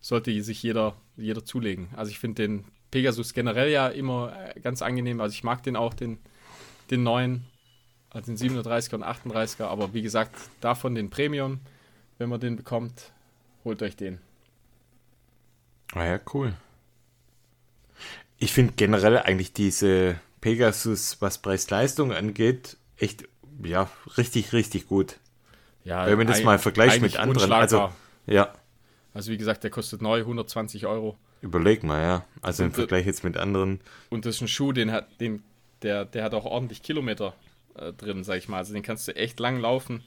sollte 0.00 0.42
sich 0.42 0.62
jeder, 0.62 0.96
jeder 1.16 1.44
zulegen. 1.44 1.88
Also 1.96 2.10
ich 2.10 2.18
finde 2.18 2.42
den 2.42 2.64
Pegasus 2.90 3.32
generell 3.32 3.70
ja 3.70 3.88
immer 3.88 4.34
äh, 4.54 4.60
ganz 4.60 4.82
angenehm. 4.82 5.20
Also 5.20 5.32
ich 5.32 5.44
mag 5.44 5.62
den 5.62 5.76
auch, 5.76 5.94
den, 5.94 6.18
den 6.90 7.02
neuen 7.02 7.44
also 8.14 8.32
den 8.32 8.38
37er 8.38 8.94
und 8.94 9.04
38er. 9.04 9.64
Aber 9.64 9.92
wie 9.92 10.02
gesagt, 10.02 10.34
davon 10.60 10.94
den 10.94 11.10
Premium, 11.10 11.60
wenn 12.18 12.28
man 12.28 12.40
den 12.40 12.56
bekommt, 12.56 13.12
holt 13.64 13.82
euch 13.82 13.96
den. 13.96 14.20
Ah 15.92 16.04
ja, 16.04 16.20
cool. 16.32 16.54
Ich 18.38 18.52
finde 18.52 18.74
generell 18.76 19.18
eigentlich 19.18 19.52
diese 19.52 20.18
Pegasus, 20.40 21.20
was 21.20 21.38
Preis-Leistung 21.38 22.12
angeht, 22.12 22.76
echt, 22.96 23.24
ja, 23.62 23.90
richtig, 24.16 24.52
richtig 24.52 24.86
gut. 24.86 25.18
Ja, 25.84 26.06
wenn 26.06 26.16
man 26.16 26.26
das 26.26 26.42
mal 26.42 26.58
vergleicht 26.58 27.02
mit 27.02 27.16
anderen. 27.16 27.52
Also, 27.52 27.90
ja. 28.26 28.52
Also 29.12 29.30
wie 29.30 29.38
gesagt, 29.38 29.62
der 29.62 29.70
kostet 29.70 30.02
neu 30.02 30.20
120 30.20 30.86
Euro. 30.86 31.16
Überleg 31.40 31.82
mal, 31.84 32.02
ja. 32.02 32.24
Also 32.42 32.64
und 32.64 32.70
im 32.70 32.74
Vergleich 32.74 33.06
jetzt 33.06 33.22
mit 33.22 33.36
anderen. 33.36 33.80
Und 34.10 34.26
das 34.26 34.36
ist 34.36 34.42
ein 34.42 34.48
Schuh, 34.48 34.72
den 34.72 34.90
hat, 34.90 35.20
den, 35.20 35.42
der, 35.82 36.04
der 36.04 36.24
hat 36.24 36.34
auch 36.34 36.44
ordentlich 36.44 36.82
Kilometer 36.82 37.34
äh, 37.76 37.92
drin, 37.92 38.24
sag 38.24 38.38
ich 38.38 38.48
mal. 38.48 38.58
Also 38.58 38.74
den 38.74 38.82
kannst 38.82 39.06
du 39.06 39.14
echt 39.14 39.38
lang 39.38 39.60
laufen. 39.60 40.02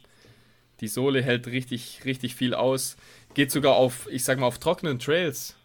Die 0.81 0.87
Sohle 0.87 1.21
hält 1.21 1.47
richtig, 1.47 2.01
richtig 2.05 2.35
viel 2.35 2.53
aus. 2.53 2.97
Geht 3.33 3.51
sogar 3.51 3.75
auf, 3.75 4.07
ich 4.11 4.23
sag 4.23 4.39
mal, 4.39 4.45
auf 4.45 4.59
trockenen 4.59 4.99
Trails. 4.99 5.55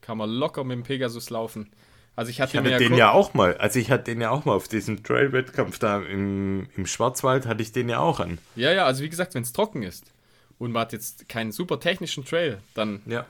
Kann 0.00 0.18
man 0.18 0.28
locker 0.28 0.64
mit 0.64 0.76
dem 0.76 0.82
Pegasus 0.82 1.30
laufen. 1.30 1.70
Also 2.16 2.30
ich 2.30 2.40
hatte, 2.40 2.58
ich 2.58 2.58
hatte 2.58 2.76
den 2.76 2.94
ja 2.94 3.12
auch 3.12 3.32
mal, 3.32 3.56
also 3.56 3.78
ich 3.78 3.90
hatte 3.90 4.04
den 4.04 4.20
ja 4.20 4.30
auch 4.30 4.44
mal 4.44 4.52
auf 4.52 4.68
diesem 4.68 5.02
Trail-Wettkampf 5.02 5.78
da 5.78 6.02
im, 6.02 6.68
im 6.76 6.86
Schwarzwald, 6.86 7.46
hatte 7.46 7.62
ich 7.62 7.72
den 7.72 7.88
ja 7.88 8.00
auch 8.00 8.20
an. 8.20 8.38
Ja, 8.56 8.72
ja, 8.72 8.84
also 8.84 9.02
wie 9.02 9.08
gesagt, 9.08 9.34
wenn 9.34 9.42
es 9.42 9.52
trocken 9.52 9.82
ist 9.82 10.12
und 10.60 10.72
man 10.72 10.82
hat 10.82 10.92
jetzt 10.92 11.28
keinen 11.28 11.52
super 11.52 11.80
technischen 11.80 12.24
Trail, 12.24 12.60
dann 12.74 13.00
ja. 13.06 13.26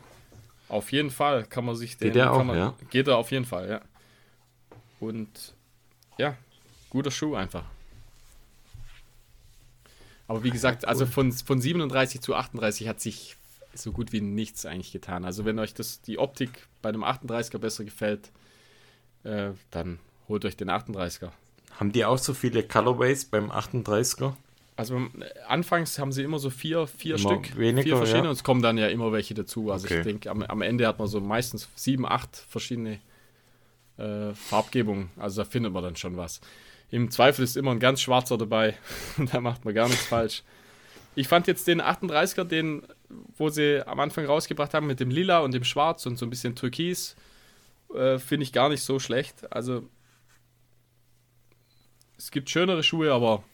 auf 0.69 0.90
jeden 0.90 1.11
Fall 1.11 1.44
kann 1.44 1.65
man 1.65 1.77
sich 1.77 1.97
den. 1.97 2.09
Geht 2.09 2.16
der 2.16 2.32
auch, 2.32 2.43
man, 2.43 2.59
ja? 2.59 2.74
Geht 2.90 3.07
er 3.07 3.16
auf 3.16 3.31
jeden 3.31 3.44
Fall, 3.44 3.70
ja. 3.70 3.81
Und 4.98 5.55
ja, 6.19 6.36
guter 6.90 7.12
Schuh 7.12 7.36
einfach. 7.36 7.65
Aber 10.27 10.43
wie 10.43 10.51
gesagt, 10.51 10.86
also 10.86 11.07
von, 11.07 11.32
von 11.32 11.61
37 11.61 12.20
zu 12.20 12.35
38 12.35 12.89
hat 12.89 13.01
sich 13.01 13.36
so 13.74 13.93
gut 13.93 14.12
wie 14.12 14.20
nichts 14.20 14.66
eigentlich 14.66 14.93
getan. 14.93 15.24
Also 15.24 15.44
wenn 15.44 15.59
euch 15.61 15.73
das, 15.73 16.02
die 16.02 16.19
Optik 16.19 16.66
bei 16.82 16.89
einem 16.89 17.05
38er 17.05 17.59
besser 17.59 17.85
gefällt, 17.85 18.31
äh, 19.23 19.51
dann 19.70 20.01
holt 20.28 20.44
euch 20.44 20.57
den 20.57 20.70
38er. 20.70 21.31
Haben 21.78 21.93
die 21.93 22.05
auch 22.05 22.19
so 22.19 22.35
viele 22.35 22.65
Colorways 22.65 23.24
beim 23.24 23.51
38er? 23.52 24.35
Also 24.81 24.97
äh, 24.97 25.09
anfangs 25.47 25.98
haben 25.98 26.11
sie 26.11 26.23
immer 26.23 26.39
so 26.39 26.48
vier, 26.48 26.86
vier 26.86 27.16
immer 27.16 27.35
Stück, 27.43 27.59
weniger, 27.59 27.82
vier 27.82 27.97
verschiedene 27.98 28.24
ja. 28.24 28.31
und 28.31 28.36
es 28.36 28.43
kommen 28.43 28.62
dann 28.62 28.78
ja 28.78 28.86
immer 28.86 29.12
welche 29.12 29.35
dazu. 29.35 29.70
Also 29.70 29.85
Okay. 29.85 29.98
ich 29.98 30.05
denke, 30.05 30.31
am, 30.31 30.43
am 30.43 30.62
Ende 30.62 30.86
hat 30.86 30.98
man 30.98 31.07
so 31.07 31.20
meistens 31.20 31.69
sieben, 31.74 32.07
acht 32.07 32.35
verschiedene 32.48 32.98
äh, 33.98 34.32
Farbgebungen. 34.32 35.11
Also 35.19 35.43
da 35.43 35.51
findet 35.51 35.74
man 35.74 35.82
dann 35.85 35.97
schon 35.97 36.16
was. 36.16 36.40
Im 36.90 37.11
Zweifel 37.11 37.44
ist 37.44 37.59
immer 37.59 37.73
ein 37.73 37.78
ganz 37.78 38.01
schwarzer 38.01 38.39
dabei. 38.39 38.74
da 39.31 39.43
macht 39.43 39.66
man 39.66 39.74
gar 39.74 39.86
nichts 39.86 40.07
falsch. 40.07 40.44
Ich 41.15 41.28
fand 41.28 41.47
jetzt 41.47 41.66
den 41.69 41.82
38er, 41.82 42.44
den, 42.44 42.82
wo 43.36 43.51
sie 43.51 43.86
am 43.86 44.01
Anfang 44.01 44.24
rausgebracht 44.24 44.73
haben, 44.73 44.86
mit 44.86 44.98
dem 44.98 45.11
Lila 45.11 45.40
und 45.40 45.52
dem 45.52 45.65
Schwarz 45.65 46.07
und 46.07 46.16
so 46.16 46.24
ein 46.24 46.31
bisschen 46.31 46.57
Türkis, 46.57 47.16
äh, 47.94 48.19
finde 48.19 48.44
ich 48.44 48.52
gar 48.55 48.70
nicht 48.70 48.82
so 48.82 48.98
schlecht. 48.98 49.52
Also 49.52 49.82
es 52.16 52.31
gibt 52.31 52.48
schönere 52.48 52.82
Schuhe, 52.82 53.12
aber 53.12 53.44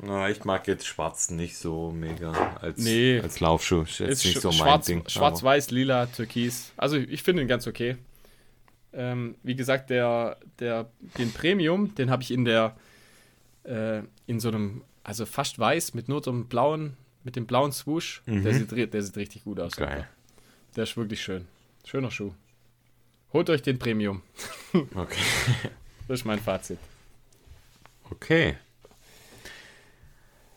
Na, 0.00 0.28
ich 0.30 0.44
mag 0.44 0.68
jetzt 0.68 0.86
Schwarz 0.86 1.30
nicht 1.30 1.56
so 1.56 1.90
mega 1.90 2.30
als, 2.60 2.78
Nee. 2.78 3.20
als 3.20 3.40
Laufschuh. 3.40 3.82
Ist 3.82 3.98
jetzt 3.98 4.10
ist 4.10 4.24
nicht 4.26 4.40
so 4.40 4.48
mein 4.50 4.58
schwarz, 4.58 4.86
Ding. 4.86 5.08
schwarz, 5.08 5.42
weiß, 5.42 5.70
lila, 5.72 6.06
türkis. 6.06 6.72
Also 6.76 6.96
ich 6.96 7.22
finde 7.22 7.42
ihn 7.42 7.48
ganz 7.48 7.66
okay. 7.66 7.96
Ähm, 8.92 9.34
wie 9.42 9.56
gesagt, 9.56 9.90
der, 9.90 10.38
der, 10.60 10.88
den 11.18 11.32
Premium, 11.32 11.94
den 11.96 12.10
habe 12.10 12.22
ich 12.22 12.30
in 12.30 12.44
der, 12.44 12.76
äh, 13.64 14.02
in 14.26 14.38
so 14.40 14.48
einem, 14.48 14.82
also 15.02 15.26
fast 15.26 15.58
weiß 15.58 15.94
mit 15.94 16.08
nur 16.08 16.22
so 16.22 16.30
einem 16.30 16.46
blauen, 16.46 16.96
mit 17.24 17.34
dem 17.36 17.46
blauen 17.46 17.72
Swoosh. 17.72 18.22
Mhm. 18.26 18.44
Der, 18.44 18.54
sieht, 18.54 18.94
der 18.94 19.02
sieht 19.02 19.16
richtig 19.16 19.44
gut 19.44 19.58
aus. 19.58 19.74
Geil. 19.76 20.08
Der 20.76 20.84
ist 20.84 20.96
wirklich 20.96 21.20
schön. 21.22 21.46
Schöner 21.84 22.10
Schuh. 22.10 22.32
Holt 23.32 23.50
euch 23.50 23.62
den 23.62 23.78
Premium. 23.78 24.22
Okay. 24.94 25.20
Das 26.06 26.20
ist 26.20 26.24
mein 26.24 26.38
Fazit. 26.38 26.78
okay. 28.10 28.56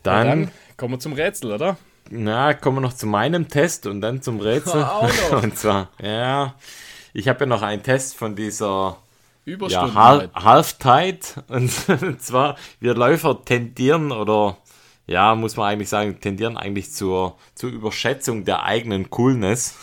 Na 0.03 0.23
Dann, 0.23 0.51
kommen 0.77 0.95
wir 0.95 0.99
zum 0.99 1.13
Rätsel, 1.13 1.51
oder? 1.51 1.77
na, 2.11 2.53
kommen 2.53 2.77
wir 2.77 2.81
noch 2.81 2.93
zu 2.93 3.07
meinem 3.07 3.47
Test 3.47 3.87
und 3.87 4.01
dann 4.01 4.21
zum 4.21 4.39
Rätsel. 4.39 4.81
Noch. 5.31 5.43
Und 5.43 5.57
zwar, 5.57 5.89
ja, 6.01 6.55
ich 7.13 7.27
habe 7.27 7.41
ja 7.41 7.45
noch 7.45 7.61
einen 7.61 7.83
Test 7.83 8.15
von 8.15 8.35
dieser 8.35 8.97
ja, 9.45 9.53
Überstunden. 9.53 9.95
Half, 9.95 10.29
Half-Tide. 10.33 11.19
Und, 11.47 11.71
und 12.01 12.21
zwar, 12.21 12.57
wir 12.79 12.93
Läufer 12.93 13.43
tendieren 13.43 14.11
oder, 14.11 14.57
ja, 15.07 15.35
muss 15.35 15.57
man 15.57 15.69
eigentlich 15.69 15.89
sagen, 15.89 16.19
tendieren 16.19 16.57
eigentlich 16.57 16.91
zur, 16.91 17.37
zur 17.55 17.69
Überschätzung 17.69 18.45
der 18.45 18.63
eigenen 18.63 19.09
Coolness. 19.09 19.75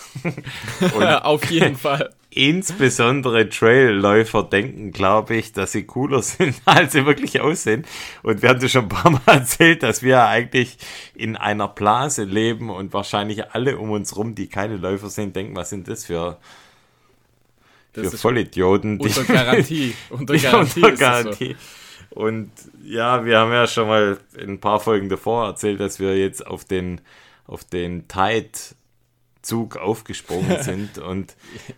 Auf 1.23 1.51
jeden 1.51 1.77
Fall. 1.77 2.15
Insbesondere 2.39 3.49
Trailläufer 3.49 4.45
denken, 4.45 4.93
glaube 4.93 5.35
ich, 5.35 5.53
dass 5.53 5.73
sie 5.73 5.83
cooler 5.83 6.23
sind, 6.23 6.55
als 6.65 6.93
sie 6.93 7.05
wirklich 7.05 7.41
aussehen. 7.41 7.85
Und 8.23 8.43
wir 8.43 8.51
haben 8.51 8.61
das 8.61 8.71
schon 8.71 8.85
ein 8.85 8.89
paar 8.89 9.11
Mal 9.11 9.21
erzählt, 9.27 9.83
dass 9.83 10.03
wir 10.03 10.25
eigentlich 10.25 10.79
in 11.15 11.37
einer 11.37 11.67
Blase 11.67 12.23
leben 12.23 12.71
und 12.71 12.93
wahrscheinlich 12.93 13.51
alle 13.51 13.77
um 13.79 13.91
uns 13.91 14.17
rum, 14.17 14.37
die 14.37 14.47
keine 14.47 14.77
Läufer 14.77 15.11
sind, 15.11 15.35
denken, 15.35 15.57
was 15.57 15.71
sind 15.71 15.89
das 15.89 16.05
für, 16.05 16.39
Das 17.93 18.11
für 18.11 18.19
Vollidioten. 18.19 19.01
unter 19.01 19.25
Garantie. 19.25 19.95
Unter 20.09 20.37
Garantie 20.37 20.83
unter 20.83 20.97
so. 20.97 21.01
Garantie. 21.01 21.57
Und 22.11 22.53
ja, 22.85 23.25
wir 23.25 23.39
haben 23.39 23.53
ja 23.53 23.67
schon 23.67 23.89
mal 23.89 24.19
in 24.37 24.51
ein 24.51 24.61
paar 24.61 24.79
Folgen 24.79 25.09
davor 25.09 25.47
erzählt, 25.47 25.81
dass 25.81 25.99
wir 25.99 26.17
jetzt 26.17 26.47
auf 26.47 26.65
den, 26.65 27.01
auf 27.49 27.65
den 27.65 28.07
Tide 28.07 28.51
Zug 29.49 29.79
aufgesprungen 29.79 30.59
sind. 30.63 30.99
Und 30.99 31.35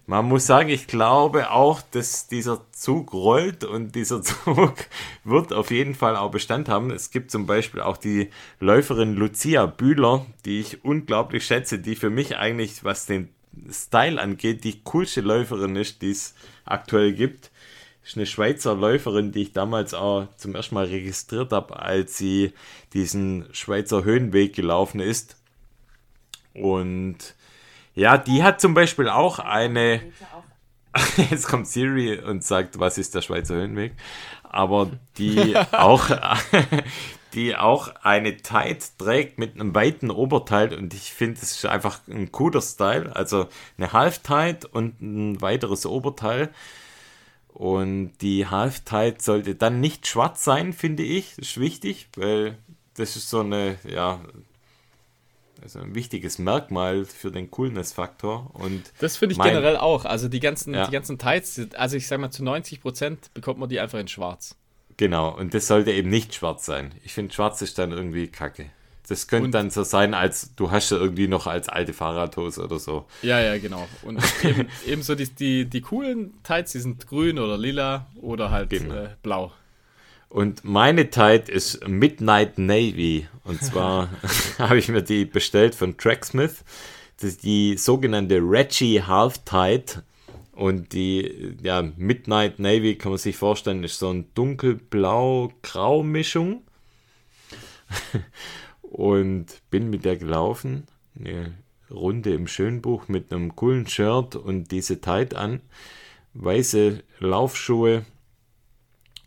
man 0.07 0.27
muss 0.27 0.45
sagen, 0.45 0.71
ich 0.71 0.89
glaube 0.89 1.53
auch, 1.53 1.81
dass 1.93 2.27
dieser 2.27 2.67
Zug 2.73 3.13
rollt 3.13 3.63
und 3.63 3.95
dieser 3.95 4.23
Zug 4.23 4.75
wird 5.23 5.53
auf 5.53 5.71
jeden 5.71 5.95
Fall 5.95 6.17
auch 6.17 6.33
Bestand 6.33 6.69
haben. 6.69 6.91
Es 6.91 7.11
gibt 7.13 7.31
zum 7.31 7.47
Beispiel 7.47 7.81
auch 7.81 7.97
die 7.97 8.31
Läuferin 8.59 9.15
Lucia 9.15 9.67
Bühler, 9.67 10.27
die 10.45 10.61
ich 10.61 10.85
unglaublich 10.85 11.45
schätze, 11.47 11.79
die 11.79 11.95
für 11.95 12.11
mich 12.11 12.37
eigentlich, 12.37 12.83
was 12.83 13.07
den 13.07 13.29
Style 13.71 14.21
angeht, 14.21 14.65
die 14.65 14.81
coolste 14.83 15.21
Läuferin 15.21 15.77
ist, 15.77 16.03
die 16.03 16.11
es 16.11 16.35
aktuell 16.65 17.13
gibt. 17.13 17.53
Ist 18.03 18.17
eine 18.17 18.27
Schweizer 18.27 18.75
Läuferin, 18.75 19.31
die 19.31 19.43
ich 19.43 19.53
damals 19.53 19.95
auch 19.95 20.27
zum 20.37 20.57
ersten 20.57 20.75
Mal 20.75 20.87
registriert 20.87 21.53
habe, 21.53 21.79
als 21.79 22.19
sie 22.19 22.53
diesen 22.95 23.47
Schweizer 23.53 24.03
Höhenweg 24.03 24.55
gelaufen 24.57 24.99
ist. 24.99 25.37
Und 26.55 27.35
ja, 28.01 28.17
die 28.17 28.43
hat 28.43 28.63
zum 28.63 28.73
Beispiel 28.73 29.11
auch 29.11 29.39
eine. 29.39 30.01
Jetzt 31.31 31.47
kommt 31.47 31.69
Siri 31.69 32.19
und 32.19 32.43
sagt, 32.43 32.81
was 32.81 32.97
ist 32.97 33.15
der 33.15 33.21
Schweizer 33.21 33.57
Höhenweg? 33.57 33.93
Aber 34.43 34.91
die 35.19 35.55
auch, 35.73 36.09
die 37.35 37.57
auch 37.57 37.95
eine 38.03 38.39
Tight 38.39 38.99
trägt 38.99 39.39
mit 39.39 39.55
einem 39.55 39.75
weiten 39.75 40.11
Oberteil 40.11 40.73
und 40.73 40.95
ich 40.95 41.13
finde, 41.13 41.41
es 41.43 41.53
ist 41.53 41.67
einfach 41.67 42.01
ein 42.09 42.33
cooler 42.33 42.63
Style. 42.63 43.15
Also 43.15 43.49
eine 43.77 43.93
Half-Tight 43.93 44.65
und 44.65 45.03
ein 45.03 45.43
weiteres 45.43 45.85
Oberteil. 45.85 46.49
Und 47.49 48.13
die 48.23 48.47
Half-Tight 48.47 49.21
sollte 49.21 49.57
dann 49.57 49.81
nicht 49.81 50.07
schwarz 50.07 50.43
sein, 50.43 50.73
finde 50.73 51.03
ich. 51.03 51.35
Das 51.37 51.49
ist 51.49 51.61
wichtig, 51.61 52.09
weil 52.17 52.57
das 52.95 53.17
ist 53.17 53.29
so 53.29 53.41
eine, 53.41 53.77
ja, 53.85 54.21
also 55.63 55.81
ein 55.81 55.95
wichtiges 55.95 56.39
Merkmal 56.39 57.05
für 57.05 57.31
den 57.31 57.51
Coolness-Faktor. 57.51 58.51
Und 58.55 58.83
das 58.99 59.17
finde 59.17 59.33
ich 59.33 59.39
mein, 59.39 59.49
generell 59.49 59.77
auch. 59.77 60.05
Also 60.05 60.29
die 60.29 60.41
ganzen, 60.41 60.75
ja. 60.75 60.87
die 60.87 60.93
ganzen 60.93 61.19
Tights, 61.19 61.61
also 61.75 61.97
ich 61.97 62.07
sage 62.07 62.23
mal 62.23 62.31
zu 62.31 62.45
90 62.45 62.81
Prozent 62.81 63.35
bekommt 63.35 63.59
man 63.59 63.69
die 63.69 63.81
einfach 63.81 63.99
in 63.99 64.09
schwarz. 64.09 64.57
Genau, 64.97 65.35
und 65.35 65.55
das 65.55 65.67
sollte 65.67 65.93
eben 65.93 66.11
nicht 66.11 66.35
schwarz 66.35 66.67
sein. 66.67 66.93
Ich 67.05 67.15
finde, 67.15 67.35
schwarz 67.35 67.63
ist 67.63 67.79
dann 67.79 67.93
irgendwie 67.93 68.29
kacke. 68.29 68.67
Das 69.09 69.27
könnte 69.27 69.47
und, 69.47 69.53
dann 69.53 69.71
so 69.71 69.83
sein, 69.83 70.15
als 70.15 70.55
du 70.55 70.71
hast 70.71 70.91
ja 70.91 70.97
irgendwie 70.97 71.27
noch 71.27 71.49
als 71.49 71.69
alte 71.69 71.93
Fahrradhose 71.93 72.63
oder 72.63 72.79
so. 72.79 73.07
Ja, 73.23 73.41
ja, 73.41 73.59
genau. 73.59 73.89
Und 74.03 74.23
eben, 74.45 74.69
eben 74.87 75.03
so 75.03 75.17
die, 75.17 75.29
die, 75.29 75.65
die 75.65 75.81
coolen 75.81 76.41
Tights, 76.45 76.73
die 76.73 76.79
sind 76.79 77.09
grün 77.09 77.41
oder 77.41 77.59
lila 77.59 78.07
oder 78.21 78.53
halt 78.53 78.71
genau. 78.71 78.95
äh, 78.95 79.09
blau. 79.23 79.53
Und 80.31 80.65
meine 80.65 81.11
Tight 81.11 81.49
ist 81.49 81.87
Midnight 81.87 82.57
Navy. 82.57 83.29
Und 83.45 83.63
zwar 83.65 84.09
habe 84.59 84.79
ich 84.79 84.89
mir 84.89 85.03
die 85.03 85.27
bestellt 85.27 85.75
von 85.75 85.99
Tracksmith. 85.99 86.65
Das 87.19 87.31
ist 87.31 87.43
die 87.43 87.77
sogenannte 87.77 88.37
Reggie 88.37 89.03
Half 89.03 89.39
Tight. 89.45 90.05
Und 90.53 90.93
die 90.93 91.57
ja, 91.63 91.83
Midnight 91.97 92.61
Navy 92.61 92.97
kann 92.97 93.13
man 93.13 93.19
sich 93.19 93.37
vorstellen, 93.37 93.85
ist 93.85 93.99
so 93.99 94.09
eine 94.11 94.25
dunkelblau-grau-Mischung. 94.35 96.63
und 98.83 99.47
bin 99.71 99.91
mit 99.91 100.05
der 100.05 100.17
gelaufen. 100.17 100.87
Eine 101.19 101.55
Runde 101.91 102.35
im 102.35 102.47
Schönbuch 102.47 103.09
mit 103.09 103.33
einem 103.33 103.57
coolen 103.57 103.89
Shirt 103.89 104.37
und 104.37 104.71
diese 104.71 105.01
Tight 105.01 105.35
an. 105.35 105.61
Weiße 106.35 107.03
Laufschuhe 107.19 108.05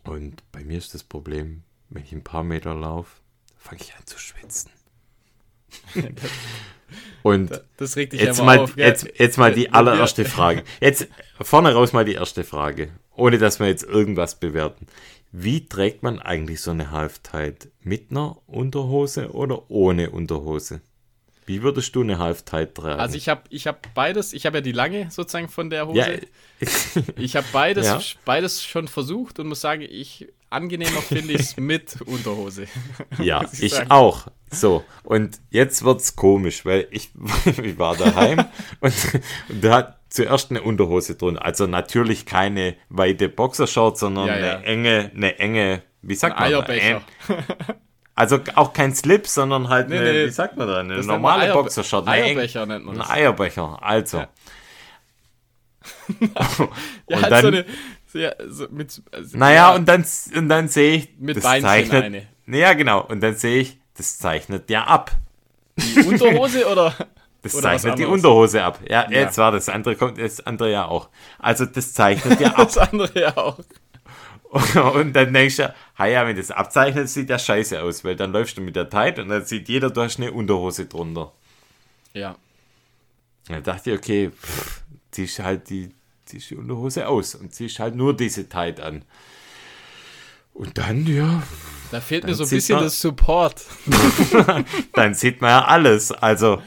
und 0.04 0.42
bei 0.52 0.64
mir 0.64 0.78
ist 0.78 0.94
das 0.94 1.02
Problem, 1.02 1.62
wenn 1.90 2.02
ich 2.02 2.12
ein 2.12 2.24
paar 2.24 2.44
Meter 2.44 2.74
laufe, 2.74 3.20
fange 3.56 3.80
ich 3.82 3.94
an 3.94 4.06
zu 4.06 4.18
schwitzen. 4.18 4.70
Und 7.22 7.62
das 7.78 7.96
regt 7.96 8.12
dich 8.12 8.20
jetzt 8.20 8.42
mal, 8.42 8.58
auf. 8.58 8.76
Jetzt, 8.76 9.08
jetzt 9.18 9.38
mal 9.38 9.52
die 9.52 9.72
allererste 9.72 10.24
Frage. 10.24 10.62
Jetzt 10.80 11.08
vorne 11.40 11.72
raus 11.72 11.92
mal 11.92 12.04
die 12.04 12.14
erste 12.14 12.44
Frage, 12.44 12.90
ohne 13.14 13.38
dass 13.38 13.58
wir 13.58 13.66
jetzt 13.66 13.82
irgendwas 13.82 14.38
bewerten. 14.38 14.86
Wie 15.32 15.66
trägt 15.66 16.02
man 16.02 16.20
eigentlich 16.20 16.60
so 16.60 16.70
eine 16.70 16.90
Half-Tight? 16.90 17.68
Mit 17.80 18.10
einer 18.10 18.36
Unterhose 18.46 19.32
oder 19.32 19.68
ohne 19.70 20.10
Unterhose? 20.10 20.80
Wie 21.46 21.62
würdest 21.62 21.94
du 21.94 22.02
eine 22.02 22.18
Half-Tight 22.18 22.74
tragen? 22.74 23.00
Also 23.00 23.16
ich 23.16 23.28
habe 23.28 23.42
ich 23.50 23.66
hab 23.66 23.92
beides, 23.94 24.32
ich 24.32 24.46
habe 24.46 24.58
ja 24.58 24.60
die 24.62 24.72
lange 24.72 25.10
sozusagen 25.10 25.48
von 25.48 25.70
der 25.70 25.86
Hose. 25.86 25.98
Ja. 25.98 27.02
ich 27.16 27.36
habe 27.36 27.46
beides, 27.52 27.86
ja. 27.86 28.00
beides 28.24 28.62
schon 28.62 28.88
versucht 28.88 29.38
und 29.38 29.48
muss 29.48 29.60
sagen, 29.60 29.82
ich 29.82 30.28
angenehmer 30.54 31.02
finde 31.02 31.34
ich 31.34 31.40
es 31.40 31.56
mit 31.58 32.00
Unterhose. 32.02 32.66
Ja, 33.18 33.44
ich, 33.52 33.62
ich 33.62 33.90
auch. 33.90 34.28
So, 34.50 34.84
und 35.02 35.40
jetzt 35.50 35.84
wird 35.84 36.00
es 36.00 36.16
komisch, 36.16 36.64
weil 36.64 36.86
ich, 36.90 37.10
ich 37.44 37.78
war 37.78 37.96
daheim 37.96 38.44
und, 38.80 38.94
und 39.48 39.64
da 39.64 39.74
hat 39.74 40.00
zuerst 40.08 40.50
eine 40.50 40.62
Unterhose 40.62 41.16
drin. 41.16 41.38
Also 41.38 41.66
natürlich 41.66 42.24
keine 42.24 42.76
weite 42.88 43.28
Boxershort, 43.28 43.98
sondern 43.98 44.28
ja, 44.28 44.34
eine 44.34 44.64
enge, 44.64 45.10
eine 45.14 45.38
enge, 45.38 45.82
wie 46.02 46.14
sagt 46.14 46.36
Ein 46.36 46.52
man? 46.52 46.62
Eierbecher. 46.62 47.02
Also 48.16 48.38
auch 48.54 48.72
kein 48.72 48.94
Slip, 48.94 49.26
sondern 49.26 49.68
halt 49.68 49.88
nee, 49.88 49.98
eine, 49.98 50.12
nee, 50.12 50.26
wie 50.26 50.30
sagt 50.30 50.56
man 50.56 50.68
da, 50.68 50.78
eine 50.78 51.02
normale 51.02 51.44
Eier 51.44 51.54
Boxershot. 51.54 52.06
Eierbecher 52.06 52.64
nennt 52.64 52.84
man 52.84 52.98
das. 52.98 53.10
Ein 53.10 53.16
Eierbecher, 53.16 53.78
also. 53.82 54.18
Ja. 54.18 54.28
ja, 57.08 57.22
halt 57.22 57.32
dann, 57.32 57.42
so 57.42 57.48
eine, 57.48 57.64
ja, 58.12 58.32
so 58.48 58.66
mit, 58.70 59.02
also, 59.10 59.36
naja, 59.36 59.54
ja, 59.54 59.74
und 59.74 59.88
dann, 59.88 60.04
und 60.36 60.48
dann 60.48 60.68
sehe 60.68 60.96
ich, 60.96 61.08
mit 61.18 61.36
das 61.36 61.44
Beinchen 61.44 61.68
zeichnet, 61.68 62.04
eine. 62.04 62.28
Ja, 62.46 62.74
genau, 62.74 63.02
und 63.02 63.20
dann 63.20 63.34
sehe 63.34 63.60
ich, 63.60 63.78
das 63.96 64.18
zeichnet 64.18 64.70
ja 64.70 64.84
ab. 64.84 65.10
Die 65.76 66.00
Unterhose 66.02 66.66
oder? 66.68 66.94
Das 67.42 67.54
oder 67.54 67.62
zeichnet 67.62 67.98
die 67.98 68.04
Unterhose 68.04 68.62
ab. 68.62 68.78
Ja, 68.88 69.10
ja, 69.10 69.20
jetzt 69.20 69.38
war 69.38 69.52
das 69.52 69.68
andere, 69.68 69.96
kommt 69.96 70.18
das 70.18 70.40
andere 70.46 70.70
ja 70.70 70.86
auch. 70.86 71.08
Also 71.38 71.66
das 71.66 71.92
zeichnet 71.92 72.40
ja 72.40 72.48
ab. 72.54 72.68
das 72.68 72.78
andere 72.78 73.20
ja 73.20 73.36
auch. 73.36 73.58
Und 74.94 75.14
dann 75.14 75.32
denkst 75.32 75.56
du, 75.56 75.74
ja, 75.98 76.26
wenn 76.26 76.36
das 76.36 76.52
abzeichnet, 76.52 77.08
sieht 77.08 77.28
das 77.28 77.44
scheiße 77.44 77.82
aus, 77.82 78.04
weil 78.04 78.14
dann 78.14 78.32
läufst 78.32 78.56
du 78.56 78.60
mit 78.60 78.76
der 78.76 78.88
Tight 78.88 79.18
und 79.18 79.28
dann 79.28 79.44
sieht 79.44 79.68
jeder, 79.68 79.90
du 79.90 80.00
hast 80.00 80.18
eine 80.18 80.30
Unterhose 80.30 80.86
drunter. 80.86 81.32
Ja. 82.12 82.36
Dann 83.48 83.64
dachte 83.64 83.90
ich, 83.90 83.98
okay, 83.98 84.30
pff, 84.30 84.82
ziehst 85.10 85.40
halt 85.40 85.68
die, 85.70 85.90
ziehst 86.24 86.50
die 86.50 86.56
Unterhose 86.56 87.08
aus 87.08 87.34
und 87.34 87.52
ziehst 87.52 87.80
halt 87.80 87.96
nur 87.96 88.16
diese 88.16 88.48
Tight 88.48 88.78
an. 88.78 89.04
Und 90.52 90.78
dann, 90.78 91.04
ja. 91.04 91.42
Da 91.90 92.00
fehlt 92.00 92.24
mir 92.24 92.34
so 92.34 92.44
ein 92.44 92.50
bisschen 92.50 92.76
man, 92.76 92.84
das 92.84 93.00
Support. 93.00 93.60
dann 94.92 95.14
sieht 95.14 95.40
man 95.40 95.50
ja 95.50 95.64
alles. 95.64 96.12
Also, 96.12 96.62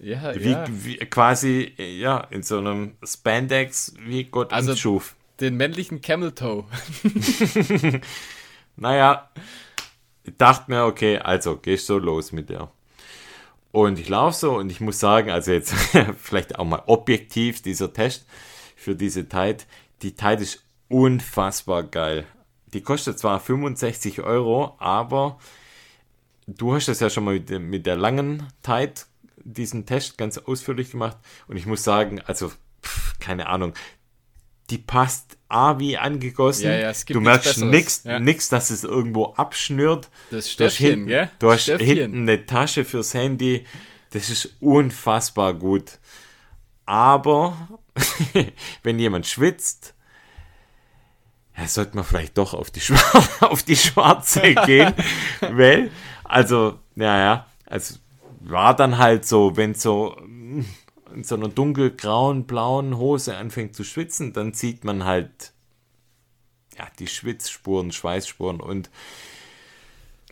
ja, 0.00 0.34
wie, 0.34 0.50
ja. 0.50 0.64
Wie, 0.68 0.96
quasi, 0.96 1.72
ja, 1.76 2.18
in 2.30 2.42
so 2.42 2.58
einem 2.58 2.94
Spandex, 3.04 3.94
wie 4.00 4.24
Gott 4.24 4.52
also, 4.52 4.72
uns 4.72 4.80
schuf 4.80 5.14
den 5.40 5.56
männlichen 5.56 6.00
Camel 6.00 6.32
Toe. 6.32 6.64
naja, 8.76 9.30
ich 10.24 10.36
dachte 10.36 10.70
mir, 10.70 10.84
okay, 10.84 11.18
also 11.18 11.56
gehst 11.56 11.86
so 11.86 11.98
los 11.98 12.32
mit 12.32 12.50
der. 12.50 12.70
Und 13.72 13.98
ich 13.98 14.08
laufe 14.08 14.36
so 14.36 14.56
und 14.58 14.70
ich 14.70 14.80
muss 14.80 14.98
sagen, 14.98 15.30
also 15.30 15.52
jetzt 15.52 15.72
vielleicht 16.18 16.58
auch 16.58 16.64
mal 16.64 16.82
objektiv 16.86 17.62
dieser 17.62 17.92
Test 17.92 18.26
für 18.76 18.96
diese 18.96 19.28
Tide. 19.28 19.58
Die 20.02 20.14
Tide 20.14 20.42
ist 20.42 20.64
unfassbar 20.88 21.84
geil. 21.84 22.26
Die 22.72 22.82
kostet 22.82 23.18
zwar 23.18 23.40
65 23.40 24.20
Euro, 24.22 24.76
aber 24.78 25.38
du 26.46 26.74
hast 26.74 26.88
das 26.88 27.00
ja 27.00 27.10
schon 27.10 27.24
mal 27.24 27.34
mit, 27.34 27.50
mit 27.60 27.86
der 27.86 27.96
langen 27.96 28.46
Tide 28.62 28.94
diesen 29.36 29.86
Test 29.86 30.18
ganz 30.18 30.38
ausführlich 30.38 30.90
gemacht 30.90 31.16
und 31.48 31.56
ich 31.56 31.66
muss 31.66 31.82
sagen, 31.82 32.20
also 32.20 32.50
pff, 32.82 33.18
keine 33.18 33.48
Ahnung, 33.48 33.72
die 34.70 34.78
passt 34.78 35.36
A 35.48 35.80
wie 35.80 35.98
angegossen. 35.98 36.66
Ja, 36.66 36.76
ja, 36.76 36.92
du 37.08 37.20
merkst 37.20 37.58
nichts, 37.58 38.04
ja. 38.04 38.20
nix, 38.20 38.48
dass 38.48 38.70
es 38.70 38.84
irgendwo 38.84 39.34
abschnürt. 39.34 40.08
Das 40.30 40.50
Stöffchen, 40.50 41.08
du 41.08 41.50
hast, 41.50 41.68
du 41.68 41.74
hast 41.74 41.80
hinten 41.80 42.22
eine 42.22 42.46
Tasche 42.46 42.84
fürs 42.84 43.14
Handy. 43.14 43.64
Das 44.10 44.30
ist 44.30 44.56
unfassbar 44.60 45.54
gut. 45.54 45.98
Aber 46.86 47.56
wenn 48.84 48.98
jemand 49.00 49.26
schwitzt, 49.26 49.94
ja, 51.56 51.66
sollte 51.66 51.96
man 51.96 52.04
vielleicht 52.04 52.38
doch 52.38 52.54
auf 52.54 52.70
die, 52.70 52.80
Schwar 52.80 53.24
auf 53.50 53.64
die 53.64 53.76
schwarze 53.76 54.54
gehen. 54.66 54.94
weil, 55.40 55.90
also, 56.24 56.78
naja, 56.94 57.46
also 57.66 57.96
war 58.40 58.74
dann 58.74 58.98
halt 58.98 59.26
so, 59.26 59.56
wenn 59.56 59.74
so 59.74 60.16
in 61.14 61.24
so 61.24 61.34
einer 61.34 61.48
dunkelgrauen, 61.48 62.44
blauen 62.44 62.96
Hose 62.96 63.36
anfängt 63.36 63.74
zu 63.74 63.84
schwitzen, 63.84 64.32
dann 64.32 64.52
sieht 64.52 64.84
man 64.84 65.04
halt 65.04 65.52
ja, 66.76 66.88
die 66.98 67.08
Schwitzspuren, 67.08 67.92
Schweißspuren 67.92 68.60
und 68.60 68.90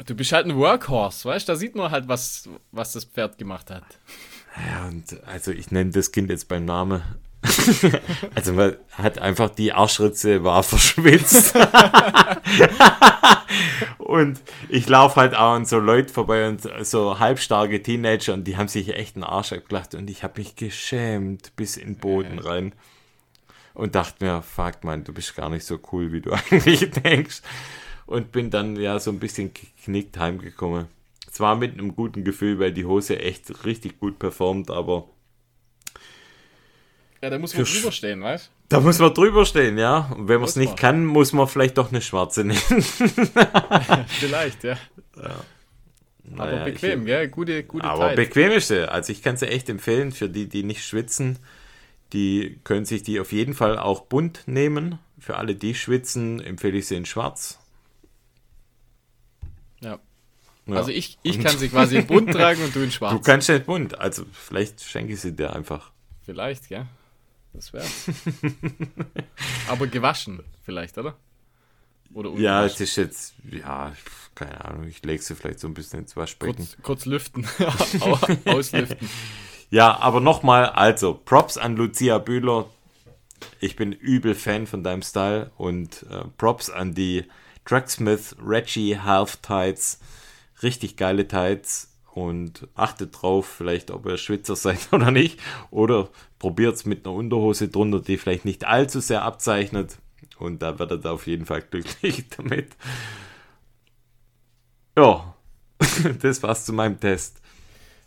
Du 0.06 0.14
bist 0.14 0.30
halt 0.30 0.46
ein 0.46 0.56
Workhorse, 0.56 1.28
weißt 1.28 1.48
du? 1.48 1.52
Da 1.52 1.56
sieht 1.56 1.74
man 1.74 1.90
halt, 1.90 2.06
was, 2.06 2.48
was 2.70 2.92
das 2.92 3.04
Pferd 3.04 3.36
gemacht 3.36 3.68
hat. 3.70 3.84
Ja, 4.56 4.86
und 4.86 5.22
also 5.24 5.50
ich 5.50 5.70
nenne 5.70 5.90
das 5.90 6.12
Kind 6.12 6.30
jetzt 6.30 6.48
beim 6.48 6.64
Namen 6.64 7.02
also 8.34 8.52
man 8.52 8.76
hat 8.92 9.18
einfach 9.18 9.50
die 9.50 9.72
Arschritze 9.72 10.42
war 10.42 10.62
verschwitzt. 10.62 11.54
und 13.98 14.40
ich 14.68 14.88
laufe 14.88 15.20
halt 15.20 15.34
auch 15.34 15.52
an 15.52 15.64
so 15.64 15.78
Leute 15.78 16.12
vorbei 16.12 16.48
und 16.48 16.62
so 16.82 17.18
halbstarke 17.18 17.82
Teenager 17.82 18.34
und 18.34 18.44
die 18.44 18.56
haben 18.56 18.68
sich 18.68 18.94
echt 18.94 19.16
einen 19.16 19.24
Arsch 19.24 19.52
abgelacht 19.52 19.94
und 19.94 20.10
ich 20.10 20.22
habe 20.22 20.40
mich 20.40 20.56
geschämt 20.56 21.54
bis 21.56 21.76
in 21.76 21.94
den 21.94 21.98
Boden 21.98 22.38
rein. 22.38 22.74
Und 23.74 23.94
dachte 23.94 24.24
mir, 24.24 24.42
fuck 24.42 24.82
man, 24.82 25.04
du 25.04 25.12
bist 25.12 25.36
gar 25.36 25.50
nicht 25.50 25.64
so 25.64 25.78
cool, 25.92 26.10
wie 26.10 26.20
du 26.20 26.32
eigentlich 26.32 26.90
denkst. 26.90 27.42
Und 28.06 28.32
bin 28.32 28.50
dann 28.50 28.74
ja 28.74 28.98
so 28.98 29.12
ein 29.12 29.20
bisschen 29.20 29.52
geknickt 29.54 30.18
heimgekommen. 30.18 30.86
Zwar 31.30 31.54
mit 31.54 31.74
einem 31.74 31.94
guten 31.94 32.24
Gefühl, 32.24 32.58
weil 32.58 32.72
die 32.72 32.86
Hose 32.86 33.20
echt 33.20 33.64
richtig 33.64 34.00
gut 34.00 34.18
performt, 34.18 34.72
aber 34.72 35.08
ja, 37.22 37.30
da 37.30 37.38
muss 37.38 37.54
man 37.54 37.64
drüber 37.64 37.92
stehen, 37.92 38.22
weißt 38.22 38.50
da 38.68 38.80
muss 38.80 38.98
man 38.98 39.14
drüber 39.14 39.46
stehen, 39.46 39.78
ja. 39.78 40.10
Und 40.14 40.28
wenn 40.28 40.40
man 40.40 40.48
es 40.48 40.56
nicht 40.56 40.76
kann, 40.76 41.06
muss 41.06 41.32
man 41.32 41.48
vielleicht 41.48 41.78
doch 41.78 41.88
eine 41.90 42.02
schwarze 42.02 42.44
nehmen. 42.44 42.60
Vielleicht, 44.08 44.62
ja. 44.64 44.76
Aber 45.16 45.44
Naja, 46.52 46.64
bequem, 46.64 47.00
ich, 47.00 47.06
gell? 47.06 47.28
Gute, 47.28 47.64
gute 47.64 47.84
Aber 47.84 48.08
Zeit. 48.08 48.16
bequem 48.16 48.50
ist 48.52 48.68
sie. 48.68 48.86
Also 48.90 49.12
ich 49.12 49.22
kann 49.22 49.38
sie 49.38 49.48
echt 49.48 49.70
empfehlen 49.70 50.12
für 50.12 50.28
die, 50.28 50.48
die 50.48 50.62
nicht 50.64 50.84
schwitzen. 50.84 51.38
Die 52.12 52.58
können 52.64 52.84
sich 52.84 53.02
die 53.02 53.20
auf 53.20 53.32
jeden 53.32 53.54
Fall 53.54 53.78
auch 53.78 54.02
bunt 54.02 54.42
nehmen. 54.46 54.98
Für 55.18 55.36
alle, 55.36 55.54
die 55.54 55.74
schwitzen, 55.74 56.40
empfehle 56.40 56.76
ich 56.76 56.86
sie 56.86 56.96
in 56.96 57.06
schwarz. 57.06 57.58
Ja. 59.80 59.98
Ja. 60.66 60.76
Also 60.76 60.90
ich, 60.90 61.18
ich 61.22 61.40
kann 61.40 61.56
sie 61.56 61.68
quasi 61.70 61.96
in 61.96 62.06
bunt 62.06 62.30
tragen 62.32 62.62
und 62.62 62.74
du 62.74 62.80
in 62.80 62.86
du 62.86 62.92
schwarz. 62.92 63.24
kannst 63.24 63.48
nicht 63.48 63.64
bunt. 63.64 63.98
Also 63.98 64.24
vielleicht 64.32 64.82
schenke 64.82 65.14
ich 65.14 65.20
sie 65.20 65.32
dir 65.34 65.54
einfach. 65.54 65.90
Vielleicht, 66.26 66.68
gell? 66.68 66.86
Das 67.58 67.72
wär's. 67.72 68.04
Aber 69.68 69.88
gewaschen, 69.88 70.44
vielleicht, 70.64 70.96
oder? 70.96 71.16
Oder 72.14 72.30
Ja, 72.38 72.64
es 72.64 72.80
ist 72.80 72.94
jetzt, 72.96 73.34
ja, 73.50 73.92
keine 74.36 74.64
Ahnung, 74.64 74.84
ich 74.86 75.04
lege 75.04 75.20
sie 75.20 75.34
vielleicht 75.34 75.58
so 75.58 75.66
ein 75.66 75.74
bisschen 75.74 75.98
ins 76.00 76.16
Waschbecken. 76.16 76.54
kurz, 76.56 76.76
kurz 76.82 77.04
lüften. 77.04 77.46
Au- 78.00 78.18
Auslüften. 78.52 79.08
Ja, 79.70 79.98
aber 79.98 80.20
nochmal, 80.20 80.66
also 80.66 81.14
Props 81.14 81.58
an 81.58 81.74
Lucia 81.76 82.18
Bühler. 82.18 82.66
Ich 83.60 83.74
bin 83.74 83.90
übel 83.92 84.36
Fan 84.36 84.66
von 84.68 84.84
deinem 84.84 85.02
Style 85.02 85.50
und 85.56 86.04
äh, 86.10 86.24
Props 86.38 86.70
an 86.70 86.94
die 86.94 87.24
Tracksmith 87.64 88.36
Reggie 88.40 88.98
Half 89.00 89.36
Tights. 89.38 89.98
Richtig 90.62 90.96
geile 90.96 91.26
Tights 91.26 91.87
und 92.18 92.66
achtet 92.74 93.22
drauf, 93.22 93.46
vielleicht 93.46 93.90
ob 93.92 94.06
ihr 94.06 94.18
Schwitzer 94.18 94.56
seid 94.56 94.88
oder 94.92 95.10
nicht. 95.10 95.38
Oder 95.70 96.08
probiert 96.38 96.74
es 96.74 96.84
mit 96.84 97.06
einer 97.06 97.14
Unterhose 97.14 97.68
drunter, 97.68 98.00
die 98.00 98.18
vielleicht 98.18 98.44
nicht 98.44 98.64
allzu 98.66 99.00
sehr 99.00 99.22
abzeichnet. 99.22 99.98
Und 100.38 100.62
da 100.62 100.78
werdet 100.78 101.04
ihr 101.04 101.12
auf 101.12 101.26
jeden 101.26 101.46
Fall 101.46 101.62
glücklich 101.62 102.28
damit. 102.36 102.76
Ja, 104.96 105.34
das 106.20 106.42
war's 106.42 106.64
zu 106.64 106.72
meinem 106.72 106.98
Test. 106.98 107.40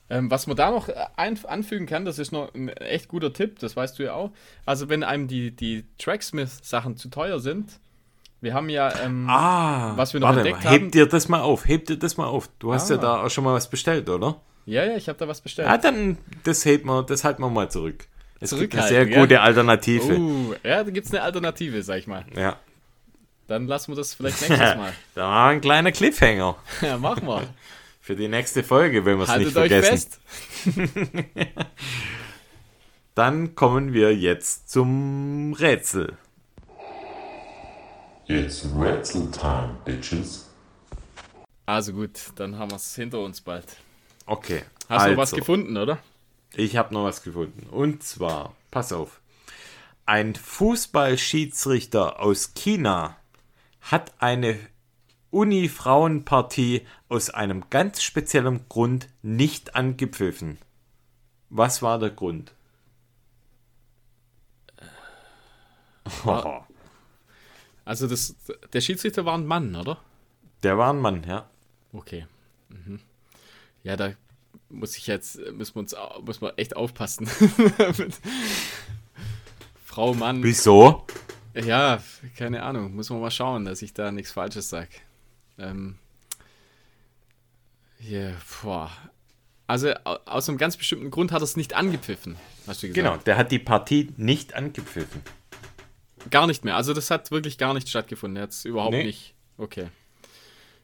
Ähm, 0.09 0.29
was 0.29 0.45
man 0.45 0.57
da 0.57 0.71
noch 0.71 0.89
äh, 0.89 1.05
anfügen 1.15 1.85
kann, 1.85 2.03
das 2.03 2.19
ist 2.19 2.33
noch 2.33 2.53
ein 2.53 2.67
echt 2.67 3.07
guter 3.07 3.31
Tipp, 3.31 3.59
das 3.59 3.77
weißt 3.77 3.97
du 3.97 4.03
ja 4.03 4.13
auch. 4.13 4.31
Also 4.65 4.89
wenn 4.89 5.03
einem 5.03 5.29
die, 5.29 5.55
die 5.55 5.85
Tracksmith-Sachen 5.97 6.97
zu 6.97 7.09
teuer 7.09 7.39
sind, 7.39 7.79
wir 8.41 8.53
haben 8.53 8.69
ja, 8.69 8.91
ähm, 9.03 9.27
Ah, 9.29 9.93
Was 9.95 10.13
wir 10.13 10.19
noch 10.19 10.27
warte 10.27 10.39
entdeckt 10.41 10.63
mal, 10.63 10.71
haben- 10.71 10.81
heb 10.83 10.91
dir 10.91 11.05
das 11.05 11.29
mal 11.29 11.41
auf, 11.41 11.67
heb 11.67 11.85
dir 11.85 11.97
das 11.97 12.17
mal 12.17 12.25
auf. 12.25 12.49
Du 12.59 12.73
hast 12.73 12.91
Ah. 12.91 12.95
ja 12.95 13.01
da 13.01 13.23
auch 13.23 13.29
schon 13.29 13.43
mal 13.43 13.53
was 13.53 13.69
bestellt, 13.69 14.09
oder? 14.09 14.41
ja, 14.65 14.83
ja, 14.85 14.95
ich 14.95 15.07
habe 15.09 15.17
da 15.19 15.27
was 15.27 15.41
bestellt. 15.41 15.67
Ja, 15.67 15.77
dann, 15.77 16.17
das 16.43 16.65
hebt 16.65 16.85
man, 16.85 17.05
das 17.05 17.23
halten 17.23 17.41
wir 17.41 17.49
mal 17.49 17.69
zurück. 17.71 18.07
Es 18.39 18.55
gibt 18.57 18.73
eine 18.75 18.87
sehr 18.87 19.05
gute 19.05 19.39
Alternative. 19.41 20.17
Uh, 20.17 20.53
ja, 20.63 20.83
da 20.83 20.89
gibt 20.89 21.05
es 21.05 21.13
eine 21.13 21.21
Alternative, 21.21 21.83
sag 21.83 21.99
ich 21.99 22.07
mal. 22.07 22.25
Ja, 22.35 22.57
Dann 23.47 23.67
lassen 23.67 23.91
wir 23.91 23.95
das 23.97 24.15
vielleicht 24.15 24.41
nächstes 24.41 24.75
Mal. 24.75 24.93
da 25.15 25.27
war 25.29 25.49
ein 25.49 25.61
kleiner 25.61 25.91
Cliffhanger 25.91 26.55
ja, 26.81 26.97
machen 26.97 27.27
wir. 27.27 27.43
für 27.99 28.15
die 28.15 28.27
nächste 28.27 28.63
Folge, 28.63 29.05
wenn 29.05 29.17
wir 29.19 29.25
es 29.25 29.35
nicht 29.37 29.55
Haltet 29.55 29.57
euch 29.57 29.71
vergessen. 29.71 30.19
fest. 30.65 31.27
Dann 33.15 33.55
kommen 33.55 33.93
wir 33.93 34.15
jetzt 34.15 34.69
zum 34.71 35.53
Rätsel. 35.53 36.17
It's 38.27 38.65
Rätsel 38.75 39.29
time, 39.31 39.77
bitches. 39.85 40.49
Also 41.65 41.93
gut, 41.93 42.19
dann 42.35 42.57
haben 42.57 42.71
wir 42.71 42.75
es 42.77 42.95
hinter 42.95 43.19
uns 43.19 43.41
bald. 43.41 43.65
Okay, 44.25 44.63
Hast 44.89 45.03
also, 45.03 45.15
du 45.15 45.17
was 45.17 45.31
gefunden, 45.31 45.77
oder? 45.77 45.99
Ich 46.53 46.75
habe 46.77 46.93
noch 46.93 47.05
was 47.05 47.23
gefunden. 47.23 47.67
Und 47.69 48.03
zwar, 48.03 48.55
pass 48.71 48.91
auf. 48.93 49.21
Ein 50.05 50.35
Fußballschiedsrichter 50.35 52.19
aus 52.19 52.53
China 52.53 53.15
hat 53.81 54.11
eine 54.19 54.59
Uni-Frauenpartie 55.31 56.85
aus 57.09 57.29
einem 57.29 57.69
ganz 57.69 58.03
speziellen 58.03 58.67
Grund 58.67 59.07
nicht 59.21 59.75
angepfiffen. 59.75 60.57
Was 61.49 61.81
war 61.81 61.99
der 61.99 62.09
Grund? 62.11 62.53
War- 66.23 66.67
Also 67.85 68.07
das, 68.07 68.35
der 68.73 68.81
Schiedsrichter 68.81 69.25
war 69.25 69.37
ein 69.37 69.45
Mann, 69.45 69.75
oder? 69.75 69.97
Der 70.63 70.77
war 70.77 70.91
ein 70.93 70.99
Mann, 70.99 71.23
ja. 71.27 71.49
Okay. 71.93 72.25
Mhm. 72.69 72.99
Ja, 73.83 73.95
da 73.95 74.11
muss 74.69 74.97
ich 74.97 75.07
jetzt, 75.07 75.37
müssen 75.53 75.75
wir 75.75 75.79
uns 75.79 75.95
müssen 76.23 76.41
wir 76.41 76.53
echt 76.57 76.75
aufpassen. 76.75 77.27
Frau, 79.85 80.13
Mann. 80.13 80.43
Wieso? 80.43 81.05
Ja, 81.53 82.01
keine 82.37 82.63
Ahnung. 82.63 82.95
Muss 82.95 83.09
man 83.09 83.19
mal 83.19 83.31
schauen, 83.31 83.65
dass 83.65 83.81
ich 83.81 83.93
da 83.93 84.11
nichts 84.11 84.31
Falsches 84.31 84.69
sage. 84.69 84.89
Ähm, 85.57 85.97
hier, 87.99 88.35
boah. 88.61 88.89
Also 89.67 89.93
au- 90.05 90.17
aus 90.25 90.47
einem 90.49 90.57
ganz 90.57 90.77
bestimmten 90.77 91.11
Grund 91.11 91.31
hat 91.31 91.41
er 91.41 91.43
es 91.43 91.57
nicht 91.57 91.73
angepfiffen, 91.75 92.35
hast 92.67 92.83
du 92.83 92.87
gesagt. 92.87 92.95
Genau, 93.05 93.17
der 93.17 93.37
hat 93.37 93.51
die 93.51 93.59
Partie 93.59 94.11
nicht 94.17 94.53
angepfiffen. 94.53 95.21
Gar 96.29 96.47
nicht 96.47 96.63
mehr. 96.63 96.75
Also 96.75 96.93
das 96.93 97.09
hat 97.11 97.31
wirklich 97.31 97.57
gar 97.57 97.73
nicht 97.73 97.89
stattgefunden. 97.89 98.41
Jetzt 98.41 98.65
überhaupt 98.65 98.93
Nee. 98.93 99.03
nicht. 99.05 99.33
Okay. 99.57 99.87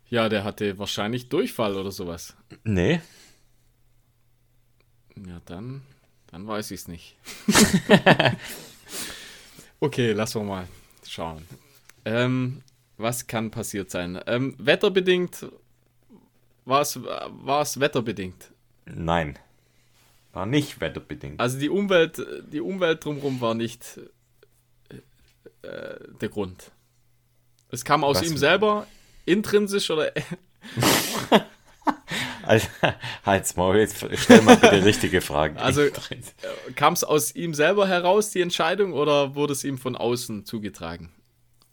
Ja, 0.09 0.29
der 0.29 0.43
hatte 0.43 0.77
wahrscheinlich 0.79 1.29
Durchfall 1.29 1.75
oder 1.75 1.91
sowas. 1.91 2.35
Nee. 2.63 3.01
Ja, 5.25 5.41
dann, 5.45 5.81
dann 6.27 6.47
weiß 6.47 6.71
ich 6.71 6.81
es 6.81 6.87
nicht. 6.87 7.17
okay, 9.79 10.11
lassen 10.13 10.41
wir 10.41 10.45
mal 10.45 10.67
schauen. 11.07 11.45
Ähm, 12.05 12.61
was 12.97 13.27
kann 13.27 13.51
passiert 13.51 13.91
sein? 13.91 14.19
Ähm, 14.27 14.55
wetterbedingt 14.57 15.47
war 16.65 16.81
es, 16.81 16.99
war 17.03 17.61
es 17.61 17.79
wetterbedingt. 17.79 18.51
Nein. 18.85 19.37
War 20.33 20.45
nicht 20.45 20.79
wetterbedingt. 20.81 21.39
Also 21.39 21.59
die 21.59 21.69
Umwelt, 21.69 22.25
die 22.51 22.61
Umwelt 22.61 23.03
drumherum 23.03 23.41
war 23.41 23.55
nicht 23.55 23.99
äh, 25.61 25.95
der 26.21 26.29
Grund. 26.29 26.71
Es 27.69 27.83
kam 27.83 28.03
aus 28.03 28.17
Was? 28.21 28.29
ihm 28.29 28.37
selber, 28.37 28.87
intrinsisch 29.25 29.89
oder 29.91 30.11
Also, 32.43 32.67
halt's 33.25 33.57
mal, 33.57 33.77
jetzt 33.77 34.05
stell 34.13 34.41
mal 34.41 34.55
bitte 34.55 34.85
richtige 34.85 35.19
Fragen. 35.21 35.57
Also- 35.59 35.83
kam 36.75 36.93
es 36.93 37.03
aus 37.03 37.35
ihm 37.35 37.53
selber 37.53 37.87
heraus, 37.87 38.31
die 38.31 38.41
Entscheidung, 38.41 38.93
oder 38.93 39.35
wurde 39.35 39.51
es 39.53 39.63
ihm 39.65 39.77
von 39.77 39.95
außen 39.97 40.45
zugetragen? 40.45 41.11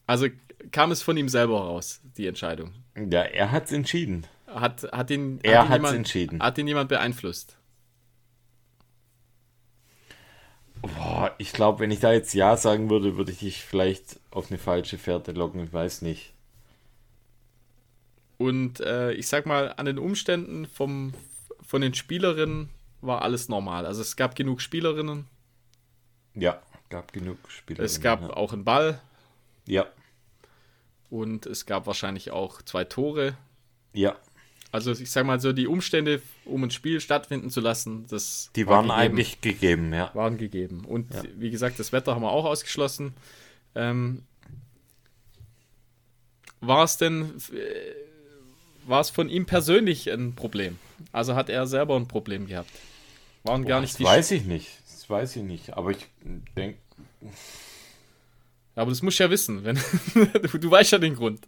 Also 0.06 0.26
kam 0.72 0.90
es 0.90 1.00
von 1.02 1.16
ihm 1.16 1.28
selber 1.28 1.60
heraus, 1.60 2.00
die 2.16 2.26
Entscheidung? 2.26 2.72
ja, 2.96 3.22
er 3.22 3.52
hat's 3.52 3.70
entschieden. 3.72 4.26
Hat, 4.46 4.82
hat 4.92 5.10
ihn, 5.10 5.40
Er 5.42 5.60
hat 5.62 5.68
ihn 5.68 5.72
jemand, 5.74 5.96
entschieden. 5.96 6.42
Hat 6.42 6.58
ihn 6.58 6.66
jemand 6.68 6.88
beeinflusst? 6.88 7.56
Boah, 10.84 11.34
ich 11.38 11.52
glaube, 11.52 11.80
wenn 11.80 11.90
ich 11.90 12.00
da 12.00 12.12
jetzt 12.12 12.34
Ja 12.34 12.56
sagen 12.56 12.90
würde, 12.90 13.16
würde 13.16 13.32
ich 13.32 13.38
dich 13.38 13.64
vielleicht 13.64 14.20
auf 14.30 14.50
eine 14.50 14.58
falsche 14.58 14.98
Fährte 14.98 15.32
locken. 15.32 15.62
Ich 15.64 15.72
weiß 15.72 16.02
nicht. 16.02 16.34
Und 18.36 18.80
äh, 18.80 19.12
ich 19.12 19.28
sag 19.28 19.46
mal, 19.46 19.72
an 19.76 19.86
den 19.86 19.98
Umständen 19.98 20.66
vom, 20.66 21.14
von 21.62 21.80
den 21.80 21.94
Spielerinnen 21.94 22.68
war 23.00 23.22
alles 23.22 23.48
normal. 23.48 23.86
Also 23.86 24.02
es 24.02 24.16
gab 24.16 24.34
genug 24.34 24.60
Spielerinnen, 24.60 25.26
Ja, 26.34 26.60
gab 26.90 27.12
genug 27.12 27.38
Spieler. 27.50 27.84
es 27.84 28.00
gab 28.00 28.22
ja. 28.22 28.30
auch 28.30 28.52
einen 28.52 28.64
Ball 28.64 29.00
ja, 29.66 29.86
und 31.10 31.46
es 31.46 31.64
gab 31.66 31.86
wahrscheinlich 31.86 32.30
auch 32.30 32.60
zwei 32.62 32.84
Tore. 32.84 33.36
ja. 33.92 34.16
Also 34.74 34.90
ich 34.90 35.08
sag 35.12 35.24
mal 35.24 35.38
so, 35.38 35.52
die 35.52 35.68
Umstände, 35.68 36.20
um 36.44 36.64
ein 36.64 36.72
Spiel 36.72 37.00
stattfinden 37.00 37.48
zu 37.48 37.60
lassen, 37.60 38.06
das 38.08 38.50
Die 38.56 38.66
war 38.66 38.78
waren 38.78 38.86
gegeben. 38.88 38.98
eigentlich 39.00 39.40
gegeben, 39.40 39.94
ja. 39.94 40.10
waren 40.14 40.36
gegeben. 40.36 40.84
Und 40.84 41.14
Ja. 41.14 41.22
wie 41.36 41.50
gesagt, 41.50 41.78
das 41.78 41.92
Wetter 41.92 42.12
haben 42.16 42.22
wir 42.22 42.32
auch 42.32 42.44
ausgeschlossen. 42.44 43.14
Ähm, 43.76 44.24
war 46.60 46.82
es 46.82 46.96
denn, 46.96 47.34
äh, 47.52 48.88
war 48.88 49.00
es 49.00 49.10
von 49.10 49.28
ihm 49.28 49.46
persönlich 49.46 50.10
ein 50.10 50.34
Problem? 50.34 50.78
Also 51.12 51.36
hat 51.36 51.50
er 51.50 51.68
selber 51.68 51.94
ein 51.94 52.08
Problem 52.08 52.48
gehabt? 52.48 52.70
Waren 53.44 53.64
gar 53.64 53.78
Boah, 53.78 53.82
nicht 53.82 53.92
das 53.92 53.98
die 53.98 54.04
weiß 54.04 54.30
ich 54.32 54.44
nicht. 54.44 54.68
Das 54.86 54.96
das 55.02 55.10
weiß 55.10 55.36
ich 55.36 55.42
nicht. 55.44 55.74
Aber 55.74 55.92
ich 55.92 56.04
denke, 56.56 56.78
Aber 58.74 58.90
das 58.90 59.02
musst 59.02 59.20
du 59.20 59.22
ja 59.22 59.30
wissen. 59.30 59.62
Wenn, 59.62 59.78
du, 60.50 60.58
du 60.58 60.68
weißt 60.68 60.90
ja 60.90 60.98
den 60.98 61.14
Grund. 61.14 61.46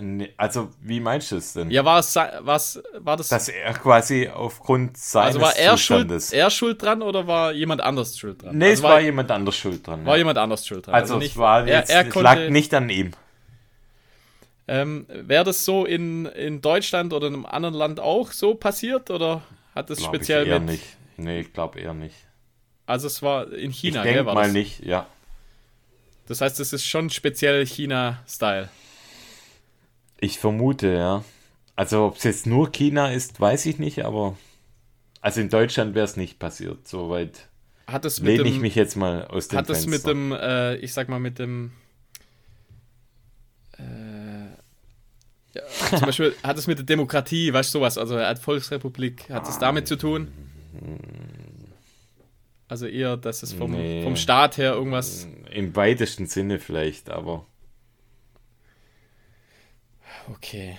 Nee, 0.00 0.32
also 0.36 0.70
wie 0.80 1.00
meinst 1.00 1.30
du 1.32 1.36
es 1.36 1.52
denn? 1.52 1.70
Ja, 1.70 1.84
war 1.84 1.98
es, 1.98 2.14
was, 2.40 2.82
war 2.98 3.16
das, 3.16 3.28
Dass 3.28 3.48
er 3.48 3.72
quasi 3.74 4.28
aufgrund 4.28 4.96
seines 4.96 5.36
also 5.36 5.40
war 5.40 5.56
er 5.56 5.76
schuld, 5.76 6.00
Zustandes. 6.00 6.32
er 6.32 6.50
schuld 6.50 6.82
dran 6.82 7.02
oder 7.02 7.26
war 7.26 7.52
jemand 7.52 7.80
anders 7.80 8.18
schuld 8.18 8.42
dran? 8.42 8.56
nee, 8.56 8.70
also 8.70 8.82
es 8.82 8.82
war, 8.82 9.00
jemand 9.00 9.30
anders 9.30 9.56
schuld 9.56 9.86
dran. 9.86 10.04
war 10.04 10.14
ja. 10.14 10.18
jemand 10.18 10.38
anders 10.38 10.66
schuld 10.66 10.86
dran. 10.86 10.94
also 10.94 11.18
nicht, 11.18 11.32
es 11.32 11.36
war 11.38 11.66
er, 11.66 11.78
jetzt, 11.80 11.90
er 11.90 12.06
es 12.06 12.12
konnte, 12.12 12.24
lag 12.24 12.48
nicht 12.50 12.72
an 12.74 12.88
ihm. 12.90 13.12
Ähm, 14.68 15.06
Wäre 15.08 15.44
das 15.44 15.64
so 15.64 15.84
in, 15.84 16.26
in 16.26 16.60
Deutschland 16.60 17.12
oder 17.12 17.26
in 17.26 17.34
einem 17.34 17.46
anderen 17.46 17.74
Land 17.74 17.98
auch 18.00 18.30
so 18.30 18.54
passiert 18.54 19.10
oder 19.10 19.42
hat 19.74 19.90
das 19.90 20.02
speziell 20.02 20.44
ich 20.44 20.48
eher 20.48 20.60
mit? 20.60 20.70
nicht. 20.70 20.84
Nee, 21.16 21.40
ich 21.40 21.52
glaube 21.52 21.80
eher 21.80 21.92
nicht. 21.94 22.14
Also 22.86 23.06
es 23.08 23.22
war 23.22 23.52
in 23.52 23.70
Ich 23.70 23.78
China, 23.80 24.02
gell, 24.02 24.14
denke 24.14 24.26
war 24.26 24.34
mal 24.34 24.44
das? 24.44 24.52
nicht, 24.52 24.84
ja. 24.84 25.06
Das 26.26 26.40
heißt, 26.40 26.60
es 26.60 26.72
ist 26.72 26.86
schon 26.86 27.10
speziell 27.10 27.66
China-Style. 27.66 28.68
Ich 30.20 30.38
vermute, 30.38 30.92
ja. 30.92 31.24
Also 31.76 32.04
ob 32.06 32.16
es 32.16 32.24
jetzt 32.24 32.46
nur 32.46 32.70
China 32.72 33.10
ist, 33.10 33.40
weiß 33.40 33.66
ich 33.66 33.78
nicht, 33.78 34.04
aber 34.04 34.36
also 35.22 35.40
in 35.40 35.48
Deutschland 35.48 35.94
wäre 35.94 36.04
es 36.04 36.16
nicht 36.16 36.38
passiert. 36.38 36.86
Soweit 36.86 37.48
Hat 37.86 38.04
es 38.04 38.20
mit 38.20 38.36
lehne 38.38 38.48
ich 38.48 38.60
mich 38.60 38.74
jetzt 38.74 38.96
mal 38.96 39.26
aus 39.26 39.48
dem 39.48 39.58
hat 39.58 39.70
es 39.70 39.84
Fenster. 39.84 39.90
mit 39.90 40.06
dem, 40.06 40.32
äh, 40.32 40.76
ich 40.76 40.92
sag 40.92 41.08
mal 41.08 41.20
mit 41.20 41.38
dem, 41.38 41.72
äh, 43.78 43.82
ja, 45.54 45.62
zum 45.88 46.00
Beispiel 46.06 46.34
hat 46.42 46.58
es 46.58 46.66
mit 46.66 46.78
der 46.78 46.86
Demokratie, 46.86 47.52
weißt 47.52 47.74
du 47.74 47.78
sowas, 47.78 47.98
also 47.98 48.16
er 48.16 48.28
hat 48.28 48.38
Volksrepublik, 48.38 49.28
hat 49.30 49.48
es 49.48 49.58
damit 49.58 49.88
zu 49.88 49.96
tun? 49.96 50.28
Also 52.68 52.86
eher, 52.86 53.16
dass 53.16 53.42
es 53.42 53.52
vom, 53.52 53.72
Nee. 53.72 54.02
vom 54.04 54.16
Staat 54.16 54.58
her 54.58 54.74
irgendwas, 54.74 55.26
Im 55.50 55.74
weitesten 55.74 56.26
Sinne 56.26 56.58
vielleicht, 56.60 57.10
aber 57.10 57.46
okay. 60.30 60.78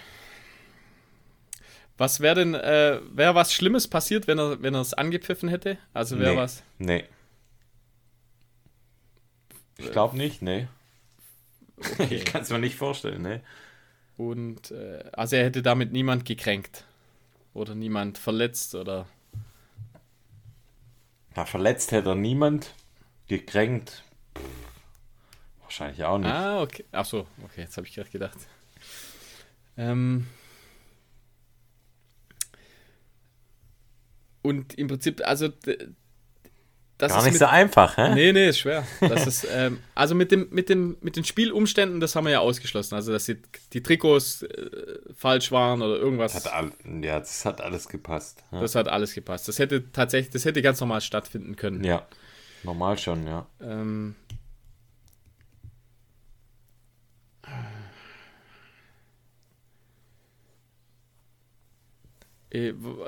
Was 1.97 2.19
wäre 2.19 2.35
denn, 2.35 2.55
äh, 2.55 2.99
wäre 3.11 3.35
was 3.35 3.53
Schlimmes 3.53 3.87
passiert, 3.87 4.27
wenn 4.27 4.39
er, 4.39 4.61
wenn 4.63 4.73
er 4.73 4.81
es 4.81 4.93
angepfiffen 4.93 5.49
hätte? 5.49 5.77
Also 5.93 6.17
wäre 6.17 6.31
nee. 6.31 6.37
was, 6.37 6.63
Nee. 6.79 7.05
Ich 9.77 9.91
glaube 9.91 10.17
nicht, 10.17 10.41
nee. 10.41 10.67
okay. 11.77 12.07
Ich 12.15 12.25
kann 12.25 12.41
es 12.41 12.49
mir 12.49 12.59
nicht 12.59 12.75
vorstellen, 12.75 13.21
ne? 13.21 13.41
Und 14.17 14.71
äh, 14.71 15.03
also 15.13 15.35
er 15.35 15.45
hätte 15.45 15.61
damit 15.61 15.91
niemand 15.91 16.25
gekränkt. 16.25 16.85
Oder 17.53 17.75
niemand 17.75 18.17
verletzt 18.17 18.75
oder. 18.75 19.07
Na, 21.35 21.45
verletzt 21.45 21.91
hätte 21.91 22.09
er 22.09 22.15
niemand. 22.15 22.73
Gekränkt. 23.27 24.03
Pff, 24.37 24.43
wahrscheinlich 25.61 26.03
auch 26.03 26.17
nicht. 26.17 26.31
Ah, 26.31 26.61
okay. 26.61 26.85
Ach 26.91 27.05
so, 27.05 27.27
okay, 27.43 27.61
jetzt 27.61 27.77
habe 27.77 27.87
ich 27.87 27.93
gerade 27.93 28.09
gedacht. 28.09 28.37
Ähm. 29.77 30.27
Und 34.41 34.73
im 34.73 34.87
Prinzip, 34.87 35.21
also 35.23 35.49
das 37.01 37.13
Gar 37.13 37.17
ist 37.17 37.23
nicht 37.25 37.33
mit, 37.33 37.39
so 37.39 37.45
einfach, 37.47 37.97
hä? 37.97 38.13
Nee, 38.13 38.31
nee, 38.31 38.49
ist 38.49 38.59
schwer. 38.59 38.85
Das 38.99 39.25
ist, 39.25 39.47
ähm, 39.51 39.79
also 39.95 40.13
mit, 40.13 40.31
dem, 40.31 40.49
mit, 40.51 40.69
dem, 40.69 40.97
mit 41.01 41.15
den 41.15 41.23
Spielumständen, 41.23 41.99
das 41.99 42.15
haben 42.15 42.25
wir 42.25 42.31
ja 42.31 42.39
ausgeschlossen. 42.41 42.93
Also, 42.93 43.11
dass 43.11 43.25
die, 43.25 43.41
die 43.73 43.81
Trikots 43.81 44.43
äh, 44.43 44.99
falsch 45.15 45.51
waren 45.51 45.81
oder 45.81 45.95
irgendwas. 45.95 46.35
Hat 46.35 46.53
all, 46.53 46.71
ja, 47.01 47.17
das 47.17 47.43
hat 47.43 47.59
alles 47.59 47.87
gepasst. 47.87 48.43
Ja. 48.51 48.61
Das 48.61 48.75
hat 48.75 48.87
alles 48.87 49.15
gepasst. 49.15 49.47
Das 49.47 49.57
hätte 49.57 49.91
tatsächlich, 49.91 50.31
das 50.31 50.45
hätte 50.45 50.61
ganz 50.61 50.79
normal 50.79 51.01
stattfinden 51.01 51.55
können. 51.55 51.83
ja. 51.83 52.05
Normal 52.63 52.99
schon, 52.99 53.25
ja. 53.25 53.47
Ähm, 53.59 54.13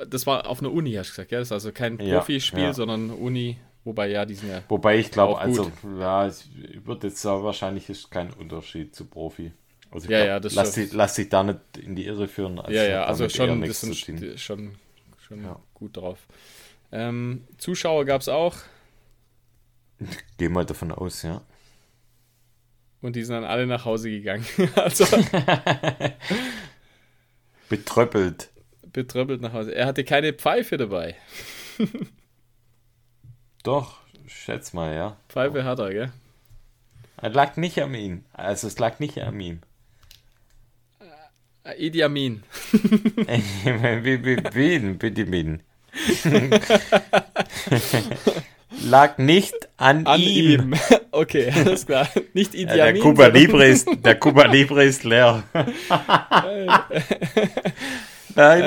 Das 0.10 0.26
war 0.26 0.48
auf 0.48 0.60
einer 0.60 0.72
Uni, 0.72 0.94
hast 0.94 1.10
du 1.10 1.12
gesagt, 1.14 1.32
ja? 1.32 1.40
Das 1.40 1.50
ist 1.50 1.52
also 1.52 1.72
kein 1.72 2.00
Ja, 2.00 2.20
Profispiel, 2.20 2.64
ja. 2.64 2.74
sondern 2.74 3.10
Uni, 3.12 3.58
wobei 3.84 4.10
ja, 4.10 4.26
die 4.26 4.36
sind 4.36 4.50
ja. 4.50 4.62
Wobei 4.70 4.98
ich 5.00 5.12
glaube, 5.12 5.38
also, 5.38 5.72
ja, 6.00 6.28
ich 6.28 6.86
würde 6.86 7.08
jetzt 7.08 7.22
sagen, 7.22 7.44
wahrscheinlich 7.44 7.90
ist 7.90 8.10
kein 8.10 8.32
Unterschied 8.32 8.96
zu 8.96 9.06
Profi. 9.06 9.52
Also 9.92 10.10
Ja, 10.10 10.18
glaub, 10.20 10.28
ja, 10.28 10.40
das 10.40 10.56
lass, 10.56 10.74
schon. 10.74 10.84
dich, 10.84 10.94
lass 10.94 11.16
dich 11.16 11.30
da 11.30 11.44
nicht 11.44 11.60
in 11.78 11.96
die 11.96 12.06
Irre 12.06 12.28
führen. 12.28 12.58
ja, 12.70 12.84
ja, 12.84 13.02
hat 13.02 13.10
also 13.10 13.30
schon, 13.30 13.62
das 13.62 13.82
sind 13.82 13.96
schon, 14.40 14.76
schon 15.20 15.44
Ja. 15.44 15.60
gut 15.74 15.98
drauf. 15.98 16.20
Ähm, 16.92 17.44
Zuschauer 17.58 18.06
gab 18.06 18.22
es 18.22 18.30
auch 18.30 18.56
Geh 20.38 20.50
mal 20.50 20.66
davon 20.66 20.92
aus, 20.92 21.22
ja. 21.24 21.42
und 23.02 23.16
die 23.16 23.24
sind 23.24 23.36
dann 23.36 23.44
alle 23.46 23.68
nach 23.68 23.86
Hause 23.86 24.10
gegangen. 24.10 24.46
also 24.76 25.06
Betröppelt. 27.70 28.50
Betröppelt 28.94 29.42
nach 29.42 29.54
Hause. 29.54 29.76
Er 29.76 29.86
hatte 29.88 30.04
keine 30.04 30.34
Pfeife 30.34 30.78
dabei. 30.78 31.16
Doch, 33.64 33.98
schätz 34.28 34.74
mal, 34.74 34.94
ja. 34.96 35.18
Pfeife 35.30 35.64
hat 35.64 35.80
er, 35.80 35.90
gell? 35.92 36.12
Es 37.22 37.34
lag 37.34 37.56
nicht 37.58 37.82
an 37.82 37.94
ihm. 37.94 38.24
Also 38.34 38.68
es 38.68 38.78
lag 38.80 39.00
nicht 39.00 39.18
an 39.20 39.40
ihm. 39.40 39.60
Äh, 41.64 41.76
Idi 41.88 42.04
Amin. 42.04 42.44
wie, 42.74 44.26
wie, 44.26 44.38
wen, 44.54 44.98
bitte 44.98 45.32
wen? 45.32 45.62
lag 48.82 49.18
nicht 49.18 49.54
an, 49.78 50.06
An 50.06 50.20
ihm. 50.20 50.74
ihm. 50.74 50.80
Okay, 51.12 51.50
alles 51.56 51.86
klar. 51.86 52.10
Nicht 52.34 52.54
Idi 52.56 52.64
Ja, 52.64 52.76
der 52.76 52.88
Amin. 52.90 53.02
Sondern- 53.04 53.34
Libre 53.34 53.66
ist, 53.68 53.88
der 54.04 54.16
Cuba 54.20 54.46
Libre 54.48 54.84
ist 54.84 55.04
leer. 55.06 55.44
Nein, 58.36 58.62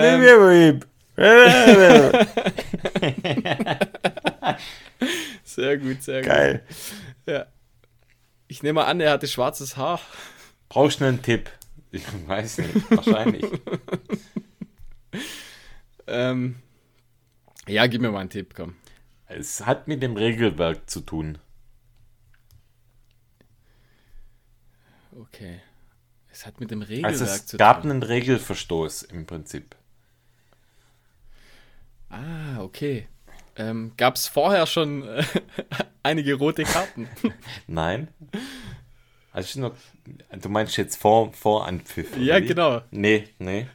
Sehr 5.45 5.79
gut, 5.79 6.03
sehr 6.03 6.21
gut. 6.21 6.31
Geil. 6.31 6.63
Ja. 7.27 7.47
Ich 8.49 8.63
nehme 8.63 8.81
mal 8.81 8.85
an, 8.85 9.01
er 9.01 9.13
hatte 9.13 9.27
schwarzes 9.27 9.77
Haar. 9.77 10.01
Brauchst 10.69 11.01
du 11.01 11.07
einen 11.07 11.23
Tipp? 11.23 11.51
Ich 11.91 12.05
weiß 12.27 12.59
nicht, 12.59 12.91
wahrscheinlich. 12.91 13.47
Ähm, 16.07 16.57
ja, 17.67 17.87
gib 17.87 18.01
mir 18.01 18.11
mal 18.11 18.21
einen 18.21 18.31
Tipp, 18.31 18.55
komm. 18.55 18.77
Es 19.27 19.67
hat 19.67 19.89
mit 19.89 20.03
dem 20.03 20.17
Regelwerk 20.17 20.89
zu 20.89 21.01
tun. 21.01 21.39
Okay. 25.19 25.61
Es 26.37 26.45
hat 26.45 26.61
mit 26.61 26.71
dem 26.71 26.83
Regelwerk 26.83 27.13
Also 27.13 27.25
es 27.25 27.47
zu 27.47 27.57
gab 27.57 27.81
tun. 27.81 27.93
einen 27.93 28.03
Regelverstoß 28.03 29.05
im 29.05 29.25
Prinzip. 29.25 29.75
Ah, 32.11 32.61
okay. 32.61 33.09
Ähm, 33.57 33.93
Gab 33.97 34.17
es 34.17 34.29
vorher 34.29 34.67
schon 34.67 35.09
äh, 35.09 35.25
einige 36.03 36.35
rote 36.35 36.65
Karten? 36.65 37.09
Nein. 37.67 38.09
Also 39.33 39.61
noch, 39.61 39.75
du 40.39 40.51
meinst 40.51 40.77
jetzt 40.77 40.97
vor, 40.97 41.33
vor 41.33 41.67
Anpfiff? 41.67 42.15
ja, 42.19 42.39
wie? 42.43 42.49
genau. 42.49 42.83
Nee, 42.91 43.29
nee. 43.39 43.67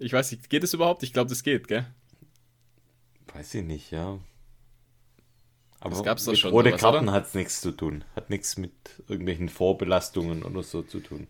Ich 0.00 0.12
weiß 0.12 0.32
nicht, 0.32 0.50
geht 0.50 0.64
es 0.64 0.74
überhaupt? 0.74 1.04
Ich 1.04 1.12
glaube, 1.12 1.28
das 1.30 1.44
geht, 1.44 1.68
gell? 1.68 1.86
Weiß 3.32 3.54
ich 3.54 3.62
nicht, 3.62 3.92
ja. 3.92 4.18
Aber 5.82 5.90
Das 5.96 6.04
gab's 6.04 6.24
doch 6.24 6.30
mit 6.32 6.38
schon, 6.40 6.52
rote 6.52 6.68
sowas, 6.70 6.80
Karten 6.80 7.10
hat 7.10 7.26
es 7.26 7.34
nichts 7.34 7.60
zu 7.60 7.72
tun. 7.72 8.04
Hat 8.14 8.30
nichts 8.30 8.56
mit 8.56 8.72
irgendwelchen 9.08 9.48
Vorbelastungen 9.48 10.44
oder 10.44 10.62
so 10.62 10.82
zu 10.82 11.00
tun. 11.00 11.26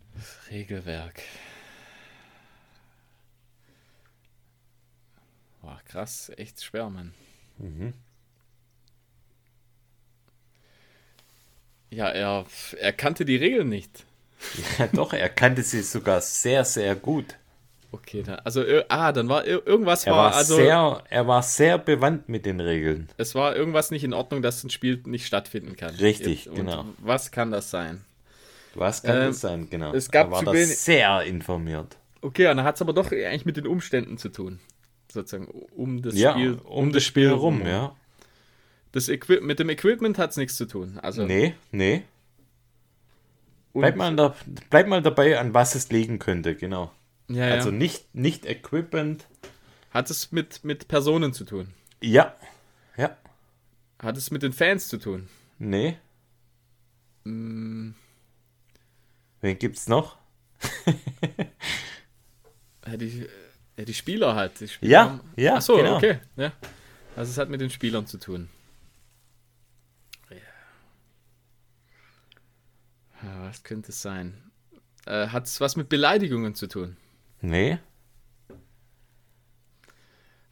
Regelwerk. 0.50 1.22
Boah, 5.62 5.80
krass, 5.86 6.30
echt 6.36 6.62
schwer, 6.62 6.90
Mann. 6.90 7.14
Mhm. 7.56 7.94
Ja, 11.88 12.08
er, 12.10 12.44
er 12.78 12.92
kannte 12.92 13.24
die 13.24 13.36
Regeln 13.36 13.68
nicht. 13.68 14.04
Ja, 14.78 14.88
doch, 14.88 15.12
er 15.12 15.28
kannte 15.30 15.62
sie 15.62 15.82
sogar 15.82 16.20
sehr, 16.20 16.64
sehr 16.64 16.94
gut. 16.96 17.36
Okay, 17.94 18.22
dann, 18.22 18.36
also, 18.40 18.64
ah, 18.88 19.12
dann 19.12 19.28
war 19.28 19.44
ir- 19.44 19.66
irgendwas 19.66 20.04
Er 20.06 20.12
war, 20.12 20.30
war, 20.30 20.34
also, 20.36 20.56
sehr, 20.56 21.02
er 21.10 21.26
war 21.26 21.42
sehr 21.42 21.76
bewandt 21.76 22.28
mit 22.28 22.46
den 22.46 22.58
Regeln. 22.60 23.08
es 23.18 23.34
war 23.34 23.54
irgendwas 23.54 23.90
nicht 23.90 24.02
in 24.02 24.14
Ordnung, 24.14 24.40
dass 24.40 24.64
ein 24.64 24.70
Spiel 24.70 25.02
nicht 25.04 25.26
stattfinden 25.26 25.76
kann. 25.76 25.94
Richtig, 25.96 26.48
Und 26.48 26.56
genau. 26.56 26.86
Was 26.98 27.30
kann 27.30 27.50
das 27.50 27.70
sein? 27.70 28.02
Was 28.74 29.02
kann 29.02 29.16
Ähm, 29.18 29.22
das 29.26 29.40
sein, 29.42 29.68
genau. 29.68 29.92
es 29.92 30.10
gab 30.10 30.28
er 30.28 30.30
war 30.32 30.40
zu 30.44 30.52
wenig- 30.54 30.78
sehr 30.78 31.22
informiert. 31.24 31.98
Okay, 32.22 32.48
und 32.50 32.56
dann 32.56 32.64
hat 32.64 32.76
es 32.76 32.80
aber 32.82 32.94
doch 32.94 33.12
eigentlich 33.12 33.44
mit 33.44 33.58
den 33.58 33.66
Umständen 33.66 34.16
zu 34.16 34.30
tun. 34.30 34.58
Sozusagen, 35.12 35.48
um 35.76 36.00
das 36.00 36.14
Ja, 36.16 36.32
Spiel, 36.32 36.54
um, 36.64 36.92
das 36.92 37.04
Spiel 37.04 37.28
rum, 37.30 37.66
ja. 37.66 37.94
Das 38.92 39.10
Equi 39.10 39.40
mit 39.42 39.58
dem 39.58 39.68
Equipment 39.68 40.16
hat 40.18 40.30
es 40.30 40.38
nichts 40.38 40.56
zu 40.56 40.64
tun. 40.66 40.98
Also, 41.02 41.24
Nee, 41.26 41.54
nee. 41.70 42.04
Bleib 43.74 43.96
mal, 43.96 44.14
da, 44.16 44.34
bleib 44.70 44.86
mal 44.86 45.02
dabei, 45.02 45.38
an 45.38 45.52
was 45.54 45.74
es 45.74 45.90
liegen 45.90 46.18
könnte, 46.18 46.54
genau. 46.54 46.90
Ja, 47.28 47.48
ja. 47.48 47.54
Also 47.54 47.70
nicht, 47.70 48.14
nicht 48.14 48.44
Equipment, 48.46 49.26
Hat 49.90 50.08
es 50.10 50.32
mit, 50.32 50.64
mit 50.64 50.88
Personen 50.88 51.32
zu 51.34 51.44
tun? 51.44 51.72
Ja. 52.00 52.34
Ja. 52.96 53.16
Hat 53.98 54.16
es 54.16 54.30
mit 54.30 54.42
den 54.42 54.52
Fans 54.52 54.88
zu 54.88 54.98
tun? 54.98 55.28
Nee. 55.58 55.96
Mm. 57.24 57.90
Wen 59.40 59.58
gibt's 59.58 59.88
noch? 59.88 60.16
Ja, 62.84 62.96
die, 62.96 63.28
ja, 63.76 63.84
die 63.84 63.94
Spieler 63.94 64.34
halt. 64.34 64.58
Die 64.60 64.66
Spieler 64.66 64.90
Ja, 64.92 65.04
haben- 65.04 65.20
ja, 65.36 65.54
Ach 65.56 65.62
so, 65.62 65.76
genau. 65.76 65.96
okay. 65.98 66.18
Ja. 66.36 66.52
Also 67.14 67.30
es 67.30 67.38
hat 67.38 67.48
mit 67.48 67.60
den 67.60 67.70
Spielern 67.70 68.08
zu 68.08 68.18
tun. 68.18 68.48
Ja. 70.30 70.36
Ja, 73.22 73.42
was 73.44 73.62
könnte 73.62 73.90
es 73.92 74.02
sein? 74.02 74.50
Äh, 75.06 75.28
hat 75.28 75.46
es 75.46 75.60
was 75.60 75.76
mit 75.76 75.88
Beleidigungen 75.88 76.54
zu 76.56 76.66
tun? 76.66 76.96
Nee. 77.42 77.78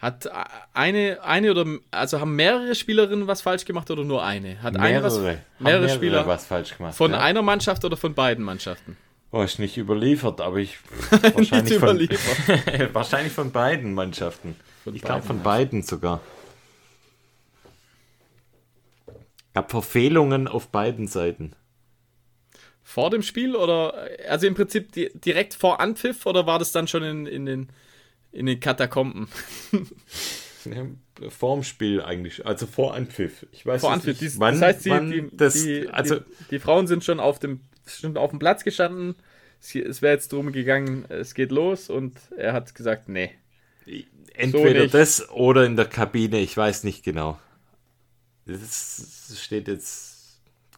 Hat 0.01 0.31
eine, 0.73 1.23
eine 1.23 1.51
oder 1.51 1.67
also 1.91 2.21
haben 2.21 2.35
mehrere 2.35 2.75
Spielerinnen 2.75 3.27
was 3.27 3.43
falsch 3.43 3.65
gemacht 3.65 3.91
oder 3.91 4.03
nur 4.03 4.25
eine? 4.25 4.63
Hat 4.63 4.77
eine 4.77 5.03
was, 5.03 5.19
Mehrere. 5.19 5.39
Mehrere 5.59 5.89
Spieler 5.91 6.27
was 6.27 6.47
falsch 6.47 6.77
gemacht. 6.77 6.95
von 6.95 7.13
ja. 7.13 7.21
einer 7.21 7.43
Mannschaft 7.43 7.85
oder 7.85 7.97
von 7.97 8.15
beiden 8.15 8.45
Mannschaften? 8.45 8.97
Oh, 9.31 9.43
ist 9.43 9.59
nicht 9.59 9.77
überliefert, 9.77 10.41
aber 10.41 10.57
ich 10.57 10.79
Nicht 11.11 11.37
wahrscheinlich 11.37 11.79
von, 11.79 11.89
überliefert. 11.89 12.95
wahrscheinlich 12.95 13.33
von 13.33 13.53
beiden 13.53 13.95
Mannschaften. 13.95 14.57
Von 14.83 14.95
ich 14.95 15.03
glaube 15.03 15.23
von 15.23 15.43
beiden 15.43 15.83
sogar. 15.83 16.21
Gab 19.53 19.71
Verfehlungen 19.71 20.49
auf 20.49 20.69
beiden 20.69 21.09
Seiten. 21.09 21.53
Vor 22.91 23.11
dem 23.11 23.23
Spiel 23.23 23.55
oder 23.55 24.09
also 24.29 24.49
im 24.49 24.55
Prinzip 24.55 24.91
di 24.91 25.11
direkt 25.15 25.55
vor 25.55 25.81
Anpfiff 25.81 26.27
oder 26.27 26.47
war 26.47 26.59
das 26.59 26.73
dann 26.73 26.89
schon 26.89 27.05
in, 27.05 27.27
in 27.27 27.47
den 27.47 27.69
in 28.33 28.47
den 28.47 28.59
Katakomben? 28.59 29.29
Ja, 30.67 30.85
Vorm 31.31 31.63
Spiel 31.63 32.03
eigentlich, 32.03 32.45
also 32.45 32.67
vor 32.67 32.93
Anpfiff. 32.93 33.47
Ich 33.51 33.65
weiß 33.65 33.81
Vor 33.81 33.93
Anpfiff. 33.93 34.21
nicht, 34.21 34.39
wann, 34.39 34.61
das 34.61 34.63
heißt, 34.63 34.85
die, 34.85 35.11
die, 35.11 35.29
das, 35.35 35.55
die, 35.55 35.89
also 35.89 36.17
die, 36.17 36.25
die 36.51 36.59
Frauen 36.59 36.87
sind 36.87 37.03
schon 37.03 37.19
auf 37.19 37.39
dem, 37.39 37.61
schon 37.87 38.19
auf 38.19 38.29
dem 38.29 38.39
Platz 38.39 38.63
gestanden. 38.63 39.15
Es, 39.59 39.75
es 39.75 40.03
wäre 40.03 40.13
jetzt 40.13 40.35
drum 40.35 40.53
gegangen, 40.53 41.07
es 41.09 41.33
geht 41.33 41.51
los 41.51 41.89
und 41.89 42.21
er 42.37 42.53
hat 42.53 42.75
gesagt, 42.75 43.09
nee. 43.09 43.31
entweder 44.35 44.83
nicht. 44.83 44.93
das 44.93 45.31
oder 45.31 45.65
in 45.65 45.77
der 45.77 45.87
Kabine, 45.87 46.41
ich 46.41 46.55
weiß 46.55 46.85
nicht 46.85 47.05
genau. 47.05 47.39
Das 48.45 49.35
steht 49.43 49.67
jetzt, 49.67 50.10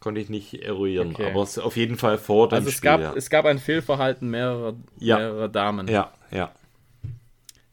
konnte 0.03 0.19
ich 0.19 0.27
nicht 0.29 0.53
eruieren, 0.61 1.11
Okay. 1.13 1.31
aber 1.31 1.43
es 1.43 1.51
ist 1.55 1.59
auf 1.63 1.77
jeden 1.77 1.97
Fall 1.97 2.17
vor 2.17 2.49
dem 2.49 2.55
Also 2.57 2.67
es 2.67 2.75
Spiel. 2.75 2.89
gab, 2.89 2.99
ja. 2.99 3.13
es 3.15 3.29
gab 3.29 3.45
ein 3.45 3.57
Fehlverhalten 3.57 4.29
mehrerer, 4.29 4.75
Ja. 4.99 5.17
mehrerer 5.17 5.47
Damen. 5.47 5.87
ja, 5.87 6.11
ja. 6.29 6.53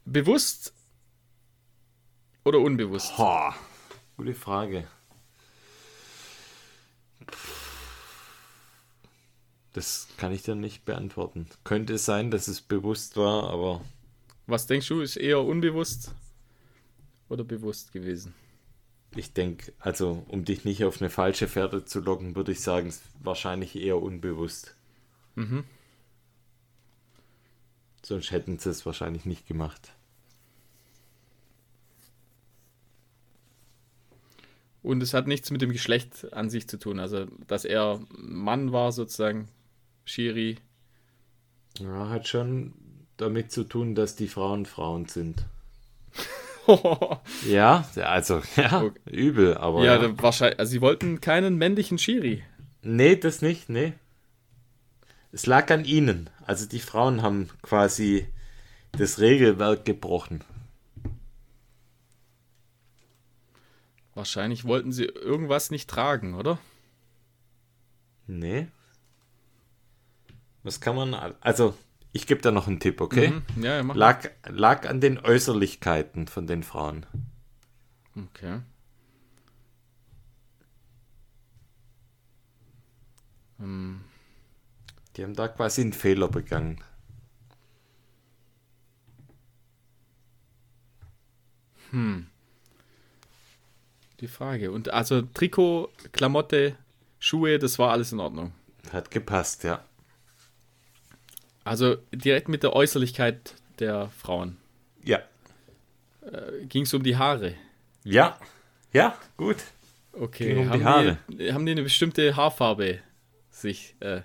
Bewusst 0.05 0.73
oder 2.45 2.59
unbewusst? 2.59 3.15
Boah, 3.17 3.53
gute 4.15 4.33
Frage. 4.33 4.87
Das 9.73 10.07
kann 10.17 10.31
ich 10.33 10.41
dir 10.43 10.55
nicht 10.55 10.85
beantworten. 10.85 11.47
Könnte 11.63 11.93
es 11.93 12.05
sein, 12.05 12.31
dass 12.31 12.47
es 12.47 12.61
bewusst 12.61 13.15
war, 13.17 13.49
aber 13.49 13.81
Was 14.47 14.67
denkst 14.67 14.87
du, 14.87 15.01
ist 15.01 15.15
eher 15.17 15.41
unbewusst 15.41 16.13
oder 17.29 17.43
bewusst 17.43 17.91
gewesen? 17.93 18.33
Ich 19.15 19.33
denke, 19.33 19.73
also 19.79 20.23
um 20.29 20.45
dich 20.45 20.65
nicht 20.65 20.83
auf 20.83 21.01
eine 21.01 21.09
falsche 21.09 21.47
Fährte 21.47 21.85
zu 21.85 21.99
locken, 21.99 22.35
würde 22.35 22.51
ich 22.51 22.61
sagen, 22.61 22.87
es 22.87 22.97
ist 22.97 23.05
wahrscheinlich 23.21 23.75
eher 23.75 24.01
unbewusst. 24.01 24.75
Mhm. 25.35 25.63
Sonst 28.03 28.31
hätten 28.31 28.57
sie 28.57 28.69
es 28.69 28.85
wahrscheinlich 28.85 29.25
nicht 29.25 29.47
gemacht. 29.47 29.93
Und 34.83 35.03
es 35.03 35.13
hat 35.13 35.27
nichts 35.27 35.51
mit 35.51 35.61
dem 35.61 35.71
Geschlecht 35.71 36.33
an 36.33 36.49
sich 36.49 36.67
zu 36.67 36.79
tun. 36.79 36.99
Also, 36.99 37.25
dass 37.47 37.65
er 37.65 37.99
Mann 38.09 38.71
war, 38.71 38.91
sozusagen, 38.91 39.47
Schiri. 40.05 40.57
Ja, 41.79 42.09
hat 42.09 42.27
schon 42.27 42.73
damit 43.17 43.51
zu 43.51 43.63
tun, 43.63 43.93
dass 43.93 44.15
die 44.15 44.27
Frauen 44.27 44.65
Frauen 44.65 45.05
sind. 45.05 45.45
Ja, 47.47 47.85
also, 47.95 48.41
ja, 48.55 48.83
Okay. 48.83 48.99
übel, 49.09 49.57
aber. 49.57 49.83
ja, 49.83 50.01
ja. 50.01 50.21
wahrscheinlich. 50.21 50.59
Also, 50.59 50.71
sie 50.71 50.81
wollten 50.81 51.21
keinen 51.21 51.57
männlichen 51.57 51.97
Schiri. 51.97 52.43
Nee, 52.83 53.15
das 53.15 53.41
nicht, 53.41 53.69
nee. 53.69 53.93
Es 55.31 55.45
lag 55.45 55.69
an 55.71 55.85
ihnen. 55.85 56.29
Also 56.45 56.67
die 56.67 56.79
Frauen 56.79 57.21
haben 57.21 57.49
quasi 57.61 58.27
das 58.91 59.19
Regelwerk 59.19 59.85
gebrochen. 59.85 60.43
Wahrscheinlich 64.13 64.65
wollten 64.65 64.91
sie 64.91 65.05
irgendwas 65.05 65.71
nicht 65.71 65.89
tragen, 65.89 66.33
oder? 66.33 66.59
Nee. 68.27 68.67
Was 70.63 70.81
kann 70.81 70.95
man. 70.95 71.13
Also, 71.39 71.75
ich 72.11 72.27
gebe 72.27 72.41
da 72.41 72.51
noch 72.51 72.67
einen 72.67 72.79
Tipp, 72.79 73.01
okay? 73.01 73.29
Mhm. 73.29 73.63
Ja, 73.63 73.77
ja, 73.77 73.83
mach. 73.83 73.95
Lag, 73.95 74.29
lag 74.47 74.87
an 74.87 75.01
den 75.01 75.17
Äußerlichkeiten 75.19 76.27
von 76.27 76.47
den 76.47 76.63
Frauen. 76.63 77.05
Okay. 78.15 78.59
Hm. 83.57 84.01
Die 85.15 85.23
haben 85.23 85.35
da 85.35 85.47
quasi 85.47 85.81
einen 85.81 85.93
Fehler 85.93 86.27
begangen. 86.27 86.81
Die 94.19 94.27
Frage. 94.27 94.71
Und 94.71 94.93
also 94.93 95.21
Trikot, 95.21 95.89
Klamotte, 96.11 96.75
Schuhe, 97.19 97.59
das 97.59 97.79
war 97.79 97.91
alles 97.91 98.11
in 98.11 98.19
Ordnung. 98.19 98.53
Hat 98.91 99.11
gepasst, 99.11 99.63
ja. 99.63 99.83
Also 101.63 101.97
direkt 102.11 102.47
mit 102.49 102.63
der 102.63 102.73
Äußerlichkeit 102.73 103.53
der 103.79 104.09
Frauen. 104.09 104.57
Ja. 105.03 105.19
Ging 106.67 106.83
es 106.83 106.93
um 106.93 107.03
die 107.03 107.17
Haare? 107.17 107.55
Ja. 108.03 108.37
Ja, 108.93 109.17
gut. 109.37 109.57
Okay. 110.13 110.47
Ging 110.53 110.57
um 110.59 110.63
die 110.65 110.69
haben, 110.71 110.83
Haare. 110.85 111.17
Die, 111.27 111.53
haben 111.53 111.65
die 111.65 111.71
eine 111.71 111.83
bestimmte 111.83 112.35
Haarfarbe 112.35 112.99
sich 113.49 113.95
äh, 114.01 114.21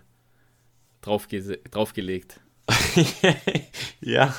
draufge 1.00 1.40
draufgelegt? 1.70 2.40
ja. 4.00 4.34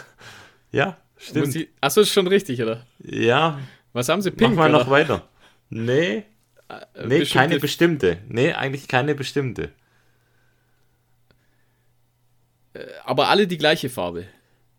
Ja, 0.71 0.97
stimmt. 1.17 1.51
sie- 1.53 1.69
Achso, 1.81 2.01
ist 2.01 2.11
schon 2.11 2.27
richtig, 2.27 2.61
oder? 2.61 2.85
Ja. 2.99 3.59
Was 3.93 4.09
haben 4.09 4.21
sie? 4.21 4.31
Mach 4.31 4.37
Pink, 4.37 4.55
mal 4.55 4.69
noch 4.69 4.81
oder? 4.81 4.91
weiter. 4.91 5.27
Nee. 5.69 6.23
Äh, 6.69 6.79
Nee, 7.05 7.19
bestimmte- 7.19 7.33
keine 7.33 7.59
bestimmte. 7.59 8.17
Nee, 8.27 8.51
eigentlich 8.53 8.87
keine 8.87 9.15
bestimmte. 9.15 9.71
Aber 13.03 13.29
alle 13.29 13.47
die 13.47 13.57
gleiche 13.57 13.89
Farbe. 13.89 14.25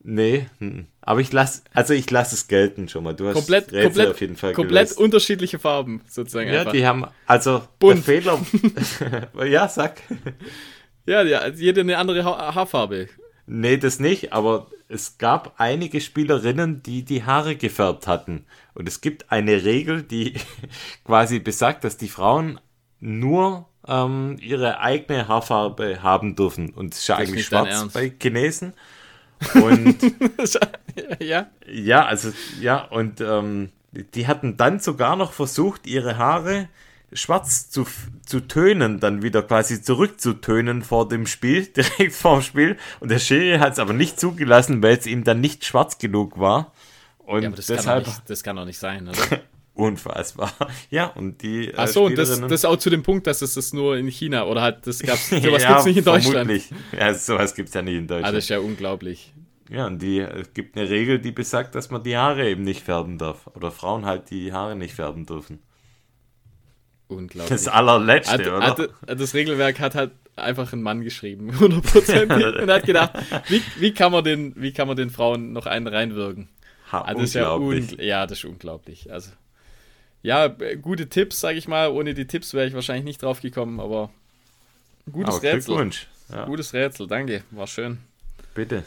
Nee, 0.01 0.47
mhm. 0.61 0.87
aber 1.01 1.21
ich 1.21 1.33
lass, 1.33 1.65
also 1.75 1.93
ich 1.93 2.11
lasse 2.11 2.35
es 2.35 2.47
gelten 2.47 2.89
schon 2.89 3.05
mal. 3.05 3.15
Du 3.15 3.27
hast 3.27 3.35
Komplett, 3.35 3.73
Rätsel 3.73 3.83
komplett, 3.83 4.11
auf 4.11 4.21
jeden 4.21 4.37
Fall 4.37 4.53
komplett 4.53 4.89
gelöst. 4.89 5.01
unterschiedliche 5.01 5.59
Farben, 5.59 6.03
sozusagen. 6.09 6.51
Ja, 6.51 6.61
einfach. 6.61 6.73
die 6.73 6.87
haben, 6.87 7.05
also 7.27 7.63
Bunt. 7.79 8.05
Fehler. 8.05 8.39
ja, 9.47 9.69
sag. 9.69 10.01
ja, 11.05 11.23
ja, 11.23 11.49
jede 11.49 11.81
eine 11.81 11.99
andere 11.99 12.25
ha 12.25 12.55
Haarfarbe. 12.55 13.09
Nee, 13.47 13.77
das 13.79 13.99
nicht, 13.99 14.33
aber 14.33 14.69
es 14.89 15.19
gab 15.19 15.55
einige 15.59 16.01
Spielerinnen, 16.01 16.83
die 16.83 17.05
die 17.05 17.25
Haare 17.25 17.57
gefärbt 17.57 18.07
hatten. 18.07 18.47
Und 18.75 18.89
es 18.89 19.01
gibt 19.01 19.31
eine 19.31 19.65
Regel, 19.65 20.03
die 20.03 20.35
quasi 21.05 21.39
besagt, 21.39 21.85
dass 21.85 21.97
die 21.97 22.09
Frauen 22.09 22.61
nur 23.01 23.68
ähm, 23.89 24.37
ihre 24.41 24.81
eigene 24.81 25.29
Haarfarbe 25.29 26.03
haben 26.03 26.37
dürfen. 26.37 26.71
Und 26.71 26.95
es 26.95 27.01
ist 27.01 27.09
ja 27.09 27.17
Das 27.17 27.25
ist 27.25 27.33
eigentlich 27.33 27.49
dein 27.49 27.67
schwarz 27.67 27.93
bei 27.93 28.13
Chinesen. 28.21 28.75
Und 29.55 29.97
ja. 31.21 31.47
Ja, 31.67 32.05
also, 32.05 32.33
ja, 32.61 32.85
und 32.85 33.21
ähm, 33.21 33.71
die 33.93 34.27
hatten 34.27 34.57
dann 34.57 34.81
sogar 34.81 35.17
noch 35.17 35.33
versucht, 35.33 35.87
ihre 35.87 36.19
Haare 36.19 36.69
schwarz 37.13 37.71
zu, 37.71 37.87
zu 38.27 38.41
tönen, 38.41 39.01
dann 39.01 39.23
wieder 39.23 39.43
quasi 39.43 39.81
zurückzutönen 39.81 40.83
vor 40.83 41.09
dem 41.09 41.27
Spiel, 41.27 41.67
direkt 41.77 42.13
vor 42.13 42.37
dem 42.37 42.43
Spiel. 42.43 42.77
Und 43.01 43.11
der 43.11 43.19
Schiri 43.19 43.59
hat 43.59 43.73
es 43.73 43.79
aber 43.79 43.93
nicht 43.93 44.21
zugelassen, 44.21 44.83
weil 44.83 44.97
es 44.97 45.07
ihm 45.07 45.25
dann 45.25 45.41
nicht 45.41 45.65
schwarz 45.65 45.99
genug 45.99 46.39
war. 46.39 46.73
Und 47.19 47.43
Ja, 47.43 47.49
aber 47.49 47.57
das 47.57 47.67
kann, 47.67 47.77
deshalb 47.77 48.05
doch 48.05 48.13
nicht, 48.13 48.31
das 48.31 48.43
kann 48.43 48.57
doch 48.57 48.65
nicht 48.65 48.79
sein, 48.79 49.09
oder? 49.09 49.19
unfassbar. 49.79 50.53
Ja, 50.91 51.07
und 51.07 51.43
die. 51.43 51.69
Äh, 51.69 51.77
Achso, 51.77 52.07
und 52.07 52.17
das, 52.19 52.41
das 52.41 52.65
auch 52.65 52.77
zu 52.77 52.91
dem 52.91 53.03
Punkt, 53.03 53.27
dass 53.27 53.43
es 53.43 53.55
das 53.55 53.73
nur 53.73 53.97
in 53.97 54.07
China 54.09 54.45
oder 54.47 54.63
halt, 54.63 54.87
das 54.87 55.01
gab's, 55.01 55.31
sowas 55.31 55.63
ja, 55.63 55.69
gibt's 55.71 55.85
nicht 55.87 55.97
in 55.99 56.05
Deutschland. 56.05 56.35
Vermutlich. 56.51 56.71
Ja, 56.99 57.15
sowas 57.15 57.55
gibt 57.55 57.69
es 57.69 57.75
ja 57.75 57.83
nicht 57.83 57.97
in 57.97 58.05
Ah, 58.05 58.09
Deutschland. 58.09 58.37
das 58.37 58.45
ist 58.45 58.51
ja 58.51 58.59
unglaublich. 58.59 59.33
Ja, 59.71 59.87
und 59.87 60.01
die, 60.01 60.21
es 60.21 60.55
gibt 60.55 60.77
eine 60.77 60.89
Regel, 60.89 61.19
die 61.19 61.31
besagt, 61.31 61.75
dass 61.75 61.91
man 61.91 62.03
die 62.03 62.17
Haare 62.17 62.49
eben 62.49 62.63
nicht 62.63 62.83
färben 62.83 63.19
darf. 63.19 63.47
Oder 63.55 63.71
Frauen 63.71 64.07
halt 64.07 64.31
die 64.31 64.53
Haare 64.53 64.77
nicht 64.77 64.95
färben 64.95 65.27
dürfen. 65.27 65.59
Unglaublich. 67.09 67.49
Das 67.49 67.69
allerletzte, 67.69 68.33
Hat, 68.33 68.47
oder? 68.47 68.91
hat, 69.07 69.21
das 69.21 69.35
Regelwerk 69.35 69.79
hat 69.81 69.95
halt 69.95 70.13
einfach 70.37 70.73
ein 70.73 70.83
Mann 70.83 71.03
geschrieben, 71.03 71.59
hundertprozentig. 71.61 72.45
und 72.63 72.71
hat 72.71 72.85
gedacht, 72.85 73.13
wie, 73.49 73.63
wie, 73.79 73.93
kann 73.93 74.13
man 74.13 74.25
den, 74.25 74.53
wie 74.57 74.73
kann 74.73 74.89
man 74.89 74.97
den 74.97 75.11
Frauen 75.11 75.53
noch 75.53 75.67
einen 75.67 75.87
reinwirken? 75.87 76.49
Ha, 76.93 77.03
Ah, 77.07 77.15
das 77.15 77.25
ist 77.25 77.35
ja, 77.35 77.59
ja, 77.99 78.27
das 78.27 78.39
ist 78.39 78.45
unglaublich. 78.45 79.13
Also, 79.13 79.31
ja, 80.23 80.47
äh, 80.47 80.77
gute 80.77 81.09
Tipps, 81.09 81.41
sage 81.41 81.59
ich 81.59 81.69
mal. 81.69 81.91
Ohne 81.91 82.15
die 82.15 82.27
Tipps 82.27 82.55
wäre 82.55 82.67
ich 82.67 82.75
wahrscheinlich 82.75 83.05
nicht 83.05 83.23
drauf 83.23 83.41
gekommen, 83.41 83.81
aber 83.81 84.11
gutes 85.11 85.37
Aber 85.37 85.43
Rätsel. 85.43 85.75
Glückwunsch. 85.75 86.07
Ja, 86.31 86.45
Gutes 86.45 86.75
Rätsel, 86.75 87.07
danke. 87.07 87.43
War 87.51 87.67
schön. 87.67 87.99
bitte. 88.55 88.85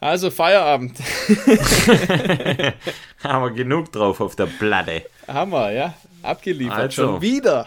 Also, 0.00 0.30
Feierabend. 0.30 0.98
Haben 3.22 3.44
wir 3.44 3.50
genug 3.50 3.92
drauf 3.92 4.20
auf 4.20 4.34
der 4.34 4.46
Platte. 4.46 5.04
Hammer, 5.28 5.70
ja. 5.72 5.94
Abgeliefert. 6.22 6.78
Also. 6.78 7.02
Schon 7.02 7.22
wieder. 7.22 7.66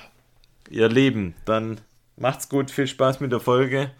Ihr 0.69 0.89
Lieben, 0.89 1.35
dann 1.45 1.79
macht's 2.17 2.49
gut, 2.49 2.71
viel 2.71 2.87
Spaß 2.87 3.19
mit 3.19 3.31
der 3.31 3.39
Folge. 3.39 3.91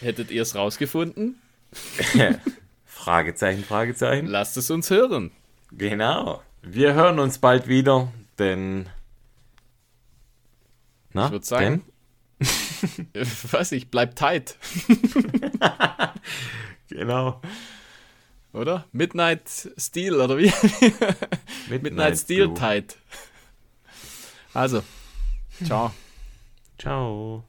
Hättet 0.00 0.30
ihr 0.30 0.42
es 0.42 0.54
rausgefunden? 0.54 1.40
Fragezeichen, 2.86 3.64
Fragezeichen. 3.64 4.26
Lasst 4.26 4.56
es 4.56 4.70
uns 4.70 4.90
hören. 4.90 5.30
Genau. 5.72 6.42
Wir 6.62 6.94
hören 6.94 7.18
uns 7.18 7.38
bald 7.38 7.68
wieder, 7.68 8.12
denn. 8.38 8.88
Na, 11.12 11.26
Ich 11.26 11.32
würde 11.32 11.46
sagen, 11.46 11.82
weiß 13.50 13.72
ich, 13.72 13.90
bleibt 13.90 14.18
tight, 14.18 14.56
denn? 14.88 15.00
Genau. 16.88 17.40
oder? 18.52 18.84
Midnight 18.92 19.48
Steel, 19.78 20.20
oder 20.20 20.36
wie? 20.38 20.52
Midnight 21.68 22.18
Steel 22.18 22.46
Blue. 22.48 22.58
tight. 22.58 22.96
Also, 24.52 24.82
ciao. 25.64 25.92
Ciao. 26.78 27.44